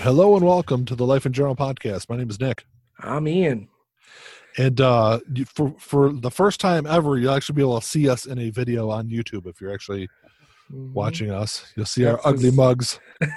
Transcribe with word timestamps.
Hello 0.00 0.34
and 0.36 0.44
welcome 0.46 0.84
to 0.86 0.94
the 0.94 1.04
Life 1.04 1.26
in 1.26 1.32
General 1.32 1.54
podcast. 1.56 2.08
My 2.08 2.16
name 2.16 2.30
is 2.30 2.40
Nick, 2.40 2.64
I'm 3.00 3.28
Ian. 3.28 3.68
and 4.58 4.80
uh, 4.80 5.20
for 5.46 5.74
for 5.78 6.12
the 6.12 6.30
first 6.30 6.60
time 6.60 6.86
ever, 6.86 7.18
you'll 7.18 7.32
actually 7.34 7.56
be 7.56 7.62
able 7.62 7.80
to 7.80 7.86
see 7.86 8.08
us 8.08 8.24
in 8.26 8.38
a 8.38 8.50
video 8.50 8.90
on 8.90 9.08
YouTube 9.08 9.46
if 9.46 9.60
you're 9.60 9.72
actually 9.74 10.08
Mhm. 10.72 10.92
watching 10.92 11.30
us. 11.30 11.64
You'll 11.76 11.86
see 11.86 12.04
our 12.06 12.20
ugly 12.24 12.50
mugs. 12.50 12.98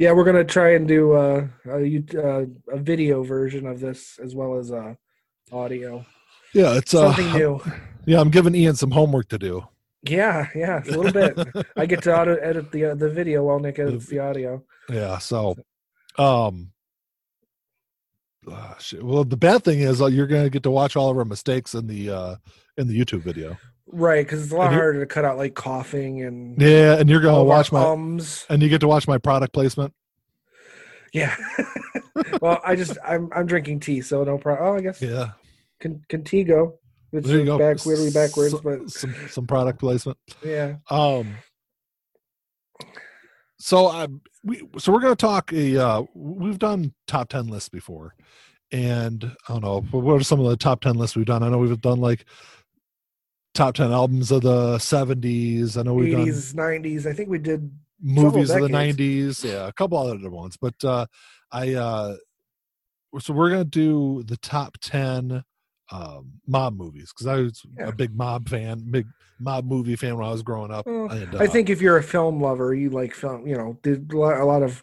Yeah, 0.00 0.10
we're 0.10 0.24
gonna 0.24 0.42
try 0.42 0.70
and 0.74 0.88
do 0.88 1.12
uh, 1.12 1.46
a 1.68 2.02
uh, 2.18 2.44
a 2.72 2.78
video 2.78 3.22
version 3.22 3.66
of 3.66 3.78
this 3.78 4.18
as 4.20 4.34
well 4.34 4.58
as 4.58 4.72
uh, 4.72 4.94
audio. 5.52 6.04
Yeah, 6.52 6.74
it's 6.76 6.92
uh, 6.92 7.14
Something 7.14 7.32
new. 7.38 7.62
yeah. 8.04 8.20
I'm 8.20 8.30
giving 8.30 8.52
Ian 8.56 8.74
some 8.74 8.90
homework 8.90 9.28
to 9.28 9.38
do. 9.38 9.62
Yeah, 10.02 10.48
yeah, 10.56 10.82
a 10.82 10.90
little 10.90 11.12
bit. 11.12 11.38
I 11.76 11.86
get 11.86 12.02
to 12.02 12.18
auto 12.20 12.34
edit 12.34 12.72
the 12.72 12.86
uh, 12.86 12.94
the 12.96 13.08
video 13.10 13.44
while 13.44 13.60
Nick 13.60 13.78
edits 13.78 14.06
the 14.06 14.18
audio. 14.18 14.64
Yeah, 14.88 15.18
so 15.18 15.54
um 16.18 16.72
uh, 18.50 18.74
well 19.02 19.22
the 19.24 19.36
bad 19.36 19.62
thing 19.62 19.80
is 19.80 20.00
uh, 20.00 20.06
you're 20.06 20.26
going 20.26 20.44
to 20.44 20.50
get 20.50 20.62
to 20.62 20.70
watch 20.70 20.96
all 20.96 21.10
of 21.10 21.16
our 21.18 21.24
mistakes 21.24 21.74
in 21.74 21.86
the 21.86 22.10
uh 22.10 22.36
in 22.76 22.86
the 22.88 22.98
YouTube 22.98 23.20
video. 23.22 23.56
Right, 23.92 24.24
because 24.24 24.42
it's 24.42 24.52
a 24.52 24.56
lot 24.56 24.72
harder 24.72 25.00
to 25.00 25.06
cut 25.06 25.24
out 25.24 25.36
like 25.36 25.54
coughing 25.54 26.22
and 26.22 26.60
Yeah, 26.60 26.96
and 26.98 27.10
you're 27.10 27.20
going 27.20 27.34
to 27.36 27.42
watch 27.42 27.72
my 27.72 27.82
ums. 27.84 28.46
and 28.48 28.62
you 28.62 28.68
get 28.68 28.80
to 28.82 28.88
watch 28.88 29.06
my 29.08 29.18
product 29.18 29.52
placement. 29.52 29.92
Yeah. 31.12 31.36
well, 32.40 32.60
I 32.64 32.76
just 32.76 32.96
I'm 33.04 33.28
I'm 33.34 33.46
drinking 33.46 33.80
tea, 33.80 34.00
so 34.00 34.22
no 34.24 34.38
problem. 34.38 34.68
Oh, 34.68 34.76
I 34.76 34.80
guess 34.80 35.02
Yeah. 35.02 35.32
Con- 35.80 36.04
Contigo. 36.08 36.74
Which 37.10 37.24
There 37.24 37.40
you 37.40 37.44
go. 37.44 37.58
back 37.58 37.84
weirdly 37.84 38.10
backwards, 38.12 38.54
but 38.60 38.88
some 38.90 39.12
some 39.28 39.46
product 39.48 39.80
placement. 39.80 40.16
yeah. 40.44 40.76
Um 40.88 41.34
so 43.58 43.88
I 43.88 44.06
we 44.44 44.62
so 44.78 44.92
we're 44.92 45.00
going 45.00 45.14
to 45.14 45.20
talk 45.20 45.52
a 45.52 45.76
uh 45.76 46.02
we've 46.14 46.58
done 46.58 46.94
top 47.06 47.28
10 47.28 47.48
lists 47.48 47.68
before. 47.68 48.14
And 48.72 49.24
I 49.48 49.52
don't 49.52 49.62
know, 49.62 49.80
what 49.90 50.20
are 50.20 50.22
some 50.22 50.38
of 50.40 50.46
the 50.46 50.56
top 50.56 50.80
10 50.80 50.94
lists 50.94 51.16
we've 51.16 51.26
done? 51.26 51.42
I 51.42 51.48
know 51.48 51.58
we've 51.58 51.80
done 51.80 52.00
like 52.00 52.24
top 53.52 53.74
10 53.74 53.90
albums 53.90 54.30
of 54.30 54.42
the 54.42 54.76
70s. 54.76 55.76
I 55.76 55.82
know 55.82 55.94
we've 55.94 56.12
done 56.12 56.24
nineties. 56.54 57.06
I 57.06 57.12
think 57.12 57.28
we 57.28 57.38
did 57.38 57.70
movies 58.02 58.50
of 58.50 58.62
the 58.62 58.68
90s 58.68 59.44
yeah 59.44 59.66
a 59.66 59.72
couple 59.72 59.98
other 59.98 60.30
ones 60.30 60.56
but 60.56 60.74
uh 60.84 61.04
i 61.52 61.74
uh 61.74 62.16
so 63.18 63.32
we're 63.32 63.50
gonna 63.50 63.64
do 63.64 64.22
the 64.26 64.36
top 64.38 64.78
10 64.80 65.42
um 65.92 66.32
mob 66.46 66.76
movies 66.76 67.12
because 67.12 67.26
i 67.26 67.36
was 67.36 67.62
Yeah. 67.78 67.88
a 67.88 67.92
big 67.92 68.14
mob 68.16 68.48
fan 68.48 68.84
big 68.90 69.06
mob 69.38 69.64
movie 69.64 69.96
fan 69.96 70.16
when 70.16 70.26
i 70.26 70.30
was 70.30 70.42
growing 70.42 70.70
up 70.70 70.86
Well, 70.86 71.08
and, 71.10 71.34
I 71.34 71.46
uh, 71.46 71.46
think 71.46 71.70
if 71.70 71.80
you're 71.80 71.96
a 71.96 72.02
film 72.02 72.40
lover, 72.40 72.74
you 72.74 72.90
like 72.90 73.14
film. 73.14 73.46
You 73.46 73.56
know, 73.56 73.78
did 73.82 74.12
a 74.12 74.18
lot, 74.18 74.40
a 74.40 74.44
lot 74.44 74.62
of 74.62 74.82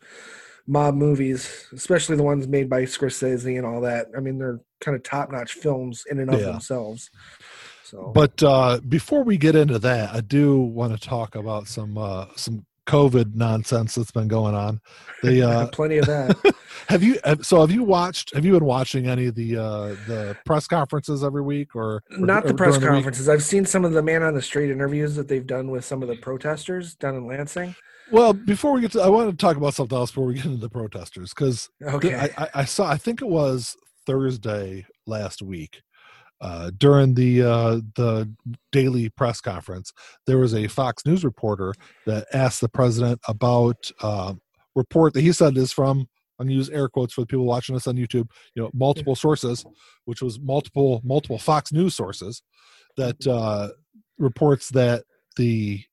mob 0.67 0.95
movies, 0.95 1.67
especially 1.73 2.15
the 2.17 2.23
ones 2.23 2.47
made 2.47 2.69
by 2.69 2.83
Scorsese 2.83 3.57
and 3.57 3.65
all 3.65 3.81
that. 3.81 4.07
I 4.15 4.19
mean, 4.19 4.37
they're 4.37 4.59
kind 4.81 4.95
of 4.95 5.03
top 5.03 5.31
notch 5.31 5.53
films 5.53 6.03
in 6.09 6.19
and 6.19 6.29
of 6.29 6.39
Yeah. 6.39 6.51
themselves. 6.51 7.09
So, 7.83 8.11
but 8.13 8.43
uh 8.43 8.79
before 8.87 9.23
we 9.23 9.37
get 9.37 9.55
into 9.55 9.79
that 9.79 10.13
i 10.13 10.19
do 10.21 10.59
want 10.59 10.93
to 10.93 10.99
talk 10.99 11.35
about 11.35 11.67
some 11.67 11.97
uh 11.97 12.25
some 12.35 12.65
covid 12.87 13.35
nonsense 13.35 13.95
that's 13.95 14.11
been 14.11 14.27
going 14.27 14.55
on 14.55 14.79
the 15.23 15.41
uh 15.49 15.67
plenty 15.67 15.97
of 15.97 16.05
that. 16.05 16.55
have 16.87 17.03
you 17.03 17.17
so 17.41 17.59
have 17.61 17.71
you 17.71 17.83
watched 17.83 18.33
have 18.33 18.45
you 18.45 18.53
been 18.53 18.65
watching 18.65 19.07
any 19.07 19.25
of 19.27 19.35
the 19.35 19.57
uh 19.57 19.87
the 20.07 20.37
press 20.45 20.67
conferences 20.67 21.23
every 21.23 21.41
week 21.41 21.75
or, 21.75 22.03
or 22.11 22.17
Not 22.17 22.43
the 22.43 22.51
or 22.51 22.53
press 22.53 22.77
conferences. 22.77 23.27
I've 23.27 23.43
seen 23.43 23.65
some 23.65 23.83
of 23.83 23.91
the 23.91 24.01
man 24.01 24.23
on 24.23 24.33
the 24.33 24.41
street 24.41 24.71
interviews 24.71 25.15
that 25.15 25.27
they've 25.27 25.45
done 25.45 25.69
with 25.69 25.83
some 25.83 26.01
of 26.01 26.07
the 26.07 26.15
protesters 26.15 26.95
down 26.95 27.15
in 27.15 27.27
Lansing. 27.27 27.75
Well, 28.11 28.31
before 28.31 28.71
we 28.71 28.81
get 28.81 28.91
to, 28.93 29.01
I 29.01 29.09
want 29.09 29.29
to 29.31 29.35
talk 29.35 29.57
about 29.57 29.73
something 29.73 29.97
else 29.97 30.11
before 30.11 30.27
we 30.27 30.35
get 30.35 30.45
into 30.45 30.57
the 30.57 30.69
protesters 30.69 31.33
because 31.33 31.69
Okay. 31.83 32.15
I, 32.15 32.29
I, 32.37 32.49
I 32.55 32.65
saw, 32.65 32.89
I 32.89 32.95
think 32.95 33.21
it 33.21 33.27
was 33.27 33.75
Thursday 34.05 34.85
last 35.05 35.41
week, 35.41 35.81
uh, 36.39 36.71
during 36.77 37.13
the 37.15 37.41
uh, 37.41 37.79
the 37.95 38.31
daily 38.71 39.09
press 39.09 39.41
conference, 39.41 39.91
there 40.25 40.37
was 40.37 40.53
a 40.53 40.67
Fox 40.67 41.05
News 41.05 41.23
reporter 41.23 41.73
that 42.05 42.27
asked 42.33 42.61
the 42.61 42.69
president 42.69 43.19
about 43.27 43.91
uh, 44.01 44.33
report 44.75 45.13
that 45.13 45.21
he 45.21 45.31
said 45.31 45.57
is 45.57 45.73
from. 45.73 46.07
I'm 46.39 46.45
gonna 46.45 46.55
use 46.55 46.69
air 46.69 46.87
quotes 46.87 47.13
for 47.13 47.21
the 47.21 47.27
people 47.27 47.45
watching 47.45 47.75
us 47.75 47.87
on 47.87 47.95
YouTube. 47.95 48.29
You 48.53 48.63
know, 48.63 48.69
multiple 48.73 49.15
sources, 49.15 49.65
which 50.05 50.21
was 50.21 50.39
multiple 50.39 51.01
multiple 51.03 51.39
Fox 51.39 51.71
News 51.71 51.95
sources, 51.95 52.43
that 52.95 53.25
uh, 53.25 53.69
reports 54.19 54.69
that 54.69 55.03
the 55.37 55.83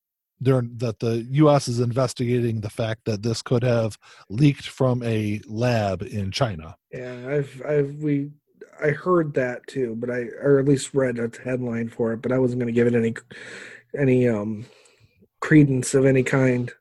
that 0.40 0.96
the 1.00 1.26
U.S. 1.30 1.68
is 1.68 1.80
investigating 1.80 2.60
the 2.60 2.68
fact 2.68 3.06
that 3.06 3.22
this 3.22 3.40
could 3.40 3.62
have 3.62 3.96
leaked 4.28 4.68
from 4.68 5.02
a 5.02 5.40
lab 5.46 6.02
in 6.02 6.30
China. 6.30 6.76
Yeah, 6.92 7.26
I've 7.26 7.62
I've 7.66 7.94
we 7.96 8.30
I 8.82 8.90
heard 8.90 9.34
that 9.34 9.66
too, 9.66 9.96
but 9.98 10.10
I 10.10 10.28
or 10.40 10.58
at 10.58 10.66
least 10.66 10.94
read 10.94 11.18
a 11.18 11.30
headline 11.42 11.88
for 11.88 12.12
it, 12.12 12.22
but 12.22 12.32
I 12.32 12.38
wasn't 12.38 12.60
going 12.60 12.72
to 12.72 12.78
give 12.78 12.86
it 12.86 12.94
any 12.94 13.14
any 13.98 14.28
um 14.28 14.66
credence 15.40 15.94
of 15.94 16.06
any 16.06 16.22
kind. 16.22 16.72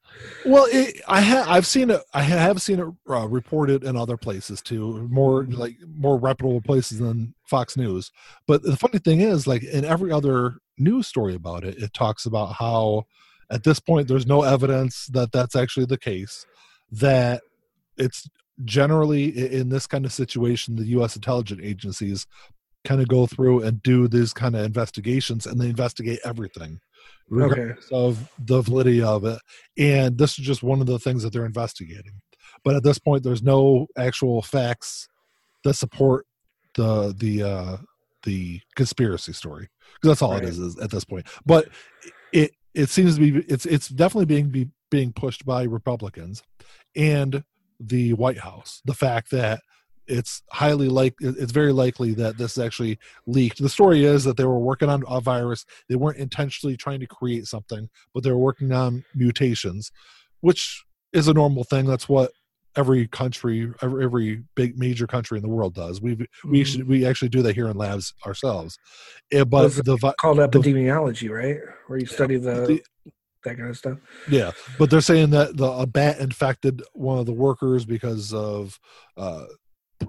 Well, 0.45 0.67
it, 0.71 1.01
I 1.07 1.21
have 1.21 1.47
I've 1.47 1.67
seen 1.67 1.89
it. 1.89 2.01
I 2.13 2.23
have 2.23 2.61
seen 2.61 2.79
it 2.79 2.87
uh, 3.09 3.27
reported 3.27 3.83
in 3.83 3.97
other 3.97 4.17
places 4.17 4.61
too, 4.61 5.07
more 5.09 5.43
like 5.45 5.75
more 5.95 6.17
reputable 6.17 6.61
places 6.61 6.99
than 6.99 7.33
Fox 7.45 7.75
News. 7.75 8.11
But 8.47 8.63
the 8.63 8.77
funny 8.77 8.99
thing 8.99 9.21
is, 9.21 9.47
like 9.47 9.63
in 9.63 9.85
every 9.85 10.11
other 10.11 10.55
news 10.77 11.07
story 11.07 11.35
about 11.35 11.63
it, 11.63 11.77
it 11.77 11.93
talks 11.93 12.25
about 12.25 12.53
how 12.53 13.03
at 13.49 13.63
this 13.63 13.79
point 13.79 14.07
there's 14.07 14.27
no 14.27 14.43
evidence 14.43 15.07
that 15.07 15.31
that's 15.31 15.55
actually 15.55 15.85
the 15.85 15.97
case. 15.97 16.45
That 16.91 17.41
it's 17.97 18.29
generally 18.65 19.29
in 19.53 19.69
this 19.69 19.87
kind 19.87 20.05
of 20.05 20.13
situation, 20.13 20.75
the 20.75 20.85
U.S. 20.85 21.15
intelligence 21.15 21.61
agencies 21.63 22.27
kind 22.83 23.01
of 23.01 23.07
go 23.07 23.25
through 23.25 23.63
and 23.63 23.81
do 23.81 24.07
these 24.07 24.33
kind 24.33 24.55
of 24.55 24.65
investigations, 24.65 25.45
and 25.45 25.59
they 25.59 25.69
investigate 25.69 26.19
everything, 26.25 26.79
regardless 27.29 27.87
of 27.91 28.29
the 28.39 28.61
validity 28.61 29.01
of 29.01 29.25
it. 29.25 29.39
And 29.77 30.17
this 30.17 30.37
is 30.37 30.45
just 30.45 30.63
one 30.63 30.81
of 30.81 30.87
the 30.87 30.99
things 30.99 31.23
that 31.23 31.31
they're 31.31 31.45
investigating. 31.45 32.21
But 32.63 32.75
at 32.75 32.83
this 32.83 32.99
point 32.99 33.23
there's 33.23 33.43
no 33.43 33.87
actual 33.97 34.41
facts 34.41 35.07
that 35.63 35.73
support 35.75 36.25
the 36.75 37.13
the 37.17 37.43
uh 37.43 37.77
the 38.23 38.61
conspiracy 38.75 39.33
story 39.33 39.69
because 39.93 40.09
that's 40.09 40.21
all 40.21 40.35
it 40.35 40.43
is 40.43 40.57
is, 40.59 40.75
is 40.75 40.79
at 40.79 40.91
this 40.91 41.03
point. 41.03 41.27
But 41.45 41.69
it 42.31 42.51
it 42.73 42.89
seems 42.89 43.15
to 43.15 43.21
be 43.21 43.45
it's 43.47 43.65
it's 43.65 43.87
definitely 43.89 44.25
being 44.25 44.49
be, 44.49 44.69
being 44.89 45.11
pushed 45.13 45.45
by 45.45 45.63
republicans. 45.63 46.43
And 46.95 47.43
the 47.79 48.13
white 48.13 48.39
house 48.39 48.81
the 48.85 48.93
fact 48.93 49.31
that 49.31 49.61
it's 50.05 50.41
highly 50.51 50.89
like 50.89 51.13
it's 51.21 51.53
very 51.53 51.71
likely 51.71 52.13
that 52.13 52.37
this 52.37 52.57
actually 52.57 52.99
leaked. 53.25 53.61
The 53.61 53.69
story 53.69 54.03
is 54.03 54.25
that 54.25 54.35
they 54.35 54.43
were 54.43 54.59
working 54.59 54.89
on 54.89 55.01
a 55.07 55.21
virus. 55.21 55.65
They 55.87 55.95
weren't 55.95 56.17
intentionally 56.17 56.75
trying 56.75 56.99
to 56.99 57.07
create 57.07 57.47
something 57.47 57.89
but 58.13 58.21
they 58.23 58.31
were 58.31 58.37
working 58.37 58.71
on 58.73 59.05
mutations 59.15 59.91
which 60.41 60.83
is 61.13 61.27
a 61.29 61.33
normal 61.33 61.63
thing. 61.63 61.85
That's 61.85 62.09
what 62.09 62.31
every 62.75 63.07
country 63.07 63.71
every, 63.81 64.03
every 64.03 64.43
big 64.55 64.77
major 64.77 65.07
country 65.07 65.37
in 65.37 65.41
the 65.43 65.47
world 65.49 65.73
does. 65.73 66.01
We 66.01 66.15
we 66.43 66.61
Mhm. 66.61 66.65
should 66.65 66.87
we 66.87 67.05
actually 67.05 67.29
do 67.29 67.41
that 67.43 67.55
here 67.55 67.67
in 67.69 67.77
labs 67.77 68.13
ourselves. 68.25 68.77
Eh, 69.31 69.43
but 69.45 69.69
the 69.85 70.13
called 70.19 70.39
epidemiology, 70.39 71.29
right? 71.29 71.59
Where 71.87 71.99
you 71.99 72.05
study 72.07 72.35
the, 72.37 72.65
the- 72.67 72.83
that 73.43 73.57
kind 73.57 73.69
of 73.69 73.77
stuff. 73.77 73.97
yeah 74.29 74.51
but 74.79 74.89
they're 74.89 75.01
saying 75.01 75.29
that 75.29 75.55
the 75.57 75.65
a 75.65 75.85
bat 75.85 76.19
infected 76.19 76.81
one 76.93 77.17
of 77.19 77.25
the 77.25 77.33
workers 77.33 77.85
because 77.85 78.33
of 78.33 78.79
uh 79.17 79.45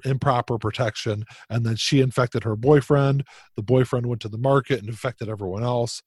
improper 0.05 0.59
protection 0.59 1.25
and 1.51 1.65
then 1.65 1.77
she 1.77 2.01
infected 2.01 2.43
her 2.43 2.57
boyfriend 2.57 3.23
the 3.57 3.63
boyfriend 3.63 4.07
went 4.07 4.21
to 4.21 4.29
the 4.29 4.39
market 4.39 4.81
and 4.81 4.89
infected 4.89 5.29
everyone 5.29 5.63
else 5.63 6.03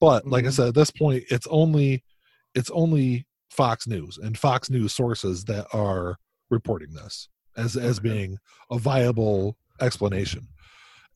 but 0.00 0.26
like 0.26 0.44
i 0.44 0.48
Mhm. 0.48 0.52
said 0.52 0.68
at 0.68 0.74
this 0.74 0.90
point 0.92 1.24
it's 1.28 1.46
only 1.48 2.04
it's 2.54 2.70
only 2.70 3.26
fox 3.50 3.86
news 3.88 4.16
and 4.18 4.38
fox 4.38 4.70
news 4.70 4.92
sources 4.94 5.44
that 5.44 5.66
are 5.72 6.16
reporting 6.50 6.92
this 6.92 7.28
as 7.56 7.76
as 7.76 7.98
being 7.98 8.38
a 8.70 8.78
viable 8.78 9.56
explanation 9.80 10.46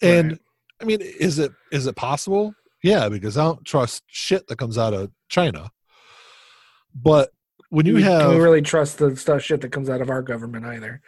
and 0.03 0.33
Right. 0.33 0.41
i 0.81 0.85
mean 0.85 1.01
is 1.01 1.39
it 1.39 1.53
is 1.71 1.87
it 1.87 1.95
possible 1.95 2.55
yeah 2.83 3.09
because 3.09 3.37
i 3.37 3.45
don't 3.45 3.65
trust 3.65 4.03
shit 4.07 4.47
that 4.47 4.59
comes 4.59 4.79
out 4.79 4.95
of 4.95 5.11
china 5.29 5.71
but 6.95 7.31
when 7.69 7.87
you 7.87 7.95
we, 7.95 8.03
have 8.03 8.31
we 8.31 8.39
really 8.39 8.63
trust 8.63 8.99
the 8.99 9.15
stuff 9.17 9.43
shit 9.43 9.61
that 9.61 9.73
comes 9.73 9.91
out 9.91 10.01
of 10.01 10.09
our 10.09 10.23
government 10.23 10.65
either? 10.65 11.03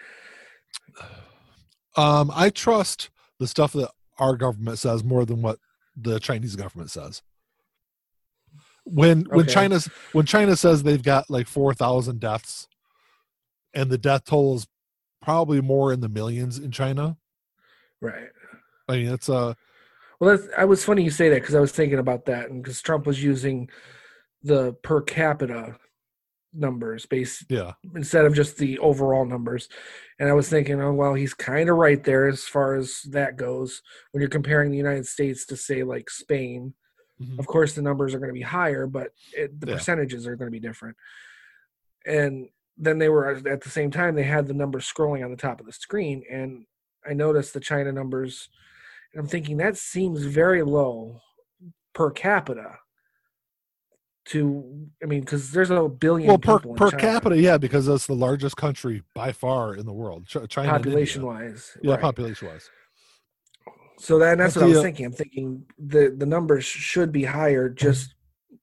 Um, 1.96 2.30
I 2.34 2.50
trust 2.50 3.10
the 3.38 3.46
stuff 3.46 3.72
that 3.72 3.90
our 4.18 4.36
government 4.36 4.78
says 4.78 5.04
more 5.04 5.24
than 5.24 5.42
what 5.42 5.58
the 5.96 6.18
Chinese 6.18 6.56
government 6.56 6.90
says. 6.90 7.22
When 8.84 9.22
when 9.22 9.40
Okay. 9.40 9.52
China's 9.52 9.88
when 10.12 10.26
China 10.26 10.56
says 10.56 10.82
they've 10.82 11.02
got 11.02 11.30
like 11.30 11.46
four 11.46 11.74
thousand 11.74 12.20
deaths, 12.20 12.68
and 13.74 13.90
the 13.90 13.98
death 13.98 14.24
toll 14.24 14.56
is 14.56 14.66
probably 15.22 15.60
more 15.60 15.92
in 15.92 16.00
the 16.00 16.08
millions 16.08 16.58
in 16.58 16.70
China. 16.70 17.18
Right. 18.00 18.28
I 18.88 18.96
mean, 18.96 19.08
it's 19.08 19.28
uh 19.28 19.54
Well, 20.20 20.36
that's, 20.36 20.48
I 20.56 20.64
was 20.64 20.84
funny 20.84 21.04
you 21.04 21.10
say 21.10 21.28
that 21.28 21.40
because 21.42 21.54
I 21.54 21.60
was 21.60 21.72
thinking 21.72 21.98
about 21.98 22.24
that, 22.26 22.50
and 22.50 22.62
because 22.62 22.82
Trump 22.82 23.06
was 23.06 23.22
using 23.22 23.68
the 24.42 24.72
per 24.82 25.00
capita 25.00 25.76
numbers 26.52 27.06
based 27.06 27.44
Yeah. 27.50 27.74
instead 27.94 28.24
of 28.24 28.34
just 28.34 28.56
the 28.56 28.78
overall 28.78 29.24
numbers. 29.24 29.68
And 30.18 30.28
I 30.28 30.32
was 30.32 30.48
thinking, 30.48 30.80
oh 30.80 30.92
well, 30.92 31.14
he's 31.14 31.34
kind 31.34 31.68
of 31.68 31.76
right 31.76 32.02
there 32.02 32.26
as 32.26 32.44
far 32.44 32.74
as 32.74 33.02
that 33.10 33.36
goes. 33.36 33.82
When 34.12 34.20
you're 34.20 34.30
comparing 34.30 34.70
the 34.70 34.76
United 34.76 35.06
States 35.06 35.44
to 35.46 35.56
say 35.56 35.82
like 35.82 36.10
Spain, 36.10 36.74
Mhm. 37.20 37.38
of 37.38 37.46
course 37.46 37.74
the 37.74 37.82
numbers 37.82 38.14
are 38.14 38.18
going 38.18 38.30
to 38.30 38.34
be 38.34 38.40
higher, 38.42 38.86
but 38.86 39.12
it, 39.36 39.60
the 39.60 39.66
Yeah. 39.68 39.74
percentages 39.74 40.26
are 40.26 40.36
going 40.36 40.46
to 40.46 40.52
be 40.58 40.60
different. 40.60 40.96
And 42.06 42.48
then 42.76 42.98
they 42.98 43.08
were 43.08 43.28
at 43.28 43.60
the 43.62 43.70
same 43.70 43.90
time 43.90 44.14
they 44.14 44.22
had 44.22 44.46
the 44.46 44.54
numbers 44.54 44.90
scrolling 44.90 45.24
on 45.24 45.30
the 45.30 45.36
top 45.36 45.60
of 45.60 45.66
the 45.66 45.72
screen, 45.72 46.24
and 46.30 46.64
I 47.08 47.12
noticed 47.12 47.52
the 47.54 47.60
China 47.60 47.92
numbers, 47.92 48.48
and 49.18 49.24
I'm 49.24 49.28
thinking 49.28 49.56
that 49.56 49.76
seems 49.76 50.22
very 50.22 50.62
low 50.62 51.20
per 51.92 52.08
capita. 52.12 52.78
To 54.26 54.86
I 55.02 55.06
mean, 55.06 55.20
because 55.20 55.50
there's 55.50 55.70
a 55.70 55.88
billion 55.88 56.28
Well, 56.28 56.38
per 56.38 56.58
per 56.60 56.90
China, 56.90 57.02
capita, 57.02 57.38
yeah, 57.40 57.58
because 57.58 57.86
that's 57.86 58.06
the 58.06 58.14
largest 58.14 58.56
country 58.56 59.02
by 59.14 59.32
far 59.32 59.74
in 59.74 59.86
the 59.86 59.92
world. 59.92 60.28
China, 60.28 60.68
population 60.68 61.26
wise. 61.26 61.76
Yeah, 61.82 61.92
right. 61.92 62.00
population 62.00 62.46
wise. 62.46 62.70
So 63.98 64.20
that, 64.20 64.38
that's 64.38 64.54
what 64.54 64.66
I 64.66 64.68
was 64.68 64.78
uh, 64.78 64.82
thinking. 64.82 65.06
I'm 65.06 65.12
thinking 65.12 65.64
the 65.78 66.14
the 66.16 66.26
numbers 66.26 66.64
should 66.64 67.10
be 67.10 67.24
higher. 67.24 67.68
Just 67.68 68.14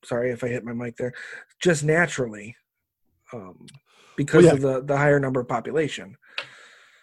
sorry 0.05 0.31
if 0.31 0.41
I 0.43 0.47
hit 0.47 0.63
my 0.63 0.71
mic 0.71 0.95
there. 0.95 1.13
Just 1.59 1.83
naturally, 1.83 2.55
um, 3.33 3.65
because 4.15 4.45
yeah. 4.45 4.53
of 4.53 4.61
the 4.61 4.83
the 4.83 4.95
higher 4.95 5.19
number 5.19 5.41
of 5.41 5.49
population. 5.49 6.15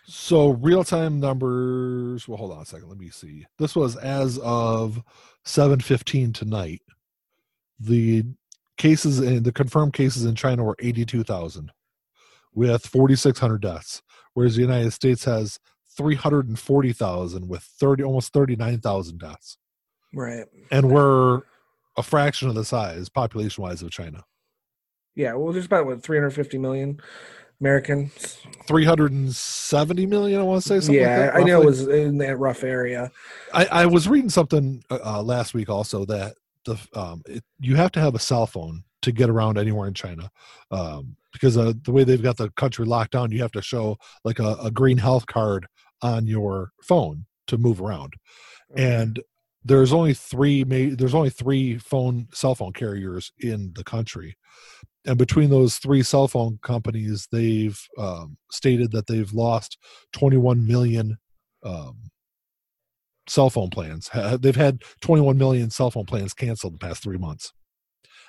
So 0.05 0.51
real 0.51 0.85
time 0.85 1.21
numbers. 1.21 2.27
Well, 2.27 2.37
hold 2.39 2.53
on 2.53 2.63
a 2.63 2.67
second. 2.67 2.89
Let 2.89 2.99
me 2.99 3.11
see. 3.11 3.47
This 3.59 3.77
was 3.77 3.97
as 3.97 4.39
of 4.43 5.03
seven 5.45 5.81
fifteen 5.81 6.33
tonight. 6.33 6.83
The 7.79 8.25
cases 8.79 9.21
and 9.21 9.45
the 9.45 9.53
confirmed 9.53 9.93
cases 9.93 10.25
in 10.25 10.35
China 10.35 10.65
were 10.65 10.77
eighty 10.81 11.05
two 11.05 11.23
thousand, 11.23 11.71
with 12.55 12.85
forty 12.87 13.15
six 13.17 13.39
hundred 13.39 13.63
deaths, 13.63 14.03
whereas 14.35 14.57
the 14.57 14.63
United 14.63 14.91
States 14.93 15.25
has 15.25 15.59
three 15.97 16.17
hundred 16.17 16.49
and 16.49 16.59
forty 16.59 16.93
thousand 16.93 17.49
with 17.49 17.63
thirty 17.63 18.03
almost 18.03 18.33
thirty 18.33 18.57
nine 18.57 18.81
thousand 18.81 19.19
deaths, 19.19 19.57
Right. 20.13 20.47
and 20.73 20.91
we're 20.91 21.43
a 21.97 22.03
fraction 22.03 22.49
of 22.49 22.55
the 22.55 22.65
size 22.65 23.09
population 23.09 23.63
wise 23.63 23.83
of 23.83 23.91
China. 23.91 24.25
Yeah. 25.15 25.35
Well, 25.35 25.53
there's 25.53 25.67
about 25.67 25.85
what 25.87 26.03
350 26.03 26.57
million 26.59 26.99
Americans. 27.63 28.39
Three 28.67 28.85
hundred 28.85 29.13
and 29.13 29.35
seventy 29.35 30.05
million. 30.05 30.41
I 30.41 30.43
want 30.43 30.63
to 30.63 30.69
say 30.69 30.81
something. 30.81 30.97
like 30.97 31.09
yeah, 31.09 31.27
that, 31.27 31.37
I 31.37 31.43
know 31.45 31.63
it 31.63 31.67
was 31.67 31.87
in 31.87 32.19
that 32.19 32.37
rough 32.37 32.65
area. 32.65 33.11
I, 33.55 33.67
I 33.67 33.87
was 33.87 34.09
reading 34.09 34.31
something 34.31 34.83
uh, 34.91 34.99
uh, 35.05 35.23
last 35.23 35.55
week 35.55 35.69
also 35.69 36.05
that 36.07 36.35
the 36.65 36.77
um, 36.95 37.23
it, 37.27 37.45
you 37.61 37.77
have 37.77 37.93
to 37.93 38.01
have 38.01 38.17
a 38.17 38.19
cell 38.19 38.47
phone 38.47 38.83
to 39.03 39.13
get 39.13 39.31
around 39.31 39.59
anywhere 39.59 39.87
in 39.87 39.95
China 39.95 40.31
um, 40.71 41.17
because 41.33 41.57
uh, 41.57 41.73
the 41.85 41.93
way 41.93 42.05
they've 42.05 42.23
got 42.23 42.37
the 42.37 42.51
country 42.51 42.85
locked 42.85 43.13
down, 43.13 43.31
you 43.31 43.43
have 43.43 43.53
to 43.53 43.63
show 43.63 43.97
like 44.25 44.39
a, 44.39 44.57
a 44.63 44.71
green 44.71 44.99
health 44.99 45.27
card 45.27 45.67
on 46.03 46.27
your 46.27 46.73
phone 46.83 47.27
to 47.47 47.59
move 47.59 47.81
around. 47.81 48.15
And 48.77 49.21
there's 49.65 49.93
only 49.93 50.15
three 50.15 50.65
there's 50.65 51.15
only 51.15 51.31
three 51.31 51.79
phone 51.79 52.27
cell 52.33 52.57
phone 52.57 52.73
carriers 52.73 53.33
in 53.39 53.73
the 53.77 53.85
country 53.85 54.37
and 55.07 55.19
between 55.19 55.51
those 55.51 55.77
three 55.79 56.03
cell 56.03 56.29
phone 56.29 56.59
companies 56.63 57.29
they've 57.33 57.81
um, 57.99 58.37
stated 58.51 58.93
that 58.93 59.07
they've 59.07 59.33
lost 59.33 59.79
21 60.13 60.67
million 60.67 61.19
um, 61.65 61.97
cell 63.29 63.51
phone 63.51 63.71
plans 63.71 64.11
they've 64.41 64.57
had 64.57 64.83
21 65.01 65.39
million 65.39 65.71
cell 65.71 65.91
phone 65.91 66.05
plans 66.07 66.35
canceled 66.35 66.75
the 66.75 66.79
past 66.79 67.03
three 67.03 67.19
months 67.19 67.53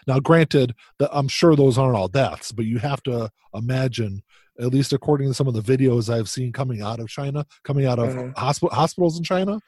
now 0.08 0.20
granted 0.20 0.74
that 1.00 1.10
i'm 1.12 1.28
sure 1.28 1.56
those 1.56 1.78
aren't 1.78 1.96
all 1.96 2.08
deaths 2.08 2.52
but 2.52 2.66
you 2.66 2.78
have 2.78 3.02
to 3.04 3.30
imagine 3.56 4.22
at 4.60 4.68
least 4.68 4.94
according 4.94 5.28
to 5.28 5.34
some 5.34 5.48
of 5.48 5.54
the 5.56 5.62
videos 5.62 6.14
i've 6.14 6.30
seen 6.30 6.52
coming 6.54 6.82
out 6.82 7.00
of 7.00 7.08
china 7.10 7.46
coming 7.64 7.86
out 7.86 7.98
of 8.00 8.10
Uh-huh. 8.10 8.32
hospi- 8.38 8.72
hospitals 8.72 9.18
in 9.18 9.24
china 9.24 9.60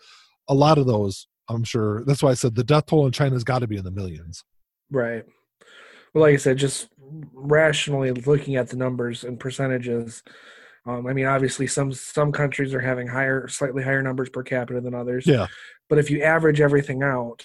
a 0.48 0.54
lot 0.54 0.78
of 0.78 0.86
those 0.86 1.28
i'm 1.50 1.64
sure 1.64 2.04
that's 2.06 2.22
why 2.22 2.30
i 2.30 2.36
said 2.36 2.54
the 2.54 2.64
death 2.64 2.86
toll 2.86 3.06
in 3.08 3.12
china 3.12 3.32
has 3.34 3.44
got 3.44 3.60
to 3.60 3.68
be 3.68 3.78
in 3.78 3.84
the 3.84 3.92
millions 3.92 4.44
Right. 4.92 5.26
Well, 6.14 6.22
like 6.22 6.36
I 6.36 6.38
said, 6.38 6.58
just 6.58 6.90
rationally 7.34 8.12
looking 8.12 8.56
at 8.56 8.70
the 8.70 8.78
numbers 8.78 9.24
and 9.24 9.40
percentages. 9.40 10.24
Um, 10.86 11.08
I 11.08 11.14
mean, 11.14 11.26
obviously, 11.26 11.68
some 11.68 11.92
some 11.92 12.32
countries 12.32 12.74
are 12.74 12.80
having 12.80 13.08
higher, 13.08 13.48
slightly 13.48 13.84
higher 13.84 14.04
numbers 14.04 14.30
per 14.30 14.44
capita 14.44 14.82
than 14.82 14.94
others. 14.94 15.26
yeah 15.26 15.48
But 15.90 15.98
if 15.98 16.10
you 16.10 16.22
average 16.22 16.62
everything 16.62 17.04
out, 17.04 17.44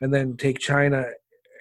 and 0.00 0.12
then 0.12 0.36
take 0.36 0.58
China 0.58 1.06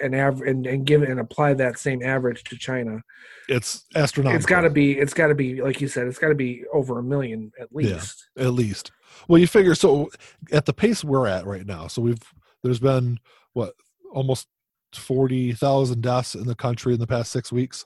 and 0.02 0.16
av- 0.16 0.42
and, 0.42 0.66
and 0.66 0.86
give 0.86 1.04
and 1.04 1.20
apply 1.20 1.54
that 1.54 1.78
same 1.78 2.02
average 2.02 2.44
to 2.46 2.58
China, 2.58 3.04
it's 3.48 3.86
astronomical 3.96 4.38
it's 4.38 4.46
got 4.46 4.62
to 4.62 4.70
be 4.70 4.98
it's 4.98 5.14
got 5.14 5.28
to 5.28 5.36
be 5.36 5.62
like 5.62 5.80
you 5.80 5.88
said, 5.88 6.08
it's 6.08 6.18
got 6.18 6.30
to 6.30 6.36
be 6.36 6.64
over 6.74 7.00
a 7.00 7.04
million 7.04 7.52
at 7.60 7.74
least. 7.74 8.28
Yeah. 8.36 8.46
at 8.46 8.54
least 8.54 8.92
well 9.28 9.38
you 9.38 9.46
figure 9.48 9.76
so 9.76 10.10
at 10.52 10.66
the 10.66 10.74
pace 10.74 11.04
we're 11.04 11.28
at 11.28 11.46
right 11.46 11.66
now 11.66 11.86
so 11.88 12.02
we've 12.02 12.22
there's 12.64 12.80
been 12.80 13.20
what 13.54 13.74
almost 14.12 14.48
40,000 14.96 16.02
deaths 16.02 16.36
in 16.36 16.46
the 16.46 16.56
country 16.56 16.94
in 16.94 17.00
the 17.00 17.08
past 17.08 17.32
6 17.32 17.52
weeks 17.52 17.86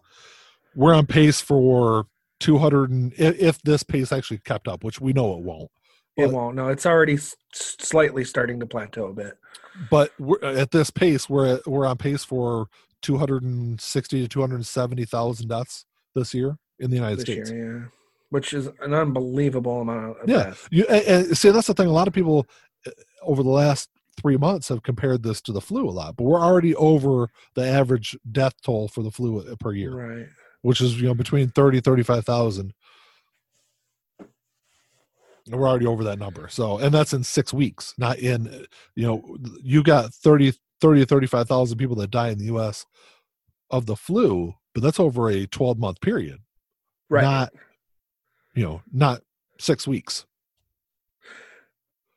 we're 0.76 0.94
on 0.94 1.06
pace 1.06 1.40
for 1.42 2.08
200 2.40 2.90
and 2.92 3.14
if, 3.18 3.62
this 3.64 3.84
pace 3.84 4.12
actually 4.12 4.40
kept 4.40 4.68
up 4.68 4.84
which 4.84 5.00
we 5.00 5.14
know 5.14 5.34
it 5.38 5.42
won't 5.44 5.72
It 6.18 6.32
won't. 6.32 6.56
No, 6.56 6.68
it's 6.70 6.86
already 6.86 7.14
s- 7.16 7.36
slightly 7.54 8.24
starting 8.24 8.60
to 8.60 8.66
plateau 8.66 9.08
a 9.08 9.14
bit. 9.14 9.38
but 9.90 10.12
we're, 10.20 10.42
at 10.44 10.72
this 10.72 10.90
pace 10.90 11.30
we're 11.30 11.56
at, 11.56 11.68
we're 11.68 11.86
on 11.86 11.98
pace 11.98 12.24
for 12.24 12.68
260 13.02 14.22
to 14.22 14.28
270,000 14.28 15.48
deaths 15.48 15.86
this 16.16 16.34
year 16.34 16.58
in 16.80 16.90
the 16.90 16.96
United 16.98 17.18
this 17.20 17.24
States 17.26 17.52
year, 17.52 17.80
yeah. 17.82 17.88
Which 18.30 18.54
is 18.54 18.68
an 18.82 18.94
unbelievable 18.94 19.82
amount 19.82 20.18
of 20.22 20.28
Yeah. 20.30 20.44
death. 20.46 20.68
You 20.72 20.86
and, 20.90 21.06
and 21.28 21.38
see 21.38 21.52
that's 21.52 21.68
the 21.68 21.74
thing. 21.74 21.88
A 21.88 21.92
lot 21.92 22.08
of 22.08 22.14
people 22.14 22.46
uh, 22.88 22.92
over 23.22 23.44
the 23.44 23.50
last 23.50 23.90
three 24.18 24.38
months 24.38 24.70
have 24.70 24.84
compared 24.84 25.24
this 25.24 25.42
to 25.42 25.52
the 25.52 25.62
flu 25.62 25.88
a 25.88 25.92
lot, 25.92 26.16
but 26.16 26.24
we're 26.24 26.40
already 26.40 26.76
over 26.76 27.30
the 27.54 27.66
average 27.68 28.18
death 28.32 28.54
toll 28.64 28.88
for 28.88 29.04
the 29.04 29.12
flu 29.12 29.40
uh, 29.40 29.56
per 29.60 29.74
year, 29.74 29.94
Right. 29.96 30.28
which 30.62 30.82
is 30.82 31.00
you 31.00 31.08
know 31.08 31.14
between 31.14 31.50
30 31.50 31.80
35,000. 31.82 32.74
And 35.48 35.60
We're 35.60 35.68
already 35.70 35.86
over 35.86 36.04
that 36.06 36.18
number. 36.18 36.48
So, 36.50 36.80
and 36.80 36.92
that's 36.92 37.14
in 37.14 37.24
six 37.24 37.54
weeks, 37.54 37.94
not 38.00 38.18
in, 38.18 38.66
you 38.96 39.06
know, 39.06 39.38
you 39.62 39.84
got 39.84 40.12
30, 40.12 40.54
30 40.82 41.02
to 41.02 41.06
35,000 41.06 41.78
people 41.78 41.96
that 41.98 42.10
die 42.10 42.30
in 42.30 42.40
the 42.40 42.46
U.S. 42.46 42.88
of 43.70 43.86
the 43.86 43.96
flu, 43.96 44.56
but 44.74 44.82
that's 44.82 45.00
over 45.00 45.30
a 45.30 45.46
12 45.46 45.78
month 45.78 46.02
period, 46.02 46.40
Right. 47.12 47.22
not, 47.22 47.54
you 48.56 48.64
know, 48.64 48.82
not 48.92 49.22
six 49.60 49.88
weeks. 49.88 50.26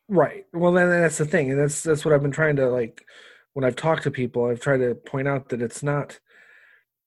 Right. 0.09 0.45
Well, 0.53 0.73
then 0.73 0.88
that's 0.88 1.19
the 1.19 1.27
thing, 1.27 1.50
and 1.50 1.61
that's 1.61 1.83
that's 1.83 2.05
what 2.05 2.15
I've 2.15 2.23
been 2.23 2.31
trying 2.31 2.57
to 2.57 2.69
like. 2.69 3.05
When 3.53 3.65
I've 3.65 3.77
talked 3.77 4.05
to 4.05 4.11
people, 4.11 4.47
I've 4.47 4.61
tried 4.61 4.79
to 4.79 4.95
point 4.95 5.29
out 5.29 5.49
that 5.50 5.61
it's 5.62 5.83
not. 5.83 6.19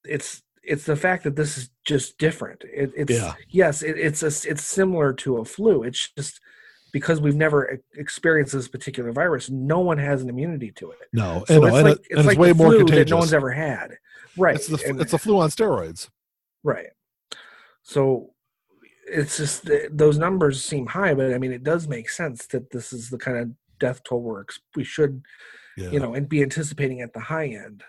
It's 0.03 0.43
it's 0.63 0.86
the 0.86 0.96
fact 0.96 1.24
that 1.24 1.36
this 1.36 1.58
is 1.58 1.70
just 1.86 2.17
different. 2.20 2.63
It, 2.63 2.91
it's 2.96 3.12
Yeah. 3.12 3.34
yes, 3.50 3.81
it, 3.81 3.98
it's 3.98 4.22
a, 4.22 4.27
it's 4.50 4.63
similar 4.63 5.13
to 5.13 5.38
a 5.38 5.46
flu. 5.46 5.81
It's 5.84 6.12
just 6.15 6.39
because 6.93 7.20
we've 7.22 7.36
never 7.36 7.79
experienced 7.96 8.53
this 8.53 8.67
particular 8.67 9.12
virus, 9.13 9.50
no 9.50 9.79
one 9.79 9.98
has 9.98 10.22
an 10.22 10.27
immunity 10.29 10.72
to 10.72 10.91
it. 10.91 10.98
No, 11.13 11.43
So 11.48 11.55
and, 11.55 11.65
it's 11.65 11.75
and, 11.75 11.84
like 11.88 11.96
it- 11.96 12.01
it's 12.10 12.17
and 12.20 12.25
like 12.27 12.38
way 12.38 12.50
the 12.50 12.55
more 12.55 12.67
flu 12.70 12.77
contagious. 12.79 13.05
that 13.05 13.10
no 13.12 13.17
one's 13.17 13.34
ever 13.34 13.50
had. 13.51 13.91
Right. 14.38 14.55
It's 14.55 14.67
the 14.67 14.84
and- 14.88 15.00
it's 15.01 15.13
a 15.13 15.17
flu 15.17 15.39
on 15.39 15.50
steroids. 15.50 16.10
Right. 16.63 16.88
So 17.84 18.34
it's 19.11 19.37
just 19.37 19.69
those 19.91 20.17
numbers 20.17 20.63
seem 20.63 20.85
high, 20.87 21.13
but 21.13 21.33
I 21.33 21.37
mean, 21.37 21.51
it 21.51 21.63
does 21.63 21.87
make 21.87 22.09
sense 22.09 22.47
that 22.47 22.71
this 22.71 22.93
is 22.93 23.09
the 23.09 23.17
kind 23.17 23.37
of 23.37 23.51
death 23.79 24.03
toll 24.03 24.21
works. 24.21 24.59
We 24.75 24.83
should, 24.83 25.23
Yeah. 25.77 25.91
you 25.91 25.99
know, 25.99 26.13
and 26.13 26.29
be 26.29 26.41
anticipating 26.41 27.01
at 27.01 27.13
the 27.13 27.19
high 27.19 27.47
end. 27.47 27.83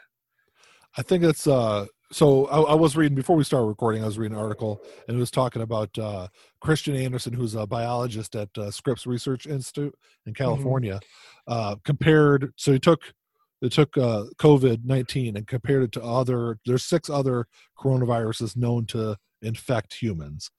I 0.97 1.03
think 1.03 1.25
it's 1.25 1.47
uh 1.47 1.87
so 2.13 2.47
I, 2.49 2.61
I 2.73 2.75
was 2.75 2.95
reading 2.97 3.15
before 3.15 3.37
we 3.37 3.45
started 3.45 3.67
recording, 3.67 4.03
I 4.03 4.07
was 4.07 4.19
reading 4.19 4.37
an 4.37 4.43
article 4.43 4.83
and 5.09 5.17
it 5.17 5.21
was 5.21 5.31
talking 5.31 5.63
about 5.63 5.97
uh 5.99 6.29
Kristian 6.63 7.03
Andersen, 7.03 7.33
who's 7.33 7.55
a 7.55 7.67
biologist 7.67 8.37
at 8.37 8.51
uh, 8.59 8.71
Scripps 8.71 9.07
Research 9.07 9.47
Institute 9.47 9.95
in 10.27 10.35
California, 10.35 11.01
uh 11.47 11.77
compared 11.85 12.53
so 12.57 12.73
he 12.73 12.79
took 12.79 13.15
they 13.63 13.69
took 13.69 13.97
uh 13.97 14.25
COVID 14.39 14.85
nineteen 14.85 15.37
and 15.37 15.47
compared 15.47 15.85
it 15.85 15.93
to 15.93 16.03
other 16.03 16.59
there's 16.67 16.85
six 16.85 17.09
other 17.09 17.47
coronaviruses 17.79 18.57
known 18.57 18.87
to 18.87 19.17
infect 19.41 19.95
humans 19.95 20.51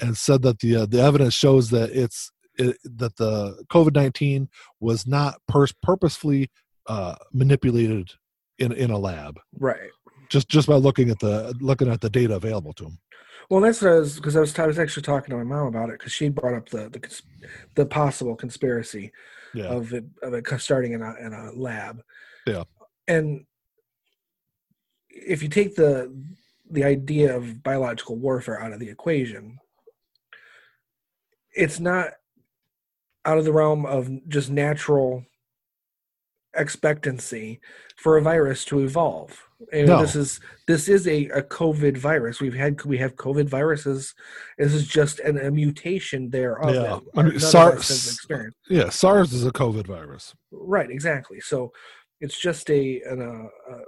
and 0.00 0.16
said 0.16 0.42
that 0.42 0.58
the 0.60 0.76
uh, 0.76 0.86
the 0.86 1.00
evidence 1.00 1.34
shows 1.34 1.70
that 1.70 1.90
it's 1.90 2.30
it, 2.58 2.76
that 2.84 3.16
the 3.16 3.64
COVID 3.72 3.94
nineteen 3.94 4.48
was 4.80 5.06
not 5.06 5.36
pers- 5.48 5.74
purposefully 5.82 6.50
uh, 6.86 7.16
manipulated 7.32 8.12
in 8.58 8.72
in 8.72 8.90
a 8.90 8.98
lab 8.98 9.38
Right. 9.58 9.90
just 10.28 10.48
just 10.48 10.68
by 10.68 10.74
looking 10.76 11.10
at 11.10 11.18
the 11.18 11.54
looking 11.60 11.88
at 11.90 12.00
the 12.00 12.10
data 12.10 12.34
available 12.36 12.72
to 12.74 12.84
them. 12.84 12.98
Well, 13.50 13.60
that's 13.60 13.80
what 13.82 13.92
I 13.92 13.98
was 14.00 14.16
because 14.16 14.36
I 14.36 14.40
was 14.40 14.58
I 14.58 14.66
was 14.66 14.78
actually 14.78 15.02
talking 15.04 15.30
to 15.30 15.36
my 15.36 15.44
mom 15.44 15.68
about 15.68 15.90
it 15.90 15.98
because 15.98 16.12
she 16.12 16.28
brought 16.28 16.54
up 16.54 16.68
the 16.68 16.88
the, 16.88 17.22
the 17.74 17.86
possible 17.86 18.34
conspiracy 18.34 19.12
Yeah, 19.54 19.66
of 19.66 19.92
it 19.92 20.04
of 20.22 20.34
it 20.34 20.46
starting 20.60 20.92
in 20.92 21.02
a 21.02 21.14
in 21.20 21.32
a 21.32 21.52
lab. 21.52 22.02
Yeah. 22.46 22.64
And 23.06 23.44
if 25.10 25.42
you 25.42 25.48
take 25.48 25.76
the 25.76 26.12
the 26.70 26.84
idea 26.84 27.36
of 27.36 27.62
biological 27.62 28.16
warfare 28.16 28.60
out 28.60 28.72
of 28.72 28.80
the 28.80 28.88
equation, 28.88 29.58
it's 31.56 31.80
not 31.80 32.08
out 33.24 33.38
of 33.38 33.44
the 33.44 33.52
realm 33.52 33.84
of 33.86 34.08
just 34.28 34.50
natural 34.50 35.24
expectancy 36.54 37.60
for 37.96 38.16
a 38.16 38.22
virus 38.22 38.64
to 38.66 38.80
evolve. 38.80 39.42
And 39.72 39.88
No. 39.88 40.00
this 40.02 40.14
is 40.14 40.40
this 40.66 40.88
is 40.88 41.06
a, 41.08 41.28
a 41.28 41.42
COVID 41.42 41.96
virus. 41.96 42.40
We've 42.40 42.54
had 42.54 42.82
we 42.84 42.98
have 42.98 43.16
COVID 43.16 43.48
viruses. 43.48 44.14
This 44.58 44.74
is 44.74 44.86
just 44.86 45.18
an, 45.20 45.38
a 45.38 45.50
mutation 45.50 46.28
thereof. 46.30 46.74
Yeah. 46.74 46.82
that 46.82 47.02
I 47.16 47.22
mean, 47.22 47.36
of 47.36 47.42
SARS-. 47.42 48.20
Yeah, 48.68 48.90
SARS 48.90 49.32
is 49.32 49.46
a 49.46 49.50
COVID 49.50 49.86
virus. 49.86 50.34
Right, 50.50 50.90
exactly. 50.90 51.40
So 51.40 51.72
it's 52.20 52.38
just 52.38 52.70
a 52.70 53.00
an 53.02 53.22
uh, 53.22 53.72
uh, 53.72 53.80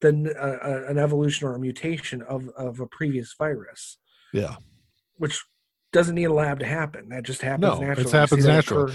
the 0.00 0.34
uh, 0.38 0.90
an 0.90 0.98
evolution 0.98 1.48
or 1.48 1.54
a 1.54 1.58
mutation 1.58 2.20
of 2.22 2.48
of 2.50 2.80
a 2.80 2.86
previous 2.86 3.34
virus, 3.38 3.96
Yeah. 4.34 4.56
which 5.16 5.42
doesn't 5.96 6.14
need 6.14 6.24
a 6.24 6.32
lab 6.32 6.58
to 6.60 6.66
happen. 6.66 7.08
That 7.08 7.22
just 7.24 7.40
happens 7.42 7.62
No, 7.62 7.82
it 7.82 7.86
naturally. 7.86 8.04
We 8.12 8.18
happens 8.18 8.44
naturally. 8.46 8.94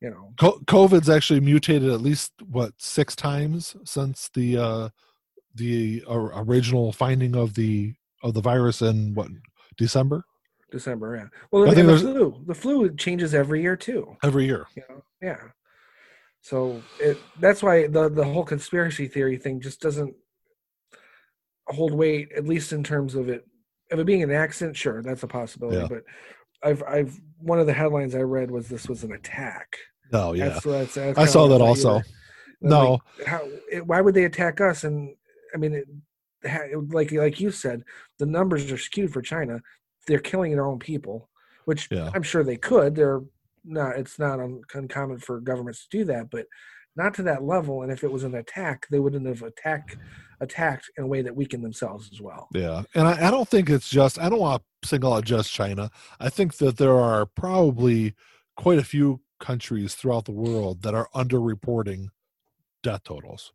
You 0.00 0.10
know, 0.10 0.32
Co- 0.38 0.60
COVID's 0.66 1.08
actually 1.08 1.40
mutated 1.40 1.90
at 1.90 2.00
least 2.00 2.32
what 2.48 2.72
six 2.78 3.16
times 3.16 3.74
since 3.84 4.28
the 4.34 4.56
uh, 4.58 4.88
the 5.54 6.02
or- 6.06 6.32
original 6.36 6.92
finding 6.92 7.34
of 7.34 7.54
the 7.54 7.94
of 8.22 8.34
the 8.34 8.40
virus 8.40 8.82
in 8.82 9.14
what 9.14 9.28
December 9.76 10.24
December. 10.70 11.16
Yeah. 11.16 11.28
Well, 11.50 11.62
I 11.70 11.74
think 11.74 11.86
the 11.86 11.96
there's- 11.96 12.02
flu. 12.02 12.42
The 12.46 12.54
flu 12.54 12.94
changes 12.94 13.34
every 13.34 13.62
year 13.62 13.76
too. 13.76 14.16
every 14.22 14.44
year. 14.44 14.66
You 14.76 14.82
know. 14.88 15.02
Yeah. 15.22 15.40
So 16.42 16.82
it 17.00 17.18
that's 17.40 17.62
why 17.62 17.86
the 17.88 18.08
the 18.08 18.24
whole 18.24 18.44
conspiracy 18.44 19.08
theory 19.08 19.38
thing 19.38 19.60
just 19.60 19.80
doesn't 19.80 20.14
hold 21.68 21.92
weight, 21.92 22.30
at 22.36 22.46
least 22.46 22.72
in 22.72 22.84
terms 22.84 23.14
of 23.14 23.28
it 23.28 23.44
of 23.90 23.98
it 23.98 24.04
being 24.06 24.22
an 24.22 24.30
accident. 24.30 24.76
Sure, 24.76 25.02
that's 25.02 25.22
a 25.22 25.26
possibility, 25.26 25.78
Yeah. 25.78 25.88
but 25.88 26.02
I've 26.62 26.82
I've 26.82 27.20
one 27.38 27.60
of 27.60 27.66
the 27.66 27.72
headlines 27.72 28.14
I 28.14 28.20
read 28.22 28.50
was 28.50 28.68
this 28.68 28.88
was 28.88 29.04
an 29.04 29.12
attack. 29.12 29.76
Oh 30.12 30.32
yeah, 30.32 30.48
That's, 30.50 30.64
that's, 30.64 30.94
that's 30.94 31.18
I 31.18 31.26
saw 31.26 31.48
that 31.48 31.60
also. 31.60 32.02
No, 32.60 32.98
like, 33.18 33.26
how 33.26 33.46
it, 33.70 33.86
why 33.86 34.00
would 34.00 34.14
they 34.14 34.24
attack 34.24 34.60
us? 34.60 34.84
And 34.84 35.14
I 35.54 35.58
mean, 35.58 35.74
it, 35.74 35.86
ha- 36.48 36.68
like 36.90 37.12
like 37.12 37.40
you 37.40 37.50
said, 37.50 37.82
the 38.18 38.26
numbers 38.26 38.70
are 38.72 38.78
skewed 38.78 39.12
for 39.12 39.20
China. 39.22 39.60
They're 40.06 40.18
killing 40.20 40.52
their 40.52 40.66
own 40.66 40.78
people, 40.78 41.28
which 41.64 41.88
Yeah. 41.90 42.10
I'm 42.14 42.22
sure 42.22 42.42
they 42.44 42.56
could. 42.56 42.94
They're 42.94 43.22
not. 43.64 43.96
It's 43.98 44.18
not 44.18 44.40
uncommon 44.74 45.18
for 45.18 45.40
governments 45.40 45.86
to 45.86 45.98
do 45.98 46.04
that, 46.06 46.30
but 46.30 46.46
not 46.96 47.14
to 47.14 47.22
that 47.24 47.42
level. 47.42 47.82
And 47.82 47.92
if 47.92 48.02
it 48.02 48.10
was 48.10 48.24
an 48.24 48.34
attack, 48.34 48.86
they 48.90 48.98
wouldn't 48.98 49.26
have 49.26 49.42
attack 49.42 49.96
attacked 50.40 50.90
in 50.98 51.04
a 51.04 51.06
way 51.06 51.22
that 51.22 51.34
weakened 51.34 51.64
themselves 51.64 52.10
as 52.12 52.20
well. 52.20 52.48
yeah, 52.52 52.82
and 52.94 53.08
I, 53.08 53.28
I 53.28 53.30
don't 53.30 53.48
think 53.48 53.70
it's 53.70 53.88
just. 53.88 54.18
I 54.18 54.28
don't 54.28 54.40
want 54.40 54.62
to 54.82 54.88
single 54.88 55.14
out 55.14 55.24
just 55.24 55.52
China. 55.52 55.90
I 56.20 56.28
think 56.28 56.56
that 56.58 56.76
there 56.76 56.96
are 56.96 57.26
probably 57.26 58.14
quite 58.56 58.78
a 58.78 58.84
few 58.84 59.20
countries 59.40 59.94
throughout 59.94 60.24
the 60.24 60.32
world 60.32 60.82
that 60.82 60.94
are 60.94 61.08
underreporting 61.14 62.08
death 62.82 63.04
totals. 63.04 63.52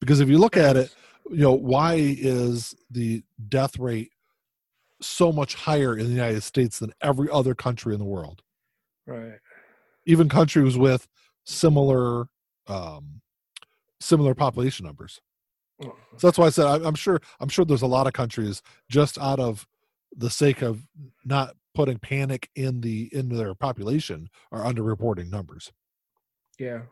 Because 0.00 0.20
if 0.20 0.28
you 0.28 0.38
look 0.38 0.56
at 0.56 0.76
it, 0.76 0.94
you 1.30 1.38
know, 1.38 1.52
why 1.52 1.94
is 1.98 2.74
the 2.90 3.22
death 3.48 3.78
rate 3.78 4.10
so 5.00 5.32
much 5.32 5.54
higher 5.54 5.96
in 5.96 6.06
the 6.06 6.12
United 6.12 6.42
States 6.42 6.78
than 6.78 6.92
every 7.02 7.28
other 7.30 7.54
country 7.54 7.94
in 7.94 8.00
the 8.00 8.06
world? 8.06 8.42
Right. 9.06 9.38
Even 10.06 10.28
countries 10.28 10.76
with 10.76 11.06
similar 11.44 12.26
um 12.66 13.20
similar 14.00 14.34
population 14.34 14.86
numbers. 14.86 15.20
So 15.82 16.28
that's 16.28 16.38
why 16.38 16.46
I 16.46 16.50
said 16.50 16.66
I, 16.66 16.86
I'm 16.86 16.94
sure 16.94 17.20
I'm 17.40 17.48
sure 17.48 17.64
there's 17.64 17.82
a 17.82 17.86
lot 17.86 18.06
of 18.06 18.12
countries 18.12 18.62
just 18.88 19.18
out 19.18 19.40
of 19.40 19.66
the 20.16 20.30
sake 20.30 20.62
of 20.62 20.86
not 21.24 21.56
putting 21.74 21.98
panic 21.98 22.48
in 22.54 22.80
the 22.80 23.10
in 23.12 23.28
their 23.28 23.54
population 23.54 24.28
are 24.52 24.62
underreporting 24.62 25.30
numbers. 25.30 25.72
Yeah. 26.58 26.82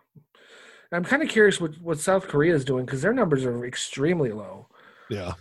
I'm 0.90 1.04
kind 1.04 1.22
of 1.22 1.28
curious 1.28 1.60
what, 1.60 1.80
what 1.80 1.98
South 2.00 2.28
Korea 2.28 2.54
is 2.54 2.64
doing 2.64 2.84
because 2.84 3.00
their 3.00 3.14
numbers 3.14 3.44
are 3.44 3.64
extremely 3.64 4.30
low. 4.30 4.66
Yeah. 5.08 5.32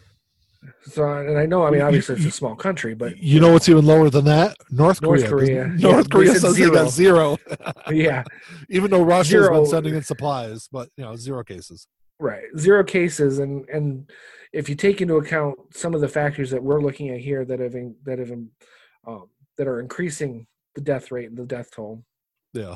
So, 0.83 1.03
and 1.03 1.37
I 1.37 1.45
know, 1.45 1.63
I 1.65 1.71
mean, 1.71 1.81
obviously 1.81 2.15
it's 2.15 2.25
a 2.25 2.31
small 2.31 2.55
country, 2.55 2.93
but 2.93 3.17
You 3.17 3.39
know 3.39 3.51
what's 3.53 3.67
even 3.67 3.85
lower 3.85 4.09
than 4.09 4.25
that? 4.25 4.55
North 4.69 5.01
Korea. 5.01 5.21
North 5.21 5.29
Korea. 5.31 5.67
North 5.67 5.79
Yeah, 5.81 6.03
Korea 6.11 6.35
says 6.35 6.55
they 6.55 6.69
got 6.69 6.89
zero. 6.91 7.37
yeah, 7.89 8.23
even 8.69 8.91
though 8.91 9.03
Russia 9.03 9.29
zero. 9.29 9.61
been 9.61 9.65
sending 9.65 9.95
in 9.95 10.03
supplies, 10.03 10.67
but 10.71 10.89
you 10.97 11.03
know, 11.03 11.15
zero 11.15 11.43
cases. 11.43 11.87
right, 12.19 12.43
zero 12.57 12.83
cases, 12.83 13.39
and 13.39 13.67
and 13.69 14.09
if 14.53 14.69
you 14.69 14.75
take 14.75 15.01
into 15.01 15.15
account 15.15 15.57
some 15.73 15.95
of 15.95 16.01
the 16.01 16.07
factors 16.07 16.51
that 16.51 16.61
we're 16.61 16.81
looking 16.81 17.09
at 17.09 17.19
here 17.19 17.43
that 17.45 17.59
have 17.59 17.73
in, 17.75 17.95
that 18.05 18.19
have 18.19 18.31
um, 18.31 19.29
that 19.57 19.67
are 19.67 19.79
increasing 19.79 20.45
the 20.75 20.81
death 20.81 21.11
rate 21.11 21.29
and 21.29 21.37
the 21.37 21.45
death 21.45 21.71
toll, 21.71 22.03
Yeah. 22.53 22.75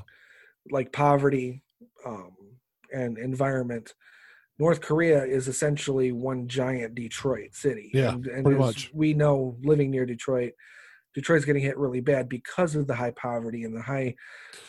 like 0.72 0.92
poverty 0.92 1.62
um, 2.06 2.32
and 2.94 3.18
environment. 3.18 3.94
North 4.57 4.81
Korea 4.81 5.24
is 5.24 5.47
essentially 5.47 6.12
one 6.12 6.47
giant 6.47 6.95
Detroit 6.95 7.53
city. 7.53 7.91
Yeah, 7.93 8.13
and, 8.13 8.25
and 8.27 8.43
pretty 8.45 8.59
much. 8.59 8.91
We 8.93 9.13
know 9.13 9.57
living 9.63 9.91
near 9.91 10.05
Detroit, 10.05 10.53
Detroit's 11.13 11.45
getting 11.45 11.63
hit 11.63 11.77
really 11.77 12.01
bad 12.01 12.29
because 12.29 12.75
of 12.75 12.88
the 12.88 12.95
high 12.95 13.12
poverty 13.12 13.63
and 13.63 13.75
the 13.75 13.81
high, 13.81 14.15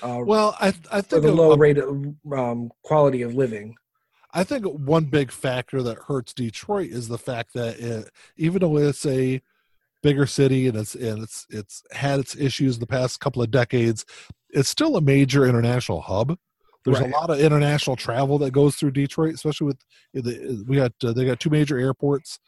uh, 0.03 0.21
Well, 0.25 0.57
I 0.61 0.69
I 0.91 1.01
think 1.01 1.23
the 1.23 1.33
low 1.33 1.53
a- 1.53 1.57
rate 1.57 1.79
of 1.79 2.05
um, 2.33 2.71
quality 2.83 3.23
of 3.23 3.35
living. 3.35 3.77
I 4.33 4.45
think 4.45 4.67
one 4.67 5.05
big 5.05 5.31
factor 5.31 5.83
that 5.83 5.97
hurts 6.09 6.35
Detroit 6.35 6.91
is 6.91 7.09
the 7.09 7.19
fact 7.19 7.55
that 7.55 7.79
it, 7.79 8.11
even 8.37 8.61
though 8.61 8.77
it's 8.77 9.07
a 9.07 9.41
bigger 10.03 10.27
city 10.27 10.69
and 10.69 10.77
it's 10.77 10.95
and 10.95 11.23
it's 11.23 11.47
it's 11.49 11.83
had 11.93 12.21
its 12.21 12.37
issues 12.37 12.75
in 12.77 12.81
the 12.81 12.87
past 12.87 13.19
couple 13.19 13.43
of 13.43 13.51
decades, 13.51 14.05
it's 14.51 14.69
still 14.69 14.97
a 14.97 15.01
major 15.01 15.47
international 15.47 16.03
hub. 16.03 16.39
There's 16.87 17.01
Right. 17.01 17.11
a 17.13 17.15
lot 17.15 17.29
of 17.31 17.39
international 17.41 17.97
travel 17.97 18.39
that 18.39 18.53
goes 18.53 18.77
through 18.77 18.93
Detroit, 18.93 19.35
especially 19.35 19.67
with 19.67 19.79
the 20.15 20.65
we 20.67 20.77
got 20.77 20.93
uh, 21.05 21.13
they 21.13 21.27
got 21.27 21.41
two 21.41 21.51
major 21.51 21.79
airports. 21.79 22.39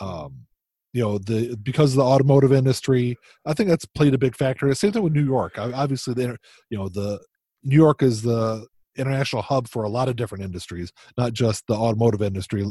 Um, 0.00 0.46
you 0.94 1.02
know 1.02 1.18
the 1.18 1.56
because 1.62 1.92
of 1.92 1.98
the 1.98 2.04
automotive 2.04 2.52
industry, 2.52 3.16
I 3.46 3.52
think 3.54 3.68
that's 3.68 3.84
played 3.84 4.14
a 4.14 4.18
big 4.18 4.34
factor. 4.36 4.74
Same 4.74 4.92
thing 4.92 5.02
with 5.02 5.12
New 5.14 5.24
York. 5.24 5.58
Obviously, 5.58 6.14
the 6.14 6.36
you 6.70 6.78
know 6.78 6.88
the 6.88 7.20
New 7.62 7.76
York 7.76 8.02
is 8.02 8.22
the 8.22 8.66
international 8.96 9.40
hub 9.40 9.68
for 9.68 9.84
a 9.84 9.88
lot 9.88 10.08
of 10.08 10.16
different 10.16 10.44
industries, 10.44 10.92
not 11.16 11.32
just 11.32 11.66
the 11.66 11.74
automotive 11.74 12.20
industry 12.20 12.66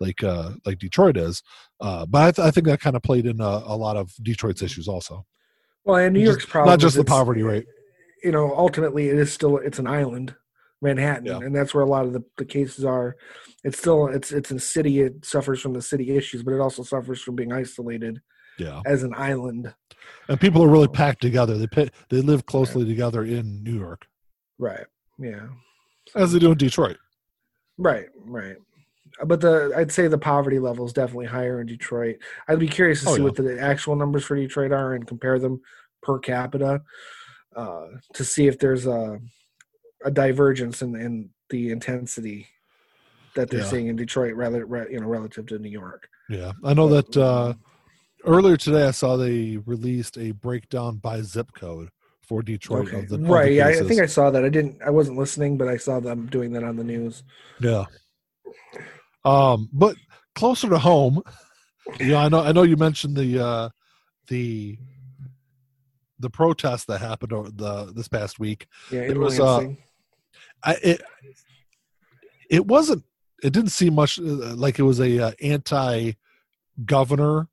like 0.00 0.22
uh, 0.22 0.52
like 0.64 0.78
Detroit 0.78 1.16
is. 1.18 1.42
Uh, 1.80 2.06
but 2.06 2.22
I, 2.22 2.30
th- 2.32 2.46
I 2.46 2.50
think 2.50 2.66
that 2.66 2.80
kind 2.80 2.96
of 2.96 3.02
played 3.02 3.26
in 3.26 3.40
a, 3.40 3.44
a 3.44 3.76
lot 3.76 3.96
of 3.98 4.10
Detroit's 4.22 4.62
issues 4.62 4.88
also. 4.88 5.26
Well, 5.84 5.96
and 5.96 6.14
New 6.14 6.20
Just- 6.20 6.28
York's 6.30 6.46
problem 6.46 6.72
not 6.72 6.80
just 6.80 6.96
the 6.96 7.04
poverty 7.04 7.42
rate. 7.42 7.66
You 8.24 8.32
know, 8.32 8.54
ultimately, 8.56 9.08
it 9.10 9.18
is 9.18 9.30
still 9.32 9.58
it's 9.58 9.78
an 9.78 9.86
island, 9.86 10.34
Manhattan, 10.82 11.26
Yeah. 11.26 11.38
and 11.38 11.54
that's 11.54 11.72
where 11.74 11.82
a 11.84 11.88
lot 11.88 12.04
of 12.06 12.12
the, 12.12 12.22
the 12.36 12.44
cases 12.44 12.84
are. 12.84 13.16
It's 13.64 13.78
still 13.78 14.06
it's 14.08 14.30
it's 14.32 14.50
a 14.50 14.60
city. 14.60 15.00
It 15.00 15.24
suffers 15.24 15.60
from 15.60 15.72
the 15.72 15.82
city 15.82 16.10
issues, 16.16 16.42
but 16.42 16.54
it 16.54 16.60
also 16.60 16.82
suffers 16.82 17.20
from 17.22 17.34
being 17.36 17.52
isolated 17.52 18.20
Yeah, 18.58 18.82
as 18.86 19.02
an 19.02 19.14
island. 19.16 19.72
and 20.28 20.40
people 20.40 20.62
are 20.62 20.68
really 20.68 20.88
packed 20.88 21.22
together. 21.22 21.56
They 21.58 21.66
pay, 21.66 21.88
they 22.10 22.20
live 22.20 22.46
closely 22.46 22.84
together 22.84 23.24
in 23.24 23.62
New 23.62 23.78
York, 23.78 24.06
Right. 24.58 24.86
Yeah. 25.18 25.48
as 26.14 26.32
they 26.32 26.38
do 26.38 26.52
in 26.52 26.58
Detroit. 26.58 26.98
Right. 27.78 28.06
Right. 28.24 28.56
But 29.24 29.40
the 29.40 29.72
I'd 29.74 29.90
say 29.92 30.08
the 30.08 30.18
poverty 30.18 30.58
level 30.58 30.84
is 30.84 30.92
definitely 30.92 31.26
higher 31.26 31.60
in 31.62 31.66
Detroit. 31.66 32.16
I'd 32.48 32.58
be 32.58 32.68
curious 32.68 33.02
to 33.02 33.08
Oh, 33.08 33.12
see 33.14 33.18
yeah. 33.20 33.24
what 33.24 33.36
the 33.36 33.58
actual 33.58 33.96
numbers 33.96 34.24
for 34.26 34.36
Detroit 34.36 34.72
are 34.72 34.92
and 34.94 35.06
compare 35.06 35.38
them 35.38 35.62
per 36.02 36.18
capita 36.18 36.82
uh, 37.56 37.86
to 38.12 38.24
see 38.24 38.46
if 38.46 38.58
there's 38.58 38.86
a 38.86 39.18
a 40.06 40.10
divergence 40.10 40.80
in, 40.82 40.94
in 40.94 41.30
the 41.50 41.70
intensity 41.70 42.46
that 43.34 43.50
they're 43.50 43.60
Yeah. 43.60 43.66
seeing 43.66 43.88
in 43.88 43.96
Detroit, 43.96 44.34
rather 44.34 44.60
you 44.90 45.00
know 45.00 45.06
relative 45.08 45.46
to 45.46 45.58
New 45.58 45.68
York. 45.68 46.08
Yeah, 46.30 46.52
I 46.64 46.72
know 46.74 46.88
that 46.88 47.16
uh, 47.16 47.54
earlier 48.24 48.56
today 48.56 48.84
I 48.86 48.92
saw 48.92 49.16
they 49.16 49.58
released 49.58 50.16
a 50.16 50.30
breakdown 50.30 50.96
by 50.96 51.20
zip 51.22 51.50
code 51.54 51.88
for 52.22 52.42
Detroit 52.42 52.88
Okay. 52.88 52.98
of 53.00 53.08
the 53.08 53.18
right. 53.18 53.52
Yeah, 53.52 53.68
I, 53.68 53.74
think 53.74 54.00
I 54.00 54.06
saw 54.06 54.30
that. 54.30 54.44
I 54.44 54.48
didn't. 54.48 54.80
I 54.82 54.90
wasn't 54.90 55.18
listening, 55.18 55.58
but 55.58 55.68
I 55.68 55.76
saw 55.76 56.00
them 56.00 56.26
doing 56.26 56.52
that 56.52 56.64
on 56.64 56.76
the 56.76 56.84
news. 56.84 57.22
Yeah. 57.60 57.84
Um, 59.24 59.68
but 59.72 59.96
closer 60.34 60.68
to 60.68 60.78
home, 60.78 61.20
you 62.00 62.08
know, 62.08 62.18
I 62.18 62.28
know 62.28 62.40
I 62.40 62.52
know 62.52 62.62
you 62.62 62.76
mentioned 62.76 63.16
the 63.16 63.44
uh 63.44 63.68
the 64.28 64.78
the 66.18 66.30
protest 66.30 66.86
that 66.86 67.00
happened 67.00 67.32
over 67.32 67.50
the 67.50 67.92
this 67.92 68.08
past 68.08 68.38
week. 68.38 68.66
Yeah, 68.90 69.02
It 69.02 69.18
was, 69.18 69.38
uh. 69.38 69.68
I 70.66 70.72
it 70.82 71.02
it 72.50 72.66
wasn't 72.66 73.04
it 73.42 73.52
didn't 73.52 73.70
seem 73.70 73.94
much 73.94 74.18
uh, 74.18 74.22
like 74.56 74.78
it 74.78 74.82
was 74.82 75.00
a 75.00 75.28
uh, 75.28 75.30
anti 75.40 76.12
governor 76.84 77.48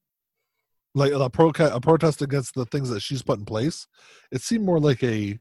like 0.95 1.11
a, 1.11 1.29
pro- 1.29 1.51
a 1.57 1.79
protest 1.81 2.21
against 2.21 2.53
the 2.55 2.65
things 2.65 2.89
that 2.89 2.99
she's 3.01 3.23
put 3.23 3.39
in 3.39 3.45
place. 3.45 3.87
It 4.31 4.41
seemed 4.41 4.65
more 4.65 4.79
like 4.79 5.03
a 5.03 5.39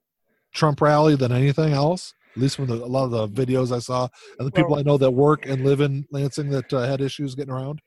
Trump 0.52 0.80
rally 0.80 1.16
than 1.16 1.32
anything 1.32 1.72
else. 1.72 2.14
At 2.34 2.40
least 2.40 2.56
from 2.56 2.66
the, 2.66 2.74
a 2.74 2.86
lot 2.86 3.04
of 3.04 3.10
the 3.10 3.28
videos 3.28 3.74
I 3.74 3.78
saw, 3.78 4.08
and 4.38 4.46
the 4.46 4.52
people 4.52 4.70
Well- 4.70 4.80
I 4.80 4.82
know 4.82 4.96
that 4.96 5.10
work 5.10 5.44
and 5.44 5.64
live 5.64 5.80
in 5.82 6.06
Lansing 6.10 6.48
that 6.50 6.72
uh, 6.72 6.86
had 6.86 7.02
issues 7.02 7.34
getting 7.34 7.52
around. 7.52 7.80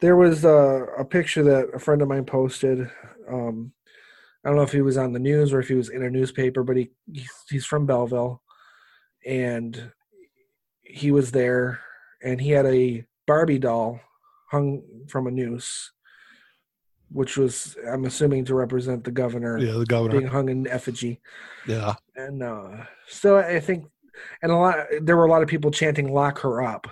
There 0.00 0.16
was 0.16 0.44
a, 0.44 0.86
a 0.96 1.04
picture 1.04 1.42
that 1.42 1.70
a 1.74 1.80
friend 1.80 2.00
of 2.00 2.06
mine 2.06 2.24
posted. 2.24 2.88
Um, 3.28 3.72
I 4.44 4.48
don't 4.48 4.56
know 4.56 4.62
if 4.62 4.70
he 4.70 4.80
was 4.80 4.96
on 4.96 5.12
the 5.12 5.18
news 5.18 5.52
or 5.52 5.58
if 5.58 5.66
he 5.66 5.74
was 5.74 5.88
in 5.88 6.04
a 6.04 6.10
newspaper, 6.10 6.62
but 6.62 6.76
he 6.76 6.90
he's 7.50 7.64
from 7.66 7.84
Belleville, 7.84 8.40
and 9.28 9.92
he 10.82 11.10
was 11.12 11.30
there, 11.30 11.80
and 12.24 12.40
he 12.40 12.50
had 12.50 12.66
a 12.66 13.04
Barbie 13.26 13.58
doll 13.58 14.00
hung 14.50 14.82
from 15.08 15.26
a 15.26 15.30
noose, 15.30 15.92
which 17.10 17.36
was 17.36 17.76
I'm 17.86 18.06
assuming 18.06 18.46
to 18.46 18.54
represent 18.54 19.04
the 19.04 19.10
governor 19.10 19.58
Yeah, 19.58 19.72
the 19.78 19.84
governor. 19.86 20.18
being 20.18 20.30
hung 20.30 20.48
in 20.48 20.66
effigy. 20.66 21.20
Yeah. 21.66 21.94
And 22.16 22.42
uh, 22.42 22.84
so 23.06 23.36
I 23.38 23.60
think, 23.60 23.84
and 24.42 24.50
a 24.50 24.56
lot 24.56 24.78
there 25.02 25.16
were 25.16 25.26
a 25.26 25.30
lot 25.30 25.42
of 25.42 25.48
people 25.48 25.70
chanting 25.70 26.12
"lock 26.12 26.38
her 26.40 26.62
up." 26.62 26.86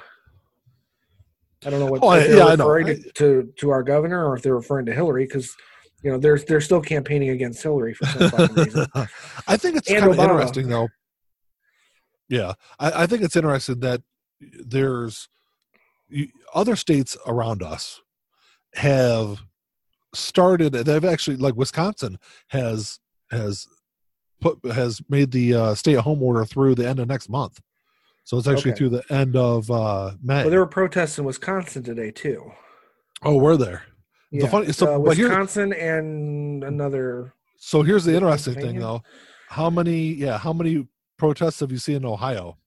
I 1.64 1.70
don't 1.70 1.80
know 1.80 1.86
what 1.86 2.02
Oh, 2.02 2.08
I- 2.08 2.18
they're 2.20 2.36
yeah, 2.36 2.50
referring 2.50 2.86
to, 2.86 3.12
to 3.14 3.52
to 3.60 3.70
our 3.70 3.82
governor 3.82 4.26
or 4.28 4.36
if 4.36 4.42
they're 4.42 4.54
referring 4.54 4.86
to 4.86 4.92
Hillary 4.92 5.24
because 5.24 5.56
you 6.02 6.10
know 6.12 6.18
they're 6.18 6.38
they're 6.38 6.60
still 6.60 6.82
campaigning 6.82 7.30
against 7.30 7.62
Hillary 7.62 7.94
for 7.94 8.04
some 8.06 8.30
fucking 8.30 8.56
reason. 8.56 8.86
I 9.48 9.56
think 9.56 9.78
it's 9.78 9.88
kind 9.90 10.04
of 10.04 10.18
interesting, 10.18 10.68
though. 10.68 10.88
Yeah, 12.28 12.54
I, 12.78 13.02
I 13.02 13.06
think 13.06 13.22
it's 13.22 13.36
interesting 13.36 13.80
that 13.80 14.02
there's 14.40 15.28
other 16.54 16.76
states 16.76 17.16
around 17.26 17.62
us 17.62 18.00
have 18.74 19.40
started. 20.14 20.72
They've 20.72 21.04
actually, 21.04 21.36
like 21.36 21.56
Wisconsin, 21.56 22.18
has 22.48 22.98
has 23.30 23.66
put 24.40 24.58
has 24.72 25.00
made 25.08 25.30
the 25.30 25.54
uh, 25.54 25.74
stay-at-home 25.74 26.22
order 26.22 26.44
through 26.44 26.74
the 26.74 26.88
end 26.88 26.98
of 26.98 27.08
next 27.08 27.28
month. 27.28 27.60
So 28.24 28.38
it's 28.38 28.48
actually 28.48 28.72
Okay. 28.72 28.78
through 28.78 28.88
the 28.90 29.04
end 29.08 29.36
of 29.36 29.70
uh, 29.70 30.12
May. 30.22 30.42
Well, 30.42 30.50
there 30.50 30.58
were 30.58 30.66
protests 30.66 31.18
in 31.18 31.24
Wisconsin 31.24 31.82
today 31.84 32.10
too. 32.10 32.52
oh, 33.22 33.36
we're 33.36 33.56
there. 33.56 33.82
The 34.32 34.48
funny- 34.48 34.72
so- 34.72 34.96
uh, 34.96 34.98
but 34.98 35.16
here- 35.16 35.28
Wisconsin 35.28 35.72
and 35.72 36.64
another. 36.64 37.32
So 37.58 37.82
here's 37.82 38.04
the 38.04 38.14
interesting 38.14 38.54
thing, 38.54 38.78
though. 38.80 39.02
How 39.48 39.70
many? 39.70 40.12
Yeah, 40.12 40.36
how 40.38 40.52
many 40.52 40.86
protests 41.18 41.60
have 41.60 41.72
you 41.72 41.78
seen 41.78 41.96
in 41.96 42.04
Ohio? 42.04 42.58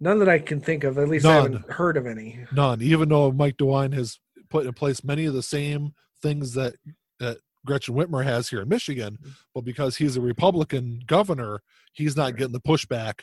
None 0.00 0.18
that 0.20 0.28
I 0.28 0.38
can 0.38 0.60
think 0.60 0.84
of. 0.84 0.96
At 0.98 1.08
least 1.08 1.26
I 1.26 1.34
haven't 1.34 1.70
heard 1.70 1.96
of 1.96 2.06
any. 2.06 2.38
None. 2.52 2.80
Even 2.82 3.08
though 3.08 3.32
Mike 3.32 3.56
DeWine 3.56 3.92
has 3.94 4.20
put 4.48 4.66
in 4.66 4.72
place 4.72 5.02
many 5.02 5.24
of 5.26 5.34
the 5.34 5.42
same 5.42 5.92
things 6.22 6.54
that 6.54 6.74
that 7.18 7.38
Gretchen 7.66 7.94
Whitmer 7.94 8.24
has 8.24 8.48
here 8.48 8.62
in 8.62 8.68
Michigan, 8.68 9.18
mm-hmm. 9.20 9.30
but 9.54 9.64
because 9.64 9.96
he's 9.96 10.16
a 10.16 10.20
Republican 10.20 11.02
governor, 11.06 11.62
he's 11.92 12.16
not 12.16 12.36
getting 12.36 12.52
the 12.52 12.60
pushback 12.60 13.22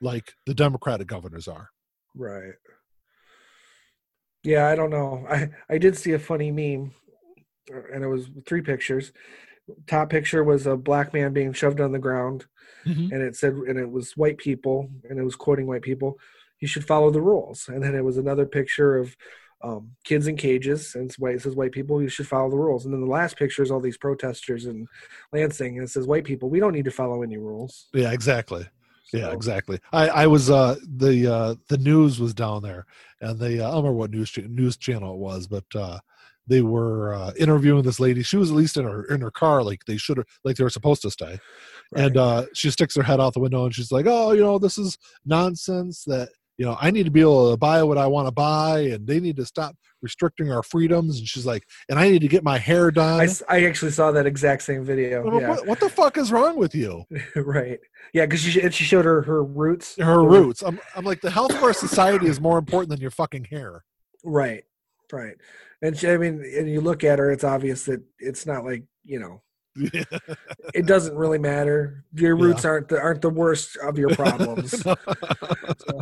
like 0.00 0.32
the 0.46 0.54
Democratic 0.54 1.06
governors 1.06 1.46
are. 1.46 1.70
Right. 2.14 2.54
Yeah, 4.42 4.68
I 4.68 4.74
don't 4.74 4.90
know. 4.90 5.26
I 5.30 5.50
I 5.68 5.78
did 5.78 5.96
see 5.96 6.12
a 6.12 6.18
funny 6.18 6.50
meme, 6.50 6.92
and 7.92 8.02
it 8.02 8.08
was 8.08 8.30
three 8.46 8.62
pictures. 8.62 9.12
Top 9.86 10.10
picture 10.10 10.44
was 10.44 10.66
a 10.66 10.76
black 10.76 11.12
man 11.12 11.32
being 11.32 11.52
shoved 11.52 11.80
on 11.80 11.92
the 11.92 11.98
ground, 11.98 12.46
Mhm. 12.84 13.10
and 13.12 13.22
it 13.22 13.34
said, 13.36 13.54
and 13.54 13.78
it 13.78 13.90
was 13.90 14.16
white 14.16 14.38
people, 14.38 14.90
and 15.08 15.18
it 15.18 15.24
was 15.24 15.36
quoting 15.36 15.66
white 15.66 15.82
people. 15.82 16.18
You 16.60 16.68
should 16.68 16.84
follow 16.84 17.10
the 17.10 17.20
rules. 17.20 17.68
And 17.68 17.82
then 17.82 17.94
it 17.94 18.04
was 18.04 18.16
another 18.16 18.46
picture 18.46 18.96
of 18.96 19.16
um, 19.62 19.92
kids 20.04 20.26
in 20.26 20.36
cages, 20.36 20.94
and 20.94 21.06
it's 21.06 21.18
white. 21.18 21.36
It 21.36 21.42
says 21.42 21.56
white 21.56 21.72
people, 21.72 22.02
you 22.02 22.10
should 22.10 22.28
follow 22.28 22.50
the 22.50 22.58
rules. 22.58 22.84
And 22.84 22.92
then 22.92 23.00
the 23.00 23.06
last 23.06 23.36
picture 23.38 23.62
is 23.62 23.70
all 23.70 23.80
these 23.80 23.96
protesters 23.96 24.66
in 24.66 24.86
Lansing, 25.32 25.78
and 25.78 25.86
it 25.86 25.90
says 25.90 26.06
white 26.06 26.24
people, 26.24 26.50
we 26.50 26.60
don't 26.60 26.74
need 26.74 26.84
to 26.84 26.90
follow 26.90 27.22
any 27.22 27.38
rules. 27.38 27.88
Yeah, 27.94 28.12
exactly. 28.12 28.68
Yeah, 29.12 29.32
exactly. 29.32 29.78
I, 29.92 30.08
I 30.08 30.26
was 30.26 30.50
uh 30.50 30.76
the 30.86 31.32
uh 31.32 31.54
the 31.68 31.78
news 31.78 32.20
was 32.20 32.34
down 32.34 32.62
there, 32.62 32.86
and 33.20 33.38
the 33.38 33.64
uh, 33.64 33.68
I 33.68 33.70
don't 33.70 33.84
remember 33.84 33.92
what 33.92 34.10
news 34.10 34.36
news 34.36 34.76
channel 34.76 35.14
it 35.14 35.18
was, 35.18 35.46
but 35.46 35.64
uh 35.74 35.98
they 36.46 36.62
were 36.62 37.14
uh, 37.14 37.32
interviewing 37.38 37.82
this 37.82 37.98
lady. 38.00 38.22
She 38.22 38.36
was 38.36 38.50
at 38.50 38.56
least 38.56 38.76
in 38.76 38.84
her 38.84 39.04
in 39.04 39.20
her 39.20 39.30
car, 39.30 39.62
like 39.62 39.84
they 39.86 39.96
should 39.96 40.18
have, 40.18 40.26
like 40.44 40.56
they 40.56 40.64
were 40.64 40.70
supposed 40.70 41.02
to 41.02 41.10
stay. 41.10 41.38
And 41.94 42.16
uh 42.16 42.46
she 42.54 42.70
sticks 42.70 42.96
her 42.96 43.02
head 43.02 43.20
out 43.20 43.34
the 43.34 43.40
window 43.40 43.64
and 43.64 43.74
she's 43.74 43.92
like, 43.92 44.06
"Oh, 44.08 44.32
you 44.32 44.42
know, 44.42 44.58
this 44.58 44.76
is 44.78 44.98
nonsense. 45.24 46.04
That 46.04 46.30
you 46.58 46.64
know, 46.64 46.76
I 46.80 46.90
need 46.90 47.04
to 47.04 47.10
be 47.10 47.20
able 47.20 47.50
to 47.50 47.56
buy 47.58 47.82
what 47.82 47.98
I 47.98 48.06
want 48.06 48.28
to 48.28 48.32
buy, 48.32 48.80
and 48.80 49.06
they 49.06 49.20
need 49.20 49.36
to 49.36 49.44
stop 49.44 49.76
restricting 50.02 50.50
our 50.50 50.62
freedoms." 50.62 51.18
And 51.18 51.28
she's 51.28 51.46
like, 51.46 51.64
"And 51.88 51.98
I 51.98 52.08
need 52.08 52.22
to 52.22 52.28
get 52.28 52.42
my 52.42 52.58
hair 52.58 52.90
done." 52.90 53.28
I 53.48 53.64
actually 53.66 53.90
saw 53.92 54.10
that 54.12 54.26
exact 54.26 54.62
same 54.62 54.84
video. 54.84 55.26
I'm 55.26 55.38
Yeah. 55.40 55.48
what, 55.50 55.66
what 55.66 55.80
the 55.80 55.88
fuck 55.90 56.16
is 56.16 56.32
wrong 56.32 56.56
with 56.56 56.74
you? 56.74 57.04
right. 57.36 57.78
Yeah, 58.14 58.24
because 58.26 58.40
she 58.40 58.50
sh- 58.52 58.74
she 58.74 58.84
showed 58.84 59.04
her 59.04 59.22
her 59.22 59.44
roots. 59.44 59.96
Her 60.00 60.22
roots. 60.24 60.62
I'm, 60.62 60.80
I'm 60.94 61.04
like, 61.04 61.20
the 61.20 61.30
health 61.30 61.52
of 61.54 61.62
our 61.62 61.72
society 61.74 62.26
is 62.26 62.40
more 62.40 62.58
important 62.58 62.90
than 62.90 63.00
your 63.00 63.10
fucking 63.10 63.44
hair. 63.44 63.84
Right. 64.24 64.64
Right. 65.12 65.36
And 65.82 65.96
she, 65.96 66.08
I 66.08 66.16
mean, 66.16 66.42
and 66.56 66.68
you 66.70 66.80
look 66.80 67.04
at 67.04 67.18
her, 67.18 67.30
it's 67.30 67.44
obvious 67.44 67.84
that 67.84 68.02
it's 68.18 68.46
not 68.46 68.64
like 68.64 68.84
you 69.04 69.18
know, 69.20 69.42
it 70.74 70.86
doesn't 70.86 71.16
really 71.16 71.38
matter. 71.38 72.04
Your 72.14 72.36
Yeah. 72.36 72.42
roots 72.44 72.64
aren't 72.64 72.88
the 72.88 73.00
aren't 73.00 73.22
the 73.22 73.30
worst 73.30 73.76
of 73.78 73.98
your 73.98 74.10
problems. 74.10 74.82
So, 75.78 76.00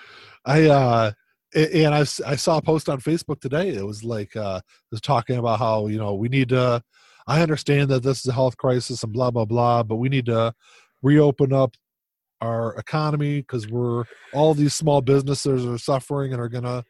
I 0.44 0.66
uh 0.66 1.12
and 1.54 1.94
I 1.94 2.04
saw 2.04 2.58
a 2.58 2.62
post 2.62 2.88
on 2.88 3.00
Facebook 3.00 3.40
today. 3.40 3.70
It 3.70 3.84
was 3.86 4.04
like 4.04 4.36
uh 4.36 4.60
it 4.64 4.92
was 4.92 5.00
talking 5.00 5.36
about 5.36 5.58
how 5.58 5.86
you 5.88 5.98
know 5.98 6.14
we 6.14 6.28
need 6.28 6.50
to. 6.50 6.82
I 7.26 7.42
understand 7.42 7.90
that 7.90 8.02
this 8.02 8.20
is 8.20 8.26
a 8.26 8.32
health 8.32 8.56
crisis 8.56 9.02
and 9.02 9.12
blah 9.12 9.30
blah 9.30 9.44
blah, 9.44 9.82
but 9.82 9.96
we 9.96 10.08
need 10.08 10.26
to 10.26 10.54
reopen 11.02 11.52
up 11.52 11.76
our 12.40 12.74
economy 12.76 13.40
because 13.40 13.68
we're 13.68 14.04
all 14.32 14.54
these 14.54 14.74
small 14.74 15.02
businesses 15.02 15.66
are 15.66 15.78
suffering 15.78 16.32
and 16.32 16.40
are 16.40 16.48
gonna 16.48 16.84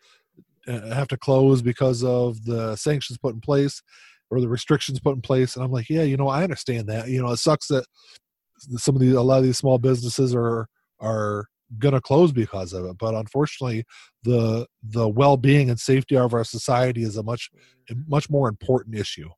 Uh, 0.69 0.95
have 0.95 1.09
to 1.09 1.17
close 1.17 1.63
because 1.63 2.05
of 2.05 2.45
the 2.45 2.77
sanctions 2.77 3.19
put 3.19 3.35
in 3.35 3.41
place 3.41 3.83
or 4.31 4.41
the 4.41 4.49
restrictions 4.49 5.01
put 5.01 5.15
in 5.15 5.23
place. 5.23 5.57
And 5.57 5.65
I'm 5.65 5.73
like, 5.73 5.89
yeah, 5.89 6.03
you 6.03 6.17
know, 6.19 6.29
I 6.29 6.43
understand 6.43 6.87
that. 6.89 7.09
You 7.09 7.23
know, 7.23 7.31
it 7.33 7.39
sucks 7.39 7.69
that 7.69 7.85
some 8.77 8.95
of 8.95 9.01
these 9.01 9.15
a 9.15 9.23
lot 9.23 9.39
of 9.39 9.45
these 9.45 9.57
small 9.57 9.79
businesses 9.79 10.35
are 10.35 10.67
are 11.01 11.47
gonna 11.79 12.01
close 12.01 12.31
because 12.31 12.73
of 12.75 12.85
it. 12.85 12.99
But 12.99 13.15
unfortunately, 13.15 13.85
the 14.23 14.67
the 14.83 15.09
well 15.09 15.37
being 15.39 15.71
and 15.71 15.81
safety 15.81 16.17
of 16.17 16.35
our 16.35 16.45
society 16.45 17.03
is 17.05 17.17
a 17.17 17.23
much 17.23 17.51
much 18.07 18.29
more 18.29 18.49
important 18.49 18.97
issue. 18.97 19.31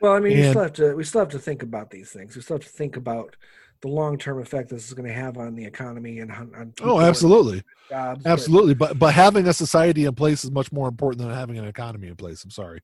well, 0.00 0.12
I 0.12 0.20
mean, 0.20 0.38
And- 0.38 0.50
still 0.50 0.62
have 0.62 0.72
to 0.74 0.94
we 0.94 1.02
still 1.04 1.20
have 1.22 1.30
to 1.30 1.38
think 1.38 1.62
about 1.64 1.90
these 1.90 2.10
things. 2.10 2.36
We 2.36 2.42
still 2.42 2.58
have 2.58 2.64
to 2.64 2.70
think 2.72 2.96
about 2.96 3.34
the 3.82 3.88
long 3.88 4.18
term 4.18 4.40
effect 4.40 4.68
this 4.68 4.86
is 4.86 4.94
going 4.94 5.08
to 5.08 5.14
have 5.14 5.38
on 5.38 5.54
the 5.54 5.64
economy 5.64 6.18
and 6.20 6.30
on, 6.30 6.52
on 6.54 6.74
Oh, 6.82 7.00
absolutely, 7.00 7.62
jobs. 7.88 8.26
absolutely. 8.26 8.74
But 8.74 8.98
but 8.98 9.14
having 9.14 9.46
a 9.48 9.52
society 9.52 10.04
in 10.04 10.14
place 10.14 10.44
is 10.44 10.50
much 10.50 10.70
more 10.72 10.88
important 10.88 11.22
than 11.22 11.30
having 11.34 11.58
an 11.58 11.66
economy 11.66 12.08
in 12.08 12.16
place. 12.16 12.44
I'm 12.44 12.50
sorry. 12.50 12.80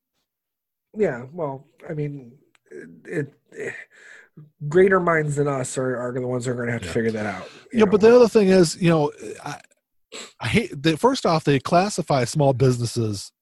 Yeah, 0.96 1.26
well, 1.32 1.66
I 1.88 1.92
mean, 1.92 2.32
it, 3.04 3.34
it 3.52 3.74
greater 4.68 5.00
minds 5.00 5.36
than 5.36 5.48
us 5.48 5.76
are, 5.76 5.96
are 5.96 6.12
the 6.12 6.26
ones 6.26 6.44
that 6.46 6.52
are 6.52 6.54
going 6.54 6.66
to 6.68 6.72
have 6.72 6.82
to 6.82 6.88
figure 6.88 7.10
that 7.12 7.26
out. 7.26 7.48
Yeah, 7.72 7.84
but 7.84 8.00
the 8.00 8.14
other 8.14 8.28
thing 8.28 8.48
is, 8.48 8.80
you 8.80 8.88
know, 8.88 9.12
I, 9.44 9.60
I 10.40 10.48
hate. 10.48 10.82
They, 10.82 10.96
first 10.96 11.26
off, 11.26 11.44
they 11.44 11.58
classify 11.58 12.24
small 12.24 12.54
businesses 12.54 13.32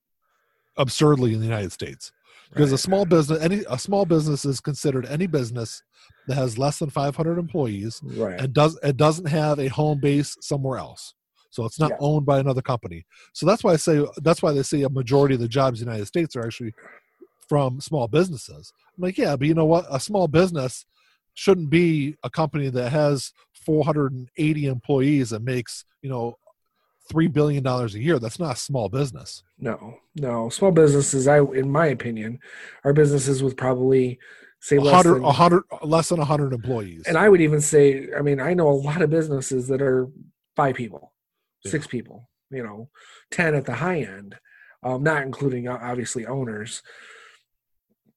absurdly 0.77 1.33
in 1.35 1.39
the 1.39 1.47
United 1.47 1.71
States 1.71 2.11
because 2.51 2.73
a 2.73 2.79
small 2.79 3.05
business, 3.05 3.41
any 3.41 3.65
a 3.69 3.79
small 3.79 4.05
business 4.05 4.45
is 4.45 4.61
considered 4.61 5.07
any 5.07 5.27
business 5.27 5.83
that 6.27 6.35
has 6.35 6.59
less 6.59 6.79
than 6.79 6.91
500 6.91 7.39
employees 7.39 8.01
right, 8.03 8.41
and 8.41 8.53
does 8.53 8.79
it 8.83 8.97
doesn't 8.97 9.27
have 9.27 9.59
a 9.59 9.69
home 9.69 10.01
base 10.01 10.37
somewhere 10.41 10.79
else. 10.79 11.15
So 11.51 11.65
it's 11.65 11.79
not 11.79 11.91
Yeah. 11.91 11.97
owned 12.01 12.27
by 12.27 12.41
another 12.41 12.63
company. 12.63 13.07
So 13.33 13.47
that's 13.47 13.63
why 13.63 13.73
I 13.73 13.77
say 13.77 14.05
that's 14.19 14.43
why 14.43 14.53
they 14.53 14.63
say 14.63 14.83
a 14.83 14.89
majority 14.89 15.35
of 15.35 15.41
the 15.41 15.49
jobs 15.49 15.81
in 15.81 15.87
the 15.87 15.93
United 15.93 16.07
States 16.07 16.35
are 16.35 16.45
actually 16.45 16.75
from 17.49 17.81
small 17.81 18.09
businesses. 18.09 18.73
I'm 18.97 19.03
like, 19.03 19.19
yeah, 19.19 19.37
but 19.37 19.47
you 19.47 19.55
know 19.55 19.67
what? 19.67 19.87
A 19.91 20.01
small 20.01 20.29
business 20.29 20.87
shouldn't 21.35 21.71
be 21.71 22.17
a 22.23 22.31
company 22.31 22.71
that 22.71 22.91
has 22.91 23.33
480 23.67 24.67
employees 24.67 25.33
and 25.33 25.45
makes, 25.45 25.85
you 26.03 26.09
know, 26.09 26.37
three 27.11 27.27
billion 27.29 27.63
dollars 27.63 27.95
a 27.95 28.01
year. 28.01 28.19
That's 28.19 28.39
not 28.39 28.55
a 28.57 28.59
small 28.59 28.89
business. 28.89 29.43
no, 29.59 29.99
no, 30.17 30.49
small 30.49 30.71
businesses. 30.73 31.29
I, 31.29 31.39
in 31.41 31.71
my 31.71 31.87
opinion, 31.87 32.39
are 32.85 32.93
businesses 32.93 33.43
with 33.43 33.57
probably 33.57 34.19
say 34.61 34.79
less 34.79 35.05
than, 35.05 35.23
a 35.23 35.33
hundred, 35.33 35.65
less 35.83 36.09
than 36.09 36.19
a 36.21 36.25
hundred 36.25 36.53
employees. 36.55 37.03
and 37.07 37.19
I 37.19 37.29
would 37.29 37.41
even 37.43 37.61
say, 37.61 38.09
I 38.17 38.23
mean, 38.23 38.41
I 38.41 38.55
know 38.55 38.69
a 38.69 38.73
lot 38.73 39.03
of 39.03 39.11
businesses 39.11 39.69
that 39.69 39.83
are 39.83 40.09
five 40.57 40.75
people, 40.77 41.13
Yeah. 41.65 41.73
six 41.73 41.87
people, 41.87 42.31
you 42.51 42.63
know, 42.63 42.89
ten 43.31 43.55
at 43.55 43.67
the 43.67 43.75
high 43.75 44.01
end, 44.01 44.37
um, 44.83 45.03
not 45.03 45.23
including 45.23 45.69
obviously 45.69 46.25
owners 46.27 46.83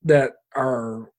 that 0.04 0.32
are. 0.56 1.10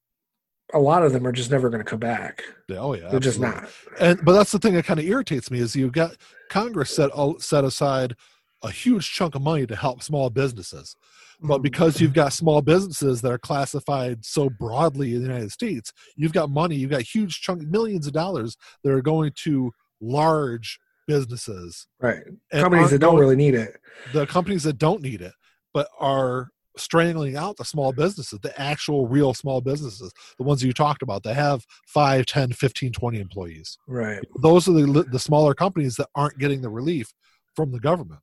A 0.74 0.78
lot 0.78 1.02
of 1.02 1.14
them 1.14 1.26
are 1.26 1.32
just 1.32 1.50
never 1.50 1.70
going 1.70 1.82
to 1.82 1.90
come 1.90 1.98
back. 1.98 2.42
Yeah, 2.68 2.76
oh 2.80 2.92
yeah, 2.94 3.08
They're 3.08 3.20
just 3.20 3.40
not. 3.40 3.70
and 3.98 4.22
but 4.22 4.32
that's 4.34 4.52
the 4.52 4.58
thing 4.58 4.74
that 4.74 4.84
kind 4.84 5.00
of 5.00 5.06
irritates 5.06 5.50
me 5.50 5.60
is 5.60 5.74
you've 5.74 5.92
got 5.92 6.14
Congress 6.48 6.94
set 6.94 7.10
set 7.40 7.64
aside 7.64 8.14
a 8.62 8.70
huge 8.70 9.10
chunk 9.12 9.34
of 9.34 9.42
money 9.42 9.66
to 9.66 9.76
help 9.76 10.02
small 10.02 10.30
businesses, 10.30 10.96
but 11.40 11.60
mm. 11.60 11.62
because 11.62 12.00
you've 12.00 12.12
got 12.12 12.32
small 12.32 12.60
businesses 12.60 13.20
that 13.22 13.30
are 13.30 13.38
classified 13.38 14.24
so 14.24 14.50
broadly 14.50 15.14
in 15.14 15.20
the 15.22 15.28
United 15.28 15.52
States, 15.52 15.92
you've 16.16 16.32
got 16.32 16.50
money, 16.50 16.74
you've 16.74 16.90
got 16.90 17.02
huge 17.02 17.40
chunk, 17.40 17.62
millions 17.62 18.06
of 18.06 18.12
dollars 18.12 18.56
that 18.82 18.92
are 18.92 19.02
going 19.02 19.32
to 19.44 19.72
large 20.00 20.78
businesses, 21.06 21.86
right 22.00 22.22
companies 22.52 22.90
that 22.90 22.98
don't 22.98 23.18
really 23.18 23.36
need 23.36 23.54
it. 23.54 23.76
the 24.12 24.26
companies 24.26 24.64
that 24.64 24.78
don't 24.78 25.02
need 25.02 25.22
it. 25.22 25.32
but 25.72 25.88
are 26.00 26.48
strangling 26.78 27.36
out 27.36 27.56
the 27.56 27.64
small 27.64 27.92
businesses, 27.92 28.38
the 28.40 28.58
actual 28.60 29.06
real 29.06 29.34
small 29.34 29.60
businesses, 29.60 30.12
the 30.36 30.44
ones 30.44 30.62
you 30.62 30.72
talked 30.72 31.02
about 31.02 31.22
that 31.24 31.34
have 31.34 31.64
5, 31.86 32.26
10, 32.26 32.52
15, 32.52 32.92
20 32.92 33.20
employees. 33.20 33.78
Right. 33.86 34.20
Those 34.40 34.68
are 34.68 34.72
the 34.72 35.04
the 35.10 35.18
smaller 35.18 35.54
companies 35.54 35.96
that 35.96 36.08
aren't 36.14 36.38
getting 36.38 36.62
the 36.62 36.70
relief 36.70 37.12
from 37.54 37.72
the 37.72 37.80
government. 37.80 38.20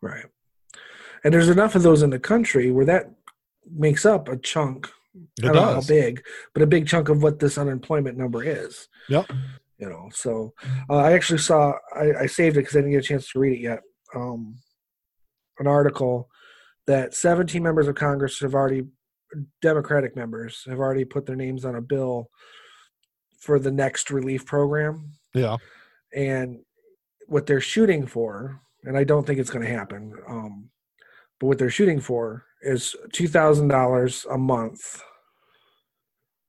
Right. 0.00 0.26
And 1.24 1.34
there's 1.34 1.48
enough 1.48 1.74
of 1.74 1.82
those 1.82 2.02
in 2.02 2.10
the 2.10 2.18
country 2.18 2.70
where 2.70 2.86
that 2.86 3.10
makes 3.70 4.06
up 4.06 4.28
a 4.28 4.36
chunk. 4.36 4.88
It 5.38 5.44
I 5.44 5.52
don't 5.52 5.56
know 5.56 5.74
how 5.74 5.80
big, 5.82 6.22
but 6.54 6.62
a 6.62 6.66
big 6.66 6.86
chunk 6.86 7.08
of 7.08 7.22
what 7.22 7.40
this 7.40 7.58
unemployment 7.58 8.16
number 8.16 8.42
is. 8.42 8.88
Yep. 9.08 9.30
You 9.78 9.88
know, 9.88 10.08
so 10.12 10.52
uh, 10.88 10.96
I 10.96 11.12
actually 11.12 11.38
saw, 11.38 11.72
I, 11.94 12.12
I 12.20 12.26
saved 12.26 12.56
it 12.56 12.60
because 12.60 12.76
I 12.76 12.80
didn't 12.80 12.92
get 12.92 13.04
a 13.04 13.08
chance 13.08 13.30
to 13.32 13.38
read 13.38 13.58
it 13.58 13.62
yet. 13.62 13.80
Um, 14.14 14.56
an 15.58 15.66
article 15.66 16.28
that 16.90 17.14
17 17.14 17.62
members 17.62 17.88
of 17.88 17.94
Congress 17.94 18.40
have 18.40 18.54
already, 18.54 18.82
Democratic 19.62 20.16
members, 20.16 20.64
have 20.66 20.78
already 20.78 21.04
put 21.04 21.24
their 21.24 21.36
names 21.36 21.64
on 21.64 21.76
a 21.76 21.80
bill 21.80 22.28
for 23.38 23.58
the 23.58 23.70
next 23.70 24.10
relief 24.10 24.44
program. 24.44 25.12
Yeah. 25.32 25.56
and 26.12 26.58
what 27.28 27.46
they're 27.46 27.60
shooting 27.60 28.04
for, 28.04 28.60
and 28.82 28.98
I 28.98 29.04
don't 29.04 29.24
think 29.24 29.38
it's 29.38 29.50
going 29.50 29.64
to 29.64 29.72
happen, 29.72 30.12
um, 30.28 30.70
but 31.38 31.46
what 31.46 31.58
they're 31.58 31.70
shooting 31.70 32.00
for 32.00 32.44
is 32.62 32.96
two 33.12 33.28
thousand 33.28 33.68
dollars 33.68 34.26
a 34.28 34.36
month 34.36 35.00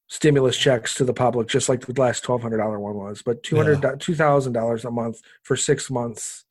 stimulus 0.08 0.58
checks 0.58 0.95
to 0.95 1.06
the 1.06 1.13
public, 1.13 1.47
just 1.47 1.69
like 1.69 1.86
the 1.86 2.01
last 2.01 2.23
twelve 2.23 2.41
hundred 2.41 2.58
dollar 2.58 2.80
one 2.80 2.95
was, 2.95 3.21
but 3.21 3.43
two 3.43 3.56
hundred 3.56 3.99
two 3.99 4.15
thousand 4.15 4.54
dollars 4.54 4.84
a 4.84 4.89
month 4.91 5.21
for 5.43 5.56
six 5.56 5.91
months. 5.91 6.45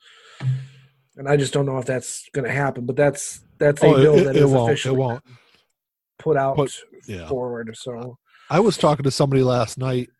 And 1.16 1.28
I 1.28 1.36
just 1.36 1.52
don't 1.52 1.66
know 1.66 1.78
if 1.78 1.86
that's 1.86 2.28
going 2.32 2.46
to 2.46 2.54
happen, 2.54 2.86
but 2.86 2.96
that's 2.96 3.40
that's 3.60 3.82
a 3.82 3.86
Oh, 3.86 3.96
it- 3.96 4.02
bill 4.02 4.14
it- 4.18 4.24
that 4.24 4.36
it 4.36 4.42
is 4.42 4.50
won't. 4.50 4.70
It 4.70 4.72
officially 4.72 4.96
won't. 4.98 5.24
put 6.18 6.36
out 6.36 6.56
Put- 6.56 6.76
yeah. 7.06 7.28
forward. 7.28 7.76
So 7.76 8.18
I 8.50 8.58
was 8.60 8.76
talking 8.76 9.04
to 9.04 9.10
somebody 9.10 9.42
last 9.42 9.78
night. 9.78 10.10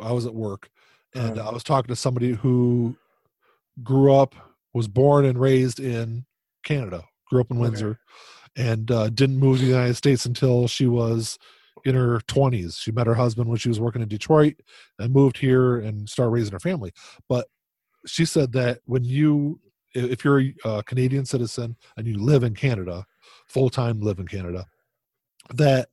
I 0.00 0.12
was 0.12 0.24
at 0.26 0.34
work, 0.34 0.70
and 1.14 1.38
Uh-huh. 1.38 1.50
I 1.50 1.52
was 1.52 1.62
talking 1.64 1.88
to 1.88 1.96
somebody 1.96 2.32
who 2.32 2.96
grew 3.82 4.14
up, 4.14 4.34
was 4.72 4.88
born 4.88 5.24
and 5.26 5.38
raised 5.38 5.78
in 5.80 6.24
Canada, 6.62 7.04
grew 7.28 7.40
up 7.40 7.50
in 7.50 7.56
Okay. 7.58 7.62
Windsor, 7.62 7.98
and 8.56 8.90
uh, 8.90 9.10
didn't 9.10 9.38
move 9.38 9.58
to 9.58 9.64
the 9.64 9.70
United 9.70 9.94
States 9.94 10.24
until 10.26 10.68
she 10.68 10.86
was 10.86 11.38
in 11.84 11.94
her 11.96 12.20
20s. 12.28 12.76
She 12.78 12.92
met 12.92 13.06
her 13.08 13.14
husband 13.14 13.48
when 13.48 13.58
she 13.58 13.68
was 13.68 13.80
working 13.80 14.02
in 14.02 14.08
Detroit 14.08 14.54
and 14.98 15.12
moved 15.12 15.38
here 15.38 15.78
and 15.80 16.08
started 16.08 16.30
raising 16.30 16.52
her 16.52 16.60
family. 16.60 16.92
But 17.28 17.48
she 18.06 18.24
said 18.24 18.52
that 18.52 18.80
when 18.84 19.04
you, 19.04 19.58
if 19.94 20.24
you're 20.24 20.40
a 20.40 20.54
uh, 20.64 20.82
Canadian 20.82 21.24
citizen 21.24 21.76
and 21.96 22.06
you 22.06 22.18
live 22.18 22.42
in 22.42 22.54
Canada, 22.54 23.04
full 23.46 23.70
time 23.70 24.00
live 24.00 24.18
in 24.18 24.26
Canada, 24.26 24.66
that 25.50 25.88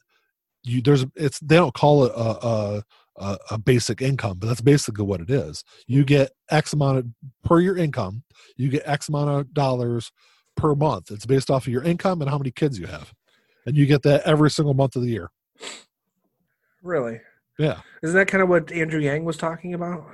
you 0.63 0.81
there's 0.81 1.05
it's 1.15 1.39
they 1.39 1.55
don't 1.55 1.73
call 1.73 2.05
it 2.05 2.11
a, 2.15 2.47
a 2.47 2.83
a 3.17 3.37
a 3.51 3.57
basic 3.57 4.01
income, 4.01 4.37
but 4.39 4.47
that's 4.47 4.61
basically 4.61 5.05
what 5.05 5.21
it 5.21 5.29
is. 5.29 5.63
You 5.87 6.03
get 6.03 6.31
X 6.49 6.73
amount 6.73 6.99
of 6.99 7.05
per 7.43 7.59
your 7.59 7.77
income, 7.77 8.23
you 8.55 8.69
get 8.69 8.83
X 8.85 9.09
amount 9.09 9.29
of 9.29 9.53
dollars 9.53 10.11
per 10.55 10.75
month. 10.75 11.11
It's 11.11 11.25
based 11.25 11.49
off 11.49 11.67
of 11.67 11.73
your 11.73 11.83
income 11.83 12.21
and 12.21 12.29
how 12.29 12.37
many 12.37 12.51
kids 12.51 12.79
you 12.79 12.87
have, 12.87 13.13
and 13.65 13.75
you 13.75 13.85
get 13.85 14.03
that 14.03 14.23
every 14.23 14.51
single 14.51 14.73
month 14.73 14.95
of 14.95 15.01
the 15.01 15.09
year. 15.09 15.29
really, 16.81 17.19
Yeah, 17.57 17.81
isn't 18.03 18.15
that 18.15 18.27
kind 18.27 18.41
of 18.41 18.49
what 18.49 18.71
Andrew 18.71 18.99
Yang 18.99 19.25
was 19.25 19.37
talking 19.37 19.73
about? 19.73 20.05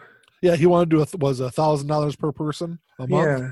yeah. 0.42 0.56
He 0.56 0.66
wanted 0.66 0.90
to 0.92 0.98
do 0.98 1.02
a, 1.02 1.18
was 1.18 1.40
a 1.40 1.52
thousand 1.52 1.88
dollars 1.88 2.16
per 2.16 2.32
person 2.32 2.80
a 3.00 3.08
month. 3.08 3.42
Yeah. 3.42 3.52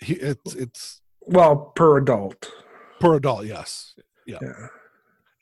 He, 0.00 0.14
it's 0.14 0.54
it's 0.54 1.00
Well, 1.20 1.72
per 1.76 1.98
adult. 1.98 2.50
per 3.00 3.16
adult, 3.16 3.46
yes. 3.46 3.94
Yeah. 4.26 4.38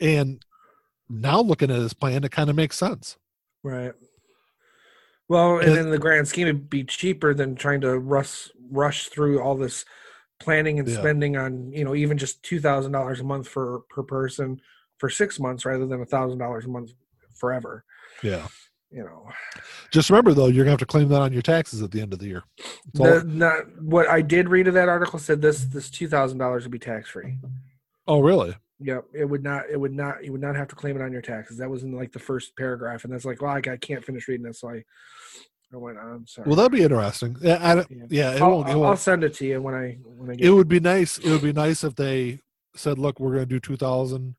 And 0.01 0.43
now 1.09 1.41
looking 1.41 1.71
at 1.71 1.77
his 1.79 1.93
plan, 1.95 2.25
it 2.25 2.31
kind 2.33 2.51
of 2.51 2.57
makes 2.57 2.77
sense. 2.77 3.17
Right. 3.63 3.93
Well, 5.29 5.59
and 5.59 5.69
And- 5.71 5.79
in 5.79 5.91
the 5.91 5.99
grand 5.99 6.27
scheme, 6.29 6.47
it'd 6.49 6.71
be 6.71 6.85
cheaper 6.85 7.35
than 7.35 7.55
trying 7.55 7.81
to 7.83 7.99
rush 7.99 8.51
rush 8.71 9.09
through 9.09 9.41
all 9.41 9.57
this 9.57 9.85
planning 10.41 10.79
and 10.79 10.87
Yeah. 10.87 10.99
spending 10.99 11.37
on 11.37 11.73
you 11.73 11.85
know 11.85 11.95
even 11.95 12.19
just 12.19 12.43
two 12.43 12.61
thousand 12.61 12.93
dollars 12.93 13.21
a 13.21 13.25
month 13.25 13.49
for 13.49 13.81
per 13.91 14.03
person 14.03 14.61
for 14.99 15.09
six 15.09 15.39
months 15.41 15.65
rather 15.65 15.87
than 15.87 16.01
a 16.03 16.07
thousand 16.07 16.39
dollars 16.39 16.65
a 16.65 16.69
month 16.69 16.93
forever. 17.35 17.85
Yeah. 18.23 18.47
You 18.91 19.05
know, 19.05 19.29
Just 19.91 20.09
remember 20.09 20.33
though, 20.33 20.47
you're 20.47 20.65
gonna 20.65 20.71
have 20.73 20.79
to 20.79 20.87
claim 20.87 21.09
that 21.09 21.21
on 21.21 21.33
your 21.33 21.43
taxes 21.43 21.83
at 21.83 21.91
the 21.91 22.01
end 22.01 22.15
of 22.15 22.21
the 22.21 22.27
year. 22.27 22.43
The, 22.95 23.23
not 23.27 23.83
what 23.83 24.09
I 24.09 24.23
did 24.23 24.49
read 24.49 24.67
of 24.67 24.73
that 24.75 24.89
article 24.89 25.19
said 25.19 25.43
this 25.43 25.65
this 25.65 25.91
two 25.91 26.09
thousand 26.09 26.39
dollars 26.39 26.63
would 26.65 26.73
be 26.73 26.79
tax 26.79 27.11
free. 27.11 27.37
oh, 28.07 28.21
really? 28.21 28.57
Yep, 28.81 29.05
it 29.13 29.25
would 29.27 29.43
not. 29.43 29.65
It 29.71 29.79
would 29.79 29.93
not. 29.93 30.25
You 30.25 30.33
would 30.33 30.41
not 30.41 30.57
have 30.57 30.69
to 30.69 30.75
claim 30.77 30.97
it 30.97 31.03
on 31.03 31.13
your 31.13 31.21
taxes. 31.21 31.59
That 31.59 31.69
was 31.69 31.83
in 31.83 31.93
like 31.93 32.13
the 32.13 32.19
first 32.19 32.57
paragraph, 32.57 33.05
and 33.05 33.13
that's 33.13 33.25
like, 33.27 33.43
well, 33.43 33.51
I, 33.53 33.59
I 33.59 33.77
can't 33.77 34.03
finish 34.05 34.27
reading 34.29 34.47
this, 34.47 34.61
so 34.61 34.71
I, 34.71 34.85
I 35.75 35.77
went 35.77 35.99
on. 35.99 36.27
Sorry. 36.27 36.47
Well, 36.47 36.57
that'd 36.57 36.73
be 36.73 36.83
interesting. 36.85 37.37
Yeah, 37.43 37.59
I 37.61 37.75
don't, 37.75 37.91
Yeah. 37.91 38.05
yeah. 38.09 38.35
It 38.37 38.41
I'll, 38.43 38.51
won't. 38.53 38.69
It 38.69 38.73
I'll- 38.73 38.85
I'll 38.85 38.97
send 38.97 39.23
it 39.25 39.35
to 39.35 39.45
you 39.47 39.61
when 39.61 39.75
I 39.75 39.99
when 40.17 40.31
I 40.31 40.35
get. 40.35 40.47
It 40.47 40.51
would 40.51 40.69
be 40.69 40.81
nice. 40.81 41.19
It 41.19 41.29
would 41.29 41.43
be 41.43 41.53
nice 41.53 41.85
if 41.85 41.95
they 41.97 42.41
said, 42.75 42.99
"Look, 42.99 43.21
we're 43.21 43.33
going 43.35 43.43
to 43.43 43.55
do 43.55 43.61
two 43.61 43.77
thousand 43.77 44.37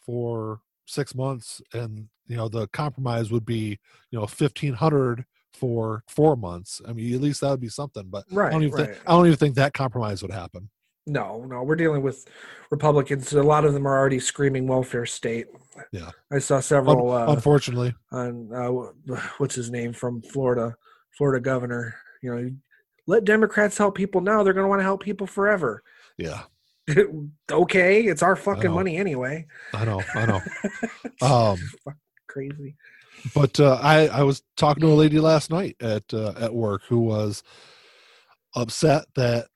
for 0.00 0.62
six 0.86 1.14
months," 1.14 1.60
and 1.72 2.08
you 2.26 2.36
know 2.36 2.48
the 2.48 2.66
compromise 2.68 3.30
would 3.30 3.44
be 3.44 3.78
you 4.10 4.18
know 4.18 4.26
fifteen 4.26 4.74
hundred 4.74 5.24
for 5.52 6.02
four 6.08 6.36
months. 6.36 6.82
I 6.86 6.92
mean, 6.92 7.14
at 7.14 7.20
least 7.20 7.40
that 7.40 7.50
would 7.50 7.60
be 7.60 7.68
something. 7.68 8.04
But 8.08 8.24
I 8.32 8.34
right, 8.34 8.52
don't 8.52 8.62
even 8.62 8.74
right. 8.74 8.86
think 8.86 9.02
I 9.06 9.12
don't 9.12 9.26
even 9.26 9.38
think 9.38 9.54
that 9.56 9.72
compromise 9.72 10.22
would 10.22 10.32
happen. 10.32 10.68
No, 11.06 11.44
no, 11.44 11.62
we're 11.62 11.76
dealing 11.76 12.02
with 12.02 12.26
Republicans. 12.70 13.32
A 13.34 13.42
lot 13.42 13.66
of 13.66 13.74
them 13.74 13.86
are 13.86 13.98
already 13.98 14.18
screaming 14.18 14.66
welfare 14.66 15.04
state. 15.04 15.48
Yeah. 15.92 16.10
I 16.32 16.38
saw 16.38 16.60
several 16.60 17.12
uh, 17.12 17.26
Unfortunately, 17.26 17.94
on 18.10 18.50
uh, 18.54 19.16
what's 19.38 19.54
his 19.54 19.70
name 19.70 19.92
from 19.92 20.22
Florida, 20.22 20.74
Florida 21.16 21.42
governor. 21.42 21.94
You 22.22 22.34
know, 22.34 22.50
let 23.06 23.24
Democrats 23.24 23.76
help 23.76 23.96
people 23.96 24.22
now. 24.22 24.42
They're 24.42 24.54
going 24.54 24.64
to 24.64 24.68
want 24.68 24.80
to 24.80 24.84
help 24.84 25.02
people 25.02 25.26
forever. 25.26 25.82
yeah. 26.16 26.42
okay, 27.50 28.02
it's 28.02 28.22
our 28.22 28.36
fucking 28.36 28.70
money 28.70 28.98
anyway. 28.98 29.46
I 29.72 29.86
know. 29.86 30.02
I 30.14 30.26
know. 30.26 30.40
Um, 31.22 31.58
crazy. 32.34 32.74
but 33.34 33.58
uh, 33.60 33.78
I 33.80 34.08
I 34.08 34.22
was 34.24 34.42
talking 34.56 34.80
to 34.82 34.88
a 34.88 34.94
lady 34.94 35.20
last 35.20 35.50
night 35.50 35.76
at 35.80 36.12
uh, 36.12 36.34
at 36.36 36.52
work 36.52 36.82
who 36.88 36.98
was 36.98 37.42
upset 38.56 39.04
that 39.14 39.46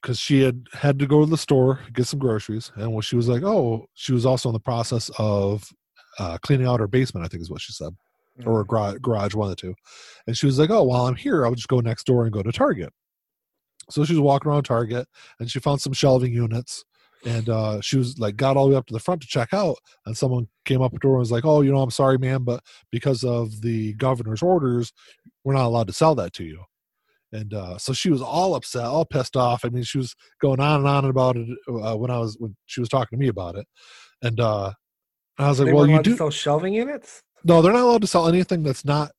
because 0.00 0.18
she 0.18 0.42
had 0.42 0.66
had 0.72 0.98
to 1.00 1.06
go 1.06 1.24
to 1.24 1.30
the 1.30 1.36
store 1.36 1.80
get 1.92 2.06
some 2.06 2.20
groceries 2.20 2.70
and 2.76 2.92
when 2.92 3.02
she 3.02 3.16
was 3.16 3.28
like 3.28 3.42
oh 3.42 3.86
she 3.94 4.12
was 4.12 4.24
also 4.24 4.48
in 4.48 4.52
the 4.52 4.60
process 4.60 5.10
of 5.18 5.68
uh, 6.20 6.38
cleaning 6.38 6.66
out 6.66 6.80
her 6.80 6.88
basement 6.88 7.26
I 7.26 7.28
think 7.28 7.42
is 7.42 7.50
what 7.50 7.60
she 7.60 7.72
said 7.72 7.92
or 8.46 8.60
a 8.60 8.64
garage, 8.64 8.98
garage 9.02 9.34
one 9.34 9.50
of 9.50 9.56
the 9.56 9.60
two. 9.60 9.74
And 10.28 10.36
she 10.36 10.46
was 10.46 10.58
like 10.60 10.70
oh 10.70 10.84
while 10.84 11.06
I'm 11.06 11.16
here 11.16 11.44
I'll 11.44 11.54
just 11.54 11.68
go 11.68 11.80
next 11.80 12.06
door 12.06 12.24
and 12.24 12.32
go 12.32 12.42
to 12.42 12.52
Target. 12.52 12.92
So 13.90 14.04
she 14.04 14.12
was 14.12 14.20
walking 14.20 14.50
around 14.50 14.64
Target 14.64 15.08
and 15.40 15.50
she 15.50 15.58
found 15.58 15.80
some 15.80 15.92
shelving 15.92 16.32
units 16.32 16.84
and 17.26 17.48
uh, 17.48 17.80
she 17.80 17.96
was 17.98 18.18
like 18.18 18.36
got 18.36 18.56
all 18.56 18.66
the 18.66 18.70
way 18.72 18.76
up 18.76 18.86
to 18.86 18.92
the 18.94 19.00
front 19.00 19.20
to 19.20 19.26
check 19.26 19.52
out 19.52 19.76
and 20.06 20.16
someone 20.16 20.46
came 20.64 20.80
up 20.82 20.92
to 20.92 20.98
her 21.08 21.14
and 21.14 21.18
was 21.20 21.32
like 21.32 21.44
oh 21.44 21.62
you 21.62 21.72
know 21.72 21.82
i'm 21.82 21.90
sorry 21.90 22.16
ma'am 22.18 22.44
but 22.44 22.60
because 22.92 23.24
of 23.24 23.60
the 23.62 23.92
governor's 23.94 24.42
orders 24.42 24.92
we're 25.44 25.54
not 25.54 25.64
allowed 25.66 25.86
to 25.86 25.92
sell 25.92 26.14
that 26.14 26.32
to 26.32 26.44
you 26.44 26.62
and 27.32 27.52
uh, 27.52 27.76
so 27.76 27.92
she 27.92 28.08
was 28.10 28.22
all 28.22 28.54
upset 28.54 28.84
all 28.84 29.04
pissed 29.04 29.36
off 29.36 29.64
i 29.64 29.68
mean 29.68 29.82
she 29.82 29.98
was 29.98 30.14
going 30.40 30.60
on 30.60 30.80
and 30.80 30.88
on 30.88 31.04
about 31.04 31.36
it 31.36 31.48
uh, 31.68 31.96
when 31.96 32.10
i 32.10 32.18
was 32.18 32.36
when 32.38 32.54
she 32.66 32.80
was 32.80 32.88
talking 32.88 33.18
to 33.18 33.20
me 33.22 33.28
about 33.28 33.56
it 33.56 33.66
and 34.22 34.38
uh, 34.40 34.72
i 35.38 35.48
was 35.48 35.58
like 35.58 35.66
They 35.66 35.72
well 35.72 35.86
you 35.88 36.02
do 36.02 36.16
sell 36.16 36.30
shelving 36.30 36.72
units. 36.74 37.22
no 37.44 37.60
they're 37.62 37.72
not 37.72 37.82
allowed 37.82 38.00
to 38.02 38.06
sell 38.06 38.28
anything 38.28 38.62
that's 38.62 38.84
not 38.84 39.10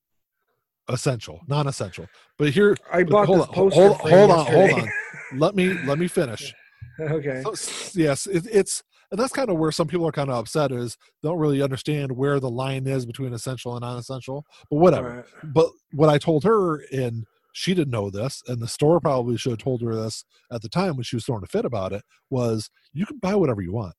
essential 0.88 1.40
non-essential 1.46 2.06
but 2.38 2.48
here 2.50 2.76
I 2.92 3.04
bought 3.04 3.26
hold 3.26 3.40
this 3.40 3.46
on, 3.48 3.54
poster. 3.54 3.80
hold- 3.80 3.96
hold 3.98 4.30
on, 4.30 4.46
hold 4.46 4.70
yesterday. 4.70 4.92
let 5.36 5.54
me 5.54 5.78
let 5.86 5.98
me 5.98 6.08
finish 6.08 6.54
okay. 7.00 7.42
so, 7.42 7.54
yes, 7.98 8.26
it, 8.26 8.46
it's 8.50 8.82
and 9.10 9.18
that's 9.18 9.32
kind 9.32 9.50
of 9.50 9.58
where 9.58 9.72
some 9.72 9.88
people 9.88 10.06
are 10.06 10.12
kind 10.12 10.30
of 10.30 10.36
upset 10.36 10.70
is 10.70 10.96
don't 11.22 11.38
really 11.38 11.62
understand 11.62 12.12
where 12.12 12.38
the 12.38 12.50
line 12.50 12.86
is 12.86 13.04
between 13.04 13.32
essential 13.32 13.74
and 13.74 13.82
non-essential. 13.82 14.44
But 14.70 14.76
whatever. 14.76 15.10
Alright. 15.10 15.26
But 15.44 15.70
what 15.92 16.08
I 16.08 16.18
told 16.18 16.44
her, 16.44 16.76
and 16.92 17.26
she 17.52 17.74
didn't 17.74 17.90
know 17.90 18.10
this, 18.10 18.42
and 18.46 18.62
the 18.62 18.68
store 18.68 19.00
probably 19.00 19.36
should 19.36 19.50
have 19.50 19.58
told 19.58 19.82
her 19.82 19.94
this 19.94 20.24
at 20.52 20.62
the 20.62 20.68
time 20.68 20.94
when 20.94 21.02
she 21.02 21.16
was 21.16 21.24
throwing 21.24 21.42
a 21.42 21.48
fit 21.48 21.64
about 21.64 21.92
it, 21.92 22.04
was 22.30 22.70
you 22.92 23.04
can 23.04 23.18
buy 23.18 23.34
whatever 23.34 23.60
you 23.60 23.72
want. 23.72 23.94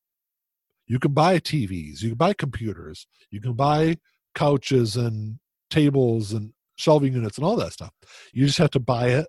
You 0.86 0.98
can 0.98 1.12
buy 1.12 1.38
TVs, 1.38 2.02
you 2.02 2.10
can 2.10 2.18
buy 2.18 2.32
computers, 2.32 3.06
you 3.30 3.40
can 3.40 3.52
buy 3.52 3.98
couches 4.34 4.96
and 4.96 5.38
tables 5.70 6.32
and 6.32 6.52
shelving 6.76 7.12
units 7.12 7.36
and 7.36 7.44
all 7.44 7.56
that 7.56 7.72
stuff. 7.72 7.92
You 8.32 8.46
just 8.46 8.58
have 8.58 8.70
to 8.70 8.80
buy 8.80 9.08
it 9.08 9.26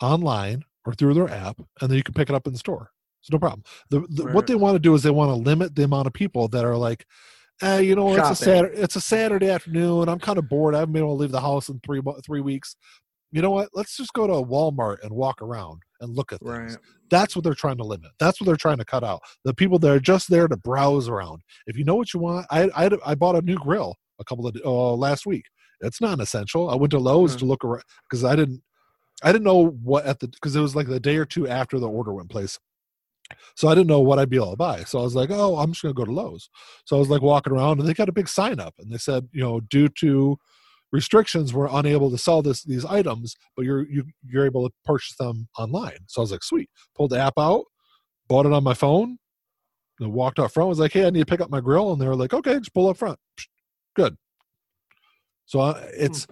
online 0.00 0.64
or 0.86 0.94
through 0.94 1.14
their 1.14 1.30
app, 1.30 1.58
and 1.80 1.90
then 1.90 1.96
you 1.96 2.02
can 2.02 2.14
pick 2.14 2.30
it 2.30 2.34
up 2.34 2.46
in 2.46 2.54
the 2.54 2.58
store. 2.58 2.90
It's 3.20 3.30
no 3.30 3.38
problem. 3.38 3.62
The, 3.90 4.00
the, 4.08 4.24
What 4.34 4.46
they 4.46 4.54
want 4.54 4.74
to 4.76 4.78
do 4.80 4.94
is 4.94 5.02
they 5.02 5.10
want 5.10 5.30
to 5.30 5.34
limit 5.34 5.74
the 5.74 5.84
amount 5.84 6.06
of 6.06 6.12
people 6.12 6.48
that 6.48 6.64
are 6.64 6.76
like, 6.76 7.06
eh, 7.62 7.78
you 7.80 7.94
know, 7.94 8.08
it's 8.10 8.18
a 8.30 8.44
Saturday, 8.44 8.76
it's 8.78 8.96
a 8.96 9.00
Saturday 9.00 9.50
afternoon. 9.50 10.08
I'm 10.08 10.18
kind 10.18 10.38
of 10.38 10.48
bored. 10.48 10.74
I 10.74 10.78
haven't 10.80 10.92
been 10.94 11.02
able 11.02 11.16
to 11.16 11.20
leave 11.20 11.32
the 11.32 11.40
house 11.40 11.68
in 11.68 11.80
three 11.84 12.00
three 12.24 12.40
weeks. 12.40 12.76
You 13.32 13.42
know 13.42 13.50
what? 13.50 13.68
Let's 13.74 13.96
just 13.96 14.12
go 14.12 14.26
to 14.26 14.32
Walmart 14.32 15.02
and 15.04 15.12
walk 15.12 15.40
around 15.40 15.82
and 16.00 16.16
look 16.16 16.32
at 16.32 16.40
things. 16.40 16.74
Right. 16.74 16.76
That's 17.10 17.36
what 17.36 17.44
they're 17.44 17.54
trying 17.54 17.76
to 17.76 17.84
limit. 17.84 18.10
That's 18.18 18.40
what 18.40 18.46
they're 18.46 18.56
trying 18.56 18.78
to 18.78 18.84
cut 18.84 19.04
out. 19.04 19.20
The 19.44 19.54
people 19.54 19.78
that 19.80 19.90
are 19.90 20.00
just 20.00 20.30
there 20.30 20.48
to 20.48 20.56
browse 20.56 21.08
around. 21.08 21.42
If 21.66 21.76
you 21.76 21.84
know 21.84 21.94
what 21.94 22.12
you 22.14 22.20
want, 22.20 22.46
I 22.50 22.70
I, 22.74 22.90
I 23.06 23.14
bought 23.14 23.36
a 23.36 23.42
new 23.42 23.56
grill 23.56 23.96
a 24.18 24.24
couple 24.24 24.46
of 24.46 24.56
uh, 24.64 24.94
last 24.94 25.26
week. 25.26 25.44
It's 25.80 26.00
not 26.00 26.20
essential. 26.20 26.70
I 26.70 26.74
went 26.74 26.90
to 26.92 26.98
Lowe's 26.98 27.34
Hmm. 27.34 27.38
to 27.40 27.44
look 27.44 27.64
around 27.64 27.84
because 28.08 28.24
I 28.24 28.34
didn't 28.34 28.62
I 29.22 29.32
didn't 29.32 29.44
know 29.44 29.66
what 29.82 30.06
at 30.06 30.20
the 30.20 30.28
because 30.28 30.56
it 30.56 30.60
was 30.60 30.74
like 30.74 30.88
the 30.88 30.98
day 31.00 31.16
or 31.16 31.26
two 31.26 31.46
after 31.46 31.78
the 31.78 31.88
order 31.88 32.12
went 32.12 32.30
place. 32.30 32.58
So 33.54 33.68
I 33.68 33.74
didn't 33.74 33.88
know 33.88 34.00
what 34.00 34.18
I'd 34.18 34.30
be 34.30 34.36
able 34.36 34.50
to 34.50 34.56
buy. 34.56 34.84
So 34.84 34.98
I 34.98 35.02
was 35.02 35.14
like, 35.14 35.30
oh, 35.30 35.58
I'm 35.58 35.72
just 35.72 35.82
gonna 35.82 35.94
go 35.94 36.04
to 36.04 36.12
Lowe's. 36.12 36.50
So 36.84 36.96
I 36.96 36.98
was 36.98 37.08
like 37.08 37.22
walking 37.22 37.52
around 37.52 37.80
and 37.80 37.88
they 37.88 37.94
got 37.94 38.08
a 38.08 38.12
big 38.12 38.28
sign 38.28 38.60
up 38.60 38.74
and 38.78 38.92
they 38.92 38.98
said, 38.98 39.28
you 39.32 39.42
know, 39.42 39.60
due 39.60 39.88
to 40.00 40.38
restrictions, 40.92 41.54
we're 41.54 41.68
unable 41.70 42.10
to 42.10 42.18
sell 42.18 42.42
this 42.42 42.62
these 42.62 42.84
items, 42.84 43.36
but 43.56 43.64
you're 43.64 43.88
you, 43.88 44.04
you're 44.26 44.46
able 44.46 44.68
to 44.68 44.74
purchase 44.84 45.16
them 45.16 45.48
online. 45.58 45.98
So 46.06 46.20
I 46.20 46.22
was 46.22 46.32
like, 46.32 46.42
sweet. 46.42 46.70
Pulled 46.96 47.10
the 47.10 47.18
app 47.18 47.34
out, 47.38 47.64
bought 48.28 48.46
it 48.46 48.52
on 48.52 48.64
my 48.64 48.74
phone, 48.74 49.18
and 50.00 50.12
walked 50.12 50.38
out 50.38 50.52
front. 50.52 50.68
Was 50.68 50.80
like, 50.80 50.92
hey, 50.92 51.06
I 51.06 51.10
need 51.10 51.20
to 51.20 51.26
pick 51.26 51.40
up 51.40 51.50
my 51.50 51.60
grill, 51.60 51.92
and 51.92 52.00
they 52.00 52.06
were 52.06 52.16
like, 52.16 52.34
okay, 52.34 52.58
just 52.58 52.74
pull 52.74 52.88
up 52.88 52.96
front. 52.96 53.18
Good. 53.94 54.16
So 55.46 55.60
uh, 55.60 55.86
it's. 55.92 56.26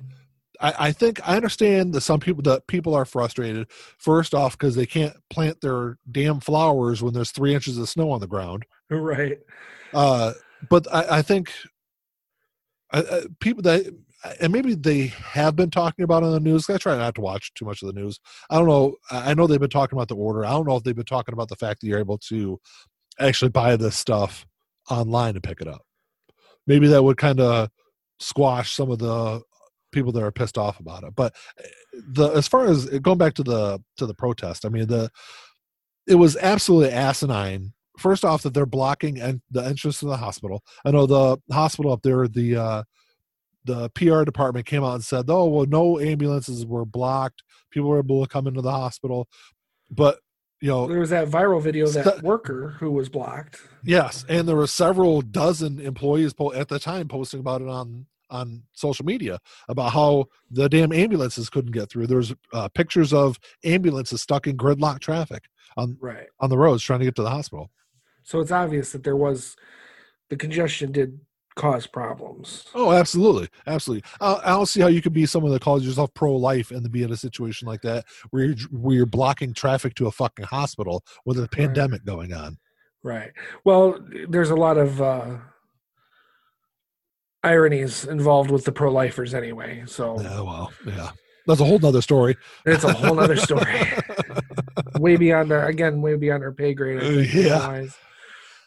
I, 0.61 0.75
I 0.79 0.93
think 0.93 1.21
I 1.27 1.37
understand 1.37 1.95
that 1.95 2.01
some 2.01 2.21
people 2.21 2.43
that 2.45 2.67
people 2.67 2.95
are 2.95 3.05
frustrated. 3.05 3.69
First 3.99 4.35
off, 4.35 4.59
because 4.59 4.75
they 4.75 4.87
can't 4.87 5.15
plant 5.31 5.61
their 5.61 5.99
damn 6.11 6.41
flowers 6.41 7.03
when 7.03 7.15
there's 7.15 7.31
three 7.31 7.55
inches 7.55 7.79
of 7.79 7.89
snow 7.89 8.11
on 8.11 8.21
the 8.21 8.27
ground. 8.27 8.65
Right. 8.91 9.39
Uh, 9.93 10.33
but 10.71 10.87
I, 10.91 11.19
I 11.19 11.23
think 11.23 11.53
I, 12.91 13.25
people 13.39 13.63
that 13.65 13.95
and 14.41 14.53
maybe 14.53 14.75
they 14.75 15.09
have 15.09 15.55
been 15.55 15.71
talking 15.71 16.05
about 16.05 16.23
on 16.23 16.33
the 16.33 16.41
news. 16.41 16.69
I 16.69 16.79
try 16.79 16.97
not 16.97 17.15
to 17.17 17.21
watch 17.21 17.53
too 17.55 17.65
much 17.65 17.83
of 17.83 17.93
the 17.93 18.01
news. 18.01 18.19
I 18.51 18.59
don't 18.59 18.67
know. 18.67 18.97
I 19.11 19.31
I 19.31 19.35
know 19.35 19.47
they've 19.47 19.61
been 19.61 19.71
talking 19.71 19.97
about 19.97 20.09
the 20.09 20.17
order. 20.17 20.45
I 20.45 20.51
don't 20.51 20.67
know 20.67 20.77
if 20.77 20.85
they've 20.85 20.97
been 20.97 21.05
talking 21.05 21.33
about 21.33 21.49
the 21.49 21.57
fact 21.57 21.81
that 21.81 21.87
you're 21.87 21.99
able 21.99 22.19
to 22.29 22.59
actually 23.21 23.51
buy 23.51 23.77
this 23.77 23.97
stuff 23.97 24.47
online 24.91 25.35
and 25.35 25.43
pick 25.43 25.61
it 25.61 25.69
up. 25.69 25.83
Maybe 26.67 26.89
that 26.89 27.03
would 27.03 27.17
kind 27.17 27.41
of 27.41 27.69
squash 28.21 28.75
some 28.75 28.91
of 28.91 28.99
the 28.99 29.43
people 29.93 30.13
that 30.13 30.23
are 30.23 30.33
pissed 30.33 30.59
off 30.59 30.81
about 30.81 31.05
it. 31.05 31.15
But 31.15 31.35
eh, 31.59 31.69
the 31.95 32.29
as 32.29 32.49
far 32.49 32.67
as 32.67 32.87
going 33.01 33.19
back 33.19 33.35
to 33.35 33.43
the 33.43 33.83
to 33.97 34.07
the 34.07 34.15
protest, 34.15 34.65
I 34.65 34.69
mean 34.69 34.87
the 34.87 35.11
it 36.07 36.17
was 36.17 36.37
absolutely 36.37 36.91
asinine. 36.91 37.73
First 37.99 38.25
off, 38.25 38.43
that 38.43 38.55
they're 38.55 38.65
blocking 38.67 39.21
en- 39.21 39.43
the 39.51 39.65
entrance 39.65 39.99
to 40.01 40.07
the 40.07 40.17
hospital. 40.17 40.63
I 40.85 40.91
know 40.91 41.07
the 41.07 41.39
hospital 41.53 41.93
up 41.93 42.03
there, 42.03 42.29
the 42.29 42.57
uh, 42.57 42.83
the 43.65 43.91
PR 43.91 44.25
department 44.25 44.67
came 44.67 44.85
out 44.85 44.95
and 44.95 45.05
said, 45.05 45.27
"Oh, 45.29 45.47
well, 45.47 45.67
no 45.67 45.99
ambulances 45.99 46.65
were 46.65 46.85
blocked. 46.85 47.43
People 47.71 47.89
were 47.89 47.99
able 47.99 48.25
to 48.25 48.29
come 48.29 48.47
into 48.47 48.63
the 48.63 48.71
hospital." 48.71 49.29
But 49.91 50.21
you 50.61 50.69
know, 50.69 50.89
There 50.89 51.01
was 51.01 51.11
that 51.11 51.29
viral 51.29 51.63
video 51.63 51.87
of 51.87 51.95
that 51.95 52.23
worker 52.23 52.77
who 52.81 52.91
was 52.91 53.09
blocked. 53.09 53.61
Yes, 53.85 54.25
and 54.29 54.49
there 54.49 54.57
were 54.57 54.67
several 54.67 55.21
dozen 55.21 55.79
employees 55.79 56.33
po- 56.33 56.53
at 56.53 56.69
the 56.69 56.79
time 56.79 57.09
posting 57.09 57.41
about 57.41 57.63
it 57.63 57.69
on 57.69 58.07
on 58.31 58.63
social 58.73 59.05
media 59.05 59.39
about 59.69 59.93
how 59.93 60.27
the 60.51 60.69
damn 60.69 60.93
ambulances 60.93 61.49
couldn't 61.51 61.73
get 61.73 61.91
through. 61.91 62.07
There's 62.07 62.35
uh, 62.53 62.69
pictures 62.69 63.13
of 63.13 63.39
ambulances 63.65 64.23
stuck 64.23 64.47
in 64.47 64.57
gridlock 64.57 65.01
traffic 65.01 65.45
on 65.77 65.97
Right. 66.01 66.27
on 66.41 66.51
the 66.51 66.59
roads 66.59 66.83
trying 66.83 67.01
to 67.01 67.05
get 67.05 67.15
to 67.17 67.23
the 67.23 67.31
hospital. 67.31 67.71
So 68.23 68.41
it's 68.41 68.53
obvious 68.53 68.93
that 68.93 69.05
there 69.05 69.17
was 69.17 69.57
the 70.29 70.37
congestion 70.37 70.93
did 70.93 71.21
cause 71.57 71.87
problems. 71.87 72.67
Oh, 72.75 72.93
absolutely, 72.93 73.49
absolutely. 73.67 74.09
Uh, 74.21 74.41
I 74.45 74.51
don't 74.51 74.67
see 74.67 74.81
how 74.81 74.87
you 74.87 75.03
could 75.03 75.13
be 75.13 75.27
someone 75.27 75.51
that 75.53 75.63
calls 75.63 75.85
yourself 75.85 76.13
pro 76.15 76.35
life 76.37 76.71
and 76.71 76.85
to 76.85 76.89
be 76.91 77.03
in 77.03 77.13
a 77.13 77.17
situation 77.17 77.67
like 77.67 77.81
that 77.83 78.05
where 78.31 78.45
you're 78.45 78.57
where 78.71 78.97
you're 78.97 79.07
blocking 79.07 79.53
traffic 79.53 79.95
to 79.97 80.07
a 80.07 80.13
fucking 80.13 80.45
hospital 80.45 81.03
with 81.25 81.43
a 81.43 81.49
pandemic 81.49 82.05
going 82.05 82.33
on. 82.33 82.59
Right. 83.03 83.33
Well, 83.65 83.99
there's 84.29 84.51
a 84.51 84.57
lot 84.57 84.77
of 84.77 85.01
uh, 85.03 85.37
ironies 87.45 88.05
involved 88.05 88.51
with 88.51 88.65
the 88.65 88.73
pro-lifers 88.73 89.35
anyway. 89.35 89.85
So 89.87 90.21
Yeah, 90.21 90.41
well, 90.41 90.73
yeah, 90.87 91.11
that's 91.47 91.61
a 91.61 91.65
whole 91.65 91.79
nother 91.79 92.03
story. 92.03 92.37
it's 92.67 92.85
a 92.85 92.93
whole 92.93 93.19
other 93.21 93.37
story. 93.37 93.81
way 94.99 95.17
beyond 95.17 95.53
our 95.53 95.67
again, 95.67 96.01
way 96.03 96.17
beyond 96.17 96.43
our 96.43 96.53
pay 96.53 96.75
grade. 96.75 97.01
Think, 97.01 97.35
Yeah. 97.35 97.57
otherwise. 97.57 97.97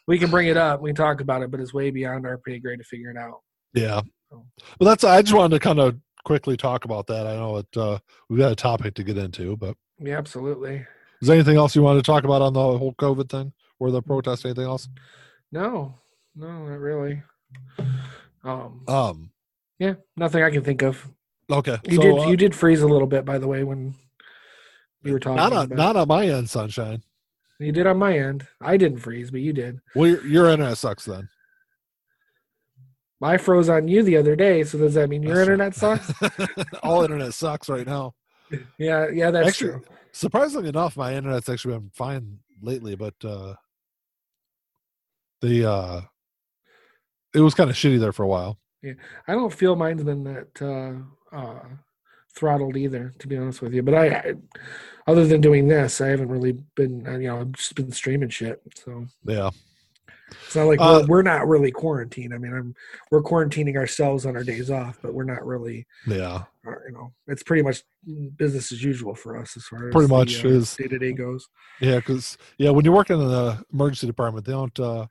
We 0.08 0.18
can 0.18 0.30
bring 0.32 0.48
it 0.48 0.58
up, 0.58 0.82
we 0.82 0.90
can 0.90 0.96
talk 0.96 1.22
about 1.22 1.42
it, 1.44 1.52
but 1.52 1.60
it's 1.60 1.74
way 1.74 1.92
beyond 1.92 2.26
our 2.26 2.38
pay 2.38 2.60
grade 2.60 2.80
to 2.80 2.86
figure 2.86 3.12
it 3.12 3.18
out. 3.18 3.42
Yeah. 3.74 4.02
So. 4.30 4.46
But 4.80 4.86
that's 4.86 5.04
I 5.04 5.22
just 5.22 5.34
wanted 5.34 5.56
to 5.56 5.60
kind 5.60 5.80
of 5.80 5.98
quickly 6.26 6.56
talk 6.58 6.86
about 6.86 7.08
that. 7.08 7.28
I 7.28 7.36
know 7.36 7.58
it 7.58 7.68
uh 7.78 8.00
we've 8.30 8.40
got 8.40 8.52
a 8.52 8.56
topic 8.56 8.94
to 8.96 9.04
get 9.04 9.18
into, 9.18 9.56
but 9.58 9.76
Yeah, 10.00 10.18
absolutely. 10.18 10.86
is 11.22 11.28
there 11.28 11.36
anything 11.36 11.58
else 11.58 11.76
you 11.76 11.82
wanted 11.82 12.00
to 12.04 12.12
talk 12.12 12.24
about 12.24 12.42
on 12.42 12.54
the 12.54 12.60
whole 12.62 12.94
COVID 12.96 13.30
thing 13.30 13.54
or 13.80 13.92
the 13.92 14.02
protest, 14.02 14.46
anything 14.46 14.66
else? 14.66 14.88
No, 15.52 15.96
no, 16.36 16.48
not 16.68 16.80
really. 16.80 17.22
Um, 18.44 18.84
Um 18.88 19.32
yeah, 19.80 19.96
nothing 20.16 20.44
I 20.44 20.50
can 20.52 20.64
think 20.64 20.82
of. 20.84 21.08
okay. 21.52 21.78
You 21.88 21.96
so, 21.96 22.02
did 22.02 22.20
uh, 22.20 22.28
you 22.28 22.38
did 22.38 22.54
freeze 22.56 22.82
a 22.82 22.88
little 22.88 23.08
bit, 23.08 23.26
by 23.26 23.38
the 23.40 23.48
way, 23.48 23.64
when 23.64 23.96
you 25.04 25.14
were 25.14 25.20
talking. 25.20 25.38
not 25.38 25.54
on 25.54 25.70
not 25.70 25.96
on 25.96 26.08
my 26.08 26.26
end, 26.28 26.50
sunshine. 26.50 27.04
You 27.60 27.72
did 27.72 27.86
on 27.88 27.98
my 27.98 28.18
end. 28.18 28.48
I 28.60 28.78
didn't 28.78 29.00
freeze, 29.00 29.30
but 29.32 29.42
you 29.42 29.54
did. 29.54 29.80
Well 29.96 30.08
your, 30.10 30.26
your 30.26 30.50
internet 30.50 30.78
sucks 30.78 31.06
then. 31.06 31.30
I 33.24 33.38
froze 33.38 33.70
on 33.70 33.88
you 33.88 34.02
the 34.02 34.18
other 34.18 34.36
day, 34.36 34.64
so 34.64 34.80
does 34.80 34.96
that 34.96 35.08
mean 35.10 35.22
your 35.22 35.36
That's 35.46 35.46
true. 35.46 35.54
internet 35.54 35.76
sucks? 35.76 36.74
All 36.84 37.04
internet 37.04 37.34
sucks 37.36 37.70
right 37.70 37.86
now. 37.86 38.16
yeah, 38.80 39.10
yeah, 39.14 39.30
that's 39.30 39.50
Actually, 39.50 39.72
true. 39.72 39.82
Surprisingly 40.12 40.70
enough, 40.70 40.98
my 40.98 41.14
internet's 41.14 41.48
actually 41.48 41.76
been 41.78 41.92
fine 41.94 42.40
lately, 42.64 42.96
but 42.96 43.14
uh 43.24 43.54
the 45.42 45.70
uh 45.70 46.02
it 47.34 47.40
was 47.42 47.54
kind 47.54 47.70
of 47.70 47.76
shitty 47.76 48.00
there 48.00 48.12
for 48.12 48.24
a 48.24 48.28
while. 48.28 48.58
Yeah, 48.82 48.94
I 49.28 49.34
don't 49.34 49.54
feel 49.54 49.76
mine's 49.76 50.04
been 50.04 50.24
that 50.24 50.62
uh, 50.62 51.36
uh, 51.36 51.60
throttled 52.36 52.76
either, 52.78 53.14
to 53.20 53.28
be 53.28 53.38
honest 53.38 53.62
with 53.62 53.74
you. 53.74 53.84
But 53.84 53.94
I, 53.94 54.08
I, 54.08 54.34
other 55.08 55.28
than 55.28 55.42
doing 55.42 55.68
this, 55.68 56.02
I 56.02 56.08
haven't 56.08 56.30
really 56.30 56.54
been. 56.76 57.06
uh, 57.08 57.18
You 57.18 57.28
know, 57.28 57.42
I've 57.42 57.52
just 57.54 57.76
been 57.76 57.92
streaming 57.92 58.30
shit. 58.30 58.62
So 58.76 59.06
Yeah. 59.24 59.50
it's 60.46 60.56
not 60.56 60.64
like 60.66 60.80
Uh, 60.82 61.02
we're, 61.08 61.18
we're 61.18 61.22
not 61.22 61.48
really 61.48 61.72
quarantined. 61.72 62.34
I 62.34 62.38
mean, 62.40 62.54
I'm 62.54 62.74
we're 63.12 63.22
quarantining 63.22 63.76
ourselves 63.78 64.26
on 64.26 64.36
our 64.36 64.44
days 64.44 64.72
off, 64.72 64.98
but 65.02 65.14
we're 65.14 65.26
not 65.26 65.46
really. 65.46 65.86
Yeah. 66.08 66.44
uh, 66.66 66.72
You 66.88 66.94
know, 66.94 67.14
it's 67.28 67.44
pretty 67.44 67.62
much 67.64 67.84
business 68.38 68.72
as 68.72 68.84
usual 68.84 69.14
for 69.14 69.38
us 69.38 69.56
as 69.58 69.64
far 69.66 69.90
as 69.90 69.94
Pretty 69.94 70.10
much 70.12 70.44
is. 70.44 70.76
day 70.76 70.88
to 70.88 70.98
day 70.98 71.12
goes. 71.14 71.48
Yeah, 71.80 71.98
because 71.98 72.38
yeah, 72.58 72.72
when 72.72 72.84
you're 72.86 72.96
working 72.96 73.22
in 73.22 73.28
the 73.28 73.64
emergency 73.72 74.08
department, 74.08 74.46
they 74.46 74.54
don't. 74.54 74.80
uh 74.80 75.06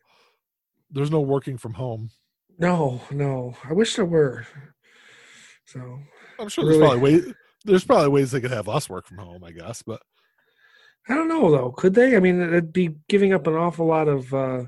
There's 0.91 1.11
no 1.11 1.21
working 1.21 1.57
from 1.59 1.75
home. 1.75 2.11
No, 2.59 3.01
no, 3.11 3.55
I 3.65 3.73
wish 3.73 3.97
there 3.97 4.05
were. 4.05 4.47
So 5.67 5.99
I'm 6.39 6.49
sure 6.49 6.65
there's 6.65 6.77
Really? 6.79 6.89
probably 6.91 7.01
ways. 7.21 7.35
There's 7.65 7.85
probably 7.85 8.09
ways 8.09 8.31
they 8.33 8.41
could 8.41 8.51
have 8.51 8.69
us 8.69 8.89
work 8.89 9.07
from 9.07 9.19
home, 9.19 9.45
I 9.45 9.53
guess. 9.53 9.83
But 9.83 10.03
I 11.09 11.15
don't 11.15 11.29
know 11.29 11.51
though. 11.51 11.71
Could 11.73 11.95
they? 11.95 12.17
I 12.17 12.21
mean, 12.21 12.41
it'd 12.43 12.73
be 12.73 12.91
giving 13.09 13.33
up 13.33 13.47
an 13.47 13.55
awful 13.55 13.87
lot 13.87 14.09
of 14.09 14.33
uh 14.35 14.65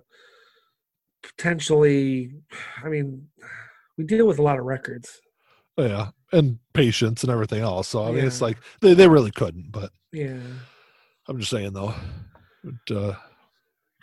potentially. 1.23 2.33
I 2.85 2.89
mean, 2.89 3.29
we 3.97 4.05
deal 4.05 4.27
with 4.27 4.39
a 4.39 4.43
lot 4.43 4.59
of 4.59 4.65
records. 4.65 5.21
yeah, 5.77 6.11
and 6.33 6.59
patients 6.75 7.23
and 7.23 7.33
everything 7.33 7.63
else. 7.63 7.89
So 7.89 8.05
I 8.05 8.13
mean, 8.13 8.25
it's 8.27 8.41
like 8.41 8.59
they 8.81 8.95
they 8.95 9.09
really 9.09 9.31
couldn't. 9.31 9.71
But 9.73 9.91
Yeah. 10.13 10.39
I'm 11.29 11.39
just 11.39 11.51
saying 11.51 11.73
though. 11.73 11.95
But, 12.65 12.97
uh, 12.97 13.15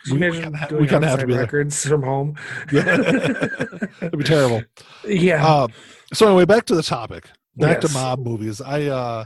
We- 0.06 0.12
we 0.12 0.26
imagine 0.26 0.42
kinda 0.44 0.58
ha- 0.58 0.66
we 0.76 0.86
kinda 0.86 1.08
have 1.08 1.20
to 1.20 1.26
be 1.26 1.32
there. 1.34 1.42
records 1.42 1.84
from 1.88 2.02
home. 2.02 2.36
Yeah, 2.72 2.96
it'd 4.02 4.18
be 4.18 4.24
terrible. 4.24 4.62
yeah. 5.06 5.46
Uh, 5.46 5.68
so 6.12 6.26
anyway, 6.26 6.44
back 6.46 6.64
to 6.66 6.74
the 6.74 6.82
topic. 6.82 7.28
Back 7.56 7.82
Yes. 7.82 7.92
to 7.92 7.98
mob 7.98 8.20
movies. 8.20 8.60
I 8.60 8.86
uh 8.86 9.24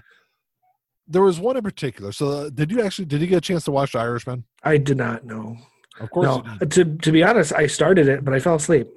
there 1.06 1.22
was 1.22 1.38
one 1.38 1.56
in 1.56 1.62
particular. 1.62 2.12
So 2.12 2.28
uh, 2.28 2.50
did 2.50 2.70
you 2.70 2.82
actually 2.82 3.04
did 3.04 3.20
you 3.20 3.26
get 3.26 3.37
a 3.38 3.40
chance 3.40 3.64
to 3.64 3.70
watch 3.70 3.92
The 3.92 3.98
Irishman? 3.98 4.44
I 4.62 4.78
did 4.78 4.96
not 4.96 5.24
know. 5.24 5.56
Of 6.00 6.10
course. 6.10 6.26
No, 6.26 6.66
to 6.66 6.84
to 6.96 7.12
be 7.12 7.22
honest, 7.22 7.52
I 7.52 7.66
started 7.68 8.08
it, 8.08 8.24
but 8.24 8.34
I 8.34 8.40
fell 8.40 8.56
asleep 8.56 8.88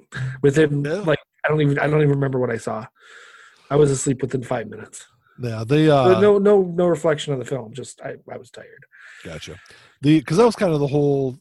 within 0.42 0.84
Yeah. 0.84 0.94
like 1.02 1.18
I 1.44 1.48
don't 1.48 1.60
even 1.60 1.78
I 1.78 1.86
don't 1.86 1.98
even 2.00 2.10
remember 2.10 2.38
what 2.40 2.50
I 2.50 2.56
saw. 2.56 2.86
I 3.70 3.76
was 3.76 3.90
asleep 3.90 4.22
within 4.22 4.42
five 4.42 4.68
minutes. 4.68 5.06
Yeah, 5.40 5.62
they 5.64 5.88
uh 5.88 6.18
no 6.20 6.38
no 6.38 6.62
no 6.62 6.86
reflection 6.86 7.32
on 7.34 7.38
the 7.38 7.44
film. 7.44 7.72
Just 7.72 8.00
I, 8.00 8.16
I 8.32 8.36
was 8.38 8.50
tired. 8.50 8.84
Gotcha. 9.22 9.56
The 10.00 10.18
because 10.18 10.38
that 10.38 10.46
was 10.46 10.56
kind 10.56 10.72
of 10.72 10.80
the 10.80 10.86
whole 10.88 11.38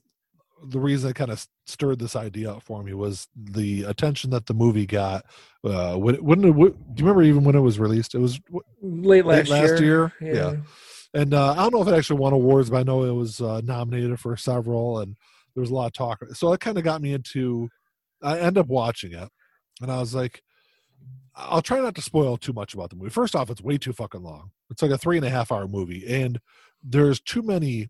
the 0.65 0.79
reason 0.79 1.09
it 1.09 1.15
kind 1.15 1.31
of 1.31 1.45
stirred 1.65 1.99
this 1.99 2.15
idea 2.15 2.51
up 2.51 2.63
for 2.63 2.81
me 2.83 2.93
was 2.93 3.27
the 3.35 3.83
attention 3.83 4.29
that 4.31 4.45
the 4.47 4.53
movie 4.53 4.85
got. 4.85 5.25
Uh, 5.63 5.95
when 5.95 6.15
when 6.15 6.43
it, 6.43 6.51
what, 6.51 6.73
do 6.95 7.01
you 7.01 7.05
remember 7.05 7.23
even 7.23 7.43
when 7.43 7.55
it 7.55 7.59
was 7.61 7.79
released? 7.79 8.15
It 8.15 8.19
was 8.19 8.39
what, 8.49 8.63
Late 8.81 9.25
last, 9.25 9.49
late 9.49 9.61
last 9.61 9.81
year. 9.81 10.13
year. 10.19 10.33
Yeah. 10.33 10.55
and 11.13 11.33
uh, 11.33 11.51
I 11.51 11.55
don't 11.55 11.73
know 11.73 11.81
if 11.81 11.87
it 11.87 11.97
actually 11.97 12.19
won 12.19 12.33
awards, 12.33 12.69
but 12.69 12.77
I 12.77 12.83
know 12.83 13.03
it 13.03 13.11
was 13.13 13.41
uh, 13.41 13.61
nominated 13.63 14.19
for 14.19 14.35
several, 14.37 14.99
and 14.99 15.15
there 15.55 15.61
was 15.61 15.69
a 15.69 15.73
lot 15.73 15.87
of 15.87 15.93
talk. 15.93 16.19
So 16.33 16.53
it 16.53 16.59
kind 16.59 16.77
of 16.77 16.83
got 16.83 17.01
me 17.01 17.13
into. 17.13 17.69
I 18.21 18.39
end 18.39 18.57
up 18.57 18.67
watching 18.67 19.13
it, 19.13 19.29
and 19.81 19.91
I 19.91 19.99
was 19.99 20.15
like, 20.15 20.41
I'll 21.35 21.61
try 21.61 21.79
not 21.79 21.93
to 21.95 22.01
spoil 22.01 22.37
too 22.37 22.53
much 22.53 22.73
about 22.73 22.89
the 22.89 22.95
movie. 22.95 23.11
First 23.11 23.35
off, 23.35 23.49
it's 23.51 23.61
way 23.61 23.77
too 23.77 23.93
fucking 23.93 24.23
long. 24.23 24.51
It's 24.71 24.81
like 24.81 24.91
a 24.91 24.97
three 24.97 25.17
and 25.17 25.25
a 25.25 25.29
half 25.29 25.51
hour 25.51 25.67
movie, 25.67 26.05
and 26.07 26.39
there's 26.83 27.19
too 27.19 27.41
many 27.43 27.89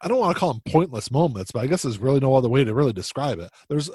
I 0.00 0.08
don't 0.08 0.18
want 0.18 0.34
to 0.36 0.38
call 0.40 0.52
them 0.52 0.62
pointless 0.68 1.10
moments, 1.10 1.50
but 1.50 1.60
I 1.60 1.66
guess 1.66 1.82
there's 1.82 1.98
really 1.98 2.20
no 2.20 2.34
other 2.34 2.48
way 2.48 2.62
to 2.64 2.74
really 2.74 2.92
describe 2.92 3.38
it. 3.40 3.50
There's 3.68 3.90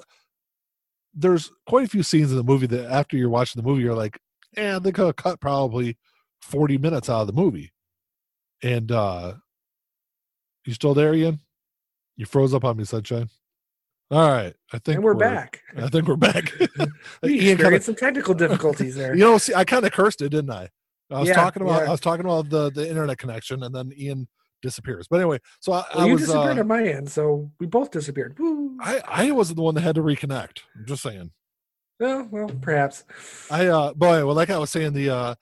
there's 1.13 1.51
quite 1.67 1.85
a 1.85 1.89
few 1.89 2.03
scenes 2.03 2.31
in 2.31 2.37
the 2.37 2.43
movie 2.43 2.67
that 2.67 2.91
after 2.91 3.15
you're 3.17 3.29
watching 3.29 3.61
the 3.61 3.67
movie, 3.67 3.83
you're 3.83 3.93
like, 3.95 4.19
eh, 4.57 4.79
they 4.79 4.91
could 4.91 5.05
have 5.05 5.15
cut 5.15 5.39
probably 5.39 5.97
40 6.41 6.77
minutes 6.79 7.09
out 7.09 7.21
of 7.21 7.27
the 7.27 7.33
movie. 7.33 7.71
And 8.61 8.91
uh 8.91 9.35
you 10.65 10.73
still 10.73 10.93
there, 10.93 11.13
Ian? 11.13 11.39
You 12.15 12.25
froze 12.25 12.53
up 12.53 12.63
on 12.63 12.77
me, 12.77 12.85
sunshine. 12.85 13.29
All 14.11 14.29
right, 14.29 14.53
I 14.71 14.77
think 14.79 14.95
and 14.97 15.03
we're, 15.03 15.15
back. 15.15 15.61
I 15.75 15.87
think 15.87 16.07
we're 16.07 16.15
back. 16.15 16.51
we 17.23 17.39
Ian 17.39 17.57
kinda- 17.57 17.81
some 17.81 17.95
technical 17.95 18.33
difficulties 18.33 18.95
there. 18.95 19.13
you 19.15 19.21
know, 19.21 19.37
see, 19.37 19.53
I 19.55 19.63
kind 19.63 19.85
of 19.85 19.91
cursed 19.91 20.21
it, 20.21 20.29
didn't 20.29 20.51
I? 20.51 20.69
I 21.11 21.19
was 21.19 21.29
Yeah, 21.29 21.35
talking 21.35 21.61
about 21.63 21.81
yeah. 21.83 21.87
I 21.87 21.91
was 21.91 21.99
talking 21.99 22.25
about 22.25 22.49
the 22.49 22.71
the 22.71 22.87
internet 22.87 23.17
connection, 23.17 23.63
and 23.63 23.73
then 23.73 23.91
Ian 23.97 24.27
disappears. 24.63 25.08
But 25.08 25.17
anyway, 25.19 25.38
so 25.60 25.73
I, 25.73 25.84
Well, 25.93 26.04
I 26.04 26.06
you 26.08 26.13
was 26.13 26.21
disappeared 26.21 26.58
uh, 26.58 26.62
on 26.62 26.67
my 26.67 26.84
end, 26.88 27.12
so 27.12 27.52
we 27.60 27.67
both 27.67 27.91
disappeared. 27.91 28.39
Woo. 28.39 28.76
I 28.82 29.02
I 29.08 29.32
wasn't 29.32 29.58
the 29.58 29.62
one 29.63 29.76
that 29.76 29.82
had 29.82 29.95
to 29.95 30.02
reconnect. 30.02 30.62
I'm 30.76 30.86
just 30.86 31.04
saying. 31.04 31.30
Well, 31.99 32.28
well, 32.32 32.49
perhaps. 32.62 33.04
I 33.52 33.67
uh 33.67 33.93
boy, 33.93 34.26
well, 34.26 34.36
like 34.36 34.49
I 34.49 34.58
was 34.58 34.71
saying, 34.71 34.93
the 34.93 35.12
uh 35.12 35.36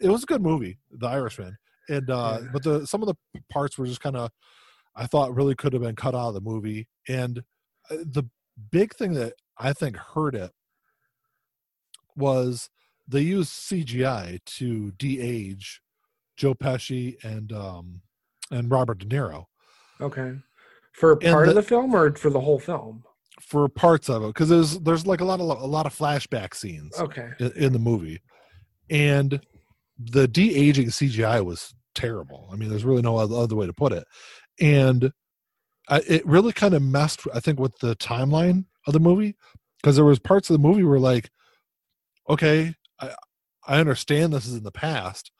it 0.00 0.08
was 0.08 0.22
a 0.22 0.26
good 0.26 0.42
movie, 0.42 0.78
The 0.92 1.08
Irishman, 1.08 1.56
and 1.88 2.08
uh 2.08 2.38
Yeah. 2.42 2.48
but 2.52 2.62
the 2.62 2.86
some 2.86 3.02
of 3.02 3.08
the 3.08 3.40
parts 3.50 3.76
were 3.76 3.86
just 3.86 4.00
kind 4.00 4.16
of 4.16 4.30
I 4.94 5.06
thought 5.06 5.34
really 5.34 5.54
could 5.56 5.72
have 5.72 5.82
been 5.82 5.96
cut 5.96 6.14
out 6.14 6.28
of 6.28 6.34
the 6.34 6.40
movie, 6.40 6.86
and 7.08 7.42
uh, 7.90 7.96
the 8.04 8.24
big 8.70 8.94
thing 8.94 9.14
that 9.14 9.32
I 9.58 9.72
think 9.72 9.96
hurt 9.96 10.34
it 10.34 10.52
was 12.16 12.68
they 13.08 13.22
used 13.22 13.50
CGI 13.50 14.38
to 14.44 14.90
de-age 14.92 15.80
Joe 16.36 16.54
Pesci 16.54 17.16
and 17.24 17.52
um 17.52 18.02
and 18.50 18.70
Robert 18.70 18.98
De 18.98 19.06
Niro 19.06 19.44
Okay. 20.00 20.34
For 20.92 21.16
part 21.16 21.48
of 21.48 21.54
the- 21.54 21.60
the 21.60 21.66
film 21.66 21.94
or 21.94 22.14
for 22.16 22.30
the 22.30 22.40
whole 22.40 22.58
film? 22.58 23.04
for 23.40 23.68
parts 23.70 24.10
of 24.10 24.22
it 24.22 24.26
because 24.28 24.50
there's 24.50 24.78
there's 24.80 25.06
like 25.06 25.22
a 25.22 25.24
lot 25.24 25.40
of 25.40 25.46
a 25.48 25.66
lot 25.66 25.86
of 25.86 25.96
flashback 25.96 26.54
scenes. 26.54 26.92
Okay. 26.98 27.30
in, 27.38 27.52
in 27.52 27.72
the 27.72 27.78
movie, 27.78 28.20
and 28.90 29.40
the 29.98 30.28
de 30.28 30.54
aging 30.54 30.88
CGI 30.88 31.42
was 31.44 31.74
terrible. 31.94 32.48
I 32.52 32.56
mean, 32.56 32.68
there's 32.68 32.84
really 32.84 33.00
no 33.02 33.16
other, 33.16 33.34
other 33.36 33.56
way 33.56 33.66
to 33.66 33.72
put 33.72 33.92
it, 33.92 34.04
and 34.60 35.10
I, 35.88 36.02
it 36.06 36.26
really 36.26 36.52
kind 36.52 36.74
of 36.74 36.82
messed, 36.82 37.22
I 37.34 37.40
think, 37.40 37.58
with 37.58 37.78
the 37.78 37.96
timeline 37.96 38.66
of 38.86 38.92
the 38.92 39.00
movie 39.00 39.36
because 39.80 39.96
there 39.96 40.04
was 40.04 40.18
parts 40.18 40.50
of 40.50 40.54
the 40.54 40.66
movie 40.68 40.84
where 40.84 41.00
like, 41.00 41.30
okay, 42.28 42.74
I 43.00 43.14
I 43.66 43.78
understand 43.80 44.32
this 44.32 44.46
is 44.46 44.54
in 44.54 44.64
the 44.64 44.70
past, 44.70 45.30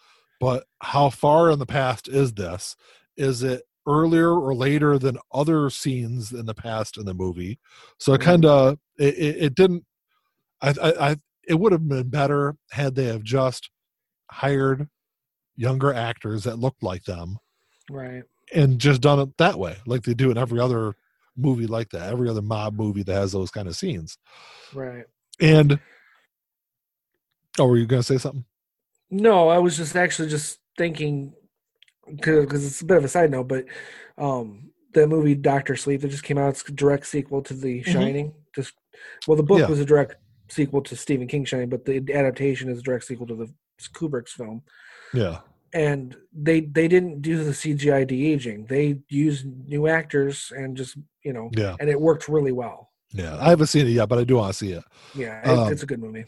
but 0.41 0.65
how 0.83 1.11
far 1.11 1.51
in 1.51 1.59
the 1.59 1.67
past 1.67 2.09
is 2.09 2.33
this? 2.33 2.77
Is 3.21 3.43
it 3.43 3.63
earlier 3.87 4.33
or 4.33 4.55
later 4.55 4.99
than 4.99 5.19
other 5.33 5.69
scenes 5.69 6.33
in 6.33 6.47
the 6.47 6.55
past 6.55 6.97
in 6.97 7.05
the 7.05 7.15
movie? 7.15 7.59
So 7.99 8.15
it 8.15 8.23
kind 8.23 8.47
of 8.47 8.75
mm. 8.75 8.79
it, 8.99 9.15
it, 9.19 9.37
it 9.45 9.55
didn't. 9.55 9.85
I, 10.63 10.75
I, 10.83 11.11
I 11.11 11.17
it 11.47 11.55
would 11.55 11.73
have 11.73 11.87
been 11.87 12.09
better 12.09 12.57
had 12.71 12.95
they 12.95 13.07
have 13.07 13.23
just 13.23 13.71
hired 14.31 14.89
younger 15.57 15.93
actors 15.93 16.45
that 16.45 16.59
looked 16.59 16.83
like 16.83 17.05
them 17.05 17.39
Right. 17.91 18.23
and 18.55 18.79
just 18.79 19.03
done 19.03 19.19
it 19.19 19.37
that 19.39 19.59
way, 19.59 19.77
like 19.87 20.03
they 20.03 20.15
do 20.15 20.31
in 20.31 20.39
every 20.39 20.61
other 20.61 20.95
movie 21.37 21.67
like 21.67 21.91
that, 21.91 22.11
every 22.13 22.29
other 22.31 22.43
mob 22.43 22.75
movie 22.75 23.03
that 23.03 23.15
has 23.15 23.33
those 23.33 23.51
kind 23.51 23.69
of 23.69 23.77
scenes. 23.77 24.17
Right. 24.73 25.05
And 25.41 25.79
oh, 27.59 27.67
were 27.67 27.77
you 27.77 27.87
gonna 27.87 28.03
say 28.03 28.19
something? 28.19 28.45
No, 29.11 29.49
I 29.49 29.59
was 29.59 29.77
just 29.77 29.97
actually 29.97 30.29
just 30.29 30.59
thinking 30.79 31.35
because 32.17 32.65
it's 32.67 32.81
a 32.81 32.85
bit 32.85 32.97
of 32.97 33.05
a 33.05 33.09
side 33.09 33.31
note, 33.31 33.49
but 33.49 33.65
um, 34.19 34.71
the 34.95 35.07
movie 35.07 35.35
Doctor 35.35 35.77
Sleep 35.77 36.01
that 36.03 36.09
just 36.09 36.25
came 36.25 36.39
out, 36.39 36.51
it's 36.51 36.69
a 36.69 36.73
direct 36.73 37.07
sequel 37.07 37.43
to 37.43 37.55
The 37.55 37.83
Shining. 37.83 38.33
Just 38.55 38.75
well, 39.27 39.37
the 39.37 39.43
book 39.43 39.57
Mm-hmm. 39.59 39.65
Yeah. 39.65 39.71
was 39.71 39.81
a 39.81 39.85
direct 39.85 40.17
sequel 40.49 40.83
to 40.83 40.97
Stephen 40.97 41.27
King 41.29 41.45
Shining, 41.45 41.69
but 41.69 41.85
the 41.85 41.99
adaptation 42.13 42.69
is 42.69 42.79
a 42.81 42.83
direct 42.83 43.05
sequel 43.05 43.27
to 43.29 43.35
the 43.37 43.53
Kubrick's 43.95 44.33
film. 44.33 44.63
Yeah, 45.15 45.39
And 45.73 46.17
they 46.33 46.61
they 46.61 46.87
didn't 46.89 47.23
do 47.23 47.43
the 47.45 47.53
CGI 47.53 48.07
de 48.07 48.33
aging. 48.33 48.67
They 48.67 48.99
used 49.09 49.47
new 49.69 49.87
actors 49.87 50.53
and 50.57 50.77
just 50.77 50.97
you 51.25 51.33
know, 51.33 51.51
yeah, 51.57 51.77
and 51.81 51.89
it 51.89 52.01
worked 52.01 52.29
really 52.29 52.53
well. 52.53 52.91
yeah. 53.13 53.37
I 53.41 53.51
haven't 53.51 53.67
seen 53.69 53.87
it 53.87 53.91
yet, 53.91 54.09
but 54.09 54.19
I 54.19 54.25
do 54.25 54.37
want 54.37 54.53
to 54.53 54.59
see 54.59 54.73
it. 54.73 54.85
Yeah, 55.15 55.41
it, 55.43 55.49
Um, 55.59 55.73
it's 55.73 55.83
a 55.83 55.87
good 55.87 56.01
movie. 56.01 56.25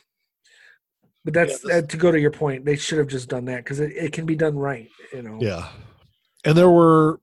But 1.25 1.35
that's 1.35 1.65
Yeah, 1.65 1.75
this- 1.77 1.85
uh, 1.85 1.87
to 1.87 1.97
go 1.97 2.11
to 2.11 2.21
your 2.21 2.31
point. 2.33 2.65
They 2.65 2.77
should 2.77 2.99
have 2.99 3.07
just 3.09 3.29
done 3.29 3.45
that 3.47 3.59
because 3.59 3.81
it, 3.81 3.93
it 3.93 4.13
can 4.13 4.27
be 4.27 4.35
done 4.37 4.57
right. 4.57 4.89
You 5.13 5.23
know. 5.23 5.39
Yeah, 5.41 5.69
and 6.45 6.57
there 6.57 6.71
were. 6.71 7.21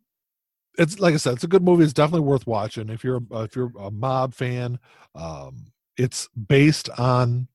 It's 0.77 0.99
like 0.99 1.13
I 1.13 1.17
said, 1.17 1.33
it's 1.33 1.43
a 1.43 1.47
good 1.47 1.63
movie. 1.63 1.83
It's 1.83 1.91
definitely 1.91 2.25
worth 2.25 2.47
watching 2.47 2.89
if 2.89 3.03
you're 3.03 3.21
uh, 3.33 3.41
if 3.41 3.55
you're 3.55 3.71
a 3.77 3.91
mob 3.91 4.33
fan. 4.33 4.79
Um, 5.15 5.73
it's 5.97 6.29
based 6.47 6.89
on 6.97 7.49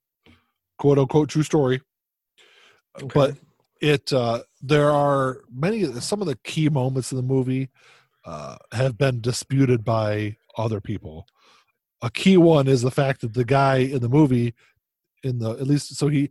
quote 0.78 0.98
unquote 0.98 1.30
true 1.30 1.42
story, 1.42 1.80
Okay. 3.00 3.08
but 3.14 3.36
it 3.80 4.12
uh, 4.12 4.42
there 4.60 4.90
are 4.90 5.40
many 5.50 5.84
some 6.00 6.20
of 6.20 6.26
the 6.26 6.36
key 6.44 6.68
moments 6.68 7.12
in 7.12 7.16
the 7.16 7.22
movie 7.22 7.70
uh, 8.26 8.56
have 8.72 8.98
been 8.98 9.22
disputed 9.22 9.84
by 9.84 10.36
other 10.58 10.80
people. 10.82 11.26
A 12.02 12.10
key 12.10 12.36
one 12.36 12.68
is 12.68 12.82
the 12.82 12.90
fact 12.90 13.22
that 13.22 13.32
the 13.32 13.44
guy 13.46 13.76
in 13.76 14.00
the 14.00 14.08
movie, 14.10 14.52
in 15.24 15.38
the 15.38 15.50
at 15.50 15.66
least 15.66 15.96
so 15.96 16.08
he 16.08 16.30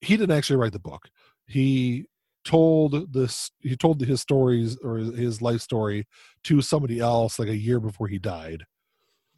he 0.00 0.16
didn't 0.16 0.36
actually 0.36 0.56
write 0.56 0.72
the 0.72 0.78
book. 0.78 1.08
He 1.46 2.06
told 2.44 3.12
this 3.12 3.52
he 3.60 3.76
told 3.76 4.00
his 4.00 4.20
stories 4.20 4.76
or 4.82 4.98
his 4.98 5.40
life 5.40 5.60
story 5.60 6.06
to 6.44 6.60
somebody 6.60 6.98
else 6.98 7.38
like 7.38 7.48
a 7.48 7.56
year 7.56 7.78
before 7.78 8.08
he 8.08 8.18
died. 8.18 8.64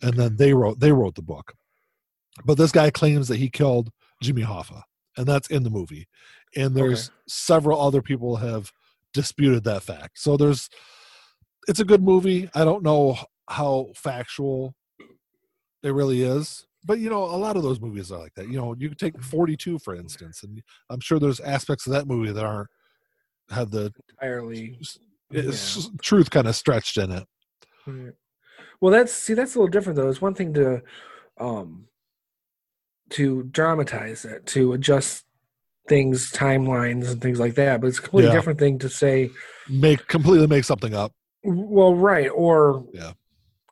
And 0.03 0.15
then 0.15 0.37
they 0.37 0.55
wrote 0.55 0.81
they 0.81 0.93
wrote 0.93 1.15
the 1.15 1.23
book. 1.23 1.53
But 2.45 2.57
this 2.57 2.73
guy 2.73 2.91
claims 2.91 3.29
that 3.29 3.37
he 3.37 3.49
killed 3.49 3.91
jimmy 4.23 4.43
hoffa 4.43 4.83
and 5.17 5.27
that's 5.27 5.49
in 5.49 5.63
the 5.63 5.71
movie. 5.71 6.09
And 6.57 6.75
there's 6.75 7.11
several 7.29 7.81
other 7.81 8.01
people 8.01 8.37
have 8.37 8.73
disputed 9.13 9.65
that 9.65 9.83
fact. 9.83 10.19
So 10.19 10.37
there's 10.37 10.69
it's 11.69 11.81
a 11.81 11.85
good 11.85 12.03
movie. 12.03 12.49
I 12.55 12.65
don't 12.65 12.83
know 12.83 13.19
how 13.49 13.89
factual 13.95 14.75
it 15.83 15.93
really 15.93 16.23
is 16.23 16.67
but 16.85 16.99
you 16.99 17.09
know 17.09 17.25
a 17.25 17.37
lot 17.37 17.57
of 17.57 17.63
those 17.63 17.81
movies 17.81 18.13
are 18.13 18.19
like 18.19 18.35
that 18.35 18.49
you 18.49 18.57
know 18.57 18.75
you 18.79 18.89
could 18.89 18.99
take 18.99 19.21
42 19.23 19.79
for 19.79 19.95
instance 19.95 20.43
and 20.43 20.63
i'm 20.91 21.01
sure 21.01 21.19
there's 21.19 21.41
aspects 21.41 21.87
of 21.87 21.93
that 21.93 22.07
movie 22.07 22.33
that 22.33 22.45
aren't 22.45 22.69
have 23.51 23.71
the 23.71 23.93
entirely. 24.11 24.79
it's 25.31 25.91
truth 26.03 26.31
kind 26.31 26.47
of 26.47 26.55
stretched 26.57 26.97
in 26.99 27.11
it 27.11 27.25
Right. 27.87 28.13
Well, 28.81 28.93
that's 28.93 29.13
see, 29.13 29.35
that's 29.35 29.55
a 29.55 29.59
little 29.59 29.71
different 29.71 29.97
though. 29.99 30.09
It's 30.09 30.21
one 30.23 30.35
thing 30.35 30.55
to, 30.55 30.83
um, 31.39 31.87
to 33.11 33.43
dramatize 33.45 34.25
it, 34.25 34.47
to 34.47 34.73
adjust 34.73 35.25
things, 35.89 36.33
timelines, 36.33 37.11
and 37.11 37.21
things 37.21 37.39
like 37.39 37.55
that. 37.57 37.81
But 37.81 37.89
it's 37.89 37.99
a 37.99 38.03
completely 38.03 38.31
Yeah. 38.31 38.37
different 38.37 38.59
thing 38.59 38.79
to 38.79 38.89
say, 38.89 39.31
make 39.69 40.07
completely 40.07 40.47
make 40.47 40.65
something 40.65 40.95
up 40.95 41.13
well, 41.43 41.95
right, 41.95 42.29
or 42.29 42.87
Yeah. 42.93 43.13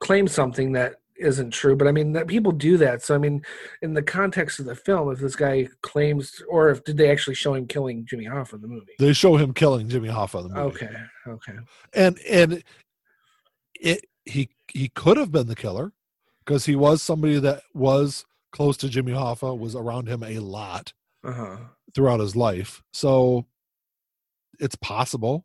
claim 0.01 0.29
something 0.29 0.73
that 0.73 0.97
isn't 1.17 1.51
true. 1.51 1.77
But 1.77 1.89
I 1.89 1.93
mean, 1.93 2.13
that 2.13 2.27
people 2.27 2.53
do 2.53 2.77
that. 2.79 3.03
So 3.03 3.15
I 3.15 3.19
mean, 3.19 3.43
in 3.83 3.95
the 3.95 4.03
context 4.03 4.61
of 4.61 4.67
the 4.67 4.75
film, 4.75 5.11
if 5.13 5.19
this 5.19 5.37
guy 5.37 5.69
claims, 5.83 6.43
or 6.49 6.71
if 6.71 6.85
did 6.85 6.97
they 6.97 7.11
actually 7.11 7.35
show 7.35 7.55
him 7.55 7.67
killing 7.67 8.05
Jimmy 8.07 8.27
Hoffa 8.27 8.55
in 8.55 8.63
the 8.63 8.69
movie? 8.69 8.93
they 8.99 9.13
show 9.13 9.37
him 9.37 9.53
killing 9.53 9.89
jimmy 9.89 10.09
hoffa 10.09 10.45
in 10.45 10.49
the 10.49 10.55
movie 10.55 10.85
Okay, 10.85 10.97
okay, 11.29 11.59
and 11.93 12.19
and 12.29 12.63
it 13.81 14.07
he 14.25 14.49
he 14.69 14.89
could 14.89 15.17
have 15.17 15.33
been 15.33 15.47
the 15.47 15.57
killer 15.57 15.93
because 16.45 16.65
he 16.65 16.77
was 16.77 17.03
somebody 17.03 17.39
that 17.41 17.63
was 17.75 18.25
close 18.53 18.77
to 18.79 18.89
jimmy 18.89 19.13
hoffa 19.13 19.57
was 19.57 19.75
around 19.75 20.09
him 20.09 20.23
a 20.23 20.39
lot 20.39 20.93
uh 21.25 21.33
huh. 21.33 21.57
throughout 21.95 22.21
his 22.21 22.37
life 22.37 22.83
so 22.93 23.45
it's 24.61 24.77
possible 24.77 25.45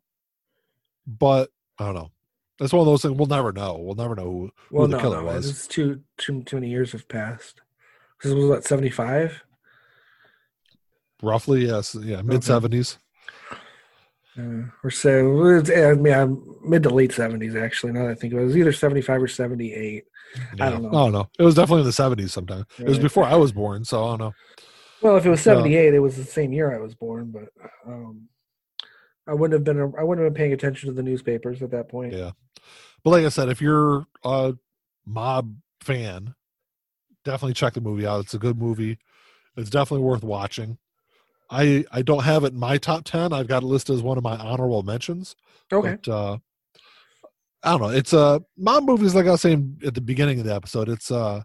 but 1.06 1.50
i 1.78 1.84
don't 1.84 1.94
know 1.94 2.10
that's 2.58 2.72
one 2.72 2.80
of 2.80 2.86
those 2.86 3.02
things 3.02 3.16
we'll 3.16 3.26
never 3.26 3.52
know 3.52 3.76
we'll 3.78 3.94
never 3.94 4.14
know 4.14 4.24
who, 4.24 4.50
Well, 4.70 4.86
the 4.88 4.96
no, 4.96 5.00
killer 5.02 5.18
no, 5.22 5.26
was. 5.26 5.48
it's 5.48 5.66
too 5.66 6.00
too 6.16 6.42
too 6.42 6.56
many 6.56 6.68
years 6.70 6.92
have 6.92 7.08
passed. 7.08 7.60
This 8.22 8.32
was 8.32 8.44
what 8.46 8.64
seventy 8.64 8.90
five. 8.90 9.42
roughly 11.22 11.66
yes 11.66 11.94
yeah 12.00 12.22
mid 12.22 12.42
70s 12.42 12.98
Uh, 14.38 14.70
or 14.84 14.90
so, 14.90 15.40
uh, 15.42 15.62
yeah, 16.04 16.24
mid 16.62 16.84
to 16.84 16.90
late 16.90 17.10
seventies. 17.12 17.56
Actually, 17.56 17.92
now 17.92 18.04
that 18.04 18.12
I 18.12 18.14
think 18.14 18.32
about 18.32 18.42
it, 18.42 18.44
it 18.44 18.46
was 18.46 18.56
either 18.56 18.72
seventy 18.72 19.00
five 19.02 19.20
or 19.20 19.26
seventy 19.26 19.72
eight. 19.74 20.04
I 20.60 20.70
don't 20.70 20.82
know. 20.82 20.88
i 20.90 20.92
don't 20.92 21.12
know 21.12 21.28
it 21.38 21.42
was 21.42 21.54
definitely 21.54 21.80
in 21.80 21.86
the 21.86 21.90
70s 22.24 22.28
sometime 22.30 22.66
it 22.78 22.86
was 22.86 22.98
before 22.98 23.24
i 23.24 23.34
was 23.34 23.50
born 23.50 23.82
so 23.82 24.04
i 24.04 24.08
don't 24.10 24.18
know 24.18 24.34
Well, 25.00 25.16
if 25.16 25.24
it 25.24 25.30
was 25.30 25.40
seventy 25.40 25.74
eight, 25.74 25.94
it 25.94 26.00
was 26.00 26.16
the 26.16 26.24
same 26.24 26.52
year 26.52 26.72
I 26.74 26.78
was 26.78 26.94
born, 26.94 27.30
but 27.32 27.48
um, 27.86 28.28
I 29.28 29.34
wouldn't 29.34 29.52
have 29.52 29.64
been. 29.64 29.94
I 29.98 30.02
wouldn't 30.02 30.24
have 30.24 30.32
been 30.32 30.38
paying 30.38 30.52
attention 30.52 30.88
to 30.88 30.94
the 30.94 31.02
newspapers 31.02 31.62
at 31.62 31.70
that 31.72 31.88
point. 31.88 32.14
Yeah. 32.14 32.30
But 33.04 33.10
like 33.10 33.24
I 33.24 33.28
said, 33.28 33.48
if 33.48 33.60
you're 33.60 34.06
a 34.24 34.54
mob 35.06 35.54
fan, 35.80 36.34
definitely 37.24 37.54
check 37.54 37.74
the 37.74 37.80
movie 37.80 38.06
out. 38.06 38.24
It's 38.24 38.34
a 38.34 38.38
good 38.38 38.58
movie. 38.58 38.98
It's 39.56 39.70
definitely 39.70 40.04
worth 40.04 40.24
watching. 40.24 40.78
I 41.50 41.84
I 41.92 42.02
don't 42.02 42.24
have 42.24 42.44
it 42.44 42.52
in 42.52 42.58
my 42.58 42.78
top 42.78 43.04
ten. 43.04 43.32
I've 43.32 43.48
got 43.48 43.62
it 43.62 43.66
listed 43.66 43.96
as 43.96 44.02
one 44.02 44.18
of 44.18 44.24
my 44.24 44.36
honorable 44.36 44.82
mentions. 44.82 45.36
Okay. 45.72 45.98
But, 46.02 46.12
uh, 46.12 46.38
I 47.62 47.70
don't 47.72 47.82
know. 47.82 47.88
It's 47.88 48.14
uh 48.14 48.40
mob 48.56 48.84
movies, 48.84 49.14
like 49.14 49.26
I 49.26 49.32
was 49.32 49.40
saying 49.40 49.80
at 49.84 49.94
the 49.94 50.00
beginning 50.00 50.38
of 50.38 50.46
the 50.46 50.54
episode. 50.54 50.88
It's 50.88 51.10
uh, 51.10 51.42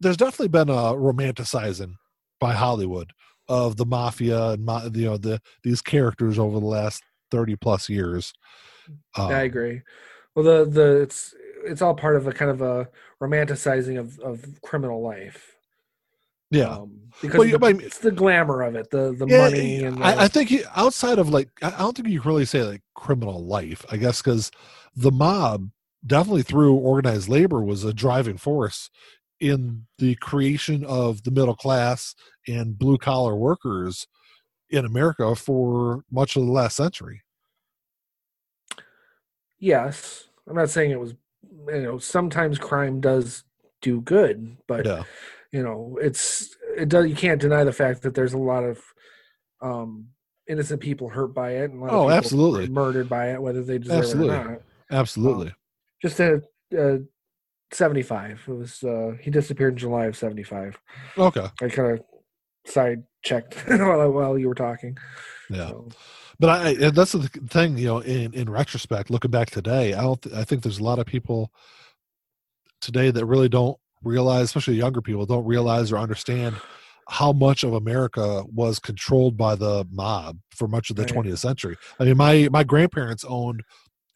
there's 0.00 0.16
definitely 0.16 0.48
been 0.48 0.68
a 0.68 0.94
romanticizing 0.94 1.94
by 2.40 2.52
Hollywood 2.54 3.12
of 3.48 3.76
the 3.76 3.86
mafia 3.86 4.50
and 4.50 4.96
you 4.96 5.06
know 5.06 5.16
the 5.16 5.40
these 5.62 5.80
characters 5.82 6.38
over 6.38 6.58
the 6.60 6.66
last 6.66 7.02
thirty 7.30 7.56
plus 7.56 7.88
years. 7.88 8.32
Um, 9.16 9.30
I 9.30 9.40
agree. 9.42 9.82
Well, 10.34 10.44
the 10.44 10.70
the 10.70 11.00
it's 11.02 11.34
it's 11.64 11.82
all 11.82 11.94
part 11.94 12.16
of 12.16 12.26
a 12.26 12.32
kind 12.32 12.50
of 12.50 12.62
a 12.62 12.88
romanticizing 13.20 13.98
of 13.98 14.18
of 14.20 14.44
criminal 14.62 15.02
life. 15.02 15.52
Yeah, 16.50 16.70
um, 16.76 17.00
because 17.20 17.38
Well, 17.38 17.46
you- 17.46 17.52
the- 17.52 17.58
but- 17.58 17.82
it's 17.82 17.98
the 17.98 18.12
glamour 18.12 18.62
of 18.62 18.76
it, 18.76 18.90
the 18.90 19.12
the 19.12 19.26
Yeah, 19.26 19.38
money, 19.38 19.84
and 19.84 19.98
the, 19.98 20.04
I, 20.04 20.24
I 20.24 20.28
think 20.28 20.50
you, 20.50 20.64
outside 20.76 21.18
of 21.18 21.28
like, 21.30 21.48
I 21.62 21.68
I 21.74 21.78
don't 21.78 21.96
think 21.96 22.08
you 22.08 22.20
can 22.20 22.28
really 22.30 22.44
say 22.44 22.62
like 22.62 22.82
criminal 22.94 23.44
life. 23.44 23.84
I 23.90 23.96
guess 23.96 24.22
because 24.22 24.50
the 24.94 25.10
mob 25.10 25.70
definitely 26.06 26.42
through 26.44 26.74
organized 26.74 27.28
labor 27.28 27.62
was 27.64 27.82
a 27.82 27.92
driving 27.92 28.36
force 28.38 28.90
in 29.40 29.86
the 29.98 30.14
creation 30.16 30.84
of 30.84 31.22
the 31.24 31.30
middle 31.30 31.56
class 31.56 32.14
and 32.48 32.78
blue 32.78 32.98
collar 32.98 33.34
workers 33.36 34.06
in 34.70 34.84
America 34.84 35.34
for 35.34 36.02
much 36.10 36.36
of 36.36 36.44
the 36.46 36.52
last 36.52 36.76
century. 36.76 37.22
yes, 39.58 40.28
I'm 40.48 40.56
not 40.56 40.70
saying 40.70 40.90
it 40.90 41.00
was. 41.00 41.14
You 41.68 41.82
know, 41.82 41.98
sometimes 41.98 42.58
crime 42.58 43.00
does 43.00 43.44
do 43.80 44.00
good, 44.00 44.56
but 44.66 44.84
Yeah, 44.86 45.04
you 45.52 45.62
know, 45.62 45.98
it's 46.00 46.56
it 46.76 46.88
does. 46.88 47.06
You 47.08 47.14
can't 47.16 47.40
deny 47.40 47.64
the 47.64 47.72
fact 47.72 48.02
that 48.02 48.14
there's 48.14 48.34
a 48.34 48.38
lot 48.38 48.64
of 48.64 48.82
um 49.60 50.08
innocent 50.48 50.80
people 50.80 51.08
hurt 51.08 51.34
by 51.34 51.52
it, 51.52 51.70
and 51.70 51.80
a 51.80 51.84
lot 51.84 51.92
Oh, 51.92 52.10
absolutely. 52.10 52.68
murdered 52.68 53.08
by 53.08 53.32
it, 53.32 53.42
whether 53.42 53.62
they 53.62 53.78
deserve 53.78 53.98
Absolutely. 53.98 54.36
it 54.36 54.40
or 54.40 54.50
not. 54.52 54.62
absolutely. 54.90 55.54
Just 56.02 56.20
a. 56.20 56.42
a 56.76 56.98
75 57.72 58.42
it 58.46 58.52
was 58.52 58.82
uh 58.84 59.12
he 59.20 59.30
disappeared 59.30 59.74
in 59.74 59.78
july 59.78 60.04
of 60.04 60.16
75 60.16 60.78
Okay, 61.18 61.46
i 61.62 61.68
kind 61.68 61.98
of 61.98 62.04
side 62.66 63.02
checked 63.24 63.54
while, 63.68 64.10
while 64.10 64.38
you 64.38 64.48
were 64.48 64.54
talking 64.54 64.96
yeah. 65.50 65.68
so. 65.68 65.88
But 66.38 66.50
I, 66.50 66.70
and 66.72 66.94
that's 66.94 67.12
the 67.12 67.28
thing, 67.48 67.78
you 67.78 67.86
know, 67.86 67.98
in, 68.00 68.34
in 68.34 68.50
retrospect, 68.50 69.10
looking 69.10 69.30
back 69.30 69.50
today, 69.50 69.94
I 69.94 70.02
don't, 70.02 70.20
th- 70.20 70.34
I 70.34 70.44
think 70.44 70.62
there's 70.62 70.78
a 70.80 70.84
lot 70.84 70.98
of 70.98 71.06
people 71.06 71.50
today 72.82 73.10
that 73.10 73.24
really 73.24 73.48
don't 73.48 73.78
realize, 74.02 74.44
especially 74.44 74.74
younger 74.74 75.00
people, 75.00 75.24
don't 75.24 75.46
realize 75.46 75.92
or 75.92 75.98
understand 75.98 76.56
how 77.08 77.32
much 77.32 77.62
of 77.64 77.72
America 77.72 78.42
was 78.52 78.78
controlled 78.78 79.36
by 79.36 79.54
the 79.54 79.86
mob 79.90 80.36
for 80.50 80.68
much 80.68 80.90
of 80.90 80.96
the 80.96 81.02
Right. 81.04 81.12
20th 81.12 81.38
century. 81.38 81.76
I 81.98 82.04
mean, 82.04 82.16
my, 82.16 82.48
my 82.50 82.64
grandparents 82.64 83.24
owned 83.26 83.62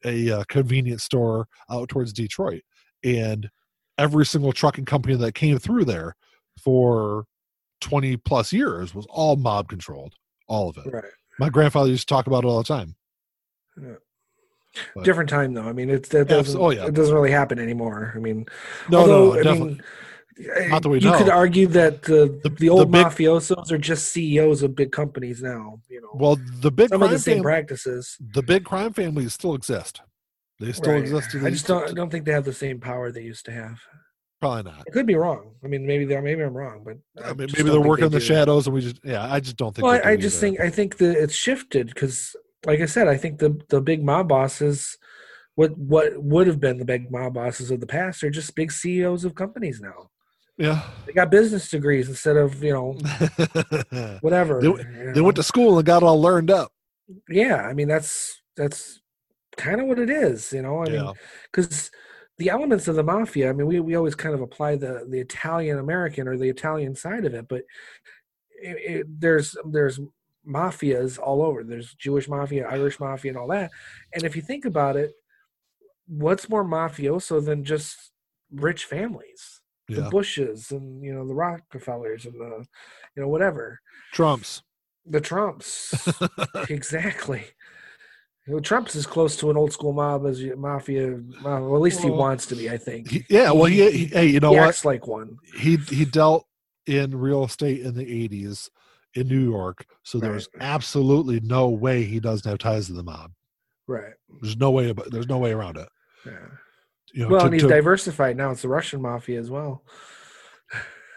a 0.04 0.30
uh, 0.30 0.44
convenience 0.48 1.04
store 1.04 1.46
out 1.70 1.88
towards 1.88 2.12
Detroit, 2.12 2.62
and 3.04 3.50
every 3.98 4.24
single 4.26 4.52
trucking 4.52 4.84
company 4.84 5.14
that 5.16 5.34
came 5.34 5.58
through 5.58 5.84
there 5.84 6.16
for 6.62 7.24
20 7.80 8.16
plus 8.18 8.52
years 8.52 8.94
was 8.94 9.06
all 9.10 9.36
mob 9.36 9.68
controlled, 9.68 10.14
all 10.48 10.68
of 10.70 10.76
it. 10.78 10.92
right 10.92 11.04
My 11.38 11.48
grandfather 11.50 11.90
used 11.90 12.08
to 12.08 12.14
talk 12.14 12.26
about 12.26 12.44
it 12.44 12.46
all 12.46 12.58
the 12.58 12.64
time. 12.64 12.94
But- 14.94 15.02
different 15.04 15.28
time 15.28 15.52
though 15.52 15.64
i 15.64 15.72
mean 15.72 15.90
it's 15.90 16.08
that 16.10 16.28
doesn't, 16.28 16.60
oh, 16.60 16.70
yeah. 16.70 16.86
it 16.86 16.94
doesn't 16.94 17.12
really 17.14 17.32
happen 17.32 17.58
anymore 17.58 18.12
i 18.14 18.20
mean 18.20 18.46
No, 18.88 19.00
although, 19.00 19.32
no, 19.32 19.32
I 19.32 19.42
definitely. 19.42 19.80
mean, 20.38 20.68
Not 20.70 20.82
that 20.84 20.88
we 20.88 21.00
you 21.00 21.12
could 21.12 21.28
argue 21.28 21.66
that 21.68 22.02
the, 22.02 22.38
The- 22.42 22.48
the, 22.50 22.54
the 22.56 22.68
old 22.68 22.92
big- 22.92 23.04
mafiosos 23.06 23.72
are 23.72 23.78
just 23.78 24.12
CEOs 24.12 24.62
of 24.62 24.76
big 24.76 24.92
companies 24.92 25.42
now. 25.42 25.80
You 25.88 26.02
know, 26.02 26.10
well, 26.14 26.38
the 26.60 26.70
big 26.70 26.88
some 26.90 27.02
of 27.02 27.10
the 27.10 27.18
same 27.18 27.38
fam- 27.38 27.42
practices. 27.42 28.16
the 28.32 28.42
big 28.42 28.64
crime 28.64 28.92
families 28.92 29.34
still 29.34 29.54
exist. 29.54 30.02
They 30.60 30.72
still 30.72 30.92
Right. 30.92 31.00
exist. 31.02 31.34
I 31.42 31.50
just 31.50 31.66
don't. 31.66 31.88
I 31.88 31.92
don't 31.92 32.10
think 32.10 32.24
they 32.26 32.32
have 32.32 32.44
the 32.44 32.52
same 32.52 32.78
power 32.80 33.10
they 33.10 33.22
used 33.22 33.44
to 33.46 33.52
have. 33.52 33.78
Probably 34.40 34.70
not. 34.70 34.84
I 34.86 34.90
could 34.90 35.06
be 35.06 35.14
wrong. 35.16 35.54
I 35.64 35.68
mean, 35.68 35.86
maybe 35.86 36.04
they're 36.04 36.22
maybe 36.22 36.42
I'm 36.42 36.56
wrong, 36.56 36.82
but 36.84 36.96
I 37.24 37.32
mean, 37.34 37.48
maybe 37.56 37.70
they're 37.70 37.80
working 37.80 38.02
they 38.04 38.06
in 38.06 38.12
the 38.12 38.20
shadows, 38.20 38.66
and 38.66 38.74
we 38.74 38.80
just 38.82 39.00
yeah. 39.04 39.26
I 39.32 39.40
just 39.40 39.56
don't 39.56 39.74
think. 39.74 39.84
Well, 39.84 39.94
they 40.00 40.02
I, 40.02 40.12
I 40.12 40.16
just 40.16 40.36
either. 40.36 40.40
think 40.56 40.60
I 40.60 40.70
think 40.70 40.96
that 40.98 41.22
it's 41.22 41.34
shifted 41.34 41.88
because, 41.88 42.34
like 42.66 42.80
I 42.80 42.86
said, 42.86 43.08
I 43.08 43.16
think 43.16 43.38
the 43.38 43.60
the 43.68 43.80
big 43.80 44.02
mob 44.04 44.28
bosses, 44.28 44.96
what 45.56 45.76
what 45.76 46.22
would 46.22 46.46
have 46.46 46.60
been 46.60 46.78
the 46.78 46.84
big 46.86 47.10
mob 47.10 47.34
bosses 47.34 47.70
of 47.70 47.80
the 47.80 47.86
past, 47.86 48.22
are 48.24 48.30
just 48.30 48.54
big 48.54 48.70
CEOs 48.72 49.24
of 49.24 49.34
companies 49.34 49.80
now. 49.80 50.08
yeah. 50.56 50.82
They 51.06 51.12
got 51.12 51.30
business 51.30 51.70
degrees 51.70 52.08
instead 52.08 52.36
of 52.36 52.62
you 52.62 52.72
know 52.72 52.92
whatever. 54.20 54.60
They 54.60 54.68
you 54.68 55.12
they 55.14 55.20
went 55.20 55.36
to 55.36 55.42
school 55.42 55.78
and 55.78 55.86
got 55.86 56.02
all 56.02 56.20
learned 56.20 56.50
up. 56.50 56.72
yeah 57.28 57.56
i 57.62 57.72
mean 57.74 57.88
that's 57.88 58.40
that's 58.56 58.99
kind 59.60 59.80
of 59.80 59.86
what 59.86 59.98
it 59.98 60.10
is 60.10 60.52
you 60.52 60.62
know 60.62 60.76
i 60.84 60.88
Yeah. 60.88 61.02
mean 61.02 61.14
because 61.52 61.90
the 62.38 62.48
elements 62.56 62.88
of 62.88 62.96
the 62.96 63.02
mafia 63.14 63.50
i 63.50 63.52
mean 63.52 63.66
we, 63.66 63.80
we 63.80 63.94
always 63.96 64.14
kind 64.14 64.34
of 64.34 64.40
apply 64.40 64.76
the 64.76 64.92
the 65.12 65.20
italian 65.20 65.78
american 65.78 66.26
or 66.28 66.36
the 66.36 66.48
italian 66.56 66.94
side 66.94 67.24
of 67.24 67.34
it 67.34 67.46
but 67.48 67.62
it, 68.62 68.76
it, 68.92 69.20
there's 69.24 69.56
there's 69.70 70.00
mafias 70.46 71.18
all 71.18 71.42
over 71.42 71.62
there's 71.62 71.94
jewish 71.94 72.28
mafia 72.28 72.66
irish 72.68 72.98
mafia 72.98 73.30
and 73.32 73.38
all 73.38 73.48
that 73.48 73.70
and 74.14 74.24
if 74.24 74.34
you 74.36 74.42
think 74.42 74.64
about 74.64 74.96
it 74.96 75.10
what's 76.06 76.48
more 76.48 76.64
mafioso 76.64 77.44
than 77.44 77.62
just 77.64 78.12
rich 78.52 78.84
families 78.86 79.60
the 79.88 80.02
bushes 80.10 80.70
and 80.70 81.02
you 81.04 81.12
know 81.12 81.26
the 81.26 81.34
rockefellers 81.34 82.24
and 82.24 82.34
the 82.34 82.64
you 83.16 83.22
know 83.22 83.28
whatever 83.28 83.80
Trumps. 84.12 84.62
the 85.04 85.20
Trumps, 85.20 85.68
exactly. 86.70 87.42
You 88.46 88.54
know, 88.54 88.60
Trump's 88.60 88.96
as 88.96 89.06
close 89.06 89.36
to 89.36 89.50
an 89.50 89.56
old 89.56 89.72
school 89.72 89.92
mob 89.92 90.26
as 90.26 90.42
mafia. 90.56 91.20
Well, 91.44 91.74
at 91.76 91.80
least 91.80 92.00
he 92.02 92.10
wants 92.10 92.46
to 92.46 92.56
be. 92.56 92.70
I 92.70 92.78
think. 92.78 93.24
Yeah. 93.28 93.52
Well, 93.52 93.66
he, 93.66 93.90
he 93.90 94.04
hey, 94.06 94.26
you 94.26 94.40
know 94.40 94.50
he 94.52 94.58
what? 94.58 94.68
acts 94.68 94.84
like 94.84 95.06
one. 95.06 95.36
He 95.56 95.76
he 95.76 96.04
dealt 96.04 96.46
in 96.86 97.16
real 97.16 97.44
estate 97.44 97.80
in 97.82 97.94
the 97.94 98.04
'80s 98.04 98.70
in 99.14 99.28
New 99.28 99.50
York, 99.50 99.84
so 100.02 100.18
there's 100.18 100.48
absolutely 100.60 101.40
no 101.40 101.68
way 101.68 102.04
he 102.04 102.18
doesn't 102.18 102.48
have 102.48 102.58
ties 102.58 102.86
to 102.86 102.92
the 102.94 103.02
mob. 103.02 103.32
Right. 103.86 104.14
There's 104.40 104.56
no 104.56 104.70
way. 104.70 104.90
About, 104.90 105.10
there's 105.10 105.28
no 105.28 105.38
way 105.38 105.52
around 105.52 105.76
it. 105.76 105.88
Yeah. 106.24 106.32
You 107.12 107.22
know, 107.24 107.28
Well, 107.28 107.40
to- 107.40 107.46
and 107.46 107.54
he's 107.54 107.62
to- 107.62 107.68
diversified 107.68 108.36
now. 108.36 108.52
It's 108.52 108.62
the 108.62 108.68
Russian 108.68 109.02
mafia 109.02 109.38
as 109.38 109.50
well. 109.50 109.84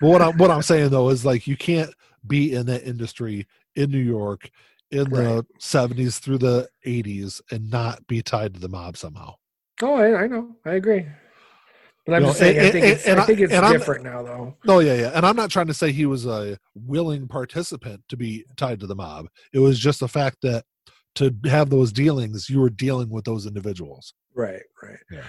But 0.01 0.09
what 0.09 0.21
I'm 0.21 0.37
what 0.37 0.51
I'm 0.51 0.61
saying 0.61 0.89
though 0.89 1.09
is 1.09 1.25
like 1.25 1.47
you 1.47 1.55
can't 1.55 1.93
be 2.27 2.53
in 2.53 2.65
that 2.65 2.83
industry 2.83 3.47
in 3.75 3.91
New 3.91 3.99
York 3.99 4.49
in 4.93 5.09
the 5.09 5.45
70s 5.59 6.19
through 6.19 6.37
the 6.37 6.67
80s 6.85 7.41
and 7.51 7.69
not 7.69 8.05
be 8.07 8.21
tied 8.21 8.53
to 8.53 8.59
the 8.59 8.69
mob 8.69 8.95
somehow. 8.97 9.33
Oh, 9.81 9.95
I, 9.95 10.23
I 10.23 10.27
know. 10.27 10.55
I 10.65 10.73
agree. 10.73 11.05
But 12.05 12.15
I'm 12.15 12.21
You 12.21 12.27
know, 12.27 12.29
just 12.29 12.39
saying. 12.39 12.59
I 12.59 12.71
think 12.71 12.75
and- 12.85 12.93
it's. 12.93 13.05
and 13.07 13.19
I 13.19 13.25
think 13.25 13.39
it's 13.39 13.53
and 13.53 13.65
different 13.71 14.03
now, 14.03 14.21
though. 14.23 14.57
No, 14.65 14.79
yeah, 14.79 14.93
yeah. 14.95 15.11
And 15.15 15.25
I'm 15.25 15.35
not 15.35 15.49
trying 15.49 15.67
to 15.67 15.73
say 15.73 15.91
he 15.91 16.05
was 16.05 16.25
a 16.25 16.57
willing 16.75 17.27
participant 17.27 18.03
to 18.09 18.17
be 18.17 18.45
tied 18.57 18.79
to 18.81 18.87
the 18.87 18.95
mob. 18.95 19.27
It 19.53 19.59
was 19.59 19.79
just 19.79 19.99
the 20.01 20.07
fact 20.07 20.37
that 20.43 20.65
to 21.15 21.33
have 21.45 21.69
those 21.69 21.91
dealings, 21.91 22.49
you 22.49 22.59
were 22.59 22.69
dealing 22.69 23.09
with 23.09 23.23
those 23.25 23.45
individuals. 23.45 24.13
Right. 24.35 24.63
Right. 24.81 24.97
Yeah. 25.11 25.23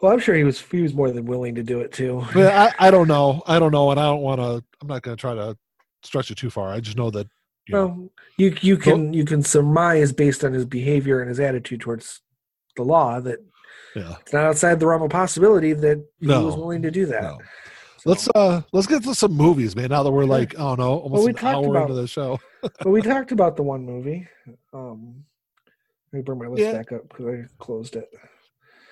Well, 0.00 0.12
I'm 0.12 0.18
sure 0.18 0.34
he 0.34 0.44
was. 0.44 0.60
He 0.60 0.80
was 0.80 0.94
more 0.94 1.10
than 1.10 1.24
willing 1.26 1.54
to 1.56 1.62
do 1.62 1.80
it 1.80 1.92
too. 1.92 2.24
But 2.32 2.52
I, 2.52 2.88
I 2.88 2.90
don't 2.90 3.08
know. 3.08 3.42
I 3.46 3.58
don't 3.58 3.72
know. 3.72 3.90
And 3.90 4.00
I 4.00 4.04
don't 4.04 4.22
want 4.22 4.40
to, 4.40 4.62
I'm 4.80 4.88
not 4.88 5.02
going 5.02 5.16
to 5.16 5.20
try 5.20 5.34
to 5.34 5.56
stretch 6.02 6.30
it 6.30 6.36
too 6.38 6.50
far. 6.50 6.70
I 6.72 6.80
just 6.80 6.96
know 6.96 7.10
that, 7.10 7.26
you 7.66 7.74
know, 7.74 7.86
Well, 7.86 8.10
you 8.36 8.56
you 8.60 8.76
can 8.76 9.12
you 9.12 9.24
can 9.24 9.42
surmise 9.42 10.12
based 10.12 10.44
on 10.44 10.52
his 10.52 10.64
behavior 10.64 11.20
and 11.20 11.28
his 11.28 11.40
attitude 11.40 11.80
towards 11.80 12.20
the 12.76 12.82
law 12.82 13.20
that 13.20 13.38
yeah. 13.96 14.14
it's 14.20 14.32
not 14.32 14.44
outside 14.44 14.80
the 14.80 14.86
realm 14.86 15.02
of 15.02 15.10
possibility 15.10 15.72
that 15.72 16.04
he 16.20 16.26
was 16.26 16.56
willing 16.56 16.82
to 16.82 16.90
do 16.90 17.06
that. 17.06 17.22
No. 17.22 17.38
So- 17.98 18.10
Let's 18.10 18.28
uh 18.34 18.60
let's 18.72 18.86
get 18.86 19.02
to 19.04 19.14
some 19.14 19.32
movies, 19.32 19.74
man. 19.74 19.88
Now 19.88 20.02
that 20.02 20.10
we're 20.10 20.26
like, 20.26 20.54
oh 20.58 20.74
no, 20.74 20.98
almost 20.98 21.12
Well, 21.12 21.24
we 21.24 21.30
an 21.30 21.38
hour 21.46 21.66
about- 21.70 21.82
into 21.90 21.94
the 21.94 22.06
show. 22.06 22.38
but 22.62 22.86
we 22.90 23.00
talked 23.12 23.32
about 23.32 23.56
the 23.56 23.62
one 23.62 23.84
movie. 23.86 24.28
Um, 24.74 25.24
let 26.12 26.18
me 26.18 26.22
bring 26.22 26.38
my 26.38 26.46
list 26.48 26.62
Yeah. 26.62 26.72
back 26.72 26.92
up 26.92 27.08
because 27.08 27.26
I 27.26 27.44
closed 27.58 27.96
it. 27.96 28.08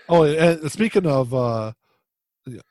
Oh, 0.09 0.23
and 0.25 0.71
speaking 0.73 1.07
of 1.07 1.35
uh 1.35 1.73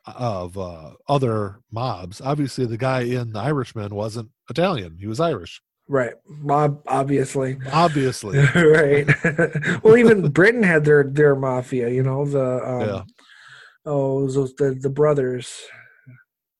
of 0.07 0.57
uh 0.57 0.91
other 1.07 1.59
mobs, 1.71 2.21
obviously 2.21 2.65
the 2.65 2.77
guy 2.77 3.01
in 3.01 3.33
the 3.33 3.39
Irishman 3.39 3.93
wasn't 3.93 4.29
Italian. 4.49 4.97
He 4.99 5.05
was 5.07 5.19
Irish. 5.19 5.61
Right, 5.91 6.13
mob, 6.25 6.81
obviously. 6.87 7.57
Obviously. 7.69 8.37
right. 8.55 9.05
well, 9.83 9.97
even 9.97 10.29
Britain 10.31 10.63
had 10.63 10.85
their 10.85 11.03
their 11.03 11.35
mafia. 11.35 11.89
You 11.89 12.01
know 12.01 12.23
the 12.25 12.65
um, 12.65 12.81
Yeah. 12.87 13.01
oh 13.85 14.25
those 14.29 14.53
the 14.55 14.73
the 14.79 14.89
brothers. 14.89 15.51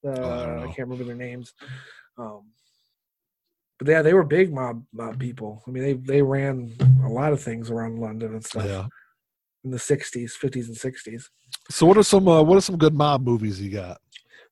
Uh, 0.06 0.10
Oh, 0.10 0.30
I 0.30 0.64
I, 0.64 0.66
can't 0.66 0.80
remember 0.90 1.06
their 1.06 1.16
names. 1.16 1.54
Um, 2.18 2.42
but 3.80 3.88
yeah, 3.88 4.02
they 4.02 4.14
were 4.14 4.26
big 4.26 4.54
mob 4.54 4.84
mob 4.92 5.18
people. 5.18 5.64
I 5.66 5.72
mean, 5.72 5.84
they 5.84 5.94
they 5.94 6.22
ran 6.22 6.74
a 7.06 7.08
lot 7.10 7.32
of 7.32 7.42
things 7.42 7.72
around 7.72 8.00
London 8.00 8.34
and 8.34 8.44
stuff 8.46 8.66
Yeah. 8.66 8.88
in 9.64 9.72
the 9.72 9.78
'60s, 9.78 10.32
'50s, 10.44 10.68
and 10.68 10.76
'60s. 10.76 11.30
So 11.70 11.86
what 11.86 11.96
are 11.96 12.04
some 12.04 12.28
uh, 12.28 12.42
what 12.44 12.58
are 12.58 12.62
some 12.70 12.78
good 12.78 12.94
mob 12.94 13.24
movies 13.24 13.62
you 13.62 13.72
got? 13.72 14.02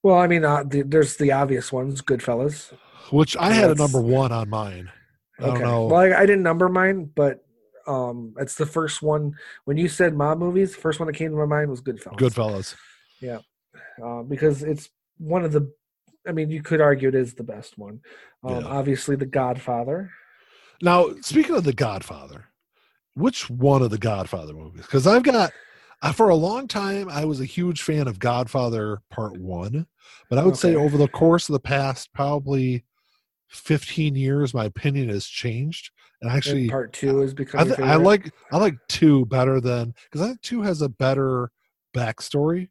Well, 0.04 0.18
I 0.20 0.28
mean, 0.28 0.46
uh, 0.46 0.64
the, 0.64 0.84
there's 0.84 1.18
the 1.18 1.34
obvious 1.34 1.74
ones, 1.74 2.02
Goodfellas. 2.02 2.72
Which 3.12 3.36
I 3.38 3.54
had 3.54 3.70
a 3.72 3.76
number 3.76 4.02
one 4.02 4.32
on 4.32 4.50
mine. 4.50 4.92
I 5.40 5.44
don't 5.44 5.56
Okay. 5.56 5.64
know. 5.64 5.86
Well, 5.86 6.00
I, 6.00 6.20
I 6.22 6.26
didn't 6.26 6.44
number 6.44 6.70
mine, 6.70 7.12
but 7.16 7.44
um, 7.88 8.34
it's 8.38 8.56
the 8.56 8.66
first 8.66 9.02
one. 9.02 9.34
When 9.66 9.78
you 9.78 9.88
said 9.88 10.14
mob 10.16 10.40
movies, 10.40 10.76
the 10.76 10.82
first 10.82 11.00
one 11.00 11.08
that 11.08 11.16
came 11.16 11.32
to 11.32 11.38
my 11.38 11.46
mind 11.46 11.70
was 11.70 11.82
Goodfellas. 11.82 12.18
Goodfellas. 12.18 12.76
Yeah, 13.22 13.40
uh, 14.04 14.24
because 14.24 14.64
it's 14.64 14.90
one 15.18 15.44
of 15.44 15.52
the. 15.52 15.72
I 16.28 16.32
mean, 16.34 16.50
you 16.50 16.62
could 16.62 16.82
argue 16.82 17.08
it 17.08 17.16
is 17.16 17.34
the 17.34 17.44
best 17.44 17.78
one. 17.78 18.02
Um, 18.44 18.56
Yeah. 18.56 18.68
Obviously, 18.68 19.16
The 19.16 19.26
Godfather. 19.26 20.12
Now, 20.82 21.10
speaking 21.22 21.56
of 21.56 21.64
The 21.64 21.74
Godfather, 21.74 22.46
which 23.16 23.50
one 23.50 23.82
of 23.82 23.90
the 23.90 23.98
Godfather 23.98 24.54
movies? 24.54 24.84
Because 24.84 25.08
I've 25.08 25.24
got, 25.24 25.54
uh, 26.02 26.12
for 26.12 26.30
a 26.30 26.36
long 26.36 26.68
time, 26.68 27.10
I 27.10 27.26
was 27.26 27.42
a 27.42 27.46
huge 27.46 27.82
fan 27.82 28.08
of 28.08 28.20
Godfather 28.20 29.02
Part 29.10 29.38
One, 29.40 29.88
but 30.30 30.38
I 30.40 30.46
would 30.46 30.58
say 30.58 30.76
over 30.76 30.98
the 30.98 31.08
course 31.08 31.50
of 31.50 31.54
the 31.54 31.60
past 31.60 32.14
probably 32.14 32.84
15 33.50 34.16
years, 34.16 34.54
my 34.54 34.66
opinion 34.66 35.10
has 35.10 35.26
changed. 35.26 35.92
And 36.22 36.30
and 36.30 36.38
actually, 36.38 36.70
part 36.70 36.92
two 36.94 37.22
is 37.22 37.32
I, 37.32 37.34
becoming. 37.34 37.68
th- 37.76 37.80
I 37.80 37.96
like 37.96 38.32
I 38.52 38.58
like 38.58 38.76
two 38.90 39.26
better 39.28 39.62
than 39.62 39.94
because 40.04 40.22
I 40.22 40.28
think 40.28 40.42
two 40.42 40.62
has 40.62 40.82
a 40.82 40.90
better 40.90 41.50
backstory 41.96 42.70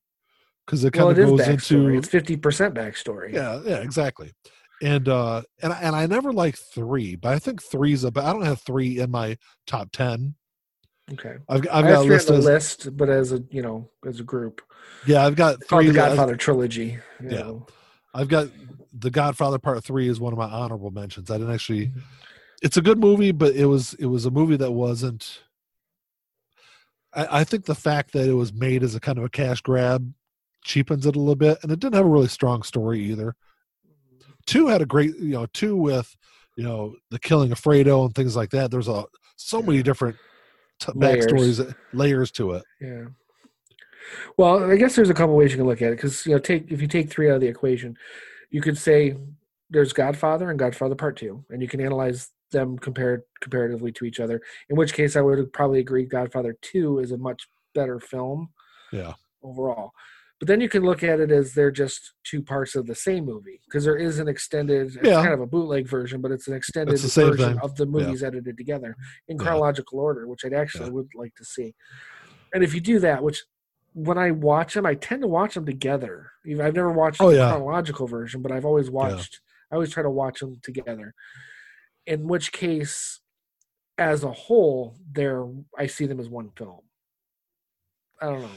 because 0.66 0.84
it 0.84 0.92
kind 0.92 1.16
it 1.16 1.22
of 1.22 1.30
goes 1.38 1.48
into 1.48 1.88
It's 1.96 2.08
fifty 2.08 2.36
percent 2.36 2.74
backstory. 2.74 3.32
yeah 3.32 3.60
yeah 3.64 3.78
exactly 3.78 4.32
and 4.82 5.08
uh 5.08 5.40
and 5.62 5.72
I- 5.72 5.80
and 5.80 5.96
I 5.96 6.04
never 6.06 6.30
liked 6.30 6.58
three 6.74 7.16
but 7.16 7.32
I 7.32 7.38
think 7.38 7.62
three's 7.62 8.04
about 8.04 8.26
I 8.26 8.32
don't 8.34 8.44
have 8.44 8.60
three 8.60 9.00
in 9.00 9.10
my 9.10 9.38
top 9.66 9.90
ten 9.92 10.34
Okay. 11.10 11.36
I've 11.48 11.66
I've 11.72 11.84
got 11.86 11.94
a 11.94 12.00
list 12.02 12.28
as, 12.28 12.44
list, 12.44 12.96
but 12.98 13.08
as 13.08 13.32
a 13.32 13.42
you 13.50 13.62
know 13.62 13.88
as 14.06 14.20
a 14.20 14.24
group, 14.24 14.60
yeah 15.06 15.24
I've 15.24 15.36
got 15.36 15.64
three 15.66 15.86
the 15.86 15.92
that- 15.94 16.08
Godfather 16.08 16.36
trilogy. 16.36 16.98
you 17.22 17.28
Yeah. 17.30 17.38
know. 17.38 17.66
I've 18.14 18.28
got 18.28 18.48
the 18.92 19.10
Godfather 19.10 19.58
Part 19.58 19.82
Three 19.84 20.08
is 20.08 20.18
one 20.20 20.32
of 20.32 20.38
my 20.38 20.48
honorable 20.48 20.90
mentions 20.90 21.30
I 21.30 21.38
didn't 21.38 21.52
actually 21.54 21.86
Mhm. 21.88 22.02
it's 22.62 22.76
a 22.76 22.82
good 22.82 22.98
movie 22.98 23.32
but 23.32 23.54
it 23.54 23.66
was 23.66 23.94
it 23.94 24.06
was 24.06 24.24
a 24.24 24.30
movie 24.30 24.56
that 24.56 24.72
wasn't 24.72 25.42
I, 27.14 27.40
I 27.40 27.44
think 27.44 27.64
the 27.64 27.74
fact 27.74 28.12
that 28.12 28.28
it 28.28 28.34
was 28.34 28.52
made 28.52 28.82
as 28.82 28.94
a 28.94 29.00
kind 29.00 29.18
of 29.18 29.24
a 29.24 29.28
cash 29.28 29.60
grab 29.60 30.12
cheapens 30.64 31.06
it 31.06 31.16
a 31.16 31.18
little 31.18 31.34
bit 31.36 31.58
and 31.62 31.70
it 31.72 31.78
didn't 31.80 31.94
have 31.94 32.04
a 32.06 32.08
really 32.08 32.28
strong 32.28 32.62
story 32.62 33.00
either 33.00 33.34
two 34.46 34.66
had 34.66 34.82
a 34.82 34.86
great 34.86 35.16
you 35.18 35.32
know 35.32 35.46
two 35.52 35.76
with 35.76 36.16
you 36.56 36.64
know 36.64 36.96
the 37.10 37.18
killing 37.18 37.52
of 37.52 37.60
fredo 37.60 38.04
and 38.04 38.14
things 38.14 38.34
like 38.34 38.50
that 38.50 38.70
there's 38.70 38.88
a 38.88 39.04
so 39.36 39.62
many 39.62 39.82
different 39.82 40.16
t- 40.80 40.90
Layers. 40.94 41.26
backstories 41.26 41.74
layers 41.92 42.30
to 42.32 42.52
it 42.52 42.64
Yeah. 42.80 43.04
Well, 44.36 44.70
I 44.70 44.76
guess 44.76 44.96
there's 44.96 45.10
a 45.10 45.14
couple 45.14 45.36
ways 45.36 45.50
you 45.52 45.58
can 45.58 45.66
look 45.66 45.82
at 45.82 45.92
it 45.92 45.96
because 45.96 46.26
you 46.26 46.32
know, 46.32 46.38
take 46.38 46.70
if 46.70 46.80
you 46.80 46.88
take 46.88 47.10
three 47.10 47.30
out 47.30 47.36
of 47.36 47.40
the 47.40 47.48
equation, 47.48 47.96
you 48.50 48.60
could 48.60 48.78
say 48.78 49.16
there's 49.70 49.92
Godfather 49.92 50.50
and 50.50 50.58
Godfather 50.58 50.94
Part 50.94 51.16
Two, 51.16 51.44
and 51.50 51.60
you 51.62 51.68
can 51.68 51.80
analyze 51.80 52.30
them 52.50 52.78
compared 52.78 53.22
comparatively 53.40 53.92
to 53.92 54.04
each 54.04 54.20
other. 54.20 54.40
In 54.70 54.76
which 54.76 54.94
case, 54.94 55.16
I 55.16 55.20
would 55.20 55.52
probably 55.52 55.80
agree 55.80 56.04
Godfather 56.06 56.56
Two 56.62 56.98
is 56.98 57.12
a 57.12 57.18
much 57.18 57.48
better 57.74 58.00
film 58.00 58.50
yeah 58.92 59.12
overall. 59.42 59.92
But 60.38 60.46
then 60.46 60.60
you 60.60 60.68
can 60.68 60.84
look 60.84 61.02
at 61.02 61.18
it 61.18 61.32
as 61.32 61.52
they're 61.52 61.72
just 61.72 62.12
two 62.22 62.42
parts 62.42 62.76
of 62.76 62.86
the 62.86 62.94
same 62.94 63.24
movie 63.24 63.60
because 63.64 63.84
there 63.84 63.96
is 63.96 64.20
an 64.20 64.28
extended, 64.28 64.96
it's 64.96 65.16
kind 65.16 65.34
of 65.34 65.40
a 65.40 65.46
bootleg 65.46 65.88
version, 65.88 66.20
but 66.20 66.30
it's 66.30 66.46
an 66.46 66.54
extended 66.54 66.94
It's 66.94 67.14
version 67.16 67.54
thing. 67.54 67.58
of 67.60 67.74
the 67.74 67.86
movies 67.86 68.22
edited 68.22 68.56
together 68.56 68.96
in 69.26 69.36
Yeah. 69.36 69.42
chronological 69.42 69.98
order, 69.98 70.28
which 70.28 70.44
I'd 70.44 70.52
actually 70.54 70.86
Yeah. 70.90 70.92
would 70.92 71.08
like 71.16 71.34
to 71.36 71.44
see. 71.44 71.74
And 72.54 72.62
if 72.62 72.72
you 72.72 72.80
do 72.80 73.00
that, 73.00 73.24
which 73.24 73.44
when 74.04 74.16
I 74.18 74.30
watch 74.30 74.74
them, 74.74 74.86
I 74.86 74.94
tend 74.94 75.22
to 75.22 75.28
watch 75.28 75.54
them 75.54 75.66
together. 75.66 76.30
I've 76.46 76.74
never 76.74 76.92
watched 76.92 77.20
Oh, 77.20 77.30
the 77.30 77.36
yeah. 77.36 77.50
chronological 77.50 78.06
version, 78.06 78.42
but 78.42 78.52
I've 78.52 78.64
always 78.64 78.90
watched. 78.90 79.40
I 79.70 79.74
always 79.74 79.90
try 79.90 80.02
to 80.02 80.10
watch 80.10 80.40
them 80.40 80.60
together. 80.62 81.14
In 82.06 82.26
which 82.28 82.52
case, 82.52 83.20
as 83.98 84.22
a 84.24 84.30
whole, 84.32 84.96
they're 85.12 85.44
I 85.76 85.86
see 85.88 86.06
them 86.06 86.20
as 86.20 86.28
one 86.28 86.50
film. 86.56 86.80
I 88.20 88.26
don't 88.26 88.42
know, 88.42 88.48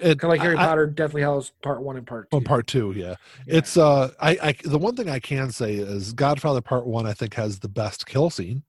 it, 0.00 0.18
kind 0.18 0.24
of 0.24 0.28
like 0.30 0.40
Harry 0.40 0.56
I- 0.56 0.64
Potter, 0.64 0.86
Deathly 0.86 1.20
Hallows 1.22 1.52
Part 1.62 1.82
One 1.82 1.96
and 1.98 2.06
Part 2.06 2.30
Two. 2.30 2.36
on 2.38 2.44
part 2.44 2.66
two 2.66 2.92
yeah. 2.96 3.16
Yeah. 3.46 3.56
it's 3.58 3.76
uh 3.76 4.10
I, 4.20 4.30
I 4.42 4.56
the 4.64 4.78
one 4.78 4.96
thing 4.96 5.10
i 5.10 5.18
can 5.18 5.50
say 5.50 5.74
is 5.74 6.14
godfather 6.14 6.62
part 6.62 6.86
one 6.86 7.04
i 7.06 7.12
think 7.12 7.34
has 7.34 7.58
the 7.58 7.68
best 7.68 8.06
kill 8.06 8.30
scene 8.30 8.62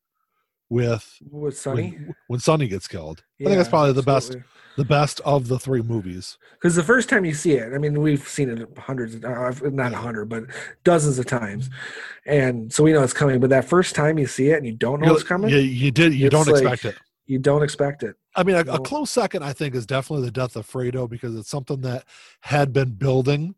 with 0.69 1.17
with 1.29 1.57
Sonny. 1.57 1.91
when, 1.91 2.15
when 2.27 2.39
sonny 2.39 2.67
gets 2.67 2.87
killed 2.87 3.23
i 3.39 3.43
think 3.45 3.57
that's 3.57 3.69
probably 3.69 3.93
the 3.93 4.01
best 4.03 4.35
the 4.77 4.83
best 4.85 5.21
of 5.21 5.47
the 5.47 5.57
three 5.59 5.81
movies 5.81 6.37
Because 6.53 6.75
the 6.75 6.83
first 6.83 7.07
time 7.07 7.23
you 7.23 7.33
see 7.33 7.53
it, 7.53 7.73
I 7.73 7.77
mean, 7.77 8.01
we've 8.01 8.27
seen 8.27 8.49
it 8.49 8.67
hundreds, 8.77 9.15
of, 9.15 9.23
uh, 9.23 9.69
not 9.69 9.93
a 9.93 9.95
hundred, 9.95 10.25
but 10.25 10.43
dozens 10.83 11.17
of 11.17 11.25
times, 11.27 11.69
and 12.25 12.73
so 12.73 12.83
we 12.83 12.91
know 12.91 13.01
it's 13.03 13.13
coming. 13.13 13.39
But 13.39 13.51
that 13.51 13.63
first 13.65 13.95
time 13.95 14.17
you 14.17 14.27
see 14.27 14.49
it 14.49 14.57
and 14.57 14.65
you 14.65 14.73
don't 14.73 14.99
know 14.99 15.07
you, 15.07 15.13
it's 15.13 15.23
coming, 15.23 15.49
you, 15.49 15.59
you 15.59 15.91
did 15.91 16.13
you 16.13 16.29
don't 16.29 16.47
like- 16.47 16.61
expect 16.63 16.85
it 16.85 16.95
you 17.27 17.39
don't 17.39 17.63
expect 17.63 18.03
it. 18.03 18.15
I 18.35 18.43
mean, 18.43 18.55
a, 18.55 18.59
a 18.73 18.79
close 18.79 19.09
second, 19.09 19.43
I 19.43 19.51
think, 19.53 19.73
is 19.75 19.85
definitely 19.87 20.25
the 20.25 20.31
death 20.31 20.55
of 20.55 20.69
Fredo 20.69 21.09
because 21.09 21.35
it's 21.35 21.49
something 21.49 21.81
that 21.81 22.03
had 22.41 22.71
been 22.73 22.91
building 22.91 23.55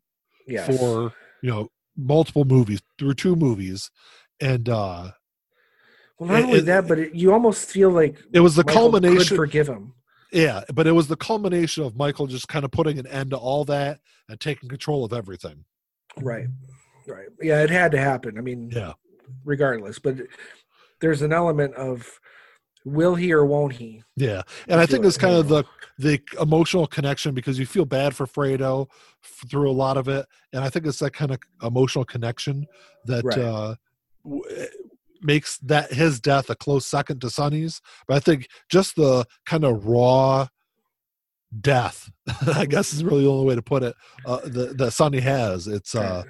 Yes. 0.48 0.68
for 0.68 1.14
you 1.42 1.50
know 1.50 1.70
multiple 1.98 2.46
movies 2.46 2.82
through 3.00 3.16
two 3.16 3.36
movies, 3.36 3.90
and 4.40 4.70
uh 4.70 5.12
well, 6.20 6.30
not 6.30 6.40
it- 6.40 6.44
only 6.46 6.58
it- 6.60 6.66
that, 6.66 6.88
but 6.88 7.00
it, 7.00 7.16
you 7.16 7.32
almost 7.34 7.70
feel 7.70 7.90
like 7.90 8.18
it 8.34 8.40
was 8.40 8.56
the 8.56 8.64
Michael 8.66 8.92
could 8.92 9.04
culmination. 9.04 9.38
forgive 9.38 9.68
him. 9.68 9.94
yeah, 10.32 10.64
but 10.74 10.88
it 10.88 10.92
was 10.92 11.08
the 11.08 11.16
culmination 11.18 11.84
of 11.84 11.96
Michael 11.96 12.28
just 12.28 12.48
kind 12.48 12.66
of 12.66 12.72
putting 12.72 13.00
an 13.00 13.08
end 13.08 13.32
to 13.32 13.38
all 13.38 13.64
that 13.66 14.00
and 14.30 14.40
taking 14.40 14.68
control 14.70 15.06
of 15.06 15.14
everything. 15.14 15.64
Right. 16.18 16.48
Right. 17.08 17.28
Yeah, 17.42 17.62
it 17.64 17.70
had 17.70 17.92
to 17.94 17.98
happen. 18.00 18.38
I 18.38 18.42
mean, 18.42 18.70
Yeah, 18.74 18.94
regardless, 19.46 20.00
but 20.00 20.18
there's 21.00 21.22
an 21.22 21.32
element 21.32 21.74
of 21.76 22.20
will 22.84 23.16
he 23.16 23.32
or 23.34 23.46
won't 23.46 23.74
he? 23.74 24.04
yeah, 24.16 24.42
and 24.68 24.80
I 24.82 24.86
think 24.86 25.04
it, 25.06 25.08
it's 25.08 25.18
kind 25.18 25.36
of 25.36 25.48
the 25.48 25.64
the 26.00 26.22
emotional 26.42 26.86
connection 26.86 27.34
because 27.34 27.58
you 27.58 27.66
feel 27.66 27.86
bad 27.86 28.16
for 28.16 28.26
Fredo 28.28 28.88
f- 29.24 29.50
through 29.50 29.70
a 29.70 29.72
lot 29.74 29.98
of 29.98 30.08
it, 30.08 30.26
and 30.54 30.64
I 30.64 30.70
think 30.70 30.86
it's 30.86 31.00
that 31.00 31.14
kind 31.14 31.32
of 31.32 31.40
emotional 31.64 32.06
connection 32.06 32.66
that 33.06 33.24
Right. 33.24 33.38
uh, 33.40 33.76
w- 34.24 34.44
makes 35.22 35.58
that 35.60 35.92
his 35.94 36.20
death 36.20 36.50
a 36.50 36.56
close 36.56 36.86
second 36.86 37.22
to 37.22 37.30
Sonny's. 37.30 37.82
But 38.08 38.18
I 38.18 38.20
think 38.20 38.48
just 38.70 38.96
the 38.96 39.26
kind 39.46 39.64
of 39.64 39.86
raw 39.86 40.48
death, 41.62 42.10
I 42.48 42.66
guess 42.66 42.94
is 42.94 43.04
really 43.04 43.24
the 43.24 43.30
only 43.30 43.46
way 43.48 43.56
to 43.56 43.62
put 43.62 43.84
it, 43.84 43.96
uh, 44.26 44.40
that, 44.46 44.78
that 44.78 44.92
Sonny 44.92 45.20
has. 45.20 45.68
It's 45.68 45.96
uh 45.96 46.24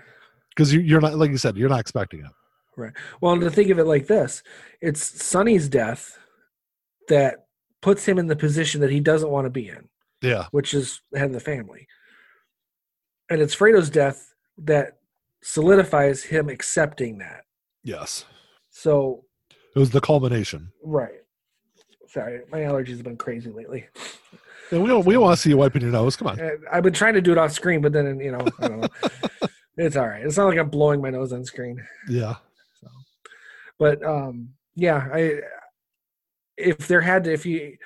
because 0.56 0.74
you, 0.74 0.80
you're 0.80 1.02
not 1.02 1.16
like 1.16 1.30
you 1.32 1.38
said, 1.38 1.56
you're 1.58 1.70
not 1.70 1.80
expecting 1.80 2.22
it. 2.22 2.32
Right. 2.76 2.94
Well, 3.22 3.34
and 3.34 3.42
to 3.42 3.50
think 3.50 3.70
of 3.70 3.80
it 3.80 3.86
like 3.86 4.08
this, 4.08 4.44
it's 4.82 5.24
Sonny's 5.24 5.68
death 5.70 6.18
that 7.10 7.46
puts 7.82 8.06
him 8.06 8.20
in 8.20 8.28
the 8.28 8.36
position 8.36 8.82
that 8.82 8.92
he 8.92 9.00
doesn't 9.00 9.30
want 9.30 9.46
to 9.46 9.50
be 9.50 9.68
in, 9.70 9.88
Yeah, 10.22 10.46
which 10.52 10.74
is 10.74 11.02
the 11.12 11.20
head 11.20 11.28
of 11.30 11.34
the 11.34 11.40
family. 11.40 11.88
And 13.30 13.42
it's 13.42 13.54
Fredo's 13.54 13.90
death 13.90 14.34
that 14.60 14.98
solidifies 15.44 16.24
him 16.24 16.50
accepting 16.50 17.18
that. 17.20 17.44
yes, 17.84 18.26
So, 18.82 19.24
it 19.76 19.80
was 19.80 19.90
the 19.90 20.02
culmination. 20.02 20.72
right. 20.84 21.10
Sorry, 22.10 22.42
my 22.52 22.60
allergies 22.60 22.96
have 22.98 23.04
been 23.04 23.18
crazy 23.18 23.52
lately. 23.52 23.86
And 24.72 24.82
we 24.82 24.90
don't 24.90 25.06
we 25.06 25.14
don't 25.14 25.24
want 25.24 25.36
to 25.36 25.42
see 25.42 25.50
you 25.50 25.58
wiping 25.58 25.82
your 25.82 25.92
nose. 25.92 26.16
Come 26.16 26.28
on. 26.28 26.40
Uh, 26.40 26.52
I've 26.72 26.84
been 26.84 26.94
trying 26.94 27.14
to 27.16 27.22
do 27.22 27.32
it 27.32 27.38
off 27.38 27.52
screen, 27.52 27.82
but 27.82 27.92
then, 27.92 28.20
you 28.20 28.32
know, 28.32 28.46
I 28.60 28.68
don't 28.68 28.82
know. 28.82 28.88
it's 29.78 29.96
all 29.96 30.08
right. 30.08 30.26
It's 30.26 30.38
not 30.38 30.46
like 30.46 30.58
I'm 30.58 30.70
blowing 30.70 31.02
my 31.02 31.10
nose 31.10 31.34
on 31.34 31.44
screen. 31.46 31.86
Yeah, 32.10 32.36
So, 32.82 32.88
but 33.80 34.04
um 34.06 34.50
yeah 34.76 35.08
i 35.12 35.40
if 36.56 36.88
there 36.88 37.02
had 37.02 37.24
to 37.26 37.34
if 37.34 37.46
you 37.46 37.78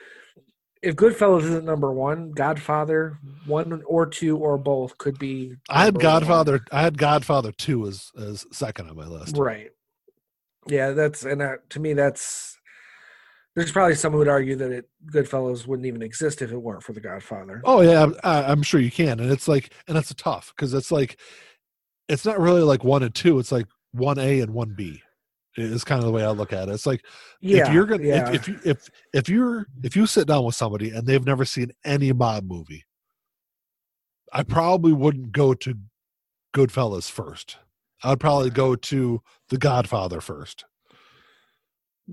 if 0.83 0.95
goodfellas 0.95 1.43
isn't 1.43 1.65
number 1.65 1.91
one 1.91 2.31
godfather 2.31 3.17
one 3.45 3.81
or 3.85 4.05
two 4.05 4.37
or 4.37 4.57
both 4.57 4.97
could 4.97 5.17
be 5.17 5.55
I 5.69 5.85
had 5.85 5.93
number 5.93 5.99
one. 5.99 6.19
Godfather. 6.19 6.65
I 6.71 6.81
had 6.81 6.97
Godfather 6.97 7.51
two 7.53 7.87
as 7.87 8.11
as 8.19 8.45
second 8.51 8.89
on 8.89 8.95
my 8.97 9.07
list. 9.07 9.37
right 9.37 9.69
yeah 10.67 10.91
that's 10.91 11.23
and 11.23 11.41
that, 11.41 11.69
to 11.69 11.79
me 11.79 11.93
that's 11.93 12.57
there's 13.55 13.71
probably 13.71 13.95
some 13.95 14.13
who 14.13 14.19
would 14.19 14.27
argue 14.27 14.55
that 14.55 14.71
it 14.71 14.89
goodfellas 15.07 15.67
wouldn't 15.67 15.85
even 15.85 16.01
exist 16.01 16.41
if 16.41 16.51
it 16.51 16.57
weren't 16.57 16.83
for 16.83 16.93
the 16.93 17.01
godfather 17.01 17.61
Oh 17.65 17.81
yeah, 17.81 18.07
I, 18.23 18.43
I'm 18.43 18.63
sure 18.63 18.79
you 18.79 18.91
can, 18.91 19.19
and 19.19 19.31
it's 19.31 19.47
like, 19.47 19.73
and 19.87 19.97
it's 19.97 20.13
tough 20.13 20.53
because 20.55 20.73
it's 20.73 20.91
like, 20.91 21.19
it's 22.07 22.25
not 22.25 22.39
really 22.39 22.61
like 22.61 22.83
one 22.83 23.03
and 23.03 23.13
two. 23.13 23.39
It's 23.39 23.51
like 23.51 23.67
one 23.91 24.19
A 24.19 24.41
and 24.41 24.53
one 24.53 24.73
B. 24.75 25.01
Is 25.57 25.83
kind 25.83 25.99
of 25.99 26.05
the 26.05 26.13
way 26.13 26.23
I 26.23 26.29
look 26.29 26.53
at 26.53 26.69
it. 26.69 26.71
It's 26.71 26.85
like 26.85 27.05
yeah 27.41 27.67
if 27.67 27.73
you're 27.73 27.85
gonna 27.85 28.03
yeah. 28.03 28.29
if, 28.29 28.35
if 28.35 28.47
you 28.47 28.59
if 28.63 28.89
if 29.13 29.29
you're 29.29 29.67
if 29.83 29.97
you 29.97 30.05
sit 30.05 30.25
down 30.25 30.45
with 30.45 30.55
somebody 30.55 30.91
and 30.91 31.05
they've 31.05 31.25
never 31.25 31.43
seen 31.43 31.73
any 31.83 32.13
mob 32.13 32.45
movie, 32.45 32.85
I 34.31 34.43
probably 34.43 34.93
wouldn't 34.93 35.33
go 35.33 35.53
to 35.53 35.75
Goodfellas 36.55 37.11
first. 37.11 37.57
I'd 38.03 38.19
probably 38.19 38.49
go 38.49 38.75
to 38.75 39.21
The 39.49 39.57
Godfather 39.57 40.21
first. 40.21 40.65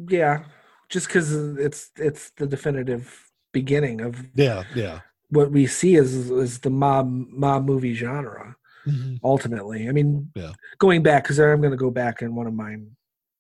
yeah 0.09 0.45
just 0.91 1.07
because 1.09 1.33
it's 1.59 1.91
it's 1.97 2.31
the 2.37 2.47
definitive 2.47 3.31
beginning 3.53 4.01
of 4.01 4.17
Yeah, 4.35 4.65
yeah, 4.75 5.01
what 5.31 5.51
we 5.51 5.67
see 5.67 5.97
is 5.97 6.31
is 6.31 6.61
the 6.61 6.71
mob 6.71 7.09
mob 7.11 7.65
movie 7.67 7.95
genre 7.95 8.57
Mhm. 8.87 9.19
ultimately. 9.25 9.89
I 9.89 9.93
mean, 9.93 10.31
Yeah. 10.35 10.53
going 10.79 11.03
back 11.03 11.25
because 11.25 11.39
I'm 11.41 11.61
going 11.61 11.73
to 11.73 11.77
go 11.77 11.91
back 11.91 12.23
in 12.23 12.35
one 12.35 12.47
of 12.47 12.55
mine, 12.55 12.97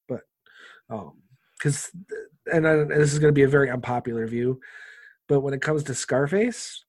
but 0.08 0.22
um, 0.90 1.22
because 1.58 1.90
and 2.52 2.66
I, 2.66 2.84
this 2.84 3.12
is 3.12 3.18
going 3.18 3.32
to 3.32 3.38
be 3.38 3.44
a 3.44 3.48
very 3.48 3.70
unpopular 3.70 4.26
view, 4.26 4.60
but 5.28 5.40
when 5.40 5.54
it 5.54 5.62
comes 5.62 5.82
to 5.84 5.94
Scarface, 5.94 6.84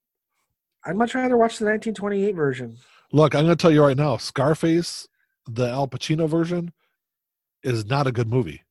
I'd 0.86 0.95
much 0.95 1.14
rather 1.16 1.38
watch 1.38 1.57
the 1.60 1.66
1928 1.66 2.34
version. 2.36 2.78
Look, 3.12 3.36
I'm 3.36 3.45
going 3.45 3.55
to 3.57 3.62
tell 3.62 3.72
you 3.72 3.84
right 3.84 3.97
now, 3.97 4.16
Scarface, 4.18 5.07
the 5.56 5.70
Al 5.70 5.88
Pacino 5.88 6.28
version, 6.30 6.72
is 7.64 7.86
not 7.86 8.08
a 8.08 8.12
good 8.12 8.30
movie. 8.30 8.64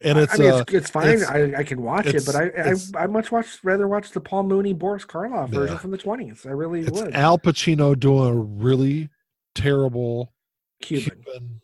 And 0.00 0.16
it's 0.18 0.34
I 0.34 0.36
mean, 0.36 0.52
uh, 0.52 0.56
it's, 0.58 0.72
it's 0.74 0.90
fine. 0.90 1.08
it's- 1.08 1.28
I, 1.28 1.58
I 1.60 1.64
can 1.64 1.82
watch 1.82 2.06
it, 2.06 2.24
but 2.24 2.36
I 2.36 2.44
I, 2.56 3.02
I 3.02 3.06
much 3.08 3.32
watch 3.32 3.58
rather 3.64 3.88
watch 3.88 4.10
the 4.12 4.20
Paul 4.20 4.44
Muni 4.44 4.72
Boris 4.72 5.04
Karloff 5.04 5.48
version 5.48 5.74
Yeah. 5.74 5.78
from 5.78 5.90
the 5.90 5.98
20s. 5.98 6.46
I 6.46 6.50
really 6.50 6.80
it's 6.82 6.90
would. 7.00 7.14
Al 7.14 7.36
Pacino 7.38 7.98
doing 7.98 8.28
a 8.28 8.34
really 8.34 9.08
terrible 9.56 10.32
Cuban, 10.80 11.20
Cuban 11.24 11.60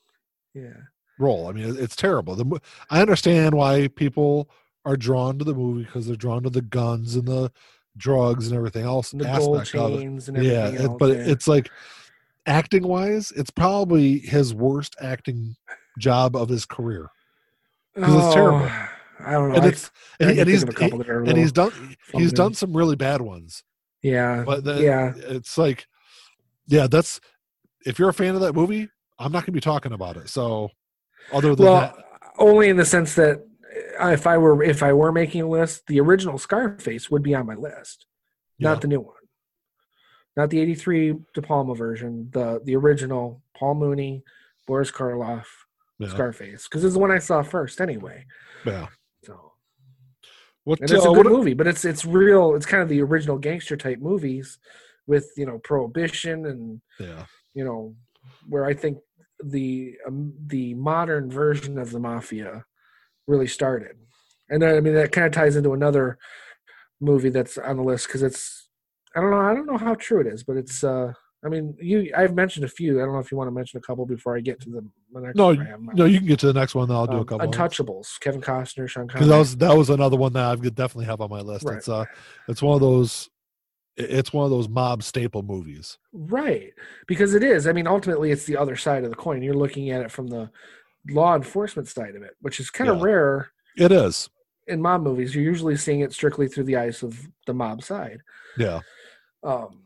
yeah. 0.52 0.72
role. 1.18 1.46
I 1.46 1.52
mean, 1.52 1.76
it's 1.78 1.94
terrible. 1.94 2.34
The, 2.34 2.60
I 2.90 3.00
understand 3.00 3.54
why 3.54 3.86
people 3.88 4.50
are 4.84 4.96
drawn 4.96 5.38
to 5.38 5.44
the 5.44 5.54
movie 5.54 5.84
because 5.84 6.08
they're 6.08 6.16
drawn 6.16 6.42
to 6.42 6.50
the 6.50 6.60
guns 6.62 7.14
and 7.14 7.26
the 7.28 7.52
drugs 7.96 8.48
and 8.48 8.56
everything 8.56 8.84
else 8.84 9.12
And 9.12 9.20
the 9.20 9.26
gold 9.26 9.60
aspect 9.60 9.76
of 9.80 9.92
it. 9.92 9.98
chains 9.98 10.28
and 10.28 10.36
everything 10.38 10.74
Yeah, 10.74 10.82
else. 10.88 10.96
but 10.98 11.16
yeah. 11.16 11.24
it's 11.28 11.46
like 11.46 11.70
acting 12.46 12.86
wise, 12.86 13.32
it's 13.36 13.50
probably 13.50 14.18
his 14.18 14.54
worst 14.54 14.96
acting 15.00 15.56
job 15.98 16.36
of 16.36 16.48
his 16.48 16.66
career. 16.66 17.08
'cause 17.96 18.24
it's 18.26 18.34
terrible. 18.34 18.60
Oh, 18.62 18.88
I 19.20 19.32
don't 19.32 19.50
know. 19.50 19.54
And 19.56 19.64
I- 19.64 19.68
it's 19.68 19.90
I 20.20 20.24
and, 20.24 20.30
can 20.32 20.38
and 20.40 20.48
he's 20.50 20.62
of 20.64 20.68
a 20.70 20.72
couple 20.72 20.98
that 20.98 21.08
and 21.08 21.38
he's 21.38 21.52
done 21.52 21.96
he's 22.12 22.32
done 22.32 22.52
some 22.54 22.76
really 22.76 22.96
bad 22.96 23.20
ones. 23.20 23.62
Yeah, 24.02 24.42
But 24.44 24.64
the, 24.64 24.82
yeah. 24.82 25.12
it's 25.16 25.56
like 25.56 25.86
yeah, 26.66 26.86
that's 26.88 27.20
if 27.86 27.98
you're 27.98 28.08
a 28.08 28.14
fan 28.14 28.34
of 28.34 28.40
that 28.40 28.54
movie, 28.54 28.88
I'm 29.18 29.30
not 29.32 29.40
going 29.40 29.46
to 29.46 29.52
be 29.52 29.60
talking 29.60 29.92
about 29.92 30.16
it. 30.16 30.28
So 30.28 30.70
other 31.32 31.54
than 31.54 31.66
Well, 31.66 31.80
that, 31.80 31.94
only 32.38 32.68
in 32.68 32.76
the 32.76 32.84
sense 32.84 33.14
that 33.14 33.38
uh, 34.02 34.08
if 34.08 34.26
I 34.26 34.36
were 34.38 34.62
if 34.62 34.82
I 34.82 34.92
were 34.92 35.12
making 35.12 35.42
a 35.42 35.48
list, 35.48 35.86
the 35.86 36.00
original 36.00 36.36
Scarface 36.38 37.10
would 37.10 37.22
be 37.22 37.34
on 37.34 37.46
my 37.46 37.54
list, 37.54 38.06
Yeah. 38.58 38.70
not 38.70 38.80
the 38.80 38.88
new 38.88 39.00
one, 39.00 39.13
not 40.36 40.50
the 40.50 40.60
'83 40.60 41.14
De 41.34 41.42
Palma 41.42 41.74
version, 41.74 42.28
the 42.32 42.60
the 42.64 42.76
original 42.76 43.42
Paul 43.56 43.74
Muni, 43.74 44.22
Boris 44.66 44.90
Karloff, 44.90 45.44
yeah, 45.98 46.08
Scarface, 46.08 46.64
because 46.64 46.84
it's 46.84 46.94
the 46.94 47.00
one 47.00 47.10
I 47.12 47.18
saw 47.18 47.42
first 47.42 47.80
anyway. 47.80 48.24
yeah. 48.66 48.88
So 49.22 49.52
What, 50.64 50.80
and 50.80 50.90
it's 50.90 51.04
uh, 51.06 51.10
a 51.10 51.14
good 51.14 51.26
what- 51.26 51.32
movie, 51.32 51.54
but 51.54 51.66
it's 51.66 51.84
it's 51.84 52.04
real. 52.04 52.54
It's 52.54 52.66
kind 52.66 52.82
of 52.82 52.88
the 52.88 53.02
original 53.02 53.38
gangster 53.38 53.76
type 53.76 53.98
movies 54.00 54.58
with 55.06 55.30
you 55.36 55.46
know 55.46 55.58
prohibition 55.58 56.46
and 56.46 56.80
yeah. 56.98 57.26
you 57.54 57.64
know 57.64 57.94
where 58.48 58.64
I 58.64 58.74
think 58.74 58.98
the 59.42 59.96
um, 60.06 60.32
the 60.46 60.74
modern 60.74 61.30
version 61.30 61.78
of 61.78 61.90
the 61.90 62.00
mafia 62.00 62.64
really 63.26 63.46
started, 63.46 63.96
and 64.48 64.64
I 64.64 64.80
mean 64.80 64.94
that 64.94 65.12
kind 65.12 65.26
of 65.26 65.32
ties 65.32 65.56
into 65.56 65.74
another 65.74 66.18
movie 67.00 67.28
that's 67.28 67.58
on 67.58 67.76
the 67.76 67.82
list 67.82 68.06
because 68.06 68.22
it's 68.22 68.63
I 69.16 69.20
don't 69.20 69.30
know 69.30 69.38
I 69.40 69.54
don't 69.54 69.66
know 69.66 69.78
how 69.78 69.94
true 69.94 70.20
it 70.20 70.26
is, 70.26 70.42
but 70.44 70.56
it's 70.56 70.82
uh 70.84 71.12
I 71.44 71.48
mean 71.48 71.76
you 71.80 72.12
I've 72.16 72.34
mentioned 72.34 72.64
a 72.64 72.68
few. 72.68 73.00
I 73.00 73.04
don't 73.04 73.12
know 73.14 73.20
if 73.20 73.30
you 73.30 73.36
want 73.38 73.48
to 73.48 73.52
mention 73.52 73.78
a 73.78 73.80
couple 73.80 74.06
before 74.06 74.36
I 74.36 74.40
get 74.40 74.60
to 74.62 74.70
the, 74.70 74.84
the 75.12 75.20
next. 75.20 75.36
No, 75.36 75.46
one 75.46 75.60
I 75.60 75.64
have 75.64 75.78
on 75.78 75.86
my 75.86 75.92
no, 75.94 76.04
you 76.06 76.18
can 76.18 76.26
get 76.26 76.38
to 76.40 76.46
the 76.46 76.52
next 76.58 76.74
one. 76.74 76.88
Then 76.88 76.96
I'll 76.96 77.06
do 77.06 77.18
a 77.18 77.20
Um, 77.20 77.26
couple. 77.26 77.48
Untouchables, 77.48 78.18
Kevin 78.20 78.40
Costner, 78.40 78.88
Sean 78.88 79.06
Connery. 79.08 79.26
because 79.26 79.28
that 79.28 79.38
was 79.38 79.56
that 79.58 79.76
was 79.76 79.90
another 79.90 80.16
one 80.16 80.32
that 80.32 80.44
I 80.44 80.54
would 80.54 80.74
definitely 80.74 81.06
have 81.06 81.20
on 81.20 81.30
my 81.30 81.40
list. 81.40 81.64
Right. 81.64 81.76
It's 81.76 81.88
uh, 81.88 82.04
it's 82.48 82.62
one 82.62 82.74
of 82.74 82.80
those, 82.80 83.28
it's 83.96 84.32
one 84.32 84.44
of 84.44 84.50
those 84.50 84.68
mob 84.68 85.02
staple 85.02 85.42
movies. 85.42 85.98
Right. 86.12 86.72
Because 87.06 87.34
it 87.34 87.42
is. 87.44 87.66
I 87.66 87.72
mean, 87.72 87.86
ultimately, 87.86 88.30
it's 88.32 88.44
the 88.46 88.56
other 88.56 88.74
side 88.76 89.04
of 89.04 89.10
the 89.10 89.16
coin. 89.16 89.42
You're 89.42 89.54
looking 89.54 89.90
at 89.90 90.00
it 90.02 90.10
from 90.10 90.26
the 90.28 90.50
law 91.10 91.36
enforcement 91.36 91.86
side 91.88 92.16
of 92.16 92.22
it, 92.22 92.34
which 92.40 92.58
is 92.58 92.70
kind 92.70 92.88
of 92.90 92.96
Yeah. 92.98 93.04
rare 93.04 93.50
It 93.76 93.92
is, 93.92 94.30
in 94.66 94.80
mob 94.80 95.02
movies. 95.02 95.34
You're 95.34 95.44
usually 95.44 95.76
seeing 95.76 96.00
it 96.00 96.12
strictly 96.14 96.48
through 96.48 96.64
the 96.64 96.76
eyes 96.76 97.02
of 97.02 97.28
the 97.46 97.52
mob 97.52 97.82
side. 97.84 98.20
yeah, 98.56 98.80
Um, 99.44 99.82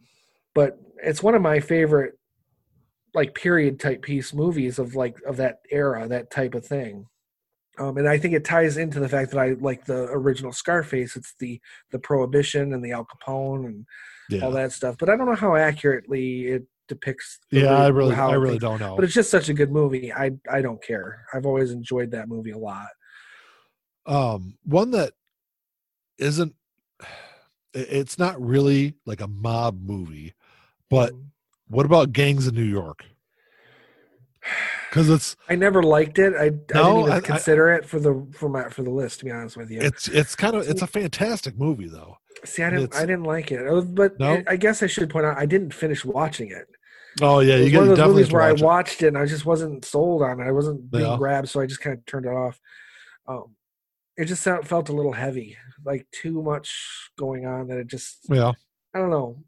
but 0.55 0.79
it's 1.03 1.23
one 1.23 1.35
of 1.35 1.43
my 1.43 1.61
favorite, 1.61 2.15
like 3.15 3.35
period 3.35 3.81
type 3.81 4.03
piece 4.03 4.33
movies 4.33 4.79
of 4.79 4.95
like 4.95 5.17
of 5.27 5.37
that 5.39 5.59
era, 5.71 6.07
that 6.09 6.31
type 6.31 6.55
of 6.55 6.65
thing. 6.65 7.07
Um, 7.79 7.97
and 7.97 8.09
I 8.09 8.19
think 8.19 8.35
it 8.35 8.45
ties 8.45 8.77
into 8.77 8.99
the 8.99 9.09
fact 9.09 9.31
that 9.31 9.39
I 9.39 9.51
like 9.61 9.85
the 9.85 10.09
original 10.11 10.53
Scarface. 10.53 11.17
It's 11.17 11.35
the 11.39 11.61
the 11.91 11.99
prohibition 11.99 12.73
and 12.73 12.85
the 12.85 12.93
Al 12.93 13.07
Capone 13.07 13.67
and 13.67 13.87
yeah, 14.31 14.45
all 14.45 14.51
that 14.53 14.73
stuff. 14.73 14.97
But 14.99 15.09
I 15.09 15.17
don't 15.17 15.27
know 15.27 15.35
how 15.37 15.55
accurately 15.55 16.47
it 16.47 16.65
depicts. 16.89 17.39
yeah. 17.51 17.77
I 17.77 17.89
really, 17.89 18.15
I 18.15 18.33
really 18.33 18.59
don't 18.59 18.81
know. 18.81 18.97
But 18.97 19.05
it's 19.05 19.15
just 19.15 19.31
such 19.31 19.49
a 19.49 19.55
good 19.55 19.71
movie. 19.71 20.13
I 20.13 20.33
I 20.51 20.61
don't 20.61 20.83
care. 20.83 21.25
I've 21.33 21.47
always 21.47 21.71
enjoyed 21.71 22.11
that 22.13 22.29
movie 22.29 22.51
a 22.51 22.59
lot. 22.59 22.89
um, 24.07 24.57
one 24.65 24.91
that 24.93 25.13
isn't, 26.19 26.55
it's 27.75 28.19
not 28.19 28.41
really 28.41 28.95
like 29.07 29.21
a 29.21 29.29
mob 29.29 29.81
movie, 29.83 30.35
but 30.91 31.13
Um, 31.13 31.33
what 31.69 31.87
about 31.87 32.13
Gangs 32.13 32.47
in 32.47 32.55
New 32.55 32.63
York? 32.63 33.05
Because 34.89 35.11
it's 35.11 35.37
I 35.49 35.57
never 35.57 35.83
liked 35.83 36.19
it. 36.19 36.33
I, 36.35 36.45
I 36.45 36.49
No, 36.49 36.55
didn't 36.73 36.99
even 37.01 37.13
I- 37.13 37.17
I- 37.17 37.21
consider 37.21 37.69
it 37.71 37.85
for 37.85 38.01
the 38.01 38.27
for 38.33 38.49
my 38.49 38.69
for 38.71 38.83
the 38.83 38.91
list. 38.91 39.19
To 39.19 39.25
be 39.27 39.31
honest 39.31 39.57
with 39.57 39.71
you, 39.71 39.81
it's 39.81 40.09
it's 40.09 40.35
kind 40.35 40.55
of 40.57 40.67
it's 40.69 40.81
a 40.83 40.87
fantastic 40.87 41.59
movie 41.59 41.89
though. 41.89 42.17
see, 42.45 42.63
I 42.63 42.71
didn't 42.71 42.85
it's- 42.85 43.03
I 43.03 43.05
didn't 43.05 43.25
like 43.25 43.51
it. 43.53 43.67
Uh, 43.67 43.81
But 43.83 44.19
No? 44.19 44.43
I 44.47 44.57
guess 44.57 44.83
I 44.83 44.87
should 44.87 45.11
point 45.11 45.27
out 45.27 45.37
I 45.37 45.45
didn't 45.45 45.75
finish 45.75 46.05
watching 46.05 46.51
it. 46.51 46.69
Oh 47.21 47.41
yeah, 47.41 47.57
you 47.57 47.69
get 47.71 47.81
one 47.81 47.91
of 47.91 47.97
those 47.97 48.09
movies 48.09 48.33
where 48.33 48.43
I 48.43 48.53
watch 48.53 48.61
it. 48.61 48.65
watched 48.65 49.03
it 49.03 49.09
and 49.09 49.19
I 49.19 49.27
just 49.27 49.45
wasn't 49.45 49.85
sold 49.85 50.23
on 50.23 50.41
it. 50.41 50.45
I 50.45 50.53
wasn't 50.53 50.91
being 50.91 51.05
Yeah. 51.05 51.17
grabbed, 51.19 51.49
so 51.49 51.61
I 51.61 51.67
just 51.67 51.81
kind 51.81 51.99
of 51.99 52.07
turned 52.07 52.27
it 52.27 52.31
off. 52.31 52.61
Um, 53.27 53.57
it 54.17 54.27
just 54.27 54.43
felt 54.45 54.89
a 54.89 54.93
little 54.93 55.13
heavy, 55.13 55.57
like 55.85 56.07
too 56.13 56.43
much 56.43 57.11
going 57.19 57.47
on. 57.47 57.69
That 57.69 57.79
it 57.79 57.87
just 57.87 58.19
Yeah, 58.29 58.53
I 58.95 58.99
don't 58.99 59.11
know. 59.11 59.43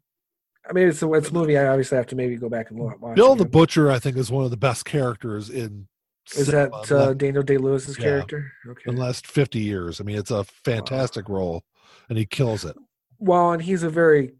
I 0.69 0.73
mean, 0.73 0.87
it's 0.87 1.01
a, 1.01 1.11
it's 1.13 1.29
a 1.29 1.33
movie. 1.33 1.57
I 1.57 1.67
obviously 1.67 1.97
have 1.97 2.07
to 2.07 2.15
maybe 2.15 2.35
go 2.35 2.47
back 2.49 2.69
and 2.69 2.79
look. 2.79 3.01
watch 3.01 3.15
Bill 3.15 3.35
the 3.35 3.45
Butcher, 3.45 3.89
I 3.89 3.97
think, 3.97 4.15
is 4.15 4.31
one 4.31 4.45
of 4.45 4.51
the 4.51 4.57
best 4.57 4.85
characters 4.85 5.49
in 5.49 5.87
Is 6.35 6.45
cinema 6.47 6.81
that 6.83 6.91
uh, 6.91 7.13
Daniel 7.13 7.41
Day 7.43 7.57
Lewis's 7.57 7.97
Yeah. 7.97 8.03
character? 8.03 8.51
Okay. 8.67 8.83
in 8.87 8.95
the 8.95 9.01
last 9.01 9.25
fifty 9.25 9.59
years. 9.59 9.99
I 9.99 10.03
mean, 10.03 10.17
it's 10.17 10.31
a 10.31 10.43
fantastic 10.43 11.27
role, 11.29 11.63
and 12.09 12.17
he 12.17 12.25
kills 12.25 12.63
it. 12.63 12.75
Well, 13.17 13.53
and 13.53 13.61
he's 13.61 13.83
a 13.83 13.89
very 13.89 14.33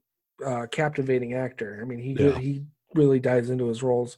uh, 0.45 0.67
captivating 0.71 1.33
actor. 1.33 1.79
I 1.81 1.85
mean, 1.85 1.99
he 1.99 2.13
Yeah. 2.13 2.37
he 2.37 2.65
really 2.93 3.19
dives 3.19 3.49
into 3.49 3.67
his 3.67 3.81
roles. 3.81 4.17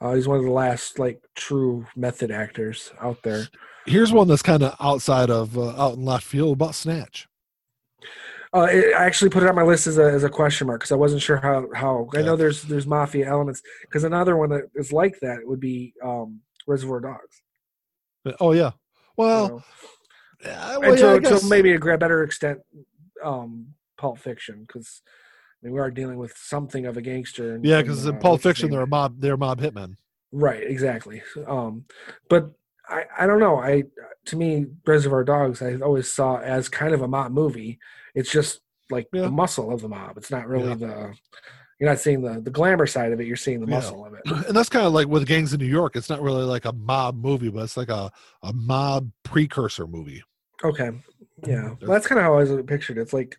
Uh, 0.00 0.14
he's 0.14 0.28
one 0.28 0.38
of 0.38 0.44
the 0.44 0.50
last 0.50 0.98
like 0.98 1.20
true 1.34 1.84
method 1.96 2.30
actors 2.30 2.92
out 3.00 3.22
there. 3.22 3.46
Here's 3.86 4.12
one 4.12 4.28
that's 4.28 4.42
kind 4.42 4.62
of 4.62 4.76
outside 4.80 5.30
of 5.30 5.56
uh, 5.56 5.70
out 5.82 5.94
in 5.94 6.04
left 6.04 6.24
field 6.24 6.52
about 6.52 6.74
Snatch. 6.74 7.28
Uh, 8.52 8.66
it, 8.70 8.94
I 8.94 9.04
actually 9.04 9.30
put 9.30 9.42
it 9.42 9.48
on 9.48 9.54
my 9.54 9.62
list 9.62 9.86
as 9.86 9.96
a 9.96 10.04
as 10.04 10.24
a 10.24 10.28
question 10.28 10.66
mark 10.66 10.80
because 10.80 10.92
I 10.92 10.96
wasn't 10.96 11.22
sure 11.22 11.36
how 11.36 11.66
how. 11.74 12.08
I 12.16 12.22
know 12.22 12.34
there's 12.34 12.62
there's 12.64 12.86
mafia 12.86 13.28
elements 13.28 13.62
because 13.82 14.02
another 14.02 14.36
one 14.36 14.50
that 14.50 14.62
is 14.74 14.92
like 14.92 15.20
that 15.20 15.38
would 15.44 15.60
be 15.60 15.94
um, 16.04 16.40
Reservoir 16.66 17.00
Dogs. 17.00 17.42
Oh 18.40 18.52
yeah, 18.52 18.72
well, 19.16 19.48
know? 19.48 19.62
yeah, 20.44 20.78
well, 20.78 20.92
and 20.92 21.22
yeah, 21.22 21.38
to, 21.38 21.46
maybe 21.46 21.74
a 21.74 21.78
better 21.78 22.24
extent, 22.24 22.58
um, 23.24 23.68
Pulp 23.96 24.18
Fiction 24.18 24.64
because 24.66 25.00
I 25.62 25.66
mean 25.66 25.74
we 25.74 25.80
are 25.80 25.90
dealing 25.90 26.18
with 26.18 26.36
something 26.36 26.86
of 26.86 26.96
a 26.96 27.02
gangster. 27.02 27.54
in- 27.54 27.62
yeah, 27.62 27.78
in, 27.78 27.84
because 27.84 28.04
uh, 28.04 28.10
in 28.10 28.18
Pulp 28.18 28.40
Fiction 28.40 28.70
they're 28.70 28.82
a 28.82 28.86
mob, 28.86 29.20
they're 29.20 29.36
mob 29.36 29.60
hitmen. 29.60 29.94
Right, 30.32 30.62
exactly. 30.62 31.22
Um, 31.46 31.84
but 32.28 32.52
I, 32.90 33.04
I 33.20 33.26
don't 33.26 33.38
know. 33.40 33.58
I 33.60 33.84
to 34.26 34.36
me, 34.36 34.66
Reservoir 34.86 35.24
Dogs, 35.24 35.62
I 35.62 35.76
always 35.76 36.12
saw 36.12 36.38
as 36.40 36.68
kind 36.68 36.92
of 36.94 37.02
a 37.02 37.08
mob 37.08 37.32
movie. 37.32 37.78
It's 38.14 38.30
just 38.30 38.60
like 38.90 39.08
Yeah. 39.12 39.22
the 39.22 39.30
muscle 39.30 39.72
of 39.72 39.80
the 39.80 39.88
mob. 39.88 40.16
It's 40.18 40.30
not 40.30 40.46
really 40.48 40.70
Yeah. 40.70 40.74
the. 40.74 41.14
You're 41.78 41.88
not 41.88 41.98
seeing 41.98 42.20
the 42.20 42.40
the 42.40 42.50
glamour 42.50 42.86
side 42.86 43.12
of 43.12 43.20
it. 43.20 43.26
You're 43.26 43.36
seeing 43.36 43.60
the 43.60 43.66
Yeah. 43.66 43.76
muscle 43.76 44.04
of 44.04 44.14
it. 44.14 44.22
And 44.48 44.56
that's 44.56 44.68
kind 44.68 44.84
of 44.86 44.92
like 44.92 45.06
with 45.08 45.26
Gangs 45.26 45.52
in 45.54 45.60
New 45.60 45.66
York. 45.66 45.96
It's 45.96 46.10
not 46.10 46.20
really 46.20 46.44
like 46.44 46.64
a 46.66 46.72
mob 46.72 47.16
movie, 47.16 47.48
but 47.48 47.62
it's 47.64 47.76
like 47.76 47.88
a 47.88 48.10
a 48.42 48.52
mob 48.52 49.10
precursor 49.22 49.86
movie. 49.86 50.22
Okay, 50.62 50.90
yeah. 51.46 51.68
Well, 51.80 51.92
that's 51.92 52.06
kind 52.06 52.18
of 52.18 52.24
how 52.24 52.34
I 52.34 52.42
was 52.44 52.50
pictured. 52.66 52.98
It's 52.98 53.14
like 53.14 53.38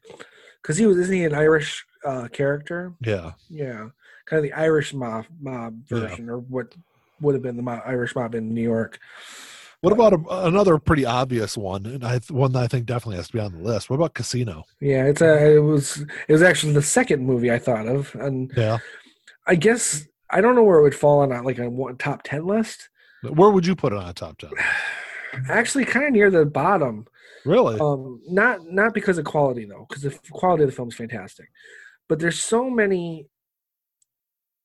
because 0.62 0.78
he 0.78 0.86
was 0.88 0.98
isn't 0.98 1.14
he 1.16 1.24
an 1.26 1.36
Irish 1.36 1.86
uh, 2.04 2.28
character? 2.30 2.94
Yeah, 3.02 3.34
Yeah, 3.50 3.90
kind 4.26 4.40
of 4.40 4.44
the 4.44 4.54
Irish 4.54 4.94
mob 4.94 5.26
mob 5.40 5.80
Yeah. 5.92 6.00
version, 6.00 6.30
or 6.30 6.40
what 6.40 6.74
would 7.22 7.36
have 7.36 7.42
been 7.42 7.58
the 7.58 7.64
mob, 7.64 7.82
Irish 7.86 8.16
mob 8.16 8.36
in 8.36 8.54
New 8.54 8.62
York. 8.62 9.00
What 9.82 9.94
about 9.94 10.14
a, 10.14 10.46
another 10.46 10.78
pretty 10.78 11.06
obvious 11.06 11.58
one, 11.58 11.86
and 11.88 12.04
I 12.04 12.20
one 12.30 12.52
that 12.54 12.64
I 12.64 12.68
think 12.68 12.86
definitely 12.86 13.18
has 13.18 13.28
to 13.28 13.34
be 13.34 13.40
on 13.40 13.54
the 13.54 13.64
list? 13.64 13.90
What 13.90 13.96
about 13.96 14.14
Casino? 14.14 14.64
Yeah, 14.80 15.06
it's 15.06 15.22
a. 15.22 15.56
It 15.56 15.60
was. 15.60 16.06
It 16.28 16.34
was 16.34 16.44
actually 16.44 16.74
the 16.74 16.84
second 16.84 17.26
movie 17.26 17.52
I 17.52 17.58
thought 17.58 17.88
of, 17.88 18.14
and 18.16 18.52
Yeah, 18.56 18.78
I 19.48 19.56
guess 19.56 20.08
I 20.30 20.42
don't 20.42 20.56
know 20.56 20.64
where 20.64 20.80
it 20.80 20.84
would 20.84 20.96
fall 20.96 21.20
on 21.20 21.44
like 21.44 21.58
a 21.58 21.72
top 21.98 22.22
ten 22.24 22.46
list. 22.46 22.90
where 23.24 23.50
would 23.50 23.66
you 23.66 23.76
put 23.76 23.94
it 23.94 23.98
on 23.98 24.08
a 24.08 24.14
top 24.14 24.38
ten? 24.38 24.52
Actually, 25.50 25.86
kind 25.86 26.06
of 26.06 26.12
near 26.12 26.30
the 26.30 26.46
bottom. 26.46 27.06
Really? 27.44 27.80
Um, 27.80 28.22
not 28.28 28.60
not 28.66 28.94
because 28.94 29.18
of 29.18 29.26
quality 29.26 29.66
though, 29.66 29.88
because 29.90 30.04
the 30.04 30.16
quality 30.30 30.64
of 30.64 30.70
the 30.70 30.76
film 30.76 30.90
is 30.90 30.96
fantastic, 30.96 31.50
but 32.08 32.20
there's 32.20 32.40
so 32.40 32.70
many 32.70 33.26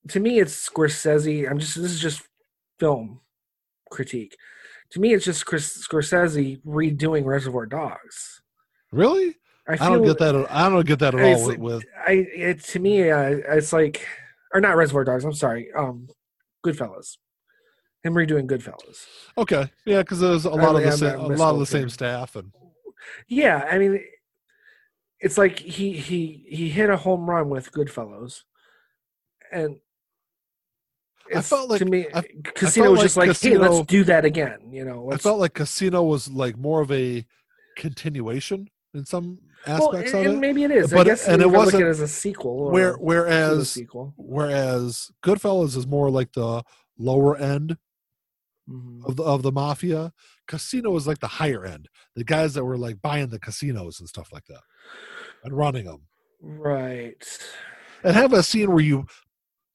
to 0.09 0.21
me, 0.21 0.39
it's 0.39 0.69
Scorsese. 0.69 1.51
I'm 1.51 1.59
just 1.59 1.75
this 1.77 1.93
is 1.93 2.01
just 2.01 2.23
film 2.79 3.21
critique. 3.91 4.37
To 4.91 5.01
me, 5.01 5.15
it's 5.15 5.25
just 5.25 5.47
Chris, 5.47 5.87
Scorsese 5.87 6.61
redoing 6.63 7.25
Reservoir 7.25 7.67
Dogs. 7.67 8.43
Really? 8.93 9.37
I, 9.69 9.75
I 9.75 9.89
don't 9.89 10.05
get 10.05 10.19
that. 10.19 10.35
At, 10.35 10.51
I 10.51 10.69
don't 10.69 10.87
get 10.87 11.01
that 11.01 11.15
at 11.15 11.21
all. 11.21 11.47
With, 11.47 11.59
with, 11.59 11.85
I, 12.07 12.13
it 12.13 12.63
to 12.65 12.79
me, 12.79 13.11
uh, 13.11 13.41
it's 13.49 13.73
like, 13.73 14.07
or 14.55 14.61
not 14.61 14.77
Reservoir 14.77 15.05
Dogs. 15.05 15.25
I'm 15.25 15.33
sorry. 15.33 15.73
Um, 15.77 16.09
Goodfellas. 16.65 17.17
Him 18.05 18.15
redoing 18.15 18.47
Goodfellas. 18.47 19.07
Okay, 19.37 19.69
yeah, 19.85 20.03
because 20.03 20.21
there's 20.21 20.45
a 20.45 20.51
lot 20.51 20.77
of 20.77 20.83
the 20.83 20.93
same, 20.93 21.19
a 21.19 21.27
lot 21.27 21.55
of 21.55 21.59
the 21.59 21.67
same 21.67 21.89
staff 21.89 22.37
and. 22.37 22.53
Yeah, 23.29 23.67
I 23.71 23.79
mean, 23.79 24.01
it's 25.21 25.39
like 25.39 25.59
he 25.59 25.93
he 25.93 26.45
he 26.49 26.69
hit 26.71 26.91
a 26.91 26.97
home 26.97 27.29
run 27.29 27.49
with 27.49 27.73
Goodfellas, 27.73 28.43
and 29.53 29.77
I 31.35 31.41
felt 31.41 31.71
like 31.71 31.81
to 31.81 31.87
me, 31.87 32.07
I, 32.15 32.23
Casino 32.55 32.87
I 32.87 32.89
was 32.91 33.01
just 33.01 33.17
like, 33.17 33.29
Casino, 33.29 33.63
"Hey, 33.63 33.69
let's 33.69 33.87
do 33.87 34.05
that 34.05 34.25
again." 34.25 34.59
You 34.71 34.85
know, 34.85 35.11
I 35.13 35.17
felt 35.17 35.41
like 35.41 35.55
Casino 35.55 36.03
was 36.03 36.29
like 36.29 36.57
more 36.57 36.81
of 36.81 36.91
a 36.93 37.27
continuation 37.77 38.69
in 38.95 39.05
some 39.05 39.39
aspects 39.67 40.13
well, 40.13 40.23
and, 40.23 40.33
and 40.33 40.41
maybe 40.41 40.65
it 40.65 40.71
is. 40.71 40.91
But, 40.91 41.01
I 41.01 41.05
guess 41.05 41.27
and 41.27 41.43
it 41.43 41.51
wasn't 41.51 41.85
as 41.85 42.01
a 42.01 42.09
sequel. 42.09 42.71
Where 42.71 42.95
whereas 42.95 43.71
sequel. 43.71 44.15
whereas 44.17 45.11
Goodfellas 45.25 45.77
is 45.77 45.87
more 45.87 46.11
like 46.11 46.33
the 46.33 46.63
lower 46.99 47.37
end 47.37 47.77
mm-hmm. 48.69 49.05
of 49.07 49.17
the 49.17 49.23
of 49.23 49.43
the 49.43 49.53
mafia. 49.53 50.13
Casino 50.47 50.95
is 50.97 51.07
like 51.07 51.19
the 51.19 51.27
higher 51.27 51.65
end, 51.65 51.89
the 52.15 52.25
guys 52.25 52.55
that 52.55 52.65
were 52.65 52.79
like 52.79 53.03
buying 53.03 53.29
the 53.29 53.39
casinos 53.39 54.01
and 54.01 54.09
stuff 54.09 54.33
like 54.33 54.47
that, 54.47 54.63
and 55.45 55.57
running 55.57 55.87
them. 55.87 56.03
Right. 56.41 57.25
And 58.05 58.15
have 58.15 58.33
a 58.33 58.43
scene 58.43 58.71
where 58.71 58.85
you 58.85 59.07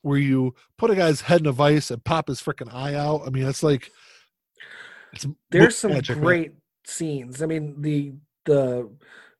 where 0.01 0.17
you 0.17 0.55
put 0.77 0.91
a 0.91 0.95
guy's 0.95 1.21
head 1.21 1.41
in 1.41 1.47
a 1.47 1.51
vice 1.51 1.91
and 1.91 2.03
pop 2.03 2.27
his 2.27 2.41
freaking 2.41 2.73
eye 2.73 2.95
out. 2.95 3.23
I 3.25 3.29
mean, 3.29 3.45
it's 3.47 3.63
like 3.63 3.91
it's 5.13 5.25
there's 5.49 5.77
some 5.77 5.91
magic, 5.91 6.19
great 6.19 6.51
man. 6.51 6.61
scenes. 6.85 7.41
I 7.41 7.45
mean, 7.45 7.75
the 7.81 8.13
the 8.45 8.89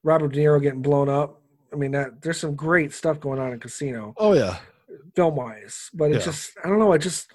Robert 0.03 0.33
De 0.33 0.39
Niro 0.39 0.61
getting 0.61 0.81
blown 0.81 1.09
up. 1.09 1.41
I 1.73 1.75
mean, 1.75 1.91
that 1.91 2.21
there's 2.21 2.39
some 2.39 2.55
great 2.55 2.93
stuff 2.93 3.19
going 3.19 3.39
on 3.39 3.53
in 3.53 3.59
Casino. 3.59 4.13
Oh 4.17 4.33
yeah, 4.33 4.57
film 5.15 5.35
wise, 5.35 5.89
but 5.93 6.11
it 6.11 6.15
yeah. 6.15 6.19
just 6.19 6.51
I 6.63 6.69
don't 6.69 6.79
know. 6.79 6.93
It 6.93 6.99
just 6.99 7.31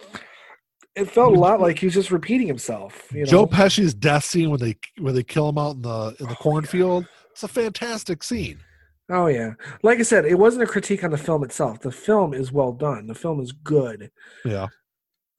it 0.94 1.10
felt 1.10 1.36
a 1.36 1.38
lot 1.38 1.60
like 1.60 1.78
he 1.78 1.86
was 1.86 1.94
just 1.94 2.10
repeating 2.10 2.46
himself. 2.46 3.12
You 3.12 3.20
know? 3.20 3.26
Joe 3.26 3.46
Pesci's 3.46 3.94
death 3.94 4.24
scene 4.24 4.50
when 4.50 4.60
they 4.60 4.76
when 4.98 5.14
they 5.14 5.22
kill 5.22 5.48
him 5.48 5.58
out 5.58 5.76
in 5.76 5.82
the 5.82 6.16
in 6.20 6.26
the 6.26 6.32
oh, 6.32 6.42
cornfield. 6.42 7.04
Yeah. 7.04 7.30
It's 7.32 7.42
a 7.42 7.48
fantastic 7.48 8.22
scene. 8.22 8.60
Oh 9.08 9.26
yeah, 9.26 9.54
like 9.82 9.98
I 9.98 10.02
said, 10.02 10.24
it 10.24 10.38
wasn't 10.38 10.64
a 10.64 10.66
critique 10.66 11.04
on 11.04 11.10
the 11.10 11.18
film 11.18 11.44
itself. 11.44 11.80
The 11.80 11.92
film 11.92 12.34
is 12.34 12.50
well 12.50 12.72
done. 12.72 13.06
The 13.06 13.14
film 13.14 13.40
is 13.40 13.52
good. 13.52 14.10
Yeah. 14.44 14.68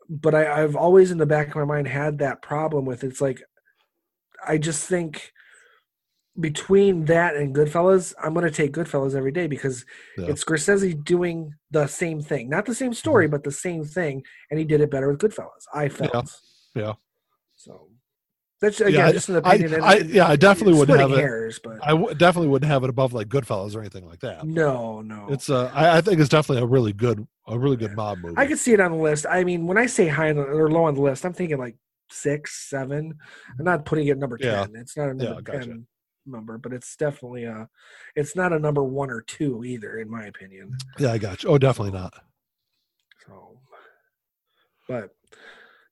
But 0.10 0.36
I, 0.36 0.64
I've 0.64 0.76
always 0.76 1.12
in 1.12 1.18
the 1.18 1.26
back 1.26 1.50
of 1.50 1.56
my 1.56 1.66
mind 1.66 1.88
had 1.88 2.20
that 2.20 2.42
problem 2.42 2.86
with 2.86 3.04
it's 3.04 3.20
like 3.20 3.42
I 4.46 4.58
just 4.58 4.88
think 4.88 5.34
between 6.40 7.06
that 7.06 7.36
and 7.36 7.56
Goodfellas, 7.56 8.14
I'm 8.24 8.34
going 8.34 8.46
to 8.46 8.52
take 8.52 8.74
Goodfellas 8.74 9.16
every 9.16 9.32
day 9.32 9.48
because 9.48 9.86
yeah. 10.18 10.28
it's 10.28 10.44
Scorsese 10.44 11.04
doing 11.04 11.54
the 11.72 11.88
same 11.88 12.22
thing, 12.22 12.50
not 12.50 12.66
the 12.66 12.76
same 12.76 12.94
story, 12.94 13.26
mm-hmm. 13.26 13.32
but 13.32 13.44
the 13.44 13.52
same 13.52 13.84
thing, 13.84 14.24
and 14.50 14.60
he 14.60 14.66
did 14.66 14.82
it 14.82 14.92
better 14.92 15.10
with 15.10 15.20
Goodfellas. 15.20 15.66
I 15.74 15.90
felt. 15.90 16.14
Yeah. 16.76 16.84
yeah. 16.84 16.94
So 17.56 17.90
that's 18.60 18.82
again 18.82 18.94
yeah, 18.94 19.12
just 19.12 19.30
an 19.30 19.36
opinion. 19.36 19.84
I, 19.84 19.88
I, 19.88 19.96
yeah, 19.98 20.28
I 20.28 20.36
definitely 20.36 20.80
wouldn't 20.80 21.00
have 21.00 21.12
hairs, 21.12 21.58
it. 21.58 21.64
But 21.64 21.80
I 21.84 21.92
w- 21.92 22.16
definitely 22.16 22.48
wouldn't 22.48 22.72
have 22.72 22.84
it 22.84 22.90
above 22.90 23.14
like 23.14 23.28
Goodfellas 23.28 23.76
or 23.76 23.82
anything 23.82 24.08
like 24.08 24.20
that. 24.22 24.48
No, 24.48 25.02
no. 25.02 25.28
It's 25.30 25.50
uh, 25.50 25.72
I, 25.76 25.98
I, 25.98 26.02
think 26.02 26.20
it's 26.20 26.30
definitely 26.30 26.64
a 26.64 26.66
really 26.66 26.92
good, 26.92 27.28
a 27.48 27.58
really 27.58 27.78
good 27.78 27.96
mob 27.96 28.18
movie. 28.18 28.34
I 28.36 28.48
could 28.48 28.58
see 28.58 28.74
it 28.74 28.80
on 28.80 28.92
the 28.92 28.98
list. 28.98 29.28
I 29.30 29.44
mean, 29.44 29.68
when 29.68 29.78
I 29.78 29.86
say 29.86 30.08
high 30.08 30.32
or 30.32 30.72
low 30.72 30.86
on 30.86 30.96
the 30.96 31.02
list, 31.02 31.24
I'm 31.24 31.34
thinking 31.34 31.60
like 31.60 31.76
six, 32.10 32.68
seven. 32.68 33.20
I'm 33.60 33.66
not 33.66 33.86
putting 33.86 34.08
it 34.08 34.18
number 34.18 34.40
ten. 34.40 34.72
Yeah. 34.74 34.82
It's 34.82 34.98
not 34.98 35.10
a 35.10 35.14
number 35.14 35.24
yeah, 35.26 35.42
gotcha. 35.42 35.60
ten 35.60 35.88
number, 36.26 36.58
but 36.58 36.74
it's 36.74 36.96
definitely 36.96 37.44
a. 37.44 37.70
It's 38.16 38.36
not 38.36 38.54
a 38.54 38.60
number 38.60 38.84
one 38.84 39.12
or 39.12 39.22
two 39.22 39.64
either, 39.66 40.00
in 40.00 40.10
my 40.10 40.26
opinion. 40.26 40.76
Yeah, 40.98 41.12
I 41.12 41.20
got 41.20 41.44
you. 41.44 41.50
Oh, 41.50 41.60
definitely 41.60 41.98
not. 41.98 42.14
So, 43.28 43.60
but 44.88 45.16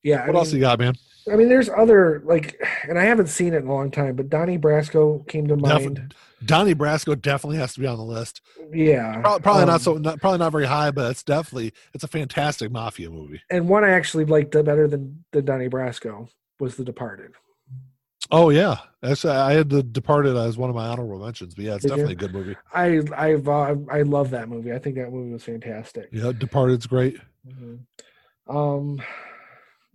yeah. 0.03 0.25
What 0.25 0.35
I 0.35 0.39
else 0.39 0.47
mean, 0.47 0.55
you 0.55 0.61
got, 0.61 0.79
man? 0.79 0.95
I 1.31 1.35
mean, 1.35 1.49
there's 1.49 1.69
other 1.69 2.21
like, 2.23 2.61
and 2.87 2.99
I 2.99 3.05
haven't 3.05 3.27
seen 3.27 3.53
it 3.53 3.57
in 3.57 3.67
a 3.67 3.73
long 3.73 3.89
time, 3.89 4.15
but 4.15 4.29
Donnie 4.29 4.57
Brasco 4.57 5.27
came 5.27 5.47
to 5.47 5.55
mind. 5.55 6.13
Donnie 6.45 6.75
Brasco 6.75 7.19
definitely 7.19 7.57
has 7.57 7.73
to 7.73 7.79
be 7.79 7.87
on 7.87 7.97
the 7.97 8.03
list. 8.03 8.41
Yeah, 8.71 9.21
probably, 9.21 9.41
probably 9.41 9.63
um, 9.63 9.69
not 9.69 9.81
so, 9.81 9.93
not, 9.95 10.21
probably 10.21 10.39
not 10.39 10.51
very 10.51 10.67
high, 10.67 10.91
but 10.91 11.09
it's 11.09 11.23
definitely 11.23 11.73
it's 11.93 12.03
a 12.03 12.07
fantastic 12.07 12.71
mafia 12.71 13.09
movie. 13.09 13.41
And 13.49 13.67
one 13.67 13.83
I 13.83 13.89
actually 13.89 14.25
liked 14.25 14.51
better 14.51 14.87
than 14.87 15.23
the 15.31 15.41
Donnie 15.41 15.69
Brasco 15.69 16.29
was 16.59 16.75
The 16.75 16.83
Departed. 16.83 17.31
Oh 18.31 18.49
yeah, 18.49 18.77
actually, 19.03 19.33
I 19.33 19.53
had 19.53 19.69
The 19.69 19.83
Departed 19.83 20.35
as 20.35 20.57
one 20.57 20.69
of 20.69 20.75
my 20.75 20.87
honorable 20.87 21.23
mentions, 21.23 21.55
but 21.55 21.65
yeah, 21.65 21.75
it's 21.75 21.83
Did 21.83 21.89
definitely 21.89 22.13
you? 22.13 22.17
a 22.17 22.19
good 22.19 22.33
movie. 22.33 22.57
I 22.73 23.01
I've 23.15 23.47
uh, 23.47 23.75
I 23.91 24.01
love 24.03 24.29
that 24.31 24.49
movie. 24.49 24.73
I 24.73 24.79
think 24.79 24.95
that 24.95 25.11
movie 25.11 25.31
was 25.31 25.43
fantastic. 25.43 26.09
Yeah, 26.11 26.31
Departed's 26.31 26.85
great. 26.85 27.17
Mm-hmm. 27.47 28.55
Um 28.55 29.01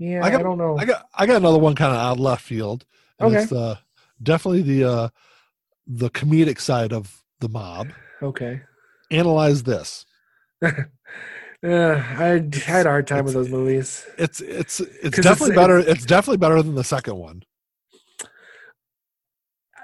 yeah, 0.00 0.24
I, 0.24 0.30
got, 0.30 0.40
I 0.40 0.42
don't 0.42 0.58
know. 0.58 0.78
I 0.78 0.84
got 0.86 1.06
I 1.14 1.26
got 1.26 1.36
another 1.36 1.58
one 1.58 1.74
kind 1.74 1.92
of 1.92 1.98
out 1.98 2.18
left 2.18 2.42
field. 2.42 2.86
okay. 3.20 3.42
It's 3.42 3.52
uh, 3.52 3.76
definitely 4.22 4.62
the 4.62 4.84
uh, 4.84 5.08
the 5.86 6.08
comedic 6.10 6.58
side 6.58 6.92
of 6.92 7.22
the 7.40 7.50
mob. 7.50 7.88
Okay. 8.22 8.62
Analyze 9.10 9.62
this. 9.62 10.06
Yeah, 11.62 12.16
I, 12.18 12.36
I 12.36 12.70
had 12.70 12.86
a 12.86 12.88
hard 12.88 13.06
time 13.06 13.26
with 13.26 13.34
those 13.34 13.50
movies. 13.50 14.06
It's 14.16 14.40
it's 14.40 14.80
it's 14.80 15.18
definitely 15.18 15.50
it's, 15.50 15.56
better. 15.56 15.78
It's 15.78 16.06
definitely 16.06 16.38
better 16.38 16.62
than 16.62 16.74
the 16.74 16.84
second 16.84 17.16
one. 17.16 17.42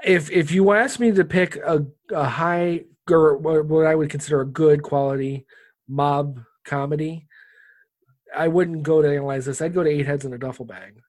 If 0.03 0.31
if 0.31 0.51
you 0.53 0.73
ask 0.73 0.99
me 0.99 1.13
to 1.13 1.23
pick 1.23 1.57
a 1.57 1.85
a 2.13 2.25
high 2.25 2.85
or 3.11 3.37
what 3.37 3.87
I 3.87 3.95
would 3.95 4.09
consider 4.09 4.41
a 4.41 4.47
good 4.47 4.83
quality 4.83 5.45
mob 5.87 6.41
comedy, 6.65 7.27
I 8.35 8.49
wouldn't 8.49 8.83
go 8.83 9.03
to 9.03 9.09
analyze 9.09 9.47
this. 9.47 9.61
I'd 9.61 9.75
go 9.75 9.83
to 9.83 9.91
Eight 9.91 10.07
Heads 10.07 10.25
in 10.25 10.33
a 10.33 10.39
Duffel 10.39 10.65
Bag. 10.65 11.01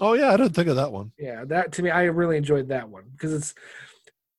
Oh 0.00 0.14
yeah, 0.14 0.32
I 0.32 0.36
didn't 0.36 0.54
think 0.54 0.68
of 0.68 0.76
that 0.76 0.92
one. 0.92 1.12
Yeah, 1.18 1.44
that 1.46 1.72
to 1.72 1.82
me, 1.82 1.90
I 1.90 2.04
really 2.04 2.36
enjoyed 2.36 2.68
that 2.68 2.88
one 2.88 3.04
because 3.12 3.32
it's 3.32 3.54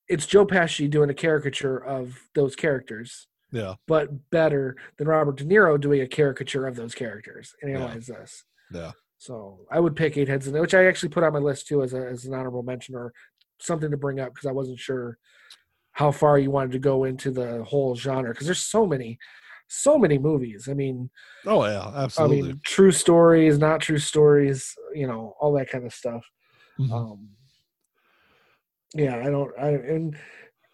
it's 0.07 0.25
Joe 0.25 0.45
Pesci 0.45 0.89
doing 0.89 1.09
a 1.09 1.13
caricature 1.13 1.77
of 1.77 2.19
those 2.35 2.55
characters. 2.55 3.27
Yeah, 3.51 3.75
but 3.87 4.29
better 4.31 4.75
than 4.97 5.07
Robert 5.07 5.37
De 5.37 5.45
Niro 5.45 5.79
doing 5.79 6.01
a 6.01 6.07
caricature 6.07 6.67
of 6.67 6.75
those 6.75 6.95
characters 6.95 7.53
and 7.61 7.75
analyze 7.75 8.09
yeah. 8.09 8.15
this. 8.19 8.43
Yeah. 8.73 8.91
So 9.19 9.59
I 9.71 9.79
would 9.79 9.95
pick 9.95 10.17
Eight 10.17 10.27
Heads 10.27 10.47
in 10.47 10.59
which 10.59 10.73
I 10.73 10.85
actually 10.85 11.09
put 11.09 11.23
on 11.23 11.33
my 11.33 11.39
list 11.39 11.67
too 11.67 11.83
as 11.83 11.93
a, 11.93 12.05
as 12.05 12.25
an 12.25 12.33
honorable 12.33 12.63
mention 12.63 12.95
or 12.95 13.13
something 13.59 13.91
to 13.91 13.97
bring 13.97 14.19
up 14.19 14.33
because 14.33 14.47
I 14.47 14.51
wasn't 14.51 14.79
sure 14.79 15.17
how 15.93 16.11
far 16.11 16.39
you 16.39 16.51
wanted 16.51 16.71
to 16.73 16.79
go 16.79 17.05
into 17.05 17.31
the 17.31 17.63
whole 17.63 17.95
genre 17.95 18.31
because 18.31 18.47
there's 18.47 18.65
so 18.65 18.85
many 18.85 19.19
so 19.73 19.97
many 19.97 20.17
movies. 20.17 20.67
I 20.69 20.73
mean, 20.73 21.09
oh 21.45 21.65
yeah, 21.65 21.91
absolutely. 21.95 22.39
I 22.39 22.41
mean, 22.43 22.61
true 22.63 22.91
stories, 22.91 23.57
not 23.57 23.81
true 23.81 23.97
stories, 23.97 24.75
you 24.93 25.07
know, 25.07 25.35
all 25.39 25.53
that 25.53 25.69
kind 25.69 25.85
of 25.85 25.93
stuff. 25.93 26.25
Mm-hmm. 26.79 26.93
Um, 26.93 27.29
yeah, 28.93 29.17
I 29.17 29.29
don't. 29.29 29.51
I 29.59 29.69
and 29.69 30.15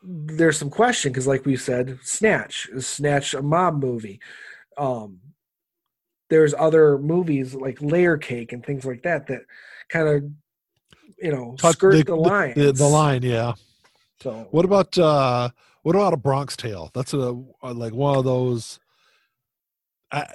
there's 0.04 0.58
some 0.58 0.70
question 0.70 1.12
because, 1.12 1.28
like 1.28 1.46
we 1.46 1.56
said, 1.56 2.00
Snatch 2.04 2.70
is 2.74 2.88
Snatch 2.88 3.34
a 3.34 3.42
mob 3.42 3.82
movie. 3.82 4.20
Um, 4.78 5.20
there's 6.30 6.54
other 6.54 6.98
movies 6.98 7.54
like 7.54 7.82
Layer 7.82 8.18
Cake 8.18 8.54
and 8.54 8.66
things 8.66 8.86
like 8.86 9.04
that 9.04 9.28
that 9.28 9.42
kind 9.90 10.08
of 10.08 10.24
you 11.18 11.32
know 11.32 11.56
Touch 11.58 11.74
skirt 11.74 11.94
the, 11.94 12.04
the 12.04 12.16
line. 12.16 12.54
The, 12.56 12.72
the, 12.72 12.88
line, 12.88 13.24
yeah. 13.24 13.54
So 14.22 14.48
what 14.52 14.66
about 14.66 14.98
uh 14.98 15.50
what 15.84 15.96
about 15.96 16.14
a 16.14 16.18
Bronx 16.18 16.56
Tale? 16.56 16.92
That's 16.94 17.14
a, 17.14 17.42
a 17.62 17.74
like 17.74 17.94
one 17.94 18.18
of 18.18 18.26
those. 18.26 18.80
I, 20.12 20.26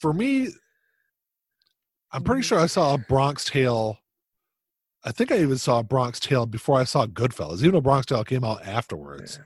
for 0.00 0.12
me, 0.12 0.48
I'm 2.12 2.24
pretty 2.24 2.42
sure 2.42 2.58
I 2.58 2.66
saw 2.66 2.94
a 2.94 2.98
Bronx 2.98 3.44
Tale. 3.44 3.98
I 5.04 5.12
think 5.12 5.32
I 5.32 5.38
even 5.38 5.58
saw 5.58 5.78
a 5.80 5.82
Bronx 5.82 6.20
Tale 6.20 6.46
before 6.46 6.78
I 6.78 6.84
saw 6.84 7.06
Goodfellas. 7.06 7.58
Even 7.60 7.72
though 7.72 7.80
Bronx 7.80 8.06
Tale 8.06 8.24
came 8.24 8.44
out 8.44 8.66
afterwards, 8.66 9.38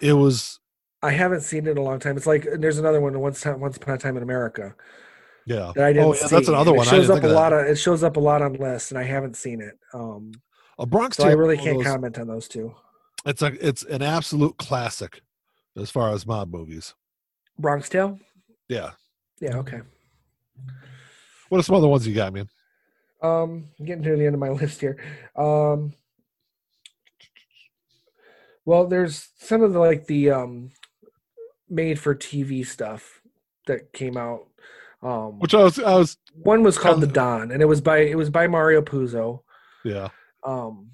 it 0.00 0.14
was. 0.14 0.60
I 1.02 1.12
haven't 1.12 1.42
seen 1.42 1.66
it 1.66 1.72
in 1.72 1.78
a 1.78 1.82
long 1.82 2.00
time. 2.00 2.16
It's 2.16 2.26
like 2.26 2.46
there's 2.58 2.78
another 2.78 3.00
one. 3.00 3.18
Once 3.20 3.40
time, 3.40 3.60
once 3.60 3.76
upon 3.76 3.94
a 3.94 3.98
time 3.98 4.16
in 4.16 4.22
America. 4.22 4.74
Yeah. 5.46 5.72
That 5.76 5.86
I 5.86 5.92
didn't 5.92 6.08
oh, 6.08 6.14
yeah, 6.14 6.26
see. 6.26 6.34
that's 6.34 6.48
another 6.48 6.74
one. 6.74 6.86
It 6.86 6.90
shows 6.90 7.08
up 7.08 7.22
a 7.22 7.28
lot 7.28 7.52
of. 7.52 7.66
It 7.66 7.76
shows 7.76 8.02
up 8.02 8.16
a 8.16 8.20
lot 8.20 8.42
on 8.42 8.54
lists, 8.54 8.90
and 8.90 8.98
I 8.98 9.04
haven't 9.04 9.36
seen 9.36 9.60
it. 9.60 9.78
Um, 9.94 10.32
a 10.78 10.86
Bronx 10.86 11.16
so 11.16 11.26
I 11.26 11.32
really 11.32 11.56
can't 11.56 11.78
those, 11.78 11.86
comment 11.86 12.18
on 12.18 12.26
those 12.26 12.48
two. 12.48 12.74
It's 13.24 13.42
a 13.42 13.66
it's 13.66 13.82
an 13.84 14.02
absolute 14.02 14.56
classic 14.58 15.22
as 15.76 15.90
far 15.90 16.12
as 16.12 16.26
mob 16.26 16.52
movies. 16.52 16.94
Bronx 17.58 17.88
Tale. 17.88 18.18
Yeah. 18.68 18.90
Yeah. 19.40 19.56
Okay. 19.58 19.80
What 21.48 21.58
are 21.58 21.62
some 21.62 21.76
other 21.76 21.88
ones 21.88 22.06
you 22.06 22.14
got, 22.14 22.32
man? 22.32 22.48
Um, 23.22 23.68
getting 23.84 24.04
to 24.04 24.16
the 24.16 24.26
end 24.26 24.34
of 24.34 24.40
my 24.40 24.48
list 24.60 24.80
here. 24.80 24.96
Um, 25.36 25.94
well, 28.64 28.86
there's 28.86 29.28
some 29.38 29.62
of 29.62 29.72
the 29.72 29.78
like 29.78 30.06
the 30.06 30.30
um 30.30 30.70
made 31.68 31.98
for 31.98 32.14
TV 32.14 32.66
stuff 32.66 33.20
that 33.66 33.92
came 33.92 34.16
out. 34.16 34.46
Um, 35.02 35.38
Which 35.38 35.54
I 35.54 35.62
was, 35.62 35.78
I 35.78 35.94
was, 35.94 36.16
one 36.32 36.62
was 36.64 36.76
called 36.76 37.00
The 37.00 37.06
Don, 37.06 37.52
and 37.52 37.62
it 37.62 37.66
was 37.66 37.80
by 37.80 37.98
it 37.98 38.16
was 38.16 38.30
by 38.30 38.46
Mario 38.48 38.82
Puzo. 38.82 39.42
yeah, 39.84 40.08
Um, 40.44 40.90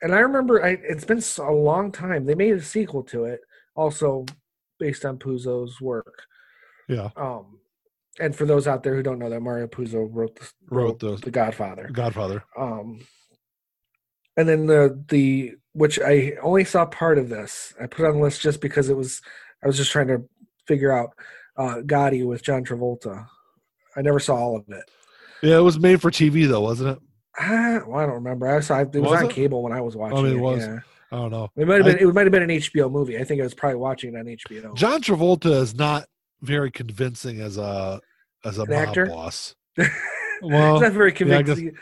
and 0.00 0.14
I 0.14 0.20
remember 0.20 0.64
I, 0.64 0.70
it's 0.82 1.04
been 1.04 1.22
a 1.38 1.52
long 1.52 1.92
time. 1.92 2.24
They 2.24 2.34
made 2.34 2.54
a 2.54 2.62
sequel 2.62 3.02
to 3.04 3.24
it, 3.26 3.40
also 3.74 4.24
based 4.78 5.04
on 5.04 5.18
Puzo's 5.18 5.80
work. 5.80 6.22
yeah. 6.88 7.10
Um, 7.16 7.60
and 8.18 8.34
for 8.34 8.46
those 8.46 8.66
out 8.66 8.82
there 8.82 8.94
who 8.94 9.02
don't 9.02 9.18
know 9.18 9.28
that 9.28 9.40
Mario 9.42 9.66
Puzo 9.66 10.08
wrote 10.10 10.36
the, 10.36 10.48
Wrote 10.70 10.98
the 11.00 11.16
The 11.16 11.30
Godfather. 11.30 11.90
Godfather. 11.92 12.44
Um, 12.56 13.00
and 14.38 14.48
then 14.48 14.66
the 14.66 15.02
the 15.08 15.54
which 15.72 15.98
I 16.00 16.32
only 16.42 16.64
saw 16.64 16.86
part 16.86 17.18
of 17.18 17.28
this. 17.28 17.74
I 17.80 17.86
put 17.86 18.04
it 18.04 18.08
on 18.08 18.16
the 18.16 18.22
list 18.22 18.40
just 18.40 18.60
because 18.62 18.88
it 18.88 18.96
was 18.96 19.20
I 19.62 19.66
was 19.66 19.76
just 19.76 19.90
trying 19.90 20.08
to 20.08 20.24
figure 20.66 20.92
out 20.92 21.10
uh, 21.58 21.82
Gotti 21.84 22.26
with 22.26 22.42
John 22.42 22.64
Travolta. 22.64 23.26
I 23.96 24.02
never 24.02 24.18
saw 24.20 24.36
all 24.36 24.56
of 24.56 24.64
it. 24.68 24.84
Yeah, 25.42 25.58
it 25.58 25.62
was 25.62 25.78
made 25.78 26.00
for 26.00 26.10
TV 26.10 26.48
though, 26.48 26.62
wasn't 26.62 26.96
it? 26.96 27.02
Ah, 27.38 27.80
well, 27.86 27.98
I 28.00 28.06
don't 28.06 28.14
remember. 28.14 28.46
I 28.48 28.60
saw 28.60 28.80
it 28.80 28.92
was, 28.94 29.02
Was 29.10 29.20
on 29.22 29.26
it? 29.30 29.32
cable 29.34 29.62
when 29.62 29.72
I 29.74 29.80
was 29.82 29.94
watching 29.94 30.22
mean, 30.22 30.32
it. 30.32 30.36
it 30.36 30.40
was. 30.40 30.60
Yeah. 30.66 30.78
I 31.12 31.16
don't 31.16 31.30
know. 31.30 31.48
It 31.56 31.66
might 31.66 31.76
have 31.78 31.86
I- 31.86 31.92
been. 31.98 32.08
it 32.08 32.12
might 32.14 32.22
have 32.26 32.32
been 32.32 32.42
an 32.42 32.50
HBO 32.50 32.90
movie. 32.90 33.18
I 33.18 33.24
think 33.24 33.40
I 33.40 33.44
was 33.44 33.54
probably 33.54 33.76
watching 33.78 34.14
it 34.14 34.18
on 34.18 34.24
HBO. 34.26 34.74
John 34.76 35.00
Travolta 35.02 35.50
is 35.60 35.74
not 35.74 36.06
very 36.42 36.70
convincing 36.70 37.40
as 37.40 37.56
a 37.58 38.00
as 38.44 38.58
a 38.58 38.62
An 38.62 38.70
mob 38.70 38.78
actor? 38.88 39.06
boss. 39.06 39.54
He's 39.76 39.88
Well, 40.42 40.80
not 40.80 40.92
very 40.92 41.10
yeah, 41.10 41.16
convincing. 41.16 41.76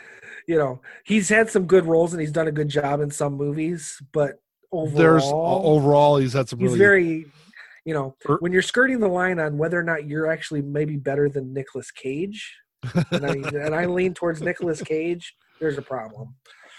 you 0.47 0.57
know, 0.57 0.81
he's 1.03 1.27
had 1.27 1.49
some 1.49 1.65
good 1.65 1.85
roles 1.85 2.13
and 2.13 2.21
he's 2.21 2.31
done 2.31 2.47
a 2.47 2.51
good 2.51 2.69
job 2.69 3.01
in 3.01 3.11
some 3.11 3.33
movies, 3.33 4.01
but 4.13 4.35
overall, 4.71 4.97
there's 4.97 5.23
overall 5.25 6.17
he's 6.17 6.33
had 6.33 6.47
some 6.47 6.59
he's 6.59 6.67
really 6.67 6.79
very, 6.79 7.25
you 7.83 7.93
know, 7.93 8.15
Er- 8.29 8.37
when 8.39 8.51
you're 8.53 8.61
skirting 8.61 8.99
the 8.99 9.07
line 9.09 9.39
on 9.39 9.57
whether 9.57 9.77
or 9.79 9.83
not 9.83 10.07
you're 10.07 10.27
actually 10.27 10.61
maybe 10.61 10.95
better 10.95 11.27
than 11.29 11.53
Nicolas 11.53 11.91
Cage, 11.91 12.55
and 13.11 13.25
I, 13.25 13.29
and 13.65 13.75
I 13.75 13.85
lean 13.87 14.13
towards 14.13 14.41
Nicolas 14.41 14.81
Cage. 14.81 15.35
There's 15.59 15.77
a 15.77 15.81
problem. 15.81 16.35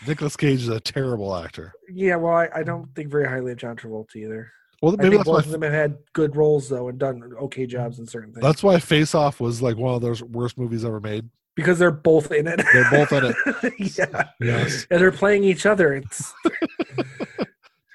Nicolas 0.07 0.37
Cage 0.37 0.63
is 0.63 0.69
a 0.69 0.81
terrible 0.81 1.35
actor. 1.37 1.73
Yeah, 1.89 2.17
well, 2.17 2.35
I, 2.35 2.49
I 2.55 2.63
don't 2.63 2.93
think 2.95 3.11
very 3.11 3.27
highly 3.29 3.53
of 3.53 3.59
John 3.59 3.77
Travolta 3.77 4.17
either. 4.17 4.51
Well, 4.83 4.93
I 4.93 4.97
maybe 5.03 5.11
think 5.17 5.21
that's 5.21 5.29
why 5.29 5.37
both 5.37 5.47
of 5.47 5.53
them 5.53 5.63
have 5.63 5.73
had 5.73 5.97
good 6.13 6.37
roles 6.37 6.69
though 6.69 6.89
and 6.89 6.99
done 6.99 7.23
okay 7.41 7.65
jobs 7.67 7.99
in 7.99 8.07
certain 8.07 8.33
things 8.35 8.43
that's 8.43 8.63
why 8.63 8.79
Face 8.79 9.15
Off 9.15 9.41
was 9.41 9.63
like 9.63 9.77
one 9.79 9.95
of 9.95 10.03
those 10.03 10.23
worst 10.23 10.59
movies 10.59 10.85
ever 10.85 11.01
made. 11.01 11.31
because 11.55 11.79
they're 11.79 11.91
both 11.91 12.31
in 12.31 12.47
it. 12.47 12.61
They're 12.75 12.91
both 12.91 13.11
in 13.13 13.25
it. 13.25 13.75
yeah, 13.99 14.25
Yes. 14.39 14.87
and 14.91 15.01
they're 15.01 15.11
playing 15.13 15.45
each 15.45 15.65
other. 15.65 15.95
It's 15.95 16.35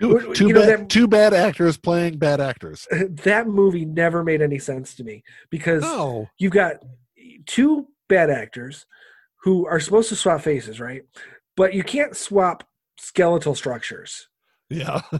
Two, 0.02 0.34
two 0.34 0.54
bad 0.54 0.80
that- 0.80 0.90
two 0.90 1.08
bad 1.08 1.34
actors 1.36 1.78
playing 1.78 2.18
bad 2.18 2.42
actors. 2.42 2.88
that 3.24 3.48
movie 3.48 3.86
never 3.86 4.24
made 4.24 4.42
any 4.42 4.58
sense 4.58 4.96
to 4.96 5.04
me 5.04 5.24
because 5.52 5.84
No. 5.84 6.28
you've 6.40 6.54
got 6.54 6.78
two 7.46 7.88
bad 8.10 8.32
actors 8.32 8.88
who 9.44 9.68
are 9.68 9.80
supposed 9.80 10.10
to 10.10 10.16
swap 10.16 10.42
faces, 10.42 10.80
right? 10.80 11.04
But 11.56 11.74
you 11.74 11.84
can't 11.84 12.16
swap 12.16 12.64
skeletal 12.98 13.56
structures. 13.56 14.28
Yeah. 14.70 15.02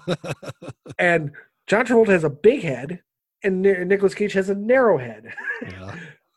And 1.00 1.32
John 1.68 1.86
Travolta 1.86 2.10
has 2.10 2.24
a 2.24 2.30
big 2.30 2.62
head, 2.62 3.02
and 3.44 3.62
Nicolas 3.62 4.14
Cage 4.14 4.34
has 4.34 4.50
a 4.50 4.56
narrow 4.56 4.98
head. 4.98 5.34
yeah. 5.64 5.96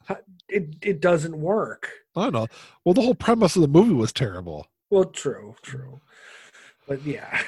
It 0.47 0.77
it 0.83 1.01
doesn't 1.01 1.41
work. 1.41 1.91
I 2.15 2.25
don't 2.25 2.35
know. 2.35 2.47
Well, 2.85 2.93
the 2.93 3.01
whole 3.01 3.15
premise 3.15 3.57
of 3.57 3.63
the 3.63 3.69
movie 3.69 3.95
was 3.95 4.13
terrible. 4.13 4.67
Well, 4.91 5.07
true, 5.07 5.57
true, 5.63 6.03
but 6.87 7.03
yeah. 7.03 7.41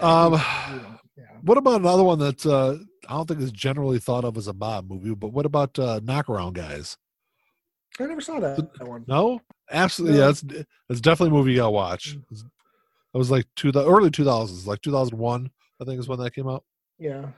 Um, 0.00 0.34
yeah. 1.18 1.24
what 1.42 1.58
about 1.58 1.80
another 1.80 2.04
one 2.04 2.20
that 2.20 2.46
uh, 2.46 2.76
I 3.08 3.16
don't 3.16 3.26
think 3.26 3.40
is 3.40 3.50
generally 3.50 3.98
thought 3.98 4.24
of 4.24 4.36
as 4.36 4.46
a 4.46 4.52
mob 4.52 4.88
movie? 4.88 5.12
But 5.14 5.32
what 5.32 5.44
about 5.44 5.76
uh, 5.78 5.98
Knockaround 6.00 6.52
Guys? 6.52 6.96
I 7.98 8.06
never 8.06 8.20
saw 8.20 8.38
that, 8.38 8.56
that 8.78 8.86
one. 8.86 9.04
No, 9.08 9.40
absolutely. 9.70 10.18
Yeah, 10.18 10.30
it's 10.30 10.44
it's 10.88 11.00
definitely 11.00 11.36
a 11.36 11.38
movie 11.38 11.52
you 11.52 11.58
gotta 11.58 11.70
watch. 11.70 12.14
It's- 12.30 12.44
It 13.14 13.18
was 13.18 13.30
like 13.30 13.46
two 13.56 13.72
the 13.72 13.86
early 13.86 14.10
two 14.10 14.24
thousands, 14.24 14.66
like 14.66 14.82
two 14.82 14.92
thousand 14.92 15.16
one, 15.18 15.50
I 15.80 15.84
think 15.84 15.98
is 15.98 16.06
when 16.08 16.18
that 16.20 16.34
came 16.34 16.48
out. 16.48 16.64
Yeah, 16.98 17.28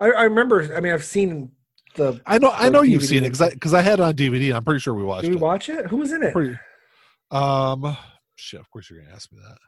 I, 0.00 0.10
I 0.10 0.22
remember. 0.24 0.74
I 0.74 0.80
mean, 0.80 0.92
I've 0.92 1.04
seen 1.04 1.50
the. 1.96 2.18
I 2.26 2.38
know, 2.38 2.48
I 2.48 2.68
Or 2.68 2.70
know 2.70 2.82
you've 2.82 3.04
seen 3.04 3.18
it 3.24 3.26
because 3.28 3.42
I 3.42 3.50
because 3.50 3.74
I 3.74 3.82
had 3.82 3.98
it 4.00 4.02
on 4.02 4.14
DVD. 4.14 4.54
I'm 4.54 4.64
pretty 4.64 4.80
sure 4.80 4.94
we 4.94 5.02
watched 5.02 5.22
Did 5.24 5.30
we 5.32 5.36
it. 5.36 5.42
watch 5.42 5.68
it? 5.68 5.86
Who 5.86 5.98
was 5.98 6.12
in 6.12 6.22
it? 6.22 6.32
Pretty, 6.32 6.58
um, 7.30 7.96
shit. 8.36 8.60
Of 8.60 8.70
course 8.70 8.88
you're 8.90 9.00
gonna 9.02 9.14
ask 9.14 9.30
me 9.32 9.38
that. 9.46 9.58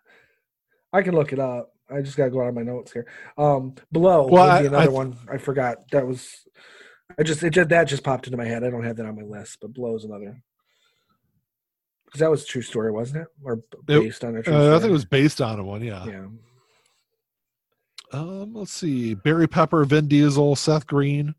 I 0.92 1.02
can 1.02 1.14
look 1.14 1.32
it 1.34 1.38
up. 1.38 1.72
I 1.90 2.00
just 2.00 2.16
gotta 2.16 2.30
go 2.30 2.40
out 2.42 2.48
of 2.48 2.54
my 2.54 2.62
notes 2.62 2.92
here. 2.92 3.06
Um, 3.36 3.74
Blow 3.92 4.26
Well, 4.28 4.48
I- 4.48 4.60
be 4.62 4.68
I 4.68 4.68
another 4.68 4.90
one. 4.90 5.16
I 5.30 5.36
forgot 5.38 5.90
that 5.92 6.06
was. 6.06 6.46
I 7.18 7.22
just 7.22 7.42
it 7.42 7.50
just 7.50 7.68
that 7.70 7.84
just 7.84 8.02
popped 8.04 8.26
into 8.26 8.36
my 8.38 8.44
head. 8.46 8.64
I 8.64 8.70
don't 8.70 8.84
have 8.84 8.96
that 8.96 9.06
on 9.06 9.16
my 9.16 9.22
list, 9.22 9.58
but 9.60 9.72
Blow 9.74 9.94
is 9.96 10.04
another. 10.04 10.40
Because 12.08 12.20
that 12.20 12.30
was 12.30 12.42
a 12.42 12.46
true 12.46 12.62
story, 12.62 12.90
wasn't 12.90 13.22
it? 13.22 13.28
Or 13.44 13.56
b- 13.56 13.62
It- 13.88 14.00
based 14.00 14.24
on 14.24 14.34
a 14.36 14.42
true 14.42 14.52
Uh, 14.54 14.56
story? 14.62 14.74
I 14.74 14.78
think 14.78 14.88
it 14.88 14.92
was 14.92 15.04
based 15.04 15.40
on 15.42 15.58
a 15.58 15.62
one. 15.64 15.82
Yeah. 15.82 16.06
Yeah. 16.06 16.26
Um, 18.12 18.54
let's 18.54 18.72
see. 18.72 19.12
Barry 19.14 19.46
Pepper, 19.46 19.84
Vin 19.84 20.08
Diesel, 20.08 20.56
Seth 20.56 20.86
Green, 20.86 21.34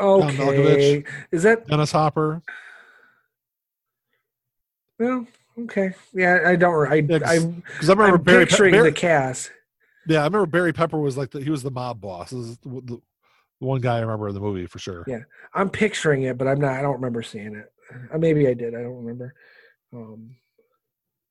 Okay. 0.00 1.04
Is 1.30 1.42
that 1.44 1.66
Dennis 1.68 1.92
Hopper. 1.92 2.42
well? 4.98 5.26
Okay. 5.58 5.94
Yeah, 6.12 6.40
I 6.46 6.56
don't. 6.56 6.88
I 6.90 6.96
Yeah, 6.96 7.18
'cause- 7.20 7.44
I'm, 7.44 7.50
Because 7.60 7.88
I 7.90 7.92
remember 7.92 8.16
I'm 8.16 8.22
Barry. 8.22 8.44
Pe- 8.44 8.48
picturing 8.50 8.72
Barry- 8.72 8.90
the 8.90 8.96
cast. 8.96 9.52
yeah, 10.08 10.22
I 10.22 10.24
remember 10.24 10.46
Barry 10.46 10.72
Pepper 10.72 10.98
was 10.98 11.16
like 11.16 11.30
the, 11.30 11.40
he 11.40 11.50
was 11.50 11.62
the 11.62 11.70
mob 11.70 12.00
boss. 12.00 12.30
This 12.30 12.40
is 12.40 12.58
the, 12.58 12.80
the 12.84 13.02
one 13.60 13.80
guy 13.80 13.98
I 13.98 14.00
remember 14.00 14.28
in 14.28 14.34
the 14.34 14.40
movie 14.40 14.66
for 14.66 14.78
sure. 14.80 15.04
Yeah. 15.06 15.20
I'm 15.52 15.70
picturing 15.70 16.22
it, 16.22 16.38
but 16.38 16.48
I'm 16.48 16.58
not. 16.60 16.72
I 16.72 16.82
don't 16.82 16.94
remember 16.94 17.22
seeing 17.22 17.54
it. 17.54 17.70
Uh, 18.12 18.18
maybe 18.18 18.48
I 18.48 18.54
did. 18.54 18.74
I 18.74 18.82
don't 18.82 18.96
remember. 18.96 19.34
Um, 19.94 20.36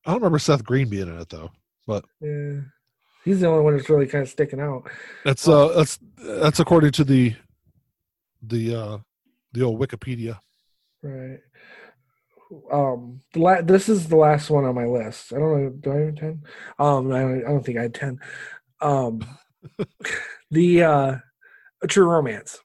I 0.05 0.11
don't 0.11 0.21
remember 0.21 0.39
Seth 0.39 0.63
Green 0.63 0.89
being 0.89 1.07
in 1.07 1.19
it 1.19 1.29
though. 1.29 1.51
yeah. 2.21 2.61
He's 3.25 3.39
the 3.39 3.47
only 3.47 3.63
one 3.63 3.77
that's 3.77 3.89
really 3.89 4.07
kind 4.07 4.23
of 4.23 4.29
sticking 4.29 4.59
out. 4.59 4.89
That's 5.23 5.47
uh 5.47 5.69
that's 5.69 5.99
that's 6.17 6.59
according 6.59 6.91
to 6.93 7.03
the 7.03 7.35
the 8.41 8.75
uh 8.75 8.97
the 9.53 9.63
old 9.63 9.79
Wikipedia. 9.79 10.39
Right. 11.01 11.39
Um, 12.71 13.21
the 13.33 13.39
la- 13.39 13.61
this 13.61 13.89
is 13.89 14.07
the 14.07 14.15
last 14.15 14.49
one 14.49 14.65
on 14.65 14.75
my 14.75 14.85
list. 14.85 15.33
I 15.33 15.39
don't 15.39 15.63
know. 15.63 15.69
Do 15.69 15.91
I 15.91 15.95
have 16.05 16.15
ten? 16.15 16.43
Um, 16.77 17.11
I 17.11 17.21
don't, 17.21 17.45
I 17.45 17.49
don't 17.49 17.65
think 17.65 17.77
I 17.77 17.83
had 17.83 17.93
ten. 17.95 18.19
Um, 18.81 19.21
the 20.51 20.83
uh, 20.83 21.15
a 21.81 21.87
True 21.87 22.05
Romance. 22.05 22.59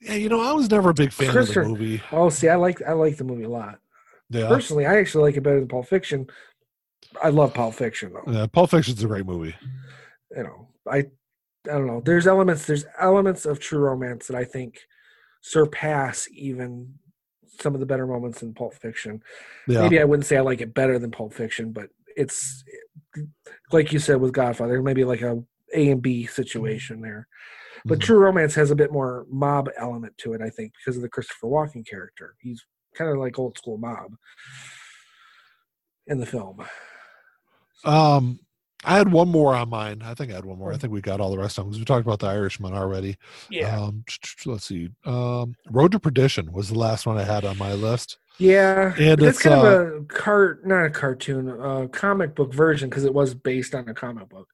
Yeah, 0.00 0.14
you 0.14 0.28
know, 0.28 0.40
I 0.40 0.52
was 0.52 0.70
never 0.70 0.90
a 0.90 0.94
big 0.94 1.12
fan 1.12 1.36
of 1.36 1.48
the 1.48 1.64
movie. 1.64 2.02
Oh, 2.10 2.30
see, 2.30 2.48
I 2.48 2.56
like 2.56 2.80
I 2.82 2.92
like 2.92 3.16
the 3.16 3.24
movie 3.24 3.44
a 3.44 3.48
lot. 3.48 3.78
Yeah. 4.30 4.48
Personally, 4.48 4.86
I 4.86 4.98
actually 4.98 5.24
like 5.24 5.36
it 5.36 5.42
better 5.42 5.58
than 5.58 5.68
Pulp 5.68 5.86
Fiction. 5.86 6.26
I 7.22 7.30
love 7.30 7.52
Pulp 7.52 7.74
Fiction 7.74 8.12
though. 8.12 8.32
yeah, 8.32 8.46
Pulp 8.46 8.70
Fiction's 8.70 9.02
a 9.02 9.06
great 9.06 9.26
movie. 9.26 9.54
You 10.34 10.44
know, 10.44 10.68
I 10.90 10.98
I 10.98 11.72
don't 11.72 11.86
know. 11.86 12.00
There's 12.04 12.26
elements. 12.26 12.66
There's 12.66 12.86
elements 12.98 13.44
of 13.44 13.60
True 13.60 13.80
Romance 13.80 14.28
that 14.28 14.36
I 14.36 14.44
think 14.44 14.80
surpass 15.42 16.28
even 16.32 16.94
some 17.60 17.74
of 17.74 17.80
the 17.80 17.86
better 17.86 18.06
moments 18.06 18.42
in 18.42 18.54
Pulp 18.54 18.74
Fiction. 18.74 19.22
Yeah. 19.68 19.82
maybe 19.82 20.00
I 20.00 20.04
wouldn't 20.04 20.26
say 20.26 20.36
I 20.36 20.40
like 20.40 20.60
it 20.60 20.72
better 20.72 20.98
than 20.98 21.10
Pulp 21.10 21.34
Fiction, 21.34 21.72
but 21.72 21.90
it's 22.16 22.64
like 23.72 23.92
you 23.92 23.98
said 23.98 24.20
with 24.20 24.32
Godfather, 24.32 24.82
maybe 24.82 25.04
like 25.04 25.22
a 25.22 25.42
A 25.74 25.90
and 25.90 26.00
B 26.00 26.26
situation 26.26 27.00
there. 27.00 27.28
But 27.84 27.98
Mhm. 27.98 28.02
True 28.02 28.18
Romance 28.18 28.54
has 28.54 28.70
a 28.70 28.76
bit 28.76 28.92
more 28.92 29.26
mob 29.30 29.68
element 29.76 30.16
to 30.18 30.32
it, 30.34 30.40
I 30.42 30.50
think, 30.50 30.72
because 30.74 30.96
of 30.96 31.02
the 31.02 31.08
Christopher 31.08 31.46
Walken 31.46 31.86
character. 31.86 32.34
He's 32.40 32.64
kind 32.94 33.10
of 33.10 33.18
like 33.18 33.38
old 33.38 33.56
school 33.56 33.78
mob 33.78 34.16
in 36.06 36.18
the 36.18 36.26
film. 36.26 36.64
Um 37.84 38.40
I 38.82 38.96
had 38.96 39.12
one 39.12 39.28
more 39.28 39.54
on 39.54 39.68
mine. 39.68 40.00
I 40.02 40.14
think 40.14 40.32
I 40.32 40.36
had 40.36 40.46
one 40.46 40.58
more. 40.58 40.72
I 40.72 40.78
think 40.78 40.90
we 40.90 41.02
got 41.02 41.20
all 41.20 41.30
the 41.30 41.36
rest 41.38 41.58
of 41.58 41.64
them 41.64 41.70
because 41.70 41.80
we 41.80 41.84
talked 41.84 42.06
about 42.06 42.20
the 42.20 42.28
Irishman 42.28 42.72
already. 42.72 43.18
Yeah. 43.50 43.78
Um, 43.78 44.04
let's 44.46 44.64
see. 44.64 44.88
Um, 45.04 45.54
Road 45.70 45.92
to 45.92 46.00
Perdition 46.00 46.50
was 46.50 46.70
the 46.70 46.78
last 46.78 47.04
one 47.06 47.18
I 47.18 47.24
had 47.24 47.44
on 47.44 47.58
my 47.58 47.74
list. 47.74 48.16
yeah, 48.38 48.94
and 48.96 49.18
but 49.18 49.26
that's 49.26 49.36
it's, 49.36 49.42
kind 49.42 49.60
uh, 49.60 49.66
of 49.66 49.96
a 49.96 50.04
cart, 50.06 50.66
not 50.66 50.86
a 50.86 50.90
cartoon, 50.90 51.50
a 51.50 51.88
comic 51.88 52.34
book 52.34 52.54
version 52.54 52.88
because 52.88 53.04
it 53.04 53.12
was 53.12 53.34
based 53.34 53.74
on 53.74 53.86
a 53.86 53.92
comic 53.92 54.30
book. 54.30 54.48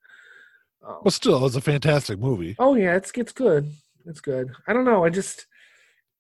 Um, 0.87 0.99
But 1.05 1.13
still, 1.13 1.45
it's 1.47 1.57
a 1.57 1.61
fantastic 1.61 2.19
movie. 2.19 2.55
Oh 2.59 2.75
yeah, 2.75 2.97
it's 2.97 3.11
it's 3.17 3.33
good. 3.33 3.71
It's 4.05 4.21
good. 4.21 4.51
I 4.69 4.73
don't 4.73 4.85
know. 4.85 5.05
I 5.05 5.11
just 5.11 5.47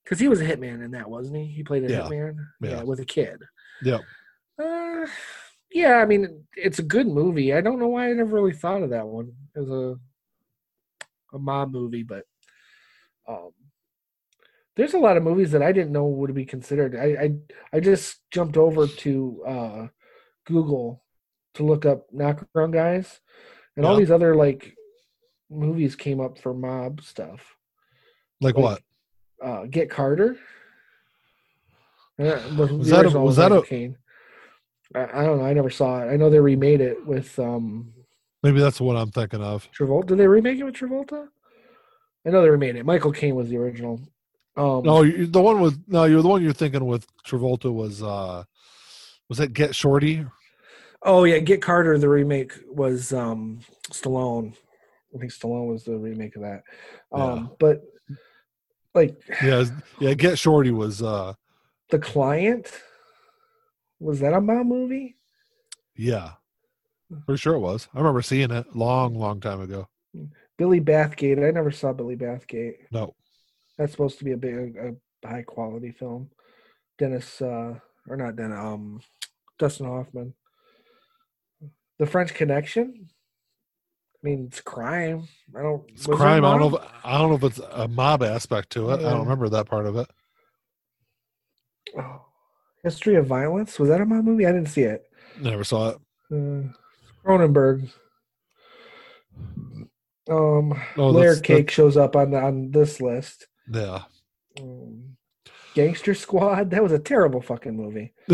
because 0.05 0.19
he 0.19 0.29
was 0.29 0.41
a 0.41 0.45
hitman 0.45 0.85
in 0.85 0.91
that, 0.93 1.09
wasn't 1.09 1.37
he? 1.37 1.47
He 1.47 1.63
played 1.63 1.85
a 1.85 1.91
Yeah. 1.91 2.03
hitman, 2.03 2.37
Yeah. 2.61 2.83
with 2.83 3.01
a 3.01 3.05
kid. 3.05 3.43
Yep. 3.83 4.01
Uh, 4.63 5.07
yeah, 5.71 5.97
I 5.97 6.07
mean, 6.07 6.47
it's 6.57 6.79
a 6.79 6.83
good 6.83 7.07
movie. 7.07 7.53
I 7.53 7.61
don't 7.61 7.79
know 7.79 7.89
why 7.89 8.09
I 8.09 8.13
never 8.13 8.35
really 8.35 8.53
thought 8.55 8.83
of 8.83 8.91
that 8.91 9.07
one 9.07 9.33
as 9.55 9.69
a 9.69 9.97
a 11.33 11.39
mob 11.39 11.73
movie, 11.73 12.05
but 12.05 12.25
um, 13.29 13.51
there's 14.77 14.95
a 14.95 14.99
lot 14.99 15.17
of 15.17 15.23
movies 15.23 15.51
that 15.53 15.63
I 15.63 15.73
didn't 15.73 15.93
know 15.93 16.07
would 16.07 16.35
be 16.35 16.45
considered. 16.45 16.95
I 16.97 17.25
I, 17.25 17.77
I 17.77 17.81
just 17.81 18.21
jumped 18.31 18.57
over 18.57 18.87
to 18.87 19.45
uh, 19.47 19.87
Google 20.45 21.03
to 21.55 21.65
look 21.65 21.85
up 21.85 22.11
knockaround 22.13 22.73
guys, 22.73 23.21
and 23.77 23.85
all 23.87 23.97
these 23.97 24.11
other 24.11 24.35
like 24.35 24.75
movies 25.51 25.95
came 25.97 26.21
up 26.21 26.39
for 26.39 26.53
mob 26.55 27.03
stuff. 27.03 27.57
Like, 28.41 28.57
Like- 28.57 28.63
what? 28.65 28.83
Uh, 29.43 29.67
Get 29.67 29.91
Carter. 29.91 30.37
Uh, 32.19 32.41
was, 32.57 32.71
the 32.71 32.77
that 32.97 33.15
a- 33.15 33.21
was 33.21 33.37
that 33.37 33.51
Michael 33.51 33.59
a- 33.59 33.67
Caine. 33.67 33.97
I, 34.95 35.01
I 35.21 35.25
don't 35.27 35.39
know. 35.39 35.45
I 35.45 35.53
never 35.53 35.69
saw 35.71 36.01
it. 36.03 36.11
I 36.11 36.17
know 36.17 36.31
they 36.31 36.41
remade 36.41 36.81
it 36.81 37.05
with 37.07 37.39
um 37.39 37.93
Maybe 38.43 38.61
that's 38.61 38.81
what 38.81 38.97
I'm 38.97 39.11
thinking 39.11 39.43
of. 39.43 39.69
Travolta. 39.73 40.07
Did 40.07 40.19
they 40.19 40.27
remake 40.29 40.59
it 40.59 40.65
with 40.65 40.75
Travolta? 40.75 41.29
I 42.27 42.31
know 42.31 42.43
they 42.43 42.49
remade 42.51 42.77
it. 42.77 42.87
Michael 42.87 43.13
Caine 43.13 43.35
was 43.35 43.49
the 43.49 43.57
original. 43.57 44.01
Um, 44.57 44.83
No, 44.85 45.03
you, 45.03 45.27
the 45.27 45.41
one 45.43 45.61
with 45.61 45.79
no, 45.87 46.05
you're 46.05 46.23
the 46.23 46.29
one 46.29 46.43
you're 46.43 46.53
thinking 46.53 46.87
with 46.87 47.07
Travolta 47.27 47.73
was 47.73 48.03
uh 48.03 48.45
was 49.29 49.39
that 49.39 49.53
Get 49.53 49.75
Shorty? 49.75 50.25
Oh 51.07 51.25
yeah, 51.25 51.39
Get 51.39 51.63
Carter. 51.63 51.97
The 51.99 52.09
remake 52.09 52.53
was 52.69 53.13
um 53.13 53.61
Stallone. 53.91 54.55
I 55.15 55.19
think 55.19 55.33
Stallone 55.33 55.69
was 55.69 55.85
the 55.85 55.97
remake 55.97 56.37
of 56.37 56.43
that. 56.43 56.63
Um, 57.13 57.53
but 57.59 57.81
like 58.95 59.17
Yeah, 59.43 59.65
yeah, 60.01 60.15
Get 60.15 60.39
Shorty 60.39 60.73
was 60.73 61.03
uh 61.03 61.35
the 61.91 61.99
client 61.99 62.71
was 64.01 64.21
that 64.21 64.35
a 64.35 64.41
mob 64.41 64.67
movie? 64.67 65.17
yeah. 65.95 66.33
for 67.25 67.37
sure 67.37 67.55
it 67.55 67.61
was. 67.61 67.89
I 67.95 67.99
remember 67.99 68.21
seeing 68.21 68.51
it 68.51 68.75
long, 68.77 69.15
long 69.15 69.41
time 69.41 69.61
ago. 69.61 69.89
Billy 70.59 70.81
Bathgate. 70.81 71.47
I 71.47 71.51
never 71.53 71.71
saw 71.71 71.93
Billy 71.93 72.17
Bathgate. 72.17 72.75
No. 72.91 73.15
That's 73.79 73.93
supposed 73.93 74.19
to 74.19 74.25
be 74.25 74.33
a 74.33 74.37
big, 74.37 74.77
a 74.77 74.95
high 75.27 75.43
quality 75.43 75.93
film. 75.93 76.31
Dennis, 76.99 77.41
uh, 77.41 77.79
or 78.09 78.17
not 78.17 78.37
Dennis, 78.37 78.59
um, 78.59 79.01
Dustin 79.59 79.87
Hoffman. 79.87 80.35
The 81.99 82.07
French 82.07 82.35
Connection. 82.35 83.09
I 83.09 84.19
mean, 84.23 84.47
it's 84.49 84.61
crime. 84.61 85.29
I 85.57 85.63
don't. 85.63 85.83
It's 85.89 86.07
crime. 86.07 86.45
I 86.45 86.57
don't 86.59 86.73
know 86.73 86.77
if 86.79 86.85
I 87.05 87.19
don't 87.19 87.31
know 87.31 87.37
if 87.37 87.45
it's 87.45 87.61
a 87.73 87.87
mob 87.89 88.23
aspect 88.23 88.71
to 88.71 88.91
it. 88.91 89.01
I 89.01 89.11
don't 89.11 89.21
remember 89.21 89.49
that 89.51 89.67
part 89.69 89.87
of 89.87 89.97
it. 89.97 90.09
Oh. 91.99 92.23
History 92.83 93.15
of 93.17 93.27
Violence. 93.27 93.79
Was 93.79 93.89
that 93.89 94.01
a 94.01 94.07
mob 94.07 94.25
movie? 94.25 94.47
I 94.47 94.53
didn't 94.53 94.69
see 94.69 94.83
it. 94.83 95.05
Never 95.41 95.65
saw 95.65 95.91
it. 95.91 95.99
Uh, 96.33 96.69
Cronenberg. 97.25 97.91
Um, 100.29 100.73
Oh, 100.97 101.11
Layer 101.11 101.37
Cake 101.37 101.71
shows 101.71 101.97
up 101.97 102.17
on 102.17 102.31
the, 102.33 102.39
on 102.41 102.71
this 102.73 103.01
list. 103.01 103.47
Yeah. 103.73 104.03
Um, 104.61 105.17
Gangster 105.75 106.15
Squad. 106.15 106.71
That 106.71 106.83
was 106.83 106.93
a 106.93 106.99
terrible 106.99 107.41
fucking 107.43 107.77
movie. 107.77 108.13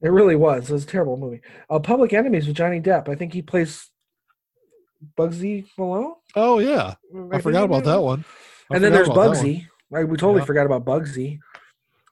It 0.00 0.10
really 0.10 0.36
was. 0.36 0.70
It 0.70 0.72
was 0.72 0.84
a 0.84 0.86
terrible 0.86 1.16
movie. 1.16 1.40
Uh, 1.68 1.78
Public 1.80 2.12
Enemies 2.12 2.46
with 2.46 2.56
Johnny 2.56 2.80
Depp. 2.80 3.08
I 3.08 3.14
think 3.16 3.32
he 3.32 3.42
plays 3.42 3.90
Bugsy 5.16 5.66
Malone. 5.76 6.14
oh 6.36 6.58
yeah. 6.60 6.94
I 7.14 7.28
think 7.30 7.42
forgot 7.42 7.64
about 7.64 7.84
that 7.84 8.00
one. 8.02 8.24
I 8.70 8.76
And 8.76 8.84
then 8.84 8.92
there's 8.92 9.08
about 9.08 9.34
that 9.34 9.42
one. 9.42 9.46
Bugsy. 9.46 9.66
We 9.90 10.16
totally 10.16 10.40
Yeah. 10.40 10.44
forgot 10.44 10.66
about 10.66 10.84
Bugsy. 10.84 11.38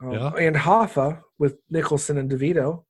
Um, 0.01 0.13
Yeah. 0.13 0.33
And 0.35 0.57
Hoffa 0.57 1.21
with 1.39 1.59
Nicholson 1.71 2.19
and 2.19 2.31
DeVito. 2.31 2.85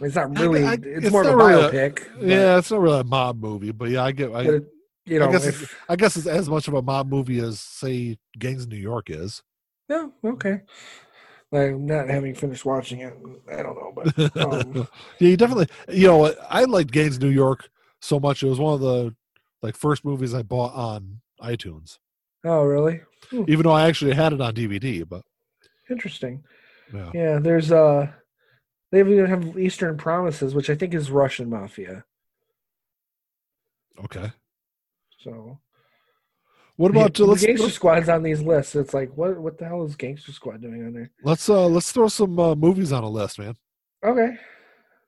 It's 0.00 0.16
not 0.16 0.36
really. 0.38 0.64
I- 0.64 0.74
it's, 0.74 0.84
it's 0.84 1.10
more 1.10 1.22
of 1.22 1.28
a 1.28 1.36
really 1.36 1.54
a- 1.54 1.70
biopic. 1.70 2.06
but- 2.18 2.26
Yeah, 2.28 2.58
it's 2.58 2.70
not 2.70 2.80
really 2.80 3.00
a 3.00 3.04
mob 3.04 3.40
movie, 3.40 3.70
but 3.72 3.90
yeah, 3.90 4.04
I 4.04 4.12
get. 4.12 4.32
I, 4.32 4.40
it, 4.42 4.64
you 5.06 5.18
know, 5.18 5.28
I 5.28 5.32
guess 5.32 5.46
if, 5.46 5.62
it's, 5.62 5.72
I 5.88 5.96
guess 5.96 6.16
it's 6.16 6.26
as 6.26 6.48
much 6.48 6.66
of 6.68 6.74
a 6.74 6.82
mob 6.82 7.08
movie 7.08 7.38
as 7.38 7.60
say 7.60 8.18
Gangs 8.38 8.64
of 8.64 8.70
New 8.70 8.76
York 8.76 9.08
is. 9.10 9.42
yeah, 9.88 10.08
okay. 10.24 10.62
Like 11.54 11.76
not 11.76 12.08
having 12.08 12.34
finished 12.34 12.64
watching 12.64 13.00
it, 13.00 13.14
I 13.50 13.62
don't 13.62 13.76
know, 13.76 13.92
but 13.94 14.10
um, 14.42 14.76
yeah, 15.20 15.28
you 15.30 15.36
definitely. 15.36 15.68
You 15.88 16.08
know, 16.08 16.34
I 16.50 16.64
liked 16.64 16.90
Gangs 16.92 17.20
New 17.20 17.28
York 17.30 17.70
so 18.00 18.18
much. 18.20 18.42
It 18.42 18.48
was 18.48 18.58
one 18.58 18.74
of 18.74 18.80
the 18.80 19.14
like 19.62 19.76
first 19.76 20.04
movies 20.04 20.34
I 20.34 20.42
bought 20.42 20.74
on 20.74 21.20
iTunes, 21.40 21.98
oh 22.44 22.62
really? 22.64 23.02
even 23.46 23.64
though 23.64 23.72
I 23.72 23.86
actually 23.88 24.14
had 24.14 24.32
it 24.32 24.40
on 24.40 24.54
DVD. 24.54 25.02
But 25.02 25.22
Interesting. 25.90 26.44
yeah, 26.92 27.12
Yeah, 27.12 27.38
there's 27.40 27.72
uh 27.72 28.12
they 28.92 29.00
even 29.00 29.26
have 29.26 29.58
Eastern 29.58 29.96
Promises, 29.98 30.54
which 30.54 30.70
I 30.70 30.76
think 30.76 30.94
is 30.94 31.10
Russian 31.10 31.50
mafia. 31.50 32.04
okay. 34.04 34.32
So 35.18 35.60
What 36.76 36.90
about 36.90 37.18
uh, 37.20 37.26
let's 37.26 37.44
Gangster 37.44 37.70
Squad's 37.70 38.08
on 38.08 38.22
these 38.22 38.42
lists? 38.42 38.74
It's 38.74 38.92
like 38.94 39.10
what 39.16 39.38
what 39.38 39.58
the 39.58 39.66
hell 39.66 39.84
is 39.84 39.94
Gangster 39.94 40.32
Squad 40.32 40.60
doing 40.60 40.84
on 40.84 40.92
there? 40.92 41.10
let's 41.22 41.48
uh 41.48 41.66
let's 41.66 41.92
throw 41.92 42.08
some 42.08 42.38
uh, 42.38 42.54
movies 42.54 42.92
on 42.92 43.04
a 43.04 43.08
list, 43.08 43.38
man. 43.38 43.54
Okay, 44.04 44.36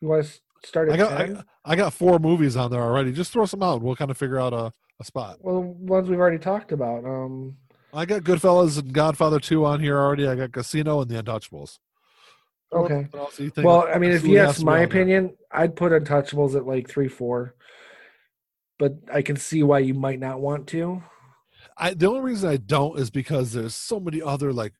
you 0.00 0.08
want 0.08 0.24
to 0.24 0.66
start 0.66 0.90
I 0.90 0.96
got 0.96 1.12
I, 1.12 1.42
I 1.64 1.76
got 1.76 1.92
four 1.92 2.18
movies 2.18 2.56
on 2.56 2.70
there 2.70 2.82
already. 2.82 3.12
Just 3.12 3.32
throw 3.32 3.46
some 3.46 3.62
out. 3.62 3.82
We'll 3.82 3.96
kind 3.96 4.10
of 4.10 4.16
figure 4.16 4.38
out 4.38 4.52
a, 4.52 4.72
a 5.00 5.04
spot. 5.04 5.38
well, 5.40 5.60
the 5.60 5.92
ones 5.92 6.08
we've 6.08 6.20
already 6.20 6.38
talked 6.38 6.70
about. 6.70 7.04
Um, 7.04 7.56
I 7.92 8.04
got 8.04 8.22
Goodfellas 8.22 8.78
and 8.78 8.92
Godfather 8.92 9.40
Two 9.40 9.64
on 9.64 9.80
here 9.80 9.98
already. 9.98 10.28
I 10.28 10.36
got 10.36 10.52
Casino 10.52 11.00
and 11.00 11.10
The 11.10 11.20
Untouchables. 11.20 11.78
Okay. 12.72 13.06
what 13.10 13.20
else 13.20 13.36
do 13.36 13.44
you 13.44 13.50
think? 13.50 13.66
well, 13.66 13.88
I 13.92 13.98
mean, 13.98 14.12
if 14.12 14.24
you 14.24 14.38
ask 14.38 14.62
my 14.62 14.72
on 14.72 14.78
there? 14.78 14.86
opinion, 14.86 15.36
I'd 15.50 15.76
put 15.76 15.92
Untouchables 15.92 16.54
at 16.54 16.66
like 16.66 16.88
three, 16.88 17.08
four. 17.08 17.54
But 18.78 18.96
I 19.12 19.22
can 19.22 19.36
see 19.36 19.62
why 19.62 19.78
you 19.80 19.94
might 19.94 20.20
not 20.20 20.40
want 20.40 20.66
to. 20.68 21.02
I 21.78 21.94
the 21.94 22.06
only 22.08 22.20
reason 22.20 22.48
I 22.48 22.56
don't 22.56 22.98
is 22.98 23.10
because 23.10 23.52
there's 23.52 23.74
so 23.74 24.00
many 24.00 24.22
other 24.22 24.52
like 24.52 24.72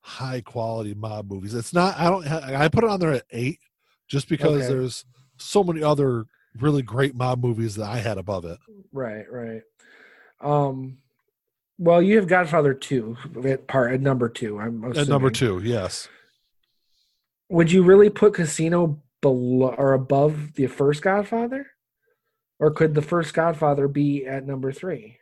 high 0.00 0.40
quality 0.40 0.94
mob 0.94 1.30
movies. 1.30 1.54
It's 1.54 1.72
not. 1.72 1.96
I 1.98 2.10
don't. 2.10 2.26
I 2.26 2.68
put 2.68 2.84
it 2.84 2.90
on 2.90 3.00
there 3.00 3.12
at 3.12 3.24
eight, 3.30 3.60
just 4.08 4.28
because 4.28 4.62
Okay. 4.62 4.66
there's 4.68 5.04
so 5.38 5.64
many 5.64 5.82
other 5.82 6.26
really 6.60 6.82
great 6.82 7.14
mob 7.14 7.42
movies 7.42 7.76
that 7.76 7.86
I 7.88 7.98
had 7.98 8.18
above 8.18 8.44
it. 8.44 8.58
Right, 8.92 9.24
right. 9.30 9.62
Um, 10.40 10.98
well, 11.78 12.02
you 12.02 12.16
have 12.16 12.28
Godfather 12.28 12.74
two 12.74 13.16
at 13.44 13.66
part 13.66 13.92
at 13.92 14.00
number 14.00 14.28
two. 14.28 14.60
I'm 14.60 14.84
At 14.96 15.08
number 15.08 15.30
two, 15.30 15.60
yes. 15.64 16.08
Would 17.48 17.72
you 17.72 17.82
really 17.82 18.10
put 18.10 18.34
Casino 18.34 19.02
below 19.20 19.74
or 19.76 19.92
above 19.92 20.54
the 20.54 20.66
first 20.66 21.02
Godfather, 21.02 21.66
or 22.58 22.70
could 22.70 22.94
the 22.94 23.02
first 23.02 23.34
Godfather 23.34 23.88
be 23.88 24.26
at 24.26 24.46
number 24.46 24.72
three? 24.72 25.18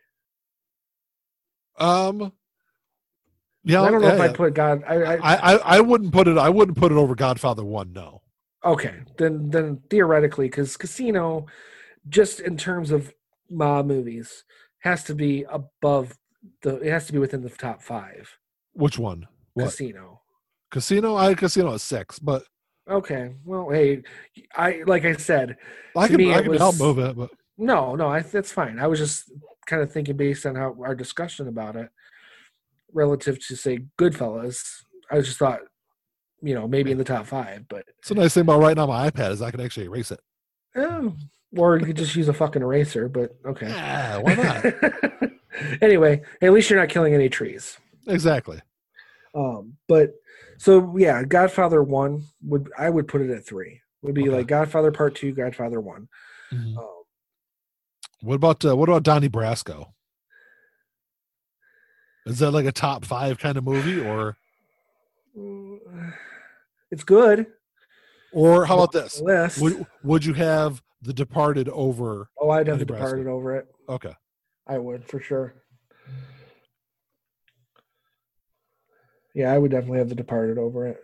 Um. 1.77 2.33
Yeah, 3.65 3.81
I 3.81 3.91
don't 3.91 4.01
know 4.01 4.07
yeah, 4.07 4.13
if 4.13 4.19
yeah. 4.19 4.25
I'd 4.25 4.35
put 4.35 4.53
God. 4.53 4.83
I, 4.85 4.95
I, 4.95 5.15
I, 5.15 5.35
I 5.35 5.55
I 5.77 5.79
wouldn't 5.79 6.11
put 6.11 6.27
it. 6.27 6.37
I 6.37 6.49
wouldn't 6.49 6.77
put 6.77 6.91
it 6.91 6.97
over 6.97 7.15
Godfather 7.15 7.63
One. 7.63 7.93
No. 7.93 8.21
okay, 8.65 9.01
then 9.17 9.49
then 9.49 9.81
theoretically, 9.89 10.47
because 10.47 10.75
Casino, 10.75 11.45
just 12.09 12.39
in 12.39 12.57
terms 12.57 12.91
of 12.91 13.13
mob 13.49 13.85
movies, 13.85 14.43
has 14.79 15.03
to 15.05 15.15
be 15.15 15.45
above 15.49 16.17
the. 16.61 16.75
It 16.77 16.91
has 16.91 17.07
to 17.07 17.13
be 17.13 17.19
within 17.19 17.41
the 17.41 17.49
top 17.49 17.81
five. 17.81 18.37
Which 18.73 18.99
one? 18.99 19.27
What? 19.53 19.65
Casino. 19.65 20.21
Casino. 20.69 21.15
I 21.15 21.29
had 21.29 21.37
Casino 21.37 21.73
at 21.73 21.81
six, 21.81 22.19
but 22.19 22.43
Okay. 22.89 23.33
Well, 23.45 23.69
hey, 23.69 24.03
I 24.55 24.83
like 24.85 25.05
I 25.05 25.13
said, 25.15 25.57
I 25.95 26.07
can 26.07 26.17
me, 26.17 26.33
I 26.33 26.41
can 26.41 26.53
help 26.53 26.77
move 26.77 26.99
it. 26.99 27.15
But 27.15 27.31
no, 27.57 27.95
no, 27.95 28.09
I, 28.09 28.21
that's 28.21 28.51
fine. 28.51 28.79
I 28.79 28.87
was 28.87 28.99
just 28.99 29.31
kind 29.65 29.81
of 29.81 29.91
thinking 29.91 30.17
based 30.17 30.45
on 30.45 30.55
how 30.55 30.75
our 30.83 30.95
discussion 30.95 31.47
about 31.47 31.75
it, 31.75 31.89
relative 32.93 33.45
to 33.47 33.55
say 33.55 33.85
Goodfellas. 33.99 34.61
I 35.11 35.19
just 35.21 35.37
thought, 35.37 35.59
you 36.41 36.53
know, 36.55 36.67
maybe 36.67 36.91
in 36.91 36.97
the 36.97 37.03
top 37.03 37.25
five, 37.25 37.67
but 37.67 37.85
it's 37.99 38.11
a 38.11 38.15
nice 38.15 38.33
thing 38.33 38.41
about 38.41 38.61
writing 38.61 38.79
on 38.81 38.89
my 38.89 39.09
iPad 39.09 39.31
is 39.31 39.41
I 39.41 39.51
can 39.51 39.61
actually 39.61 39.85
erase 39.85 40.11
it. 40.11 40.19
oh, 40.75 41.13
or 41.55 41.77
you 41.77 41.85
could 41.85 41.97
just 41.97 42.15
use 42.15 42.27
a 42.29 42.33
fucking 42.33 42.61
eraser. 42.61 43.07
But 43.07 43.35
okay. 43.45 43.69
Yeah, 43.69 44.17
why 44.17 44.33
not? 44.35 45.31
anyway, 45.81 46.21
at 46.41 46.51
least 46.53 46.69
you're 46.69 46.79
not 46.79 46.89
killing 46.89 47.13
any 47.13 47.29
trees. 47.29 47.77
exactly. 48.07 48.59
Um, 49.35 49.73
but 49.87 50.11
so 50.57 50.95
yeah, 50.97 51.23
Godfather 51.23 51.81
one 51.83 52.23
would 52.43 52.71
I 52.77 52.89
would 52.89 53.07
put 53.07 53.21
it 53.21 53.29
at 53.31 53.45
three. 53.45 53.81
Would 54.01 54.13
be 54.15 54.23
Okay. 54.23 54.37
like 54.37 54.47
Godfather 54.47 54.91
Part 54.91 55.15
Two, 55.15 55.31
Godfather 55.33 55.79
One. 55.79 56.07
Mhm. 56.51 56.77
Um, 56.77 57.02
What 58.23 58.35
about 58.35 58.63
uh, 58.63 58.73
what 58.77 58.87
about 58.87 59.03
Donnie 59.03 59.27
Brasco? 59.27 59.87
Is 62.25 62.39
that 62.39 62.51
like 62.51 62.65
a 62.65 62.71
top 62.71 63.03
five 63.03 63.37
kind 63.37 63.57
of 63.57 63.65
movie, 63.65 63.99
or 63.99 64.37
It's 66.89 67.03
good. 67.03 67.47
or 68.31 68.65
how 68.65 68.75
about 68.75 68.93
this? 68.93 69.19
List. 69.19 69.59
Would 69.59 69.85
would 70.03 70.23
you 70.23 70.33
have 70.35 70.81
The 71.01 71.11
Departed 71.13 71.67
over? 71.67 72.29
oh, 72.39 72.49
I'd 72.49 72.67
have 72.67 72.77
Donnie 72.77 72.85
the 72.85 72.93
Brasco. 72.93 72.97
Departed 72.99 73.27
over 73.27 73.55
it. 73.57 73.67
Okay, 73.89 74.13
I 74.67 74.77
would 74.77 75.03
for 75.05 75.19
sure. 75.19 75.55
Yeah, 79.35 79.51
I 79.51 79.57
would 79.57 79.71
definitely 79.71 79.97
have 79.99 80.07
the 80.09 80.15
Departed 80.15 80.57
over 80.57 80.87
it. 80.87 81.03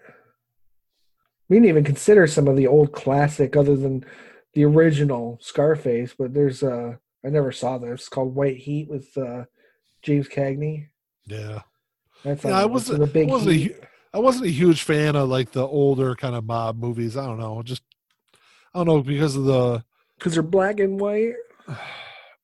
We 1.49 1.57
didn't 1.57 1.67
even 1.67 1.83
consider 1.83 2.27
some 2.27 2.47
of 2.47 2.55
the 2.55 2.67
old 2.67 2.93
classic, 2.93 3.57
other 3.57 3.75
than 3.75 4.05
the 4.53 4.63
original 4.63 5.37
Scarface. 5.41 6.13
But 6.17 6.33
there's 6.33 6.63
uh, 6.63 6.95
I 7.25 7.29
never 7.29 7.51
saw 7.51 7.77
this. 7.77 8.01
It's 8.01 8.09
called 8.09 8.33
White 8.35 8.57
Heat 8.57 8.89
with 8.89 9.15
uh, 9.17 9.45
James 10.01 10.27
Cagney. 10.29 10.87
yeah. 11.25 11.61
That's 12.23 12.43
Yeah, 12.43 12.57
I 12.59 12.65
wasn't- 12.65 13.15
I 13.15 13.23
wasn't 13.23 13.51
a 13.55 13.57
hu- 13.63 14.21
wasn't 14.21 14.45
a 14.47 14.51
huge 14.51 14.81
fan 14.83 15.15
of 15.15 15.29
like 15.29 15.51
the 15.51 15.65
older 15.65 16.15
kind 16.15 16.35
of 16.35 16.43
mob 16.45 16.77
movies. 16.77 17.15
I 17.15 17.25
don't 17.25 17.39
know, 17.39 17.61
just 17.63 17.81
I 18.73 18.79
don't 18.79 18.87
know 18.87 19.01
because 19.01 19.35
of 19.37 19.45
the 19.45 19.83
because 20.17 20.33
they're 20.33 20.43
black 20.43 20.79
and 20.79 20.99
white. 20.99 21.35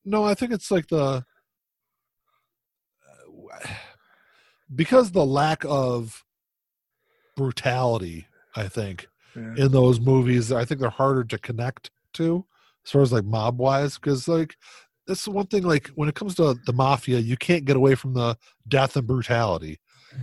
No, 0.08 0.22
I 0.24 0.34
think 0.34 0.52
it's 0.52 0.70
like 0.70 0.86
the 0.86 1.24
because 4.74 5.10
the 5.12 5.24
lack 5.24 5.64
of 5.66 6.24
brutality. 7.36 8.26
I 8.54 8.68
think 8.68 9.08
Yeah. 9.34 9.54
in 9.56 9.72
those 9.72 10.00
movies, 10.00 10.50
I 10.52 10.64
think 10.64 10.80
they're 10.80 10.88
harder 10.90 11.24
to 11.24 11.38
connect 11.38 11.90
to 12.14 12.46
as 12.86 12.90
far 12.92 13.02
as 13.02 13.12
like 13.12 13.24
mob 13.24 13.58
wise. 13.58 13.96
Because 13.98 14.26
like 14.28 14.56
that's 15.06 15.24
the 15.24 15.30
one 15.32 15.46
thing. 15.46 15.64
Like 15.64 15.88
when 15.96 16.08
it 16.08 16.14
comes 16.14 16.34
to 16.36 16.56
the 16.64 16.72
mafia, 16.72 17.18
you 17.18 17.36
can't 17.36 17.64
get 17.66 17.76
away 17.76 17.94
from 17.94 18.14
the 18.14 18.36
death 18.68 18.96
and 18.96 19.06
brutality, 19.06 19.78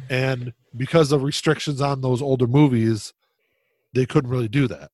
and 0.09 0.53
because 0.77 1.11
of 1.11 1.23
restrictions 1.23 1.81
on 1.81 2.01
those 2.01 2.21
older 2.21 2.47
movies, 2.47 3.13
they 3.93 4.05
couldn't 4.05 4.31
really 4.31 4.47
do 4.47 4.67
that. 4.67 4.89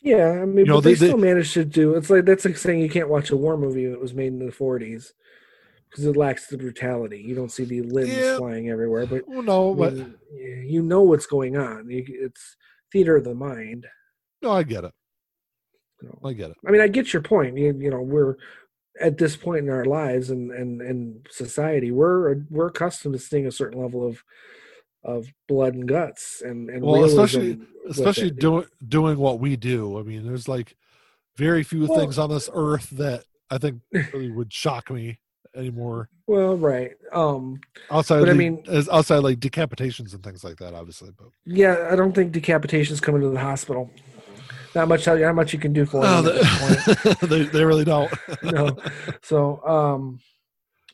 Yeah, 0.00 0.28
I 0.40 0.44
mean, 0.44 0.58
You 0.58 0.64
know, 0.66 0.74
but 0.76 0.84
they, 0.84 0.94
they- 0.94 1.00
they- 1.00 1.06
still 1.08 1.18
managed 1.18 1.54
to 1.54 1.64
do. 1.64 1.94
It's 1.94 2.10
like 2.10 2.24
that's 2.24 2.44
like 2.44 2.56
saying 2.56 2.80
you 2.80 2.88
can't 2.88 3.08
watch 3.08 3.30
a 3.30 3.36
war 3.36 3.56
movie 3.56 3.86
that 3.86 4.00
was 4.00 4.14
made 4.14 4.28
in 4.28 4.38
the 4.38 4.52
'40s 4.52 5.12
because 5.90 6.04
it 6.04 6.16
lacks 6.16 6.46
the 6.46 6.58
brutality. 6.58 7.18
You 7.20 7.34
don't 7.34 7.50
see 7.50 7.64
the 7.64 7.82
limbs 7.82 8.10
Yeah. 8.12 8.36
flying 8.36 8.68
everywhere, 8.70 9.06
but 9.06 9.26
Well, 9.26 9.42
no, 9.42 9.74
but 9.74 9.94
mean, 9.94 10.14
you 10.66 10.82
know 10.82 11.02
what's 11.02 11.26
going 11.26 11.56
on. 11.56 11.86
It's 11.90 12.56
theater 12.92 13.16
of 13.16 13.24
the 13.24 13.34
mind. 13.34 13.86
no, 14.42 14.52
I 14.52 14.62
get 14.62 14.84
it. 14.84 14.92
I 16.24 16.32
get 16.32 16.50
it. 16.50 16.56
I 16.66 16.70
mean, 16.70 16.80
I 16.80 16.88
get 16.88 17.12
your 17.12 17.22
point. 17.22 17.56
You, 17.56 17.74
you 17.78 17.90
know, 17.90 18.00
we're 18.00 18.36
at 19.00 19.18
this 19.18 19.36
point 19.36 19.64
in 19.64 19.70
our 19.70 19.84
lives 19.84 20.30
and 20.30 20.50
and 20.52 20.80
and 20.80 21.26
society, 21.30 21.90
we're 21.90 22.36
we're 22.50 22.68
accustomed 22.68 23.14
to 23.14 23.18
seeing 23.18 23.46
a 23.46 23.52
certain 23.52 23.80
level 23.80 24.06
of 24.06 24.22
of 25.04 25.26
blood 25.48 25.74
and 25.74 25.86
guts 25.88 26.42
and 26.44 26.68
and 26.70 26.82
Well, 26.82 27.04
especially- 27.04 27.60
especially 27.88 28.30
doing 28.30 28.66
doing 28.86 29.18
what 29.18 29.38
we 29.40 29.56
do. 29.56 29.98
I 29.98 30.02
mean, 30.02 30.26
there's 30.26 30.48
like 30.48 30.76
very 31.36 31.62
few 31.62 31.86
Well- 31.86 31.98
things 31.98 32.18
on 32.18 32.30
this 32.30 32.48
earth 32.52 32.90
that 32.90 33.24
I 33.50 33.58
think 33.58 33.80
really 33.92 34.30
would 34.32 34.52
shock 34.52 34.90
me 34.90 35.20
anymore. 35.54 36.08
Well, 36.26 36.56
right. 36.56 36.90
Um, 37.12 37.60
Outside, 37.90 38.18
But 38.20 38.28
I 38.30 38.32
the- 38.32 38.38
mean- 38.38 38.64
as 38.66 38.88
outside 38.88 39.18
like 39.18 39.38
decapitations 39.38 40.12
and 40.12 40.22
things 40.24 40.42
like 40.42 40.56
that, 40.56 40.74
obviously. 40.74 41.10
But 41.16 41.28
yeah, 41.44 41.88
I 41.90 41.96
don't 41.96 42.12
think 42.14 42.32
decapitations 42.34 43.00
coming 43.00 43.20
to 43.22 43.28
the 43.30 43.38
hospital. 43.40 43.90
Not 44.76 44.88
much. 44.88 45.06
Not 45.06 45.34
much 45.34 45.54
you 45.54 45.58
can 45.58 45.72
do 45.72 45.86
for 45.86 46.02
them 46.02 46.24
point. 46.60 47.20
they, 47.30 47.44
they 47.44 47.64
really 47.64 47.84
don't. 47.84 48.12
no. 48.42 48.76
So, 49.22 49.66
um, 49.66 50.20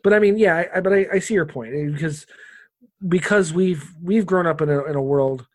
but 0.04 0.12
I 0.12 0.20
mean, 0.20 0.38
yeah, 0.38 0.56
I, 0.56 0.78
I, 0.78 0.80
but 0.80 0.92
I, 0.92 1.06
I 1.14 1.18
see 1.18 1.34
your 1.34 1.46
point 1.46 1.74
eh, 1.74 1.90
because 1.92 2.26
because 3.06 3.52
we've 3.52 3.92
we've 4.00 4.24
grown 4.24 4.46
up 4.46 4.60
in 4.60 4.70
a 4.70 4.84
in 4.84 4.94
a 4.94 5.02
world 5.02 5.46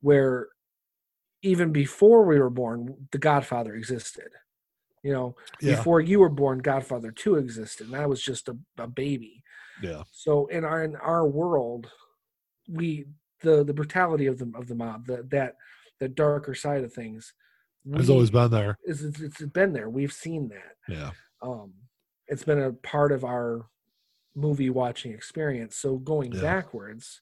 where 0.00 0.48
even 1.42 1.70
before 1.70 2.24
we 2.26 2.40
were 2.40 2.50
born, 2.50 3.08
The 3.12 3.18
Godfather 3.18 3.76
existed. 3.76 4.30
You 5.04 5.12
know, 5.12 5.36
Yeah, 5.60 5.76
before 5.76 6.00
you 6.00 6.18
were 6.18 6.28
born, 6.28 6.58
Godfather 6.58 7.12
Two 7.12 7.36
existed, 7.36 7.86
and 7.86 7.94
I 7.96 8.06
was 8.06 8.20
just 8.20 8.48
a, 8.48 8.56
a 8.76 8.88
baby. 8.88 9.44
yeah, 9.80 10.02
So 10.10 10.46
in 10.46 10.64
our 10.64 10.82
in 10.82 10.96
our 10.96 11.24
world, 11.28 11.88
we 12.68 13.06
the 13.42 13.62
the 13.62 13.72
brutality 13.72 14.26
of 14.26 14.38
the 14.38 14.50
of 14.56 14.66
the 14.66 14.74
mob, 14.74 15.06
the, 15.06 15.24
that 15.30 15.54
the 16.00 16.08
darker 16.08 16.54
side 16.54 16.82
of 16.82 16.92
things, 16.92 17.32
has 17.96 18.08
we- 18.08 18.14
always 18.14 18.30
been 18.30 18.50
there. 18.50 18.78
is 18.84 19.02
it's, 19.04 19.20
it's 19.20 19.42
been 19.42 19.72
there. 19.72 19.88
We've 19.88 20.12
seen 20.12 20.48
that 20.48 20.76
Yeah, 20.88 21.10
um, 21.42 21.72
it's 22.26 22.44
been 22.44 22.60
a 22.60 22.72
part 22.72 23.12
of 23.12 23.24
our 23.24 23.66
movie 24.34 24.70
watching 24.70 25.12
experience. 25.12 25.76
So 25.76 25.96
going 25.96 26.32
Yeah. 26.32 26.40
backwards, 26.42 27.20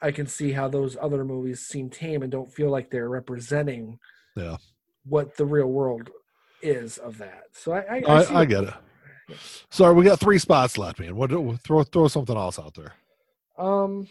I 0.00 0.10
can 0.12 0.26
see 0.26 0.52
how 0.52 0.68
those 0.68 0.96
other 1.00 1.24
movies 1.24 1.60
seem 1.66 1.90
tame 1.90 2.22
and 2.22 2.30
don't 2.32 2.52
feel 2.52 2.70
like 2.70 2.90
they're 2.90 3.08
representing 3.08 3.98
Yeah. 4.36 4.56
what 5.04 5.36
the 5.36 5.46
real 5.46 5.66
world 5.68 6.10
is 6.62 6.98
of 6.98 7.18
that. 7.18 7.44
So 7.52 7.72
I, 7.72 7.80
I, 7.80 8.02
I, 8.06 8.22
I, 8.22 8.40
I 8.40 8.44
get 8.44 8.64
it. 8.64 8.74
Sorry, 9.70 9.94
we 9.94 10.04
got 10.04 10.18
three 10.18 10.38
spots 10.38 10.78
left, 10.78 10.98
man. 10.98 11.14
What 11.14 11.30
throw 11.62 11.82
throw 11.84 12.08
something 12.08 12.36
else 12.36 12.58
out 12.58 12.74
there? 12.74 12.94
Um, 13.58 14.08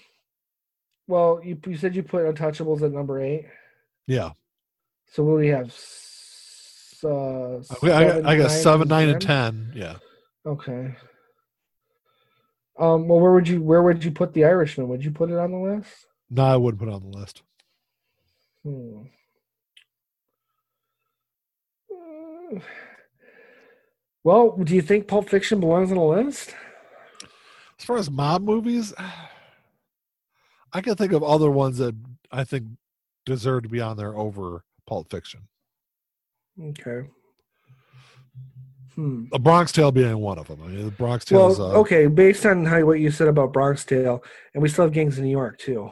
well, 1.07 1.41
you 1.43 1.57
you 1.65 1.75
said 1.75 1.95
you 1.95 2.03
put 2.03 2.23
Untouchables 2.23 2.83
at 2.83 2.91
number 2.91 3.19
eight. 3.19 3.45
Yeah, 4.05 4.29
So 5.11 5.23
what 5.23 5.33
do 5.33 5.37
we 5.37 5.47
have? 5.47 5.67
S- 5.67 6.03
Uh, 7.03 7.57
I, 7.57 7.61
I, 7.83 8.03
got- 8.05 8.25
I 8.25 8.37
got 8.37 8.47
nine, 8.49 8.49
seven, 8.49 8.87
nine, 8.87 9.09
and 9.09 9.21
ten. 9.21 9.71
Yeah, 9.75 9.97
Okay. 10.45 10.95
Um. 12.79 13.07
Well, 13.07 13.19
where 13.19 13.31
would 13.33 13.47
you 13.47 13.61
where 13.61 13.81
would 13.83 14.03
you 14.03 14.11
put 14.11 14.33
the 14.33 14.45
Irishman? 14.45 14.87
Would 14.89 15.03
you 15.05 15.11
put 15.11 15.29
it 15.29 15.37
on 15.37 15.51
the 15.51 15.57
list? 15.59 16.07
no, 16.29 16.43
I 16.43 16.57
wouldn't 16.57 16.79
put 16.79 16.89
it 16.89 16.93
on 16.93 17.09
the 17.11 17.17
list. 17.17 17.41
Hmm. 18.63 19.03
Well, 24.23 24.57
do 24.57 24.75
you 24.75 24.81
think 24.81 25.07
Pulp 25.07 25.29
Fiction 25.29 25.59
belongs 25.59 25.91
on 25.91 25.97
the 25.97 26.03
list? 26.03 26.53
As 27.79 27.85
far 27.85 27.97
as 27.97 28.09
mob 28.11 28.41
movies, 28.43 28.93
I 30.73 30.81
can 30.81 30.95
think 30.95 31.13
of 31.13 31.23
other 31.23 31.49
ones 31.49 31.77
that 31.77 31.95
I 32.31 32.43
think 32.43 32.65
deserve 33.25 33.63
to 33.63 33.69
be 33.69 33.81
on 33.81 33.97
there 33.97 34.15
over 34.15 34.63
Pulp 34.88 35.11
Fiction. 35.11 35.41
Okay. 36.59 37.07
Hmm. 38.95 39.25
The 39.31 39.38
Bronx 39.38 39.71
Tale 39.71 39.91
being 39.91 40.17
one 40.17 40.39
of 40.39 40.47
them. 40.47 40.59
I 40.63 40.67
mean, 40.67 40.85
the 40.85 40.91
Bronx 40.91 41.23
Tale 41.23 41.39
Well, 41.39 41.51
is 41.51 41.59
uh, 41.59 41.79
okay. 41.79 42.07
Based 42.07 42.45
on 42.47 42.65
how 42.65 42.83
what 42.83 42.99
you 42.99 43.11
said 43.11 43.27
about 43.27 43.53
Bronx 43.53 43.85
Tale, 43.85 44.23
and 44.55 44.63
we 44.63 44.69
still 44.69 44.85
have 44.85 44.93
Gangs 44.93 45.19
in 45.19 45.25
New 45.25 45.29
York 45.29 45.59
too, 45.59 45.91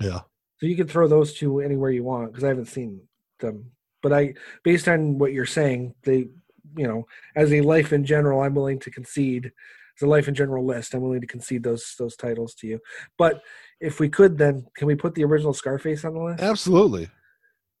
yeah, 0.00 0.20
so 0.58 0.66
you 0.66 0.74
can 0.74 0.88
throw 0.88 1.06
those 1.06 1.34
two 1.34 1.60
anywhere 1.60 1.90
you 1.90 2.02
want 2.02 2.32
because 2.32 2.42
I 2.42 2.48
haven't 2.48 2.66
seen 2.66 3.02
them. 3.38 3.70
But 4.02 4.12
I, 4.12 4.34
based 4.64 4.88
on 4.88 5.18
what 5.18 5.32
you're 5.32 5.46
saying, 5.46 5.94
they, 6.02 6.28
you 6.76 6.86
know, 6.86 7.06
as 7.36 7.52
a 7.52 7.60
life 7.60 7.92
in 7.92 8.04
general, 8.04 8.40
I'm 8.42 8.54
willing 8.54 8.80
to 8.80 8.90
concede. 8.90 9.52
As 9.96 10.02
a 10.02 10.06
life 10.06 10.28
in 10.28 10.34
general 10.34 10.64
list, 10.64 10.94
I'm 10.94 11.02
willing 11.02 11.20
to 11.20 11.26
concede 11.26 11.62
those 11.62 11.94
those 11.98 12.16
titles 12.16 12.54
to 12.56 12.66
you. 12.66 12.80
But 13.16 13.42
if 13.80 14.00
we 14.00 14.08
could, 14.08 14.38
then 14.38 14.66
can 14.76 14.86
we 14.88 14.96
put 14.96 15.14
the 15.14 15.24
original 15.24 15.52
Scarface 15.52 16.04
on 16.04 16.14
the 16.14 16.20
list? 16.20 16.42
absolutely. 16.42 17.10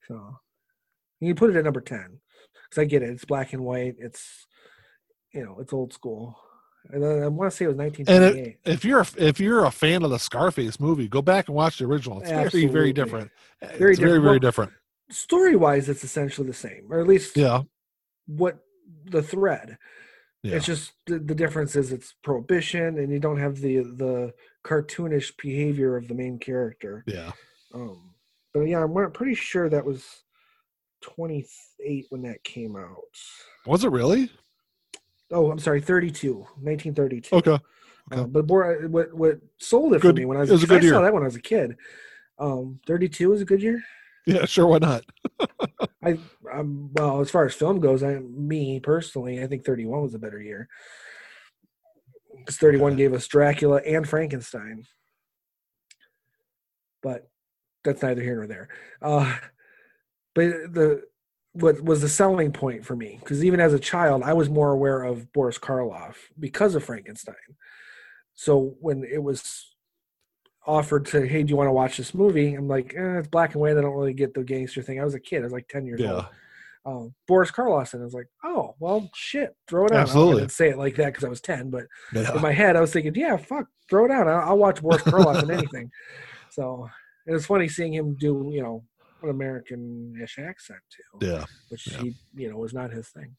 So 0.08 0.38
you 1.20 1.34
put 1.34 1.50
it 1.50 1.56
at 1.56 1.64
number 1.64 1.80
ten 1.80 2.20
because 2.64 2.82
I 2.82 2.84
get 2.86 3.02
it. 3.02 3.10
It's 3.10 3.24
black 3.24 3.52
and 3.52 3.64
white. 3.64 3.96
It's 3.98 4.46
you 5.32 5.44
know 5.44 5.58
it's 5.60 5.72
old 5.72 5.92
school. 5.92 6.36
And 6.90 7.02
then 7.02 7.22
I 7.22 7.28
want 7.28 7.50
to 7.50 7.56
say 7.56 7.66
it 7.66 7.68
was 7.68 7.76
And 7.76 8.24
1928. 8.24 8.46
it, 8.64 8.72
if 8.72 8.84
you're 8.84 9.00
a, 9.00 9.06
if 9.18 9.40
you're 9.40 9.64
a 9.64 9.70
fan 9.70 10.02
of 10.04 10.10
the 10.10 10.18
Scarface 10.18 10.80
movie, 10.80 11.06
go 11.06 11.20
back 11.20 11.48
and 11.48 11.54
watch 11.56 11.78
the 11.78 11.84
original. 11.84 12.20
It's 12.20 12.30
very 12.30 12.44
Absolutely. 12.44 12.72
very 12.72 12.92
different. 12.92 13.30
Very 13.60 13.90
it's 13.90 14.00
very 14.00 14.18
different. 14.18 14.22
very 14.22 14.22
Well, 14.22 14.38
different. 14.38 14.72
Story 15.10 15.56
wise, 15.56 15.88
it's 15.88 16.04
essentially 16.04 16.46
the 16.46 16.54
same, 16.54 16.86
or 16.90 17.00
at 17.00 17.06
least 17.06 17.36
Yeah, 17.36 17.62
what 18.26 18.58
the 19.06 19.22
thread. 19.22 19.78
yeah, 20.42 20.56
It's 20.56 20.66
just 20.66 20.92
the, 21.06 21.18
the 21.18 21.34
difference 21.34 21.76
is 21.76 21.92
it's 21.92 22.14
prohibition, 22.22 22.98
and 22.98 23.12
you 23.12 23.18
don't 23.18 23.38
have 23.38 23.56
the 23.60 23.78
the 23.78 24.32
cartoonish 24.64 25.32
behavior 25.42 25.96
of 25.96 26.08
the 26.08 26.14
main 26.14 26.38
character. 26.38 27.04
yeah. 27.06 27.32
Um, 27.74 28.07
but 28.52 28.60
yeah, 28.62 28.82
I'm 28.82 29.12
pretty 29.12 29.34
sure 29.34 29.68
that 29.68 29.84
was 29.84 30.04
28 31.02 32.06
when 32.10 32.22
that 32.22 32.42
came 32.44 32.76
out. 32.76 32.96
Was 33.66 33.84
it 33.84 33.90
really? 33.90 34.30
Oh, 35.30 35.50
I'm 35.50 35.58
sorry, 35.58 35.80
32, 35.80 36.34
1932. 36.34 37.36
Okay. 37.36 37.50
Uh, 37.52 37.58
okay. 38.20 38.24
but 38.30 38.46
boy, 38.46 38.86
what 38.88 39.12
what 39.12 39.38
sold 39.58 39.92
it 39.94 40.00
Good- 40.00 40.14
for 40.14 40.20
me 40.20 40.24
when 40.24 40.36
I 40.38 40.40
was, 40.40 40.50
was 40.50 40.62
a 40.62 40.66
good 40.66 40.84
I 40.84 40.88
saw 40.88 41.02
that 41.02 41.12
when 41.12 41.22
I 41.22 41.26
was 41.26 41.36
a 41.36 41.40
kid. 41.42 41.76
Um, 42.38 42.80
32 42.86 43.28
was 43.28 43.42
a 43.42 43.44
good 43.44 43.60
year. 43.62 43.82
Yeah, 44.26 44.44
sure. 44.44 44.66
Why 44.66 44.78
not? 44.78 45.04
I 46.04 46.18
um 46.52 46.90
well 46.92 47.20
as 47.20 47.30
far 47.30 47.44
as 47.46 47.54
film 47.54 47.80
goes, 47.80 48.02
I 48.02 48.18
me 48.18 48.78
personally, 48.80 49.42
I 49.42 49.46
think 49.46 49.64
31 49.64 50.02
was 50.02 50.14
a 50.14 50.18
better 50.18 50.40
year. 50.40 50.68
Because 52.36 52.56
31 52.56 52.92
Okay. 52.92 52.96
gave 52.98 53.12
us 53.12 53.26
Dracula 53.26 53.78
and 53.78 54.08
Frankenstein. 54.08 54.84
But 57.02 57.28
that's 57.84 58.02
neither 58.02 58.22
here 58.22 58.36
nor 58.36 58.46
there. 58.46 58.68
Uh 59.00 59.36
but 60.34 60.72
the 60.72 61.02
what 61.52 61.82
was 61.82 62.00
the 62.00 62.08
selling 62.08 62.52
point 62.52 62.84
for 62.84 62.94
me 62.94 63.16
because 63.20 63.44
even 63.44 63.58
as 63.58 63.72
a 63.72 63.78
child 63.78 64.22
i 64.22 64.32
was 64.32 64.48
more 64.48 64.70
aware 64.70 65.02
of 65.02 65.32
boris 65.32 65.58
karloff 65.58 66.14
because 66.38 66.74
of 66.74 66.84
frankenstein. 66.84 67.34
So 68.34 68.76
when 68.80 69.02
it 69.04 69.22
was 69.22 69.74
offered 70.66 71.06
to 71.06 71.26
hey 71.26 71.42
do 71.42 71.50
you 71.50 71.56
want 71.56 71.68
to 71.68 71.72
watch 71.72 71.96
this 71.96 72.14
movie? 72.14 72.54
I'm 72.54 72.68
like 72.68 72.94
eh, 72.96 73.18
it's 73.18 73.28
black 73.28 73.52
and 73.52 73.60
white 73.60 73.76
i 73.76 73.80
don't 73.80 73.96
really 73.96 74.12
get 74.12 74.34
the 74.34 74.44
gangster 74.44 74.82
thing. 74.82 75.00
I 75.00 75.04
was 75.04 75.14
a 75.14 75.20
kid 75.20 75.40
i 75.40 75.44
was 75.44 75.52
like 75.52 75.68
10 75.68 75.86
years 75.86 76.00
old. 76.02 76.26
Um, 76.86 77.14
boris 77.26 77.50
karloff 77.50 77.92
and 77.92 78.02
i 78.02 78.04
was 78.04 78.14
like 78.14 78.28
oh 78.44 78.74
well 78.78 79.10
shit 79.14 79.56
throw 79.66 79.86
it 79.86 79.92
out. 79.92 80.02
Absolutely. 80.02 80.36
i 80.36 80.38
didn't 80.40 80.52
say 80.52 80.68
it 80.70 80.78
like 80.78 80.94
that 80.96 81.06
because 81.06 81.24
i 81.24 81.28
was 81.28 81.40
10 81.40 81.70
but 81.70 81.84
in 82.14 82.40
my 82.40 82.52
head 82.52 82.76
i 82.76 82.80
was 82.80 82.92
thinking 82.92 83.14
yeah 83.14 83.36
fuck 83.36 83.66
throw 83.88 84.04
it 84.04 84.10
out. 84.10 84.28
I'll, 84.28 84.50
I'll 84.50 84.58
watch 84.58 84.82
boris 84.82 85.02
karloff 85.02 85.42
in 85.42 85.50
anything. 85.50 85.90
So 86.50 86.88
it 87.28 87.32
was 87.32 87.46
funny 87.46 87.68
seeing 87.68 87.92
him 87.94 88.14
do 88.18 88.48
you 88.52 88.62
know 88.62 88.82
an 89.22 89.30
american-ish 89.30 90.38
accent 90.38 90.80
too 90.90 91.26
yeah. 91.26 91.44
which 91.68 91.86
Yeah. 91.88 91.98
he 92.02 92.14
you 92.34 92.50
know 92.50 92.56
was 92.56 92.72
not 92.74 92.90
his 92.92 93.08
thing 93.08 93.36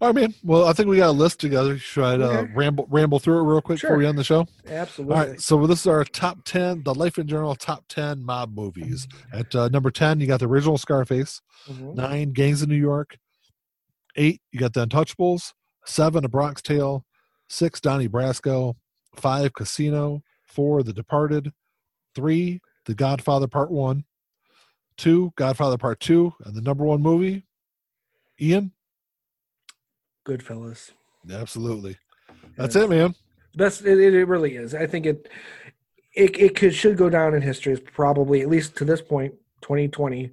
All 0.00 0.08
right, 0.08 0.14
man. 0.14 0.34
Well, 0.44 0.66
I 0.68 0.72
think 0.72 0.88
we 0.88 0.98
got 0.98 1.08
a 1.08 1.20
list 1.24 1.40
together. 1.40 1.76
Should 1.76 2.04
I 2.04 2.12
uh, 2.14 2.28
Okay. 2.28 2.52
ramble 2.54 2.86
ramble 2.88 3.18
through 3.18 3.40
it 3.40 3.50
real 3.50 3.60
quick 3.60 3.80
Sure. 3.80 3.90
before 3.90 3.98
we 3.98 4.06
end 4.06 4.16
the 4.16 4.22
show? 4.22 4.46
Absolutely. 4.68 5.16
All 5.16 5.26
right, 5.26 5.40
so 5.40 5.66
this 5.66 5.80
is 5.80 5.86
our 5.88 6.04
top 6.04 6.44
10, 6.44 6.84
the 6.84 6.94
Life 6.94 7.18
in 7.18 7.26
General 7.26 7.56
top 7.56 7.82
10 7.88 8.22
mob 8.22 8.54
movies. 8.54 9.08
At 9.32 9.52
uh, 9.56 9.66
number 9.70 9.90
10, 9.90 10.20
you 10.20 10.28
got 10.28 10.38
the 10.38 10.46
original 10.46 10.78
Scarface. 10.78 11.40
Mhm. 11.66 11.96
Nine, 11.96 12.30
Gangs 12.32 12.62
of 12.62 12.68
New 12.68 12.76
York. 12.76 13.18
Eight, 14.14 14.40
you 14.52 14.60
got 14.60 14.72
the 14.74 14.86
Untouchables. 14.86 15.52
Seven, 15.84 16.24
A 16.24 16.28
Bronx 16.28 16.62
Tale. 16.62 17.04
Six, 17.48 17.80
Donnie 17.80 18.08
Brasco. 18.08 18.76
Five, 19.16 19.52
Casino. 19.54 20.22
Four, 20.46 20.84
The 20.84 20.92
Departed. 20.92 21.52
Three, 22.14 22.60
The 22.88 22.94
Godfather 22.94 23.46
Part 23.46 23.70
One. 23.70 24.04
Two, 24.96 25.32
Godfather 25.36 25.76
Part 25.76 26.00
Two. 26.00 26.32
And 26.44 26.56
the 26.56 26.62
number 26.62 26.84
one 26.84 27.02
movie, 27.02 27.44
Ian? 28.40 28.72
Goodfellas. 30.26 30.90
Absolutely. 31.30 31.98
That's 32.56 32.74
it, 32.76 32.88
man. 32.88 33.14
That's 33.54 33.82
It, 33.82 33.98
it 33.98 34.24
really 34.26 34.56
is. 34.56 34.74
I 34.74 34.86
think 34.86 35.04
it. 35.06 35.28
It 36.14 36.36
it 36.40 36.56
could 36.56 36.74
should 36.74 36.96
go 36.96 37.10
down 37.10 37.34
in 37.34 37.42
history 37.42 37.74
as 37.74 37.80
probably 37.80 38.40
at 38.40 38.48
least 38.48 38.74
to 38.78 38.84
this 38.86 39.02
point, 39.02 39.34
2020, 39.60 40.30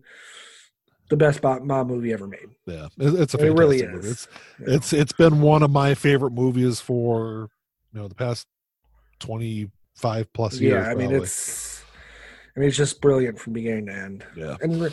the 1.10 1.18
best 1.18 1.44
mob 1.44 1.88
movie 1.88 2.14
ever 2.14 2.26
made. 2.26 2.48
Yeah, 2.66 2.86
it- 2.98 3.14
it's 3.20 3.34
a 3.34 3.38
It 3.38 3.42
fantastic 3.42 3.60
really 3.60 3.86
movie. 3.88 4.08
is. 4.08 4.12
It's 4.12 4.28
it's 4.60 4.94
it's 4.94 5.14
been 5.14 5.42
one 5.42 5.62
of 5.62 5.70
my 5.72 5.94
favorite 5.94 6.32
movies 6.32 6.80
for 6.80 7.50
you 7.94 8.00
know 8.00 8.08
the 8.08 8.16
past 8.16 8.48
25 9.20 10.32
plus 10.34 10.60
years 10.60 10.74
yeah. 10.86 10.90
I 10.90 10.96
mean, 10.96 11.10
probably. 11.10 11.18
it's. 11.26 11.75
I 12.56 12.60
mean, 12.60 12.70
it's 12.70 12.78
just 12.78 13.02
brilliant 13.02 13.40
from 13.40 13.54
beginning 13.54 13.88
to 13.88 13.94
end. 13.94 14.26
yeah 14.36 14.56
and 14.62 14.92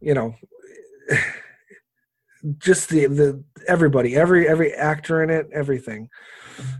you 0.00 0.14
know 0.14 0.34
just 2.58 2.88
the 2.88 3.06
the 3.06 3.44
everybody 3.68 4.16
every 4.16 4.48
every 4.48 4.72
actor 4.72 5.22
in 5.22 5.28
it 5.30 5.46
everything 5.52 6.08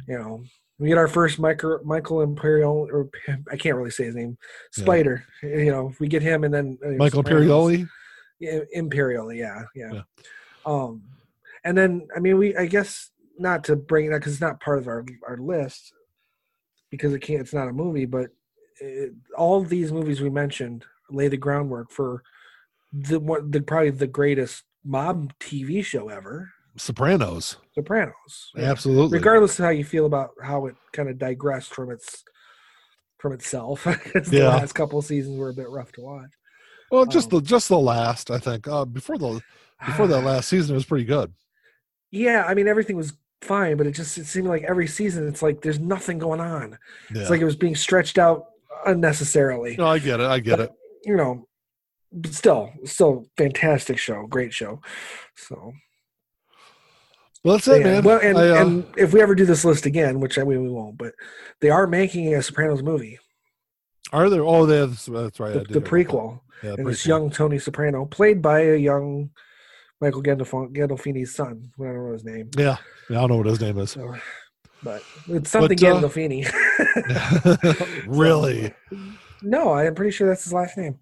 you 0.09 0.17
know 0.19 0.43
we 0.79 0.89
get 0.89 0.97
our 0.97 1.09
first 1.09 1.39
michael 1.39 1.81
michael 1.85 2.23
imperial 2.23 2.89
or 2.91 3.11
i 3.53 3.57
can't 3.57 3.77
really 3.77 3.91
say 3.91 4.05
his 4.05 4.15
name 4.15 4.39
Yeah. 4.77 4.85
spider 4.85 5.25
you 5.43 5.71
know 5.71 5.93
we 6.01 6.09
get 6.09 6.23
him 6.23 6.45
and 6.45 6.55
then 6.55 6.79
uh, 6.85 6.91
michael 6.93 7.23
imperioli 7.23 7.87
yeah, 8.39 8.61
imperial 8.73 9.31
yeah, 9.33 9.65
yeah 9.75 9.93
Yeah. 9.93 10.03
um 10.65 11.03
and 11.65 11.77
then 11.77 12.09
i 12.17 12.21
mean 12.21 12.39
we 12.39 12.57
i 12.57 12.65
guess 12.67 13.11
not 13.39 13.65
to 13.65 13.77
bring 13.77 14.09
that 14.11 14.21
because 14.21 14.33
it's 14.33 14.41
not 14.41 14.61
part 14.61 14.79
of 14.79 14.87
our 14.89 15.05
our 15.29 15.37
list 15.37 15.93
because 16.91 17.13
it 17.13 17.21
can't 17.21 17.41
it's 17.43 17.53
not 17.55 17.69
a 17.69 17.73
movie 17.73 18.07
but 18.07 18.31
it, 18.81 19.13
all 19.37 19.63
these 19.63 19.93
movies 19.93 20.21
we 20.21 20.31
mentioned 20.31 20.85
lay 21.11 21.29
the 21.29 21.37
groundwork 21.37 21.91
for 21.91 22.23
the 22.93 23.21
one 23.21 23.51
the 23.51 23.61
probably 23.61 23.91
the 23.91 24.07
greatest 24.07 24.65
mob 24.85 25.33
tv 25.39 25.85
show 25.85 26.09
ever. 26.09 26.51
Sopranos. 26.77 27.57
Sopranos. 27.75 28.51
Absolutely. 28.57 29.19
Regardless 29.19 29.59
of 29.59 29.65
how 29.65 29.71
you 29.71 29.85
feel 29.85 30.07
about 30.07 30.31
how 30.43 30.67
it 30.67 30.77
kind 30.93 31.09
of 31.09 31.19
digressed 31.19 31.75
from 31.75 31.91
its 31.91 32.23
from 33.19 33.33
itself 33.33 33.85
the 34.15 34.29
Yeah. 34.33 34.49
last 34.49 34.73
couple 34.75 34.99
of 34.99 35.05
seasons 35.05 35.37
were 35.37 35.51
a 35.51 35.55
bit 35.55 35.69
rough 35.69 35.93
to 35.93 36.01
watch. 36.01 36.31
Well 36.91 37.07
just 37.07 37.33
um, 37.33 37.41
the 37.41 37.47
just 37.47 37.69
the 37.69 37.79
last 37.79 38.31
i 38.31 38.39
think. 38.39 38.67
Uh 38.67 38.85
before 38.85 39.19
the 39.19 39.41
before 39.85 40.07
that 40.09 40.25
last 40.25 40.49
season 40.49 40.75
it 40.75 40.79
was 40.79 40.87
pretty 40.87 41.05
good. 41.05 41.33
Yeah 42.11 42.45
i 42.49 42.55
mean 42.55 42.67
everything 42.69 42.97
was 42.97 43.13
fine 43.43 43.77
but 43.77 43.87
it 43.87 43.93
just 43.93 44.17
it 44.19 44.27
seemed 44.27 44.47
like 44.49 44.63
every 44.65 44.87
season 44.87 45.27
it's 45.29 45.43
like 45.43 45.61
there's 45.63 45.79
nothing 45.81 46.19
going 46.19 46.41
on. 46.41 46.79
Yeah. 47.15 47.21
it's 47.23 47.31
like 47.31 47.41
it 47.41 47.45
was 47.47 47.57
being 47.57 47.77
stretched 47.77 48.19
out 48.19 48.47
unnecessarily. 48.87 49.77
No 49.77 49.87
i 49.87 49.99
get 49.99 50.21
it 50.21 50.27
i 50.27 50.39
get 50.41 50.61
it. 50.61 50.71
you 51.05 51.17
know 51.17 51.47
but 52.13 52.33
still 52.33 52.73
still 52.85 53.27
fantastic 53.37 53.99
show 53.99 54.27
great 54.27 54.53
show 54.53 54.81
so. 55.37 55.73
Well 57.45 57.57
that's 57.57 57.69
it 57.69 57.81
yeah. 57.81 57.93
man. 57.93 58.05
well 58.05 58.21
and, 58.23 58.37
I, 58.37 58.51
uh, 58.51 58.63
and 58.67 58.85
if 58.99 59.13
we 59.15 59.23
ever 59.23 59.35
do 59.35 59.47
this 59.47 59.65
list 59.65 59.87
again 59.87 60.21
which 60.21 60.39
i 60.39 60.43
mean 60.45 60.63
we 60.63 60.71
won't 60.71 60.99
but 60.99 61.15
they 61.61 61.71
are 61.71 61.87
making 61.87 62.35
a 62.35 62.43
sopranos 62.43 62.83
movie. 62.83 63.19
Are 64.13 64.29
there? 64.29 64.45
Oh 64.45 64.67
they 64.67 64.79
have, 64.79 65.03
that's 65.07 65.39
right 65.41 65.57
I 65.57 65.63
the, 65.63 65.81
the 65.81 65.81
prequel 65.81 66.41
yeah 66.63 66.75
and 66.75 66.87
this 66.87 67.03
prequel. 67.03 67.07
young 67.07 67.31
tony 67.31 67.59
soprano 67.59 68.05
played 68.07 68.43
by 68.43 68.61
a 68.61 68.77
young 68.77 69.31
michael 70.01 70.23
Gandolf- 70.23 70.75
gandolfini's 70.75 71.35
son. 71.35 71.71
I 71.81 71.85
don't 71.85 72.07
know 72.07 72.13
his 72.13 72.25
name. 72.25 72.51
Yeah 72.59 72.77
yeah 73.09 73.19
i 73.19 73.21
don't 73.21 73.31
know 73.31 73.37
what 73.37 73.47
his 73.47 73.61
name 73.61 73.79
is. 73.79 73.93
So 73.93 74.15
but 74.83 75.03
it's 75.29 75.51
something 75.51 75.77
But, 75.79 75.87
uh, 75.87 76.01
gandolfini 76.01 76.47
really 78.07 78.73
no 79.43 79.73
i'm 79.75 79.95
pretty 79.95 80.11
sure 80.11 80.29
that's 80.29 80.45
his 80.45 80.53
last 80.53 80.77
name 80.77 80.99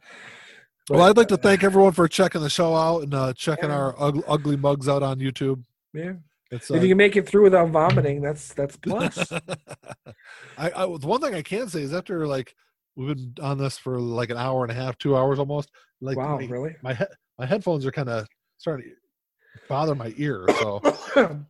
well 0.91 1.03
i'd 1.03 1.17
like 1.17 1.29
to 1.29 1.35
But, 1.37 1.43
thank 1.43 1.65
everyone 1.65 1.93
for 1.93 2.09
checking 2.09 2.41
the 2.41 2.51
show 2.51 2.75
out 2.75 3.03
and 3.03 3.15
uh 3.15 3.33
checking 3.35 3.71
Yeah. 3.71 3.77
our 3.77 3.95
ugly, 4.03 4.23
ugly 4.27 4.57
mugs 4.57 4.89
out 4.89 5.03
on 5.03 5.19
youtube 5.19 5.63
yeah 5.95 6.15
it's 6.51 6.71
if 6.71 6.79
uh, 6.79 6.81
you 6.81 6.89
can 6.89 6.97
make 6.97 7.17
it 7.17 7.29
through 7.29 7.43
without 7.45 7.69
vomiting 7.71 8.23
that's 8.23 8.55
that's 8.55 8.77
plus 8.77 9.33
I, 10.59 10.71
I 10.75 10.87
the 10.87 11.07
one 11.07 11.21
thing 11.21 11.35
I 11.35 11.43
can 11.43 11.69
say 11.69 11.83
is 11.83 11.93
after 11.95 12.27
like 12.27 12.55
we've 12.97 13.15
been 13.15 13.35
on 13.41 13.59
this 13.59 13.79
for 13.79 14.01
like 14.01 14.31
an 14.31 14.37
hour 14.37 14.65
and 14.65 14.73
a 14.73 14.75
half, 14.75 14.99
two 14.99 15.17
hours 15.17 15.39
almost. 15.39 15.71
Like 16.01 16.17
wow 16.17 16.39
my, 16.39 16.47
really 16.47 16.75
my 16.83 16.95
he- 16.95 17.05
my 17.39 17.47
headphones 17.47 17.87
are 17.87 17.93
kind 17.93 18.09
of 18.09 18.27
starting 18.57 18.87
to 18.87 19.61
bother 19.69 19.95
my 19.95 20.13
ear. 20.17 20.47
So 20.59 20.81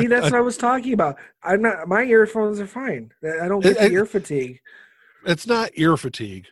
See, 0.00 0.06
that's 0.06 0.26
I- 0.26 0.30
what 0.30 0.38
I 0.38 0.40
was 0.40 0.56
talking 0.56 0.92
about. 0.94 1.16
I'm 1.42 1.62
not. 1.62 1.86
My 1.88 2.02
earphones 2.02 2.60
are 2.60 2.66
fine. 2.66 3.12
I 3.42 3.46
don't 3.48 3.60
get 3.60 3.76
the 3.78 3.84
it- 3.86 3.92
ear 3.92 4.06
fatigue. 4.06 4.60
it's 5.26 5.46
not 5.46 5.70
ear 5.74 5.96
fatigue. 5.96 6.46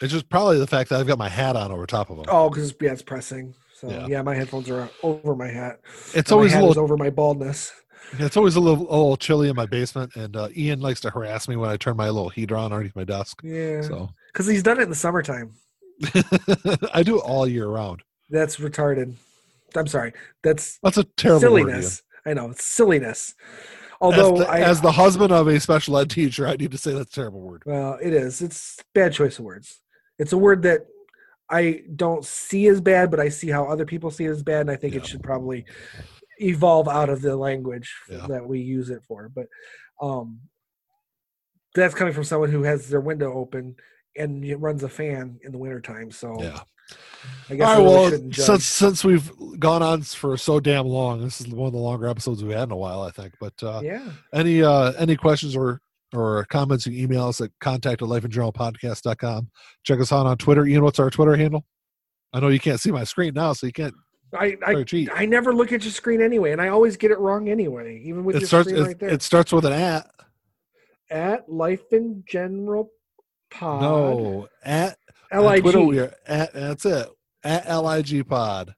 It's 0.00 0.12
just 0.12 0.28
probably 0.30 0.58
the 0.58 0.66
fact 0.66 0.88
that 0.90 0.98
I've 0.98 1.06
got 1.06 1.18
my 1.18 1.28
hat 1.28 1.56
on 1.56 1.70
over 1.70 1.84
top 1.86 2.08
of 2.08 2.16
them. 2.16 2.24
Oh, 2.28 2.48
because 2.48 2.74
yeah, 2.80 2.92
it's 2.92 3.02
pressing. 3.02 3.54
So 3.74 3.90
Yeah. 3.90 4.06
yeah. 4.06 4.22
my 4.22 4.34
headphones 4.34 4.70
are 4.70 4.88
over 5.02 5.34
my 5.36 5.48
hat. 5.48 5.80
it's 6.14 6.32
always 6.32 6.52
hat 6.52 6.62
little. 6.64 6.82
over 6.82 6.96
my 6.96 7.10
baldness. 7.10 7.72
It's 8.18 8.36
always 8.36 8.56
a 8.56 8.60
little, 8.60 8.84
a 8.88 8.96
little 8.96 9.16
chilly 9.18 9.50
in 9.50 9.54
my 9.56 9.66
basement, 9.66 10.16
and 10.16 10.34
uh, 10.36 10.48
Ian 10.56 10.80
likes 10.80 11.00
to 11.02 11.10
harass 11.10 11.46
me 11.48 11.54
when 11.56 11.70
I 11.70 11.76
turn 11.76 11.96
my 11.96 12.06
little 12.06 12.28
heater 12.30 12.56
on 12.56 12.72
underneath 12.72 12.96
my 12.96 13.04
desk. 13.04 13.40
Yeah, 13.44 13.82
So 13.82 14.08
because 14.32 14.46
he's 14.46 14.62
done 14.62 14.80
it 14.80 14.84
in 14.84 14.88
the 14.90 14.96
summertime. 14.96 15.52
I 16.94 17.02
do 17.04 17.18
it 17.18 17.22
all 17.24 17.46
year 17.46 17.68
round. 17.68 18.02
That's 18.30 18.56
retarded. 18.56 19.14
I'm 19.76 19.86
sorry. 19.86 20.12
That's 20.42 20.78
That's 20.82 20.96
a 20.98 21.04
terrible 21.04 21.40
silliness. 21.40 22.02
I 22.26 22.34
know 22.34 22.50
it's 22.50 22.64
silliness. 22.64 23.34
As 23.92 23.96
Although 24.00 24.38
the, 24.38 24.48
I, 24.48 24.60
as 24.60 24.80
the 24.80 24.92
husband 24.92 25.30
of 25.32 25.46
a 25.46 25.60
special 25.60 25.98
ed 25.98 26.08
teacher, 26.10 26.46
I 26.46 26.56
need 26.56 26.70
to 26.70 26.78
say 26.78 26.92
that's 26.94 27.10
a 27.10 27.14
terrible 27.14 27.40
word. 27.40 27.62
well, 27.66 27.98
it 28.02 28.14
is. 28.14 28.40
It's 28.40 28.78
bad 28.94 29.12
choice 29.12 29.38
of 29.38 29.44
words. 29.44 29.80
It's 30.18 30.32
a 30.32 30.38
word 30.38 30.62
that 30.62 30.86
I 31.50 31.82
don't 31.96 32.24
see 32.24 32.66
as 32.68 32.80
bad, 32.80 33.10
but 33.10 33.20
I 33.20 33.28
see 33.28 33.48
how 33.48 33.64
other 33.66 33.84
people 33.84 34.10
see 34.10 34.24
it 34.24 34.30
as 34.30 34.42
bad, 34.42 34.62
and 34.62 34.70
I 34.70 34.76
think 34.76 34.94
Yeah. 34.94 35.00
it 35.00 35.06
should 35.06 35.22
probably 35.22 35.66
evolve 36.38 36.88
out 36.88 37.10
of 37.10 37.20
the 37.20 37.36
language 37.36 37.94
Yeah. 38.08 38.26
that 38.28 38.46
we 38.48 38.60
use 38.60 38.88
it 38.88 39.02
for. 39.06 39.28
But 39.28 39.46
um, 40.00 40.40
that's 41.74 41.94
coming 41.94 42.14
from 42.14 42.24
someone 42.24 42.50
who 42.50 42.62
has 42.62 42.88
their 42.88 43.00
window 43.00 43.32
open 43.34 43.76
and 44.16 44.44
it 44.44 44.56
runs 44.56 44.82
a 44.82 44.88
fan 44.88 45.38
in 45.44 45.52
the 45.52 45.58
wintertime. 45.58 46.10
So 46.10 46.36
Yeah. 46.40 46.60
I 47.48 47.54
guess 47.54 47.68
All 47.68 47.84
right. 47.84 48.10
really 48.10 48.20
Well, 48.22 48.32
since 48.32 48.64
since 48.64 49.04
we've 49.04 49.30
gone 49.60 49.82
on 49.82 50.02
for 50.02 50.36
so 50.36 50.58
damn 50.58 50.86
long, 50.86 51.20
this 51.22 51.40
is 51.40 51.46
one 51.48 51.66
of 51.68 51.72
the 51.72 51.78
longer 51.78 52.08
episodes 52.08 52.42
we've 52.42 52.56
had 52.56 52.64
in 52.64 52.72
a 52.72 52.76
while, 52.76 53.02
I 53.02 53.10
think. 53.10 53.34
But 53.38 53.54
uh, 53.62 53.80
yeah. 53.84 54.10
any 54.34 54.62
uh, 54.62 54.92
any 54.98 55.16
questions 55.16 55.54
or 55.54 55.80
or 56.12 56.44
comments, 56.46 56.86
you 56.86 56.92
can 56.92 57.00
email 57.02 57.28
us 57.28 57.40
at 57.40 57.50
contact 57.60 58.02
at 58.02 58.08
lifeingeneralpodcast.com. 58.08 59.50
Check 59.84 60.00
us 60.00 60.10
out 60.12 60.26
on 60.26 60.36
Twitter. 60.38 60.66
Ian, 60.66 60.82
what's 60.82 60.98
our 60.98 61.10
Twitter 61.10 61.36
handle? 61.36 61.64
I 62.32 62.40
know 62.40 62.48
you 62.48 62.58
can't 62.60 62.80
see 62.80 62.90
my 62.90 63.04
screen 63.04 63.34
now, 63.34 63.52
so 63.52 63.66
you 63.66 63.72
can't 63.72 63.94
I, 64.36 64.56
I 64.64 64.82
cheat. 64.84 65.08
I 65.14 65.26
never 65.26 65.52
look 65.54 65.72
at 65.72 65.84
your 65.84 65.92
screen 65.92 66.20
anyway, 66.22 66.50
and 66.52 66.60
I 66.60 66.68
always 66.68 66.96
get 66.96 67.10
it 67.12 67.18
wrong 67.18 67.48
anyway. 67.48 68.00
even 68.04 68.24
with 68.24 68.36
It 68.36 68.40
your 68.42 68.48
starts. 68.48 68.68
screen 68.68 68.82
It, 68.82 68.86
right 68.86 68.98
there. 68.98 69.08
it 69.10 69.22
starts 69.22 69.52
with 69.52 69.64
an 69.64 69.72
at. 69.72 70.10
at 71.10 71.48
Life 71.48 71.92
in 71.92 72.24
General 72.26 72.90
Pod. 73.50 73.82
No, 73.82 74.48
at 74.64 74.96
L 75.32 75.46
I 75.48 75.56
on 75.56 75.60
Twitter. 75.62 75.80
we 75.82 75.98
are 75.98 76.14
at. 76.26 76.52
That's 76.54 76.84
it. 76.86 77.08
At 77.42 77.66
lig 77.82 78.28
pod. 78.28 78.74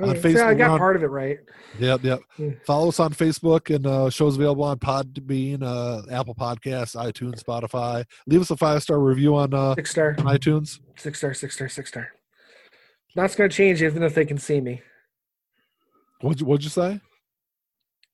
on 0.00 0.10
Okay, 0.10 0.20
Facebook, 0.20 0.36
see, 0.36 0.40
I 0.40 0.54
got 0.54 0.70
on- 0.70 0.78
part 0.78 0.96
of 0.96 1.02
it 1.02 1.08
right. 1.08 1.38
Yep, 1.78 2.02
yep. 2.04 2.20
Yeah. 2.38 2.50
Follow 2.66 2.88
us 2.88 2.98
on 2.98 3.12
Facebook 3.14 3.72
and 3.74 3.86
uh, 3.86 4.10
shows 4.10 4.36
available 4.36 4.64
on 4.64 4.78
Podbean, 4.78 5.62
uh, 5.62 6.02
Apple 6.10 6.34
Podcasts, 6.34 6.96
iTunes, 6.96 7.42
Spotify. 7.44 8.04
Leave 8.26 8.40
us 8.40 8.50
a 8.50 8.56
five 8.56 8.82
star 8.82 8.98
review 8.98 9.36
on 9.36 9.54
uh, 9.54 9.74
Six 9.76 9.90
star, 9.90 10.16
on 10.18 10.24
iTunes. 10.24 10.80
six 10.96 11.18
star, 11.18 11.32
six 11.34 11.54
star, 11.54 11.68
six 11.68 11.90
star. 11.90 12.08
That's 13.14 13.34
going 13.36 13.48
to 13.50 13.54
change 13.56 13.82
even 13.82 14.02
if 14.02 14.14
they 14.14 14.24
can 14.24 14.38
see 14.38 14.60
me. 14.60 14.82
What'd 16.22 16.40
you, 16.40 16.46
what'd 16.46 16.64
you 16.64 16.70
say? 16.70 17.00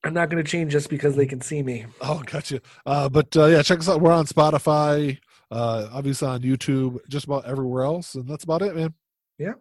I'm 0.03 0.13
not 0.13 0.29
going 0.29 0.43
to 0.43 0.49
change 0.49 0.71
just 0.71 0.89
because 0.89 1.15
they 1.15 1.25
can 1.25 1.41
see 1.41 1.63
me. 1.63 1.85
Oh, 2.01 2.21
gotcha. 2.25 2.61
Uh, 2.85 3.09
but 3.09 3.35
uh, 3.35 3.45
yeah, 3.47 3.61
check 3.63 3.79
us 3.79 3.89
out. 3.89 4.01
We're 4.01 4.11
on 4.13 4.25
Spotify, 4.27 5.17
uh, 5.51 5.87
obviously 5.91 6.27
on 6.27 6.41
YouTube, 6.41 6.99
just 7.09 7.25
about 7.25 7.45
everywhere 7.45 7.83
else, 7.83 8.15
and 8.15 8.27
that's 8.27 8.43
about 8.43 8.61
it, 8.61 8.75
man. 8.75 8.93
Yeah. 9.37 9.53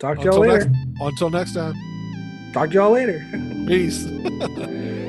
Talk 0.00 0.18
to 0.18 0.24
y'all 0.24 0.40
later. 0.40 0.66
Next, 0.66 1.00
until 1.00 1.30
next 1.30 1.54
time, 1.54 1.74
Talk 2.52 2.68
to 2.68 2.74
y'all 2.74 2.92
later. 2.92 3.24
peace. 3.66 4.06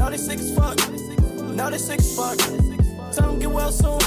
Now 0.00 0.08
they 0.08 0.16
sick 0.16 0.38
as 0.38 0.54
fuck. 0.56 0.78
Now 1.54 1.68
they 1.68 1.76
sick 1.76 1.98
as 1.98 2.16
fuck. 2.16 2.38
Tell 3.12 3.32
them 3.32 3.38
get 3.38 3.50
well 3.50 3.70
soon. 3.70 4.00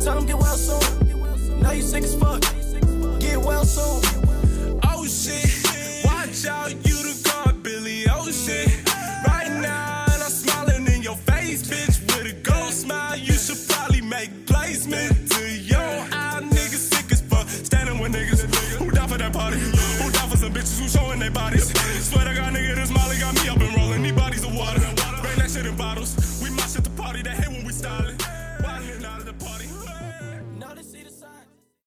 Tell 0.00 0.14
them 0.14 0.24
get 0.24 0.38
well 0.38 0.56
soon. 0.56 1.60
Now 1.60 1.72
you 1.72 1.82
sick 1.82 2.04
as 2.04 2.14
fuck. 2.14 2.40
Get 3.20 3.36
well 3.36 3.66
soon. 3.66 4.00
Oh 4.82 5.04
shit. 5.04 5.44
Watch 6.06 6.46
out, 6.46 6.70
you 6.70 6.96
the 7.04 7.20
god, 7.22 7.62
Billy 7.62 8.06
Oh 8.08 8.30
shit, 8.30 8.68
Right 9.28 9.50
now, 9.60 10.06
and 10.10 10.22
I'm 10.22 10.30
smiling 10.30 10.86
in 10.86 11.02
your 11.02 11.16
face, 11.16 11.68
bitch. 11.68 12.00
With 12.16 12.32
a 12.32 12.40
gold 12.40 12.72
smile, 12.72 13.18
you 13.18 13.34
should 13.34 13.60
probably 13.68 14.00
make 14.00 14.46
placement 14.46 15.30
to 15.32 15.50
your 15.50 15.90
eye. 16.16 16.40
Niggas 16.42 16.94
sick 16.94 17.12
as 17.12 17.20
fuck. 17.20 17.46
Standing 17.46 17.98
with 17.98 18.14
niggas 18.14 18.40
who 18.76 18.90
die 18.90 19.06
for 19.06 19.18
that 19.18 19.34
party. 19.34 19.58
Who 19.58 20.10
die 20.10 20.28
for 20.28 20.38
some 20.38 20.54
bitches 20.54 20.80
who 20.80 20.88
showing 20.88 21.18
their 21.18 21.30
bodies. 21.30 21.68
Swear 22.08 22.24
to 22.24 22.34
God, 22.34 22.54
nigga, 22.54 22.74
this 22.74 22.90
Molly 22.90 23.18
got 23.18 23.34
me 23.34 23.50
up 23.50 23.69
bottles. 25.76 26.40
We 26.42 26.50
mosh 26.50 26.76
at 26.76 26.84
the 26.84 26.90
party, 26.90 27.22
they 27.22 27.30
hate 27.30 27.48
when 27.48 27.64
we 27.64 27.72
style 27.72 28.09